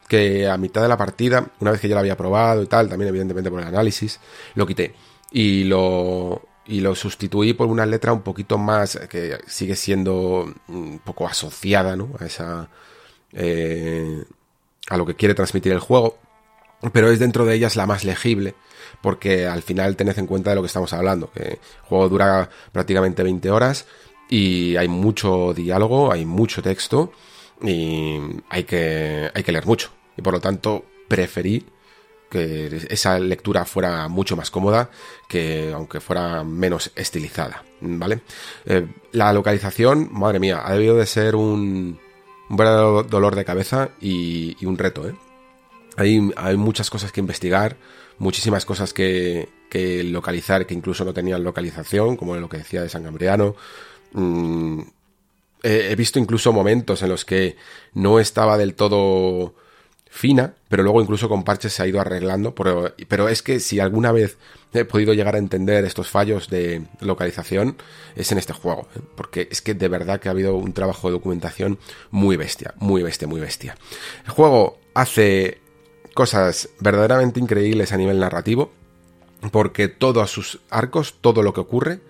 que 0.08 0.48
a 0.48 0.56
mitad 0.56 0.82
de 0.82 0.88
la 0.88 0.96
partida, 0.96 1.48
una 1.60 1.72
vez 1.72 1.80
que 1.80 1.88
ya 1.88 1.94
lo 1.94 2.00
había 2.00 2.16
probado 2.16 2.62
y 2.62 2.66
tal, 2.66 2.88
también 2.88 3.08
evidentemente 3.08 3.50
por 3.50 3.60
el 3.60 3.66
análisis, 3.66 4.20
lo 4.54 4.66
quité 4.66 4.94
y 5.32 5.64
lo, 5.64 6.42
y 6.66 6.80
lo 6.80 6.94
sustituí 6.94 7.52
por 7.52 7.68
una 7.68 7.86
letra 7.86 8.12
un 8.12 8.22
poquito 8.22 8.58
más 8.58 8.98
que 9.08 9.38
sigue 9.46 9.76
siendo 9.76 10.52
un 10.68 11.00
poco 11.04 11.26
asociada 11.26 11.96
¿no? 11.96 12.10
a 12.18 12.24
esa 12.24 12.68
eh, 13.32 14.24
a 14.88 14.96
lo 14.96 15.06
que 15.06 15.14
quiere 15.14 15.34
transmitir 15.34 15.72
el 15.72 15.80
juego 15.80 16.18
pero 16.92 17.10
es 17.10 17.18
dentro 17.18 17.44
de 17.44 17.54
ellas 17.54 17.76
la 17.76 17.86
más 17.86 18.04
legible 18.04 18.54
porque 19.00 19.46
al 19.46 19.62
final 19.62 19.96
tened 19.96 20.18
en 20.18 20.26
cuenta 20.26 20.50
de 20.50 20.56
lo 20.56 20.62
que 20.62 20.68
estamos 20.68 20.92
hablando 20.92 21.30
que 21.30 21.42
el 21.42 21.58
juego 21.82 22.08
dura 22.08 22.48
prácticamente 22.72 23.22
20 23.22 23.50
horas 23.50 23.86
y 24.28 24.76
hay 24.76 24.88
mucho 24.88 25.52
diálogo 25.54 26.12
hay 26.12 26.24
mucho 26.24 26.62
texto 26.62 27.12
y 27.62 28.18
hay 28.48 28.64
que 28.64 29.30
hay 29.34 29.42
que 29.42 29.52
leer 29.52 29.66
mucho 29.66 29.90
y 30.16 30.22
por 30.22 30.34
lo 30.34 30.40
tanto 30.40 30.84
preferí 31.08 31.64
que 32.30 32.86
esa 32.90 33.18
lectura 33.18 33.64
fuera 33.64 34.08
mucho 34.08 34.36
más 34.36 34.50
cómoda 34.50 34.90
que 35.28 35.72
aunque 35.72 36.00
fuera 36.00 36.42
menos 36.44 36.90
estilizada, 36.96 37.64
¿vale? 37.80 38.20
Eh, 38.64 38.86
la 39.12 39.32
localización, 39.32 40.08
madre 40.12 40.40
mía, 40.40 40.62
ha 40.64 40.72
debido 40.72 40.96
de 40.96 41.06
ser 41.06 41.36
un, 41.36 41.98
un 42.48 42.56
verdadero 42.56 43.02
dolor 43.04 43.36
de 43.36 43.44
cabeza 43.44 43.90
y, 44.00 44.64
un 44.64 44.78
reto, 44.78 45.08
¿eh? 45.08 45.14
Hay, 45.96 46.30
hay, 46.36 46.56
muchas 46.56 46.90
cosas 46.90 47.10
que 47.10 47.20
investigar, 47.20 47.76
muchísimas 48.18 48.66
cosas 48.66 48.92
que, 48.92 49.48
que, 49.70 50.04
localizar 50.04 50.66
que 50.66 50.74
incluso 50.74 51.06
no 51.06 51.14
tenían 51.14 51.42
localización, 51.42 52.16
como 52.16 52.36
lo 52.36 52.50
que 52.50 52.58
decía 52.58 52.82
de 52.82 52.90
San 52.90 53.04
Gabriano. 53.04 53.54
Mm, 54.16 54.80
he 55.62 55.94
visto 55.94 56.18
incluso 56.18 56.52
momentos 56.52 57.02
en 57.02 57.08
los 57.08 57.24
que 57.24 57.56
no 57.92 58.18
estaba 58.18 58.56
del 58.56 58.74
todo 58.74 59.54
fina, 60.16 60.54
pero 60.68 60.82
luego 60.82 61.02
incluso 61.02 61.28
con 61.28 61.44
parches 61.44 61.74
se 61.74 61.82
ha 61.82 61.86
ido 61.86 62.00
arreglando. 62.00 62.54
Pero, 62.54 63.28
es 63.28 63.42
que 63.42 63.60
si 63.60 63.78
alguna 63.78 64.12
vez 64.12 64.38
he 64.72 64.84
podido 64.84 65.12
llegar 65.12 65.34
a 65.34 65.38
entender 65.38 65.84
estos 65.84 66.08
fallos 66.08 66.48
de 66.48 66.82
localización, 67.00 67.76
es 68.16 68.32
en 68.32 68.38
este 68.38 68.52
juego. 68.52 68.88
¿eh? 68.96 69.00
Porque 69.14 69.48
es 69.50 69.60
que 69.60 69.74
de 69.74 69.88
verdad 69.88 70.18
que 70.18 70.28
ha 70.28 70.32
habido 70.32 70.56
un 70.56 70.72
trabajo 70.72 71.08
de 71.08 71.12
documentación 71.12 71.78
muy 72.10 72.36
bestia, 72.36 72.74
muy 72.78 73.02
bestia, 73.02 73.28
muy 73.28 73.40
bestia. 73.40 73.76
El 74.24 74.30
juego 74.30 74.78
hace 74.94 75.60
cosas 76.14 76.70
verdaderamente 76.80 77.38
increíbles 77.38 77.92
a 77.92 77.98
nivel 77.98 78.18
narrativo, 78.18 78.72
porque 79.52 79.88
todos 79.88 80.30
sus 80.30 80.60
arcos, 80.70 81.16
todo 81.20 81.42
lo 81.42 81.52
que 81.52 81.60
ocurre, 81.60 82.00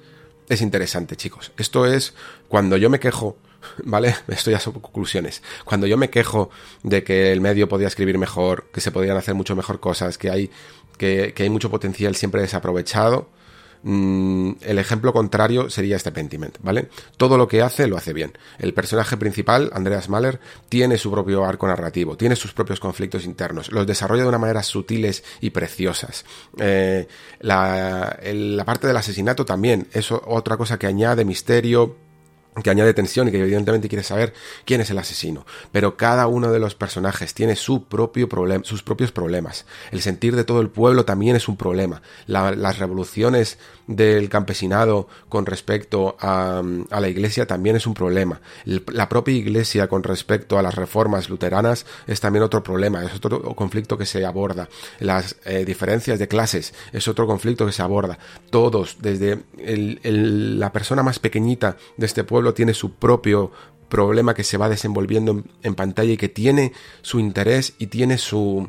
es 0.48 0.60
interesante, 0.62 1.16
chicos. 1.16 1.52
Esto 1.56 1.86
es 1.86 2.14
cuando 2.48 2.76
yo 2.76 2.90
me 2.90 3.00
quejo 3.00 3.36
¿vale? 3.84 4.14
Esto 4.28 4.50
ya 4.50 4.60
son 4.60 4.74
conclusiones. 4.74 5.42
Cuando 5.64 5.86
yo 5.86 5.96
me 5.96 6.10
quejo 6.10 6.50
de 6.82 7.04
que 7.04 7.32
el 7.32 7.40
medio 7.40 7.68
podía 7.68 7.88
escribir 7.88 8.18
mejor, 8.18 8.68
que 8.72 8.80
se 8.80 8.90
podían 8.90 9.16
hacer 9.16 9.34
mucho 9.34 9.56
mejor 9.56 9.80
cosas, 9.80 10.18
que 10.18 10.30
hay, 10.30 10.50
que, 10.98 11.34
hay 11.36 11.50
mucho 11.50 11.70
potencial 11.70 12.14
siempre 12.14 12.40
desaprovechado, 12.40 13.28
mm, 13.82 14.50
el 14.60 14.78
ejemplo 14.78 15.12
contrario 15.12 15.70
sería 15.70 15.96
este 15.96 16.12
Pentiment, 16.12 16.58
¿vale? 16.62 16.88
Todo 17.16 17.36
lo 17.38 17.48
que 17.48 17.62
hace 17.62 17.86
lo 17.86 17.96
hace 17.96 18.12
bien. 18.12 18.32
El 18.58 18.74
personaje 18.74 19.16
principal, 19.16 19.70
Andreas 19.72 20.08
Mahler, 20.08 20.40
tiene 20.68 20.98
su 20.98 21.10
propio 21.10 21.44
arco 21.44 21.66
narrativo, 21.66 22.16
tiene 22.16 22.36
sus 22.36 22.52
propios 22.52 22.80
conflictos 22.80 23.24
internos, 23.24 23.70
los 23.72 23.86
desarrolla 23.86 24.22
de 24.22 24.28
una 24.28 24.38
manera 24.38 24.62
sutiles 24.62 25.24
y 25.40 25.50
preciosas. 25.50 26.24
Eh, 26.58 27.06
la, 27.40 28.18
la 28.22 28.64
parte 28.64 28.86
del 28.86 28.96
asesinato 28.96 29.44
también 29.44 29.88
es 29.92 30.10
otra 30.10 30.56
cosa 30.56 30.78
que 30.78 30.86
añade 30.86 31.24
misterio, 31.24 31.96
que 32.62 32.70
añade 32.70 32.94
tensión 32.94 33.28
y 33.28 33.30
que 33.30 33.40
evidentemente 33.40 33.88
quiere 33.88 34.02
saber 34.02 34.32
quién 34.64 34.80
es 34.80 34.90
el 34.90 34.98
asesino. 34.98 35.46
Pero 35.72 35.96
cada 35.96 36.26
uno 36.26 36.52
de 36.52 36.58
los 36.58 36.74
personajes 36.74 37.34
tiene 37.34 37.56
su 37.56 37.84
propio 37.84 38.28
sus 38.62 38.82
propios 38.82 39.12
problemas. 39.12 39.66
El 39.90 40.00
sentir 40.00 40.36
de 40.36 40.44
todo 40.44 40.60
el 40.60 40.70
pueblo 40.70 41.04
también 41.04 41.36
es 41.36 41.48
un 41.48 41.56
problema. 41.56 42.02
las 42.26 42.78
revoluciones 42.78 43.58
del 43.86 44.28
campesinado 44.28 45.08
con 45.28 45.46
respecto 45.46 46.16
a, 46.20 46.62
la 46.90 47.08
iglesia 47.08 47.46
también 47.46 47.76
es 47.76 47.86
un 47.86 47.94
problema. 47.94 48.40
la 48.64 49.08
propia 49.08 49.34
iglesia 49.34 49.88
con 49.88 50.02
respecto 50.02 50.58
a 50.58 50.62
las 50.62 50.74
reformas 50.74 51.28
luteranas 51.28 51.86
es 52.06 52.20
también 52.20 52.42
otro 52.42 52.62
problema, 52.62 53.04
es 53.04 53.14
otro 53.14 53.54
conflicto 53.54 53.98
que 53.98 54.06
se 54.06 54.24
aborda. 54.24 54.68
Las 54.98 55.36
eh, 55.44 55.64
diferencias 55.64 56.18
de 56.18 56.28
clases 56.28 56.74
es 56.92 57.08
otro 57.08 57.26
conflicto 57.26 57.66
que 57.66 57.72
se 57.72 57.82
aborda. 57.82 58.18
Todos, 58.50 58.96
desde 59.00 59.42
la 59.56 60.72
persona 60.72 61.02
más 61.02 61.18
pequeñita 61.18 61.76
de 61.96 62.06
este 62.06 62.24
pueblo, 62.24 62.45
tiene 62.54 62.74
su 62.74 62.94
propio 62.94 63.52
problema 63.88 64.34
que 64.34 64.44
se 64.44 64.56
va 64.56 64.68
desenvolviendo 64.68 65.44
en, 65.62 65.74
pantalla 65.74 66.12
y 66.12 66.16
que 66.16 66.28
tiene 66.28 66.72
su 67.02 67.20
interés 67.20 67.74
y 67.78 67.86
tiene 67.86 68.18
su... 68.18 68.68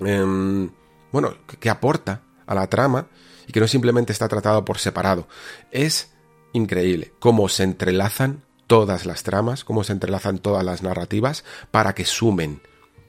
Em, 0.00 0.70
bueno, 1.12 1.34
que, 1.60 1.70
aporta 1.70 2.22
a 2.46 2.54
la 2.54 2.66
trama 2.68 3.08
y 3.46 3.52
que 3.52 3.60
no 3.60 3.68
simplemente 3.68 4.12
está 4.12 4.28
tratado 4.28 4.64
por 4.64 4.78
separado. 4.78 5.28
Es 5.70 6.12
increíble 6.52 7.12
cómo 7.18 7.48
se 7.48 7.62
entrelazan 7.64 8.42
todas 8.66 9.06
las 9.06 9.22
tramas, 9.22 9.64
cómo 9.64 9.84
se 9.84 9.92
entrelazan 9.92 10.38
todas 10.38 10.64
las 10.64 10.82
narrativas 10.82 11.44
para 11.70 11.94
que 11.94 12.04
sumen 12.04 12.62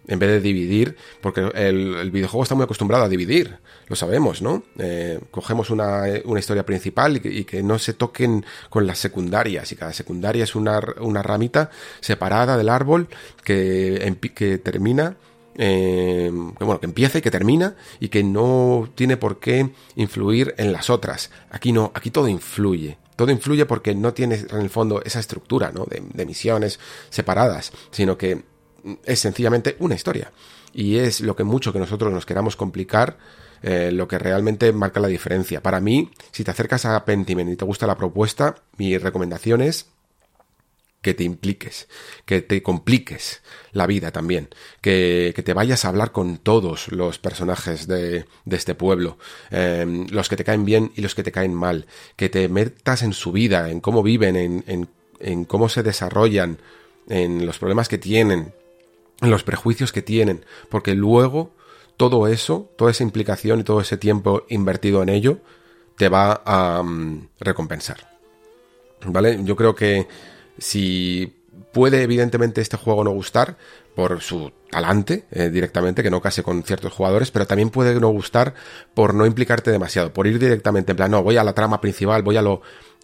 en 0.07 0.19
vez 0.19 0.29
de 0.29 0.41
dividir, 0.41 0.97
porque 1.21 1.49
el, 1.55 2.11
videojuego 2.11 2.43
está 2.43 2.55
muy 2.55 2.63
acostumbrado 2.63 3.03
a 3.05 3.09
dividir, 3.09 3.57
lo 3.87 3.95
sabemos, 3.95 4.41
¿no? 4.41 4.63
Eh, 4.77 5.19
cogemos 5.31 5.69
una, 5.69 6.03
historia 6.37 6.65
principal 6.65 7.17
y 7.23 7.45
que, 7.45 7.63
no 7.63 7.79
se 7.79 7.93
toquen 7.93 8.45
con 8.69 8.85
las 8.85 8.99
secundarias, 8.99 9.71
y 9.71 9.75
cada 9.75 9.93
secundaria 9.93 10.43
es 10.43 10.55
una, 10.55 10.79
ramita 10.81 11.69
separada 12.01 12.57
del 12.57 12.69
árbol 12.69 13.07
que, 13.43 14.59
termina 14.63 15.15
eh, 15.55 16.31
bueno, 16.31 16.79
que 16.79 16.87
empieza 16.87 17.19
y 17.19 17.21
que 17.21 17.29
termina 17.29 17.75
y 17.99 18.09
que 18.09 18.23
no 18.23 18.89
tiene 18.95 19.17
por 19.17 19.39
qué 19.39 19.69
influir 19.95 20.55
en 20.57 20.73
las 20.73 20.89
otras. 20.89 21.29
Aquí 21.51 21.71
no, 21.71 21.91
aquí 21.93 22.09
todo 22.09 22.27
influye. 22.27 22.97
Todo 23.15 23.31
influye 23.31 23.67
porque 23.67 23.93
no 23.93 24.15
tiene 24.15 24.35
en 24.49 24.61
el 24.61 24.71
fondo 24.71 25.03
esa 25.03 25.19
estructura 25.19 25.71
¿no? 25.71 25.85
de, 25.85 26.01
de 26.11 26.25
misiones 26.25 26.79
separadas, 27.11 27.71
sino 27.91 28.17
que 28.17 28.41
es 29.05 29.19
sencillamente 29.19 29.75
una 29.79 29.95
historia. 29.95 30.31
Y 30.73 30.97
es 30.97 31.21
lo 31.21 31.35
que 31.35 31.43
mucho 31.43 31.71
que 31.71 31.79
nosotros 31.79 32.11
nos 32.11 32.25
queramos 32.25 32.55
complicar, 32.55 33.17
eh, 33.61 33.91
lo 33.93 34.07
que 34.07 34.19
realmente 34.19 34.73
marca 34.73 34.99
la 34.99 35.07
diferencia. 35.07 35.61
Para 35.61 35.79
mí, 35.79 36.11
si 36.31 36.43
te 36.43 36.51
acercas 36.51 36.85
a 36.85 37.05
Pentiment 37.05 37.51
y 37.51 37.55
te 37.55 37.65
gusta 37.65 37.87
la 37.87 37.97
propuesta, 37.97 38.55
mi 38.77 38.97
recomendación 38.97 39.61
es 39.61 39.87
que 41.01 41.13
te 41.13 41.25
impliques, 41.25 41.87
que 42.25 42.41
te 42.41 42.63
compliques 42.63 43.41
la 43.73 43.85
vida 43.87 44.11
también, 44.11 44.49
que, 44.81 45.33
te 45.45 45.53
vayas 45.53 45.83
a 45.83 45.89
hablar 45.89 46.13
con 46.13 46.37
todos 46.37 46.91
los 46.91 47.19
personajes 47.19 47.87
de, 47.87 48.25
este 48.49 48.73
pueblo, 48.73 49.17
em, 49.51 50.07
los 50.09 50.29
que 50.29 50.37
te 50.37 50.45
caen 50.45 50.63
bien 50.63 50.93
y 50.95 51.01
los 51.01 51.13
que 51.13 51.23
te 51.23 51.33
caen 51.33 51.53
mal, 51.53 51.87
que 52.15 52.29
te 52.29 52.47
metas 52.47 53.03
en 53.03 53.11
su 53.11 53.33
vida, 53.33 53.69
en 53.69 53.81
cómo 53.81 54.01
viven, 54.01 54.37
en, 54.37 54.89
en 55.19 55.45
cómo 55.45 55.67
se 55.67 55.83
desarrollan, 55.83 56.57
en 57.09 57.45
los 57.45 57.59
problemas 57.59 57.89
que 57.89 57.97
tienen, 57.97 58.53
los 59.21 59.43
prejuicios 59.43 59.91
que 59.91 60.01
tienen, 60.01 60.45
porque 60.69 60.95
luego 60.95 61.51
todo 61.97 62.27
eso, 62.27 62.71
toda 62.77 62.91
esa 62.91 63.03
implicación 63.03 63.59
y 63.59 63.63
todo 63.63 63.81
ese 63.81 63.97
tiempo 63.97 64.43
invertido 64.49 65.03
en 65.03 65.09
ello, 65.09 65.39
te 65.97 66.09
va 66.09 66.41
a 66.45 66.81
mm, 66.83 67.29
recompensar. 67.39 68.11
¿Vale? 69.05 69.39
Yo 69.43 69.55
creo 69.55 69.75
que 69.75 70.07
si 70.57 71.43
puede 71.71 72.01
evidentemente 72.03 72.61
este 72.61 72.77
juego 72.77 73.03
no 73.03 73.11
gustar 73.11 73.57
por 73.95 74.21
su 74.21 74.51
talante 74.69 75.25
eh, 75.31 75.49
directamente, 75.49 76.01
que 76.01 76.09
no 76.09 76.21
case 76.21 76.41
con 76.41 76.63
ciertos 76.63 76.93
jugadores, 76.93 77.31
pero 77.31 77.45
también 77.45 77.69
puede 77.69 77.99
no 77.99 78.09
gustar 78.09 78.53
por 78.93 79.13
no 79.13 79.25
implicarte 79.25 79.71
demasiado, 79.71 80.13
por 80.13 80.25
ir 80.25 80.39
directamente 80.39 80.93
en 80.93 80.97
plan, 80.97 81.11
no, 81.11 81.21
voy 81.21 81.37
a 81.37 81.43
la 81.43 81.53
trama 81.53 81.79
principal, 81.79 82.23
voy 82.23 82.37
a 82.37 82.43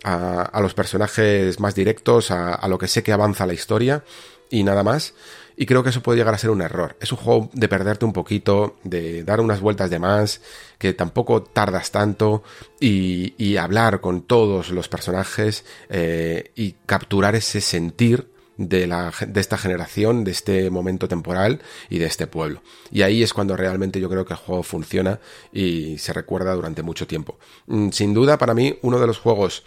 a, 0.03 0.61
los 0.61 0.73
personajes 0.73 1.59
más 1.59 1.75
directos, 1.75 2.31
a 2.31 2.65
lo 2.67 2.77
que 2.77 2.87
sé 2.87 3.03
que 3.03 3.11
avanza 3.11 3.45
la 3.45 3.53
historia 3.53 4.03
y 4.49 4.63
nada 4.63 4.83
más. 4.83 5.13
Y 5.61 5.65
creo 5.65 5.83
que 5.83 5.89
eso 5.89 6.01
puede 6.01 6.17
llegar 6.17 6.33
a 6.33 6.37
ser 6.37 6.51
un 6.51 6.61
error. 6.61 6.95
Es 7.01 7.11
un 7.11 7.17
juego 7.17 7.49
de 7.51 7.67
perderte 7.67 8.05
un 8.05 8.13
poquito, 8.13 8.77
de 8.85 9.25
dar 9.25 9.41
unas 9.41 9.59
vueltas 9.59 9.89
de 9.89 9.99
más, 9.99 10.39
que 10.77 10.93
tampoco 10.93 11.43
tardas 11.43 11.91
tanto, 11.91 12.43
y, 12.79 13.57
hablar 13.57 13.99
con 13.99 14.21
todos 14.21 14.69
los 14.69 14.87
personajes 14.87 15.65
eh, 15.89 16.53
y 16.55 16.75
capturar 16.85 17.35
ese 17.35 17.59
sentir 17.59 18.29
de, 18.55 18.87
la, 18.87 19.11
de 19.27 19.41
esta 19.41 19.57
generación, 19.57 20.23
de 20.23 20.31
este 20.31 20.69
momento 20.69 21.09
temporal 21.09 21.61
y 21.89 21.99
de 21.99 22.05
este 22.05 22.25
pueblo. 22.25 22.61
Y 22.89 23.01
ahí 23.01 23.21
es 23.21 23.33
cuando 23.33 23.57
realmente 23.57 23.99
yo 23.99 24.09
creo 24.09 24.25
que 24.25 24.35
el 24.35 24.39
juego 24.39 24.63
funciona 24.63 25.19
y 25.51 25.97
se 25.97 26.13
recuerda 26.13 26.53
durante 26.53 26.83
mucho 26.83 27.05
tiempo. 27.05 27.37
Mm, 27.67 27.89
sin 27.89 28.13
duda, 28.13 28.37
para 28.37 28.53
mí, 28.53 28.79
uno 28.81 28.97
de 28.97 29.07
los 29.07 29.19
juegos 29.19 29.65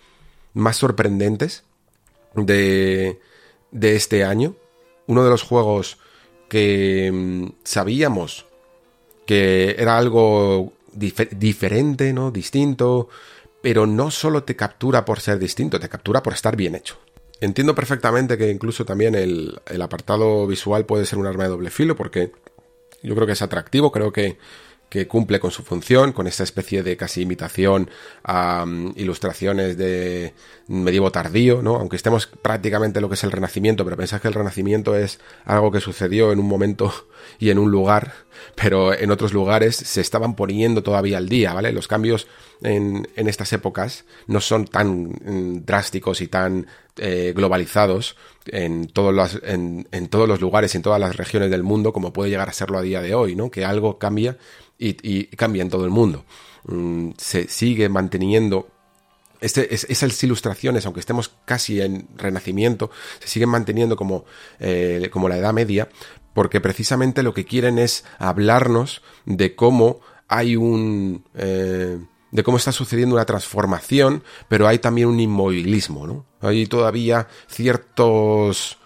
más 0.55 0.79
sorprendentes 0.79 1.65
de, 2.35 3.21
de 3.73 3.95
este 3.95 4.25
año, 4.25 4.57
uno 5.07 5.25
de 5.25 5.31
los 5.31 5.43
juegos 5.43 5.99
que 6.49 7.11
mm, 7.13 7.47
sabíamos 7.65 8.47
que 9.27 9.77
era 9.79 9.97
algo 9.97 10.73
diferente, 10.93 12.13
¿no? 12.13 12.31
Distinto, 12.31 13.09
pero 13.63 13.87
no 13.87 14.11
solo 14.11 14.43
te 14.45 14.57
captura 14.57 15.05
por 15.05 15.21
ser 15.21 15.39
distinto, 15.39 15.81
te 15.81 15.89
captura 15.89 16.23
por 16.23 16.35
estar 16.35 16.57
bien 16.57 16.75
hecho. 16.75 16.99
Entiendo 17.41 17.75
perfectamente 17.75 18.37
que 18.37 18.51
incluso 18.51 18.85
también 18.85 19.15
el, 19.15 19.61
el 19.67 19.83
apartado 19.83 20.47
visual 20.47 20.85
puede 20.85 21.07
ser 21.07 21.19
un 21.19 21.27
arma 21.27 21.45
de 21.45 21.51
doble 21.51 21.71
filo, 21.71 21.97
porque 21.97 22.33
yo 23.03 23.15
creo 23.15 23.27
que 23.27 23.33
es 23.33 23.43
atractivo, 23.43 23.91
creo 23.91 24.13
que 24.13 24.39
que 24.93 25.09
cumple 25.09 25.41
con 25.41 25.51
su 25.51 25.63
función, 25.63 26.13
con 26.13 26.27
esta 26.27 26.45
especie 26.45 26.83
de 26.83 26.99
casi 26.99 27.23
imitación 27.23 27.89
a 28.25 28.67
mm, 28.67 28.93
ilustraciones 28.97 29.79
de 29.79 30.35
medievo 30.69 31.11
tardío, 31.11 31.63
¿no? 31.63 31.77
Aunque 31.77 31.97
estemos 31.97 32.27
prácticamente 32.27 33.01
lo 33.01 33.09
que 33.09 33.15
es 33.15 33.25
el 33.25 33.33
Renacimiento, 33.33 33.87
pero 33.87 33.97
pensad 33.97 34.21
que 34.21 34.29
el 34.29 34.35
Renacimiento 34.35 34.95
es 34.95 35.19
algo 35.47 35.73
que 35.73 35.81
sucedió 35.81 36.31
en 36.31 36.41
un 36.41 36.47
momento 36.47 36.93
y 37.39 37.49
en 37.49 37.59
un 37.59 37.71
lugar, 37.71 38.13
pero 38.55 38.93
en 38.93 39.11
otros 39.11 39.33
lugares 39.33 39.77
se 39.77 40.03
estaban 40.03 40.37
poniendo 40.37 40.83
todavía 40.83 41.17
al 41.17 41.31
día, 41.31 41.55
¿vale? 41.55 41.73
Los 41.73 41.89
cambios 41.89 42.27
en, 42.63 43.09
en 43.17 43.29
estas 43.29 43.51
épocas 43.55 44.05
no 44.27 44.43
son 44.43 44.67
tan 44.67 45.05
mm, 45.25 45.65
drásticos 45.65 46.21
y 46.21 46.29
tan 46.29 46.67
eh, 46.97 47.33
globalizados 47.35 48.17
en 48.47 48.89
todos, 48.89 49.15
los, 49.15 49.41
en, 49.45 49.89
en 49.93 50.09
todos 50.09 50.29
los 50.29 50.41
lugares 50.41 50.75
y 50.75 50.79
en 50.79 50.83
todas 50.83 51.01
las 51.01 51.17
regiones 51.17 51.51
del 51.51 51.63
mundo 51.63 51.93
como 51.93 52.13
puede 52.13 52.31
llegar 52.31 52.49
a 52.49 52.53
serlo 52.53 52.79
a 52.79 52.83
día 52.83 53.01
de 53.01 53.15
hoy, 53.15 53.35
¿no? 53.35 53.51
Que 53.51 53.65
algo 53.65 53.99
cambia 53.99 54.37
y, 54.79 55.25
cambia 55.37 55.63
en 55.63 55.71
todo 55.71 55.85
el 55.85 55.91
mundo. 55.91 56.25
Mm, 56.65 57.11
se 57.17 57.49
sigue 57.49 57.89
manteniendo 57.89 58.69
este, 59.41 59.75
esas 59.75 60.23
ilustraciones, 60.23 60.87
aunque 60.87 61.01
estemos 61.01 61.33
casi 61.45 61.81
en 61.81 62.07
renacimiento, 62.17 62.91
se 63.21 63.29
siguen 63.29 63.49
manteniendo 63.49 63.97
como, 63.97 64.25
eh, 64.61 65.09
como 65.13 65.29
la 65.29 65.37
Edad 65.37 65.53
Media, 65.53 65.89
porque 66.35 66.61
precisamente 66.61 67.23
lo 67.23 67.35
que 67.35 67.45
quieren 67.45 67.79
es 67.79 68.05
hablarnos 68.19 69.03
de 69.25 69.55
cómo 69.55 70.01
hay 70.29 70.57
un... 70.57 71.25
Eh, 71.35 71.99
de 72.33 72.43
cómo 72.43 72.57
está 72.57 72.73
sucediendo 72.73 73.15
una 73.15 73.25
transformación, 73.25 74.25
pero 74.49 74.67
hay 74.67 74.81
también 74.81 75.07
un 75.07 75.21
inmovilismo, 75.21 76.09
¿no? 76.09 76.27
Hay 76.41 76.67
todavía 76.67 77.29
ciertos 77.47 78.79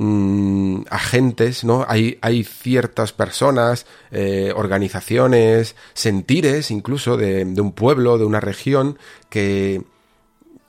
Mm, 0.00 0.82
agentes, 0.90 1.64
¿no? 1.64 1.84
Hay, 1.88 2.18
hay 2.22 2.44
ciertas 2.44 3.12
personas, 3.12 3.84
eh, 4.12 4.52
organizaciones, 4.54 5.74
sentires 5.92 6.70
incluso 6.70 7.16
de, 7.16 7.42
un 7.60 7.72
pueblo, 7.72 8.16
de 8.16 8.24
una 8.24 8.38
región, 8.38 8.96
que, 9.28 9.82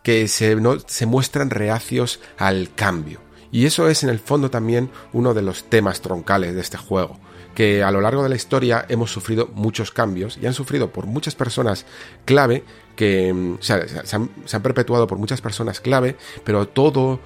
que 0.01 0.27
se, 0.27 0.55
¿no? 0.55 0.79
se 0.79 1.05
muestran 1.05 1.51
reacios 1.51 2.19
al 2.39 2.73
cambio. 2.73 3.19
Y 3.51 3.67
eso 3.67 3.87
es 3.87 4.01
en 4.01 4.09
el 4.09 4.17
fondo 4.17 4.49
también 4.49 4.89
uno 5.13 5.35
de 5.35 5.43
los 5.43 5.63
temas 5.69 6.01
troncales 6.01 6.55
de 6.55 6.61
este 6.61 6.77
juego 6.77 7.19
que 7.55 7.83
a 7.83 7.91
lo 7.91 8.01
largo 8.01 8.23
de 8.23 8.29
la 8.29 8.35
historia 8.35 8.85
hemos 8.89 9.11
sufrido 9.11 9.49
muchos 9.53 9.91
cambios 9.91 10.37
y 10.41 10.45
han 10.45 10.53
sufrido 10.53 10.91
por 10.91 11.05
muchas 11.05 11.35
personas 11.35 11.85
clave 12.25 12.63
que 12.95 13.33
mm, 13.33 13.57
se, 13.59 13.73
han, 13.73 14.29
se, 14.45 14.55
han, 14.55 14.63
perpetuado 14.63 15.07
por 15.07 15.17
muchas 15.17 15.41
personas 15.41 15.79
clave, 15.79 16.15
pero 16.43 16.67
todo 16.67 17.19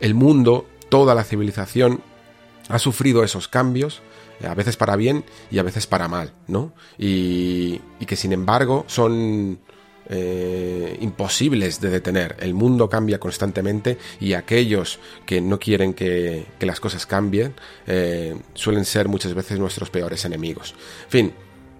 el 0.00 0.14
mundo 0.14 0.66
toda 0.88 1.14
la 1.14 1.24
civilización 1.24 2.00
ha 2.68 2.78
sufrido 2.78 3.24
esos 3.24 3.48
cambios, 3.48 4.02
eh, 4.40 4.46
a 4.46 4.54
veces 4.54 4.76
para 4.76 4.96
bien 4.96 5.24
y 5.50 5.58
a 5.58 5.62
veces 5.62 5.86
para 5.86 6.08
mal, 6.08 6.32
¿no? 6.46 6.72
Y, 6.98 7.80
que 8.06 8.16
sin 8.16 8.32
embargo 8.32 8.84
son 8.86 9.58
eh, 10.08 10.96
imposibles 11.00 11.80
de 11.80 11.90
detener. 11.90 12.36
El 12.40 12.54
mundo 12.54 12.88
cambia 12.88 13.18
constantemente 13.18 13.98
y 14.20 14.34
aquellos 14.34 14.98
que 15.24 15.40
no 15.40 15.58
quieren 15.58 15.94
que, 15.94 16.46
las 16.60 16.80
cosas 16.80 17.06
cambien 17.06 17.54
eh, 17.86 18.36
suelen 18.54 18.84
ser 18.84 19.08
muchas 19.08 19.34
veces 19.34 19.58
nuestros 19.58 19.90
peores 19.90 20.24
enemigos. 20.24 20.74
En 21.04 21.10
fin, 21.10 21.34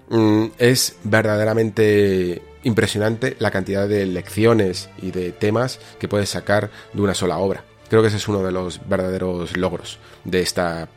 mm, 0.09 0.47
es 0.59 0.97
verdaderamente 1.05 2.43
impresionante 2.65 3.37
la 3.39 3.51
cantidad 3.51 3.89
de 3.89 4.07
lecciones 4.07 4.91
y 5.01 5.13
de 5.13 5.33
temas 5.33 5.79
que 5.99 6.09
puedes 6.09 6.31
sacar 6.31 6.71
de 6.93 7.03
una 7.03 7.15
sola 7.15 7.39
obra. 7.39 7.65
Creo 7.89 8.03
que 8.03 8.09
ese 8.09 8.17
es 8.17 8.27
uno 8.27 8.43
de 8.43 8.51
los 8.51 8.81
verdaderos 8.89 9.57
logros 9.57 9.99
de 10.25 10.41
esta 10.41 10.89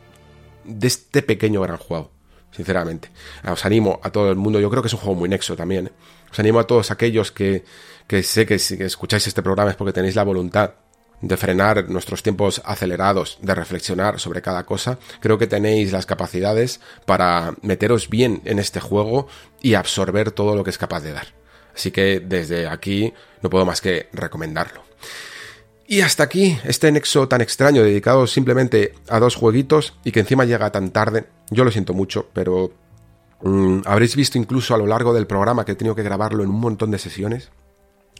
de 0.66 0.88
este 0.88 1.22
pequeño 1.22 1.62
gran 1.62 1.78
juego, 1.78 2.12
sinceramente. 2.52 3.10
Os 3.48 3.66
animo 3.66 4.00
a 4.04 4.12
todo 4.12 4.30
el 4.30 4.36
mundo, 4.36 4.60
yo 4.60 4.70
creo 4.70 4.82
que 4.82 4.88
es 4.88 4.94
un 4.94 5.00
juego 5.00 5.16
muy 5.16 5.30
nexo 5.30 5.56
también. 5.56 5.88
¿eh? 5.88 5.92
Os 6.32 6.40
animo 6.40 6.60
a 6.60 6.68
todos 6.68 6.92
aquellos 6.92 7.32
que, 7.32 7.64
que 8.08 8.24
sé 8.24 8.46
que 8.46 8.60
si 8.60 8.76
escucháis 8.82 9.28
este 9.28 9.42
programa 9.42 9.72
es 9.72 9.76
porque 9.76 9.94
tenéis 9.94 10.16
la 10.16 10.24
voluntad 10.24 10.74
de 11.22 11.38
frenar 11.38 11.90
nuestros 11.90 12.24
tiempos 12.24 12.62
acelerados, 12.64 13.38
de 13.42 13.54
reflexionar 13.54 14.20
sobre 14.20 14.42
cada 14.42 14.66
cosa, 14.66 15.00
creo 15.20 15.38
que 15.38 15.48
tenéis 15.48 15.92
las 15.92 16.06
capacidades 16.06 16.80
para 17.06 17.56
meteros 17.62 18.10
bien 18.10 18.42
en 18.46 18.60
este 18.60 18.80
juego 18.80 19.28
y 19.62 19.74
absorber 19.74 20.32
todo 20.32 20.56
lo 20.56 20.64
que 20.64 20.70
es 20.70 20.78
capaz 20.78 21.02
de 21.02 21.14
dar. 21.14 21.28
Así 21.76 21.92
que 21.92 22.20
desde 22.20 22.68
aquí 22.68 23.14
no 23.42 23.50
puedo 23.50 23.66
más 23.66 23.82
que 23.82 24.10
recomendarlo. 24.14 24.84
Y 25.88 26.02
hasta 26.02 26.24
aquí 26.24 26.58
este 26.66 26.92
nexo 26.92 27.28
tan 27.28 27.42
extraño 27.42 27.84
dedicado 27.84 28.28
simplemente 28.28 28.94
a 29.08 29.20
dos 29.20 29.36
jueguitos 29.36 29.96
y 30.04 30.12
que 30.12 30.20
encima 30.20 30.46
llega 30.46 30.72
tan 30.72 30.92
tarde. 30.92 31.26
Yo 31.50 31.64
lo 31.64 31.72
siento 31.72 31.94
mucho, 31.94 32.30
pero 32.32 32.72
mm, 33.42 33.82
habréis 33.86 34.16
visto 34.16 34.38
incluso 34.38 34.74
a 34.74 34.78
lo 34.78 34.88
largo 34.88 35.14
del 35.14 35.28
programa 35.28 35.66
que 35.66 35.74
he 35.74 35.76
tenido 35.76 35.96
que 35.96 36.04
grabarlo 36.04 36.44
en 36.44 36.50
un 36.50 36.60
montón 36.60 36.92
de 36.92 37.00
sesiones, 37.00 37.52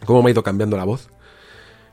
cómo 0.04 0.22
me 0.22 0.30
ha 0.30 0.32
ido 0.32 0.42
cambiando 0.42 0.76
la 0.76 0.84
voz 0.84 1.08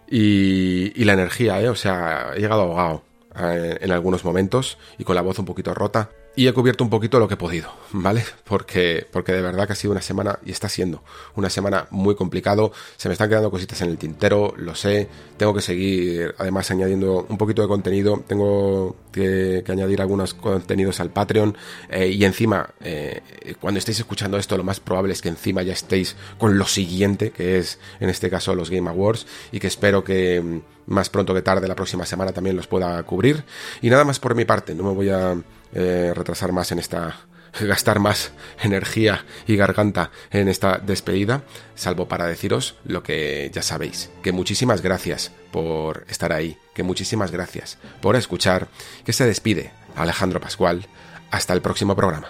y, 0.08 0.94
y 1.00 1.06
la 1.06 1.14
energía, 1.14 1.62
¿eh? 1.62 1.70
O 1.70 1.76
sea, 1.76 2.32
he 2.36 2.40
llegado 2.40 2.62
ahogado 2.62 3.04
eh, 3.40 3.78
en 3.82 3.92
algunos 3.92 4.24
momentos 4.26 4.78
y 4.98 5.04
con 5.04 5.16
la 5.16 5.22
voz 5.22 5.38
un 5.40 5.46
poquito 5.46 5.74
rota 5.74 6.10
y 6.38 6.48
he 6.48 6.54
cubierto 6.54 6.84
un 6.84 6.92
poquito 6.92 7.20
lo 7.20 7.28
que 7.28 7.34
he 7.34 7.38
podido, 7.38 7.74
¿vale? 7.92 8.24
Porque, 8.44 9.08
porque 9.12 9.32
de 9.32 9.42
verdad 9.42 9.66
que 9.66 9.74
ha 9.74 9.76
sido 9.76 9.92
una 9.92 10.04
semana, 10.04 10.38
y 10.46 10.52
está 10.52 10.70
siendo 10.70 11.04
una 11.36 11.50
semana 11.50 11.88
muy 11.90 12.14
complicado, 12.14 12.72
se 12.96 13.10
me 13.10 13.14
están 13.14 13.28
quedando 13.28 13.50
cositas 13.50 13.82
en 13.82 13.90
el 13.90 13.98
tintero, 13.98 14.54
lo 14.56 14.76
sé, 14.76 15.10
tengo 15.36 15.56
que 15.56 15.62
seguir 15.62 16.36
además 16.38 16.70
añadiendo 16.70 17.26
un 17.28 17.40
poquito 17.40 17.64
de 17.64 17.68
contenido, 17.68 18.24
tengo 18.28 18.96
que, 19.12 19.64
añadir 19.68 20.00
algunos 20.00 20.36
contenidos 20.36 21.00
al 21.00 21.10
Patreon 21.10 21.58
eh, 21.90 22.10
y 22.10 22.24
encima, 22.24 22.70
eh, 22.82 23.56
cuando 23.60 23.80
estéis 23.80 23.98
escuchando 23.98 24.38
esto, 24.38 24.58
lo 24.58 24.64
más 24.64 24.80
probable 24.80 25.14
es 25.14 25.24
que 25.24 25.30
encima 25.30 25.64
ya 25.64 25.74
estéis 25.74 26.16
con 26.38 26.60
lo 26.60 26.66
siguiente, 26.66 27.32
que 27.32 27.58
es 27.58 27.80
en 28.00 28.10
este 28.10 28.30
caso 28.30 28.54
los 28.54 28.70
Game 28.70 28.88
Awards, 28.88 29.26
y 29.52 29.60
que 29.60 29.66
espero 29.66 30.04
que 30.04 30.40
mm, 30.40 30.94
más 30.94 31.10
pronto 31.10 31.34
que 31.34 31.42
tarde 31.42 31.68
la 31.68 31.76
próxima 31.76 32.06
semana 32.06 32.32
también 32.32 32.56
los 32.56 32.68
pueda 32.68 33.02
cubrir. 33.04 33.44
Y 33.82 33.90
nada 33.90 34.04
más 34.04 34.20
por 34.20 34.36
mi 34.36 34.46
parte, 34.46 34.76
no 34.76 34.84
me 34.84 34.94
voy 34.94 35.10
a 35.10 35.36
eh, 35.74 36.12
retrasar 36.16 36.52
más 36.52 36.72
en 36.72 36.80
esta 36.80 37.16
gastar 37.60 38.00
más 38.00 38.32
energía 38.62 39.26
y 39.48 39.56
garganta 39.56 40.12
en 40.32 40.48
esta 40.48 40.78
despedida, 40.78 41.44
salvo 41.76 42.08
para 42.08 42.28
deciros 42.28 42.76
lo 42.86 43.04
que 43.04 43.50
ya 43.54 43.62
sabéis, 43.62 44.12
que 44.22 44.32
muchísimas 44.32 44.82
gracias 44.82 45.32
por 45.52 46.06
estar 46.10 46.34
ahí, 46.34 46.58
que 46.74 46.84
muchísimas 46.84 47.32
gracias 47.32 47.78
por 48.02 48.16
escuchar, 48.16 48.68
que 49.06 49.14
se 49.14 49.26
despide 49.26 49.72
Alejandro 49.96 50.40
Pascual, 50.40 50.86
hasta 51.32 51.54
el 51.54 51.62
próximo 51.62 51.96
programa. 51.96 52.30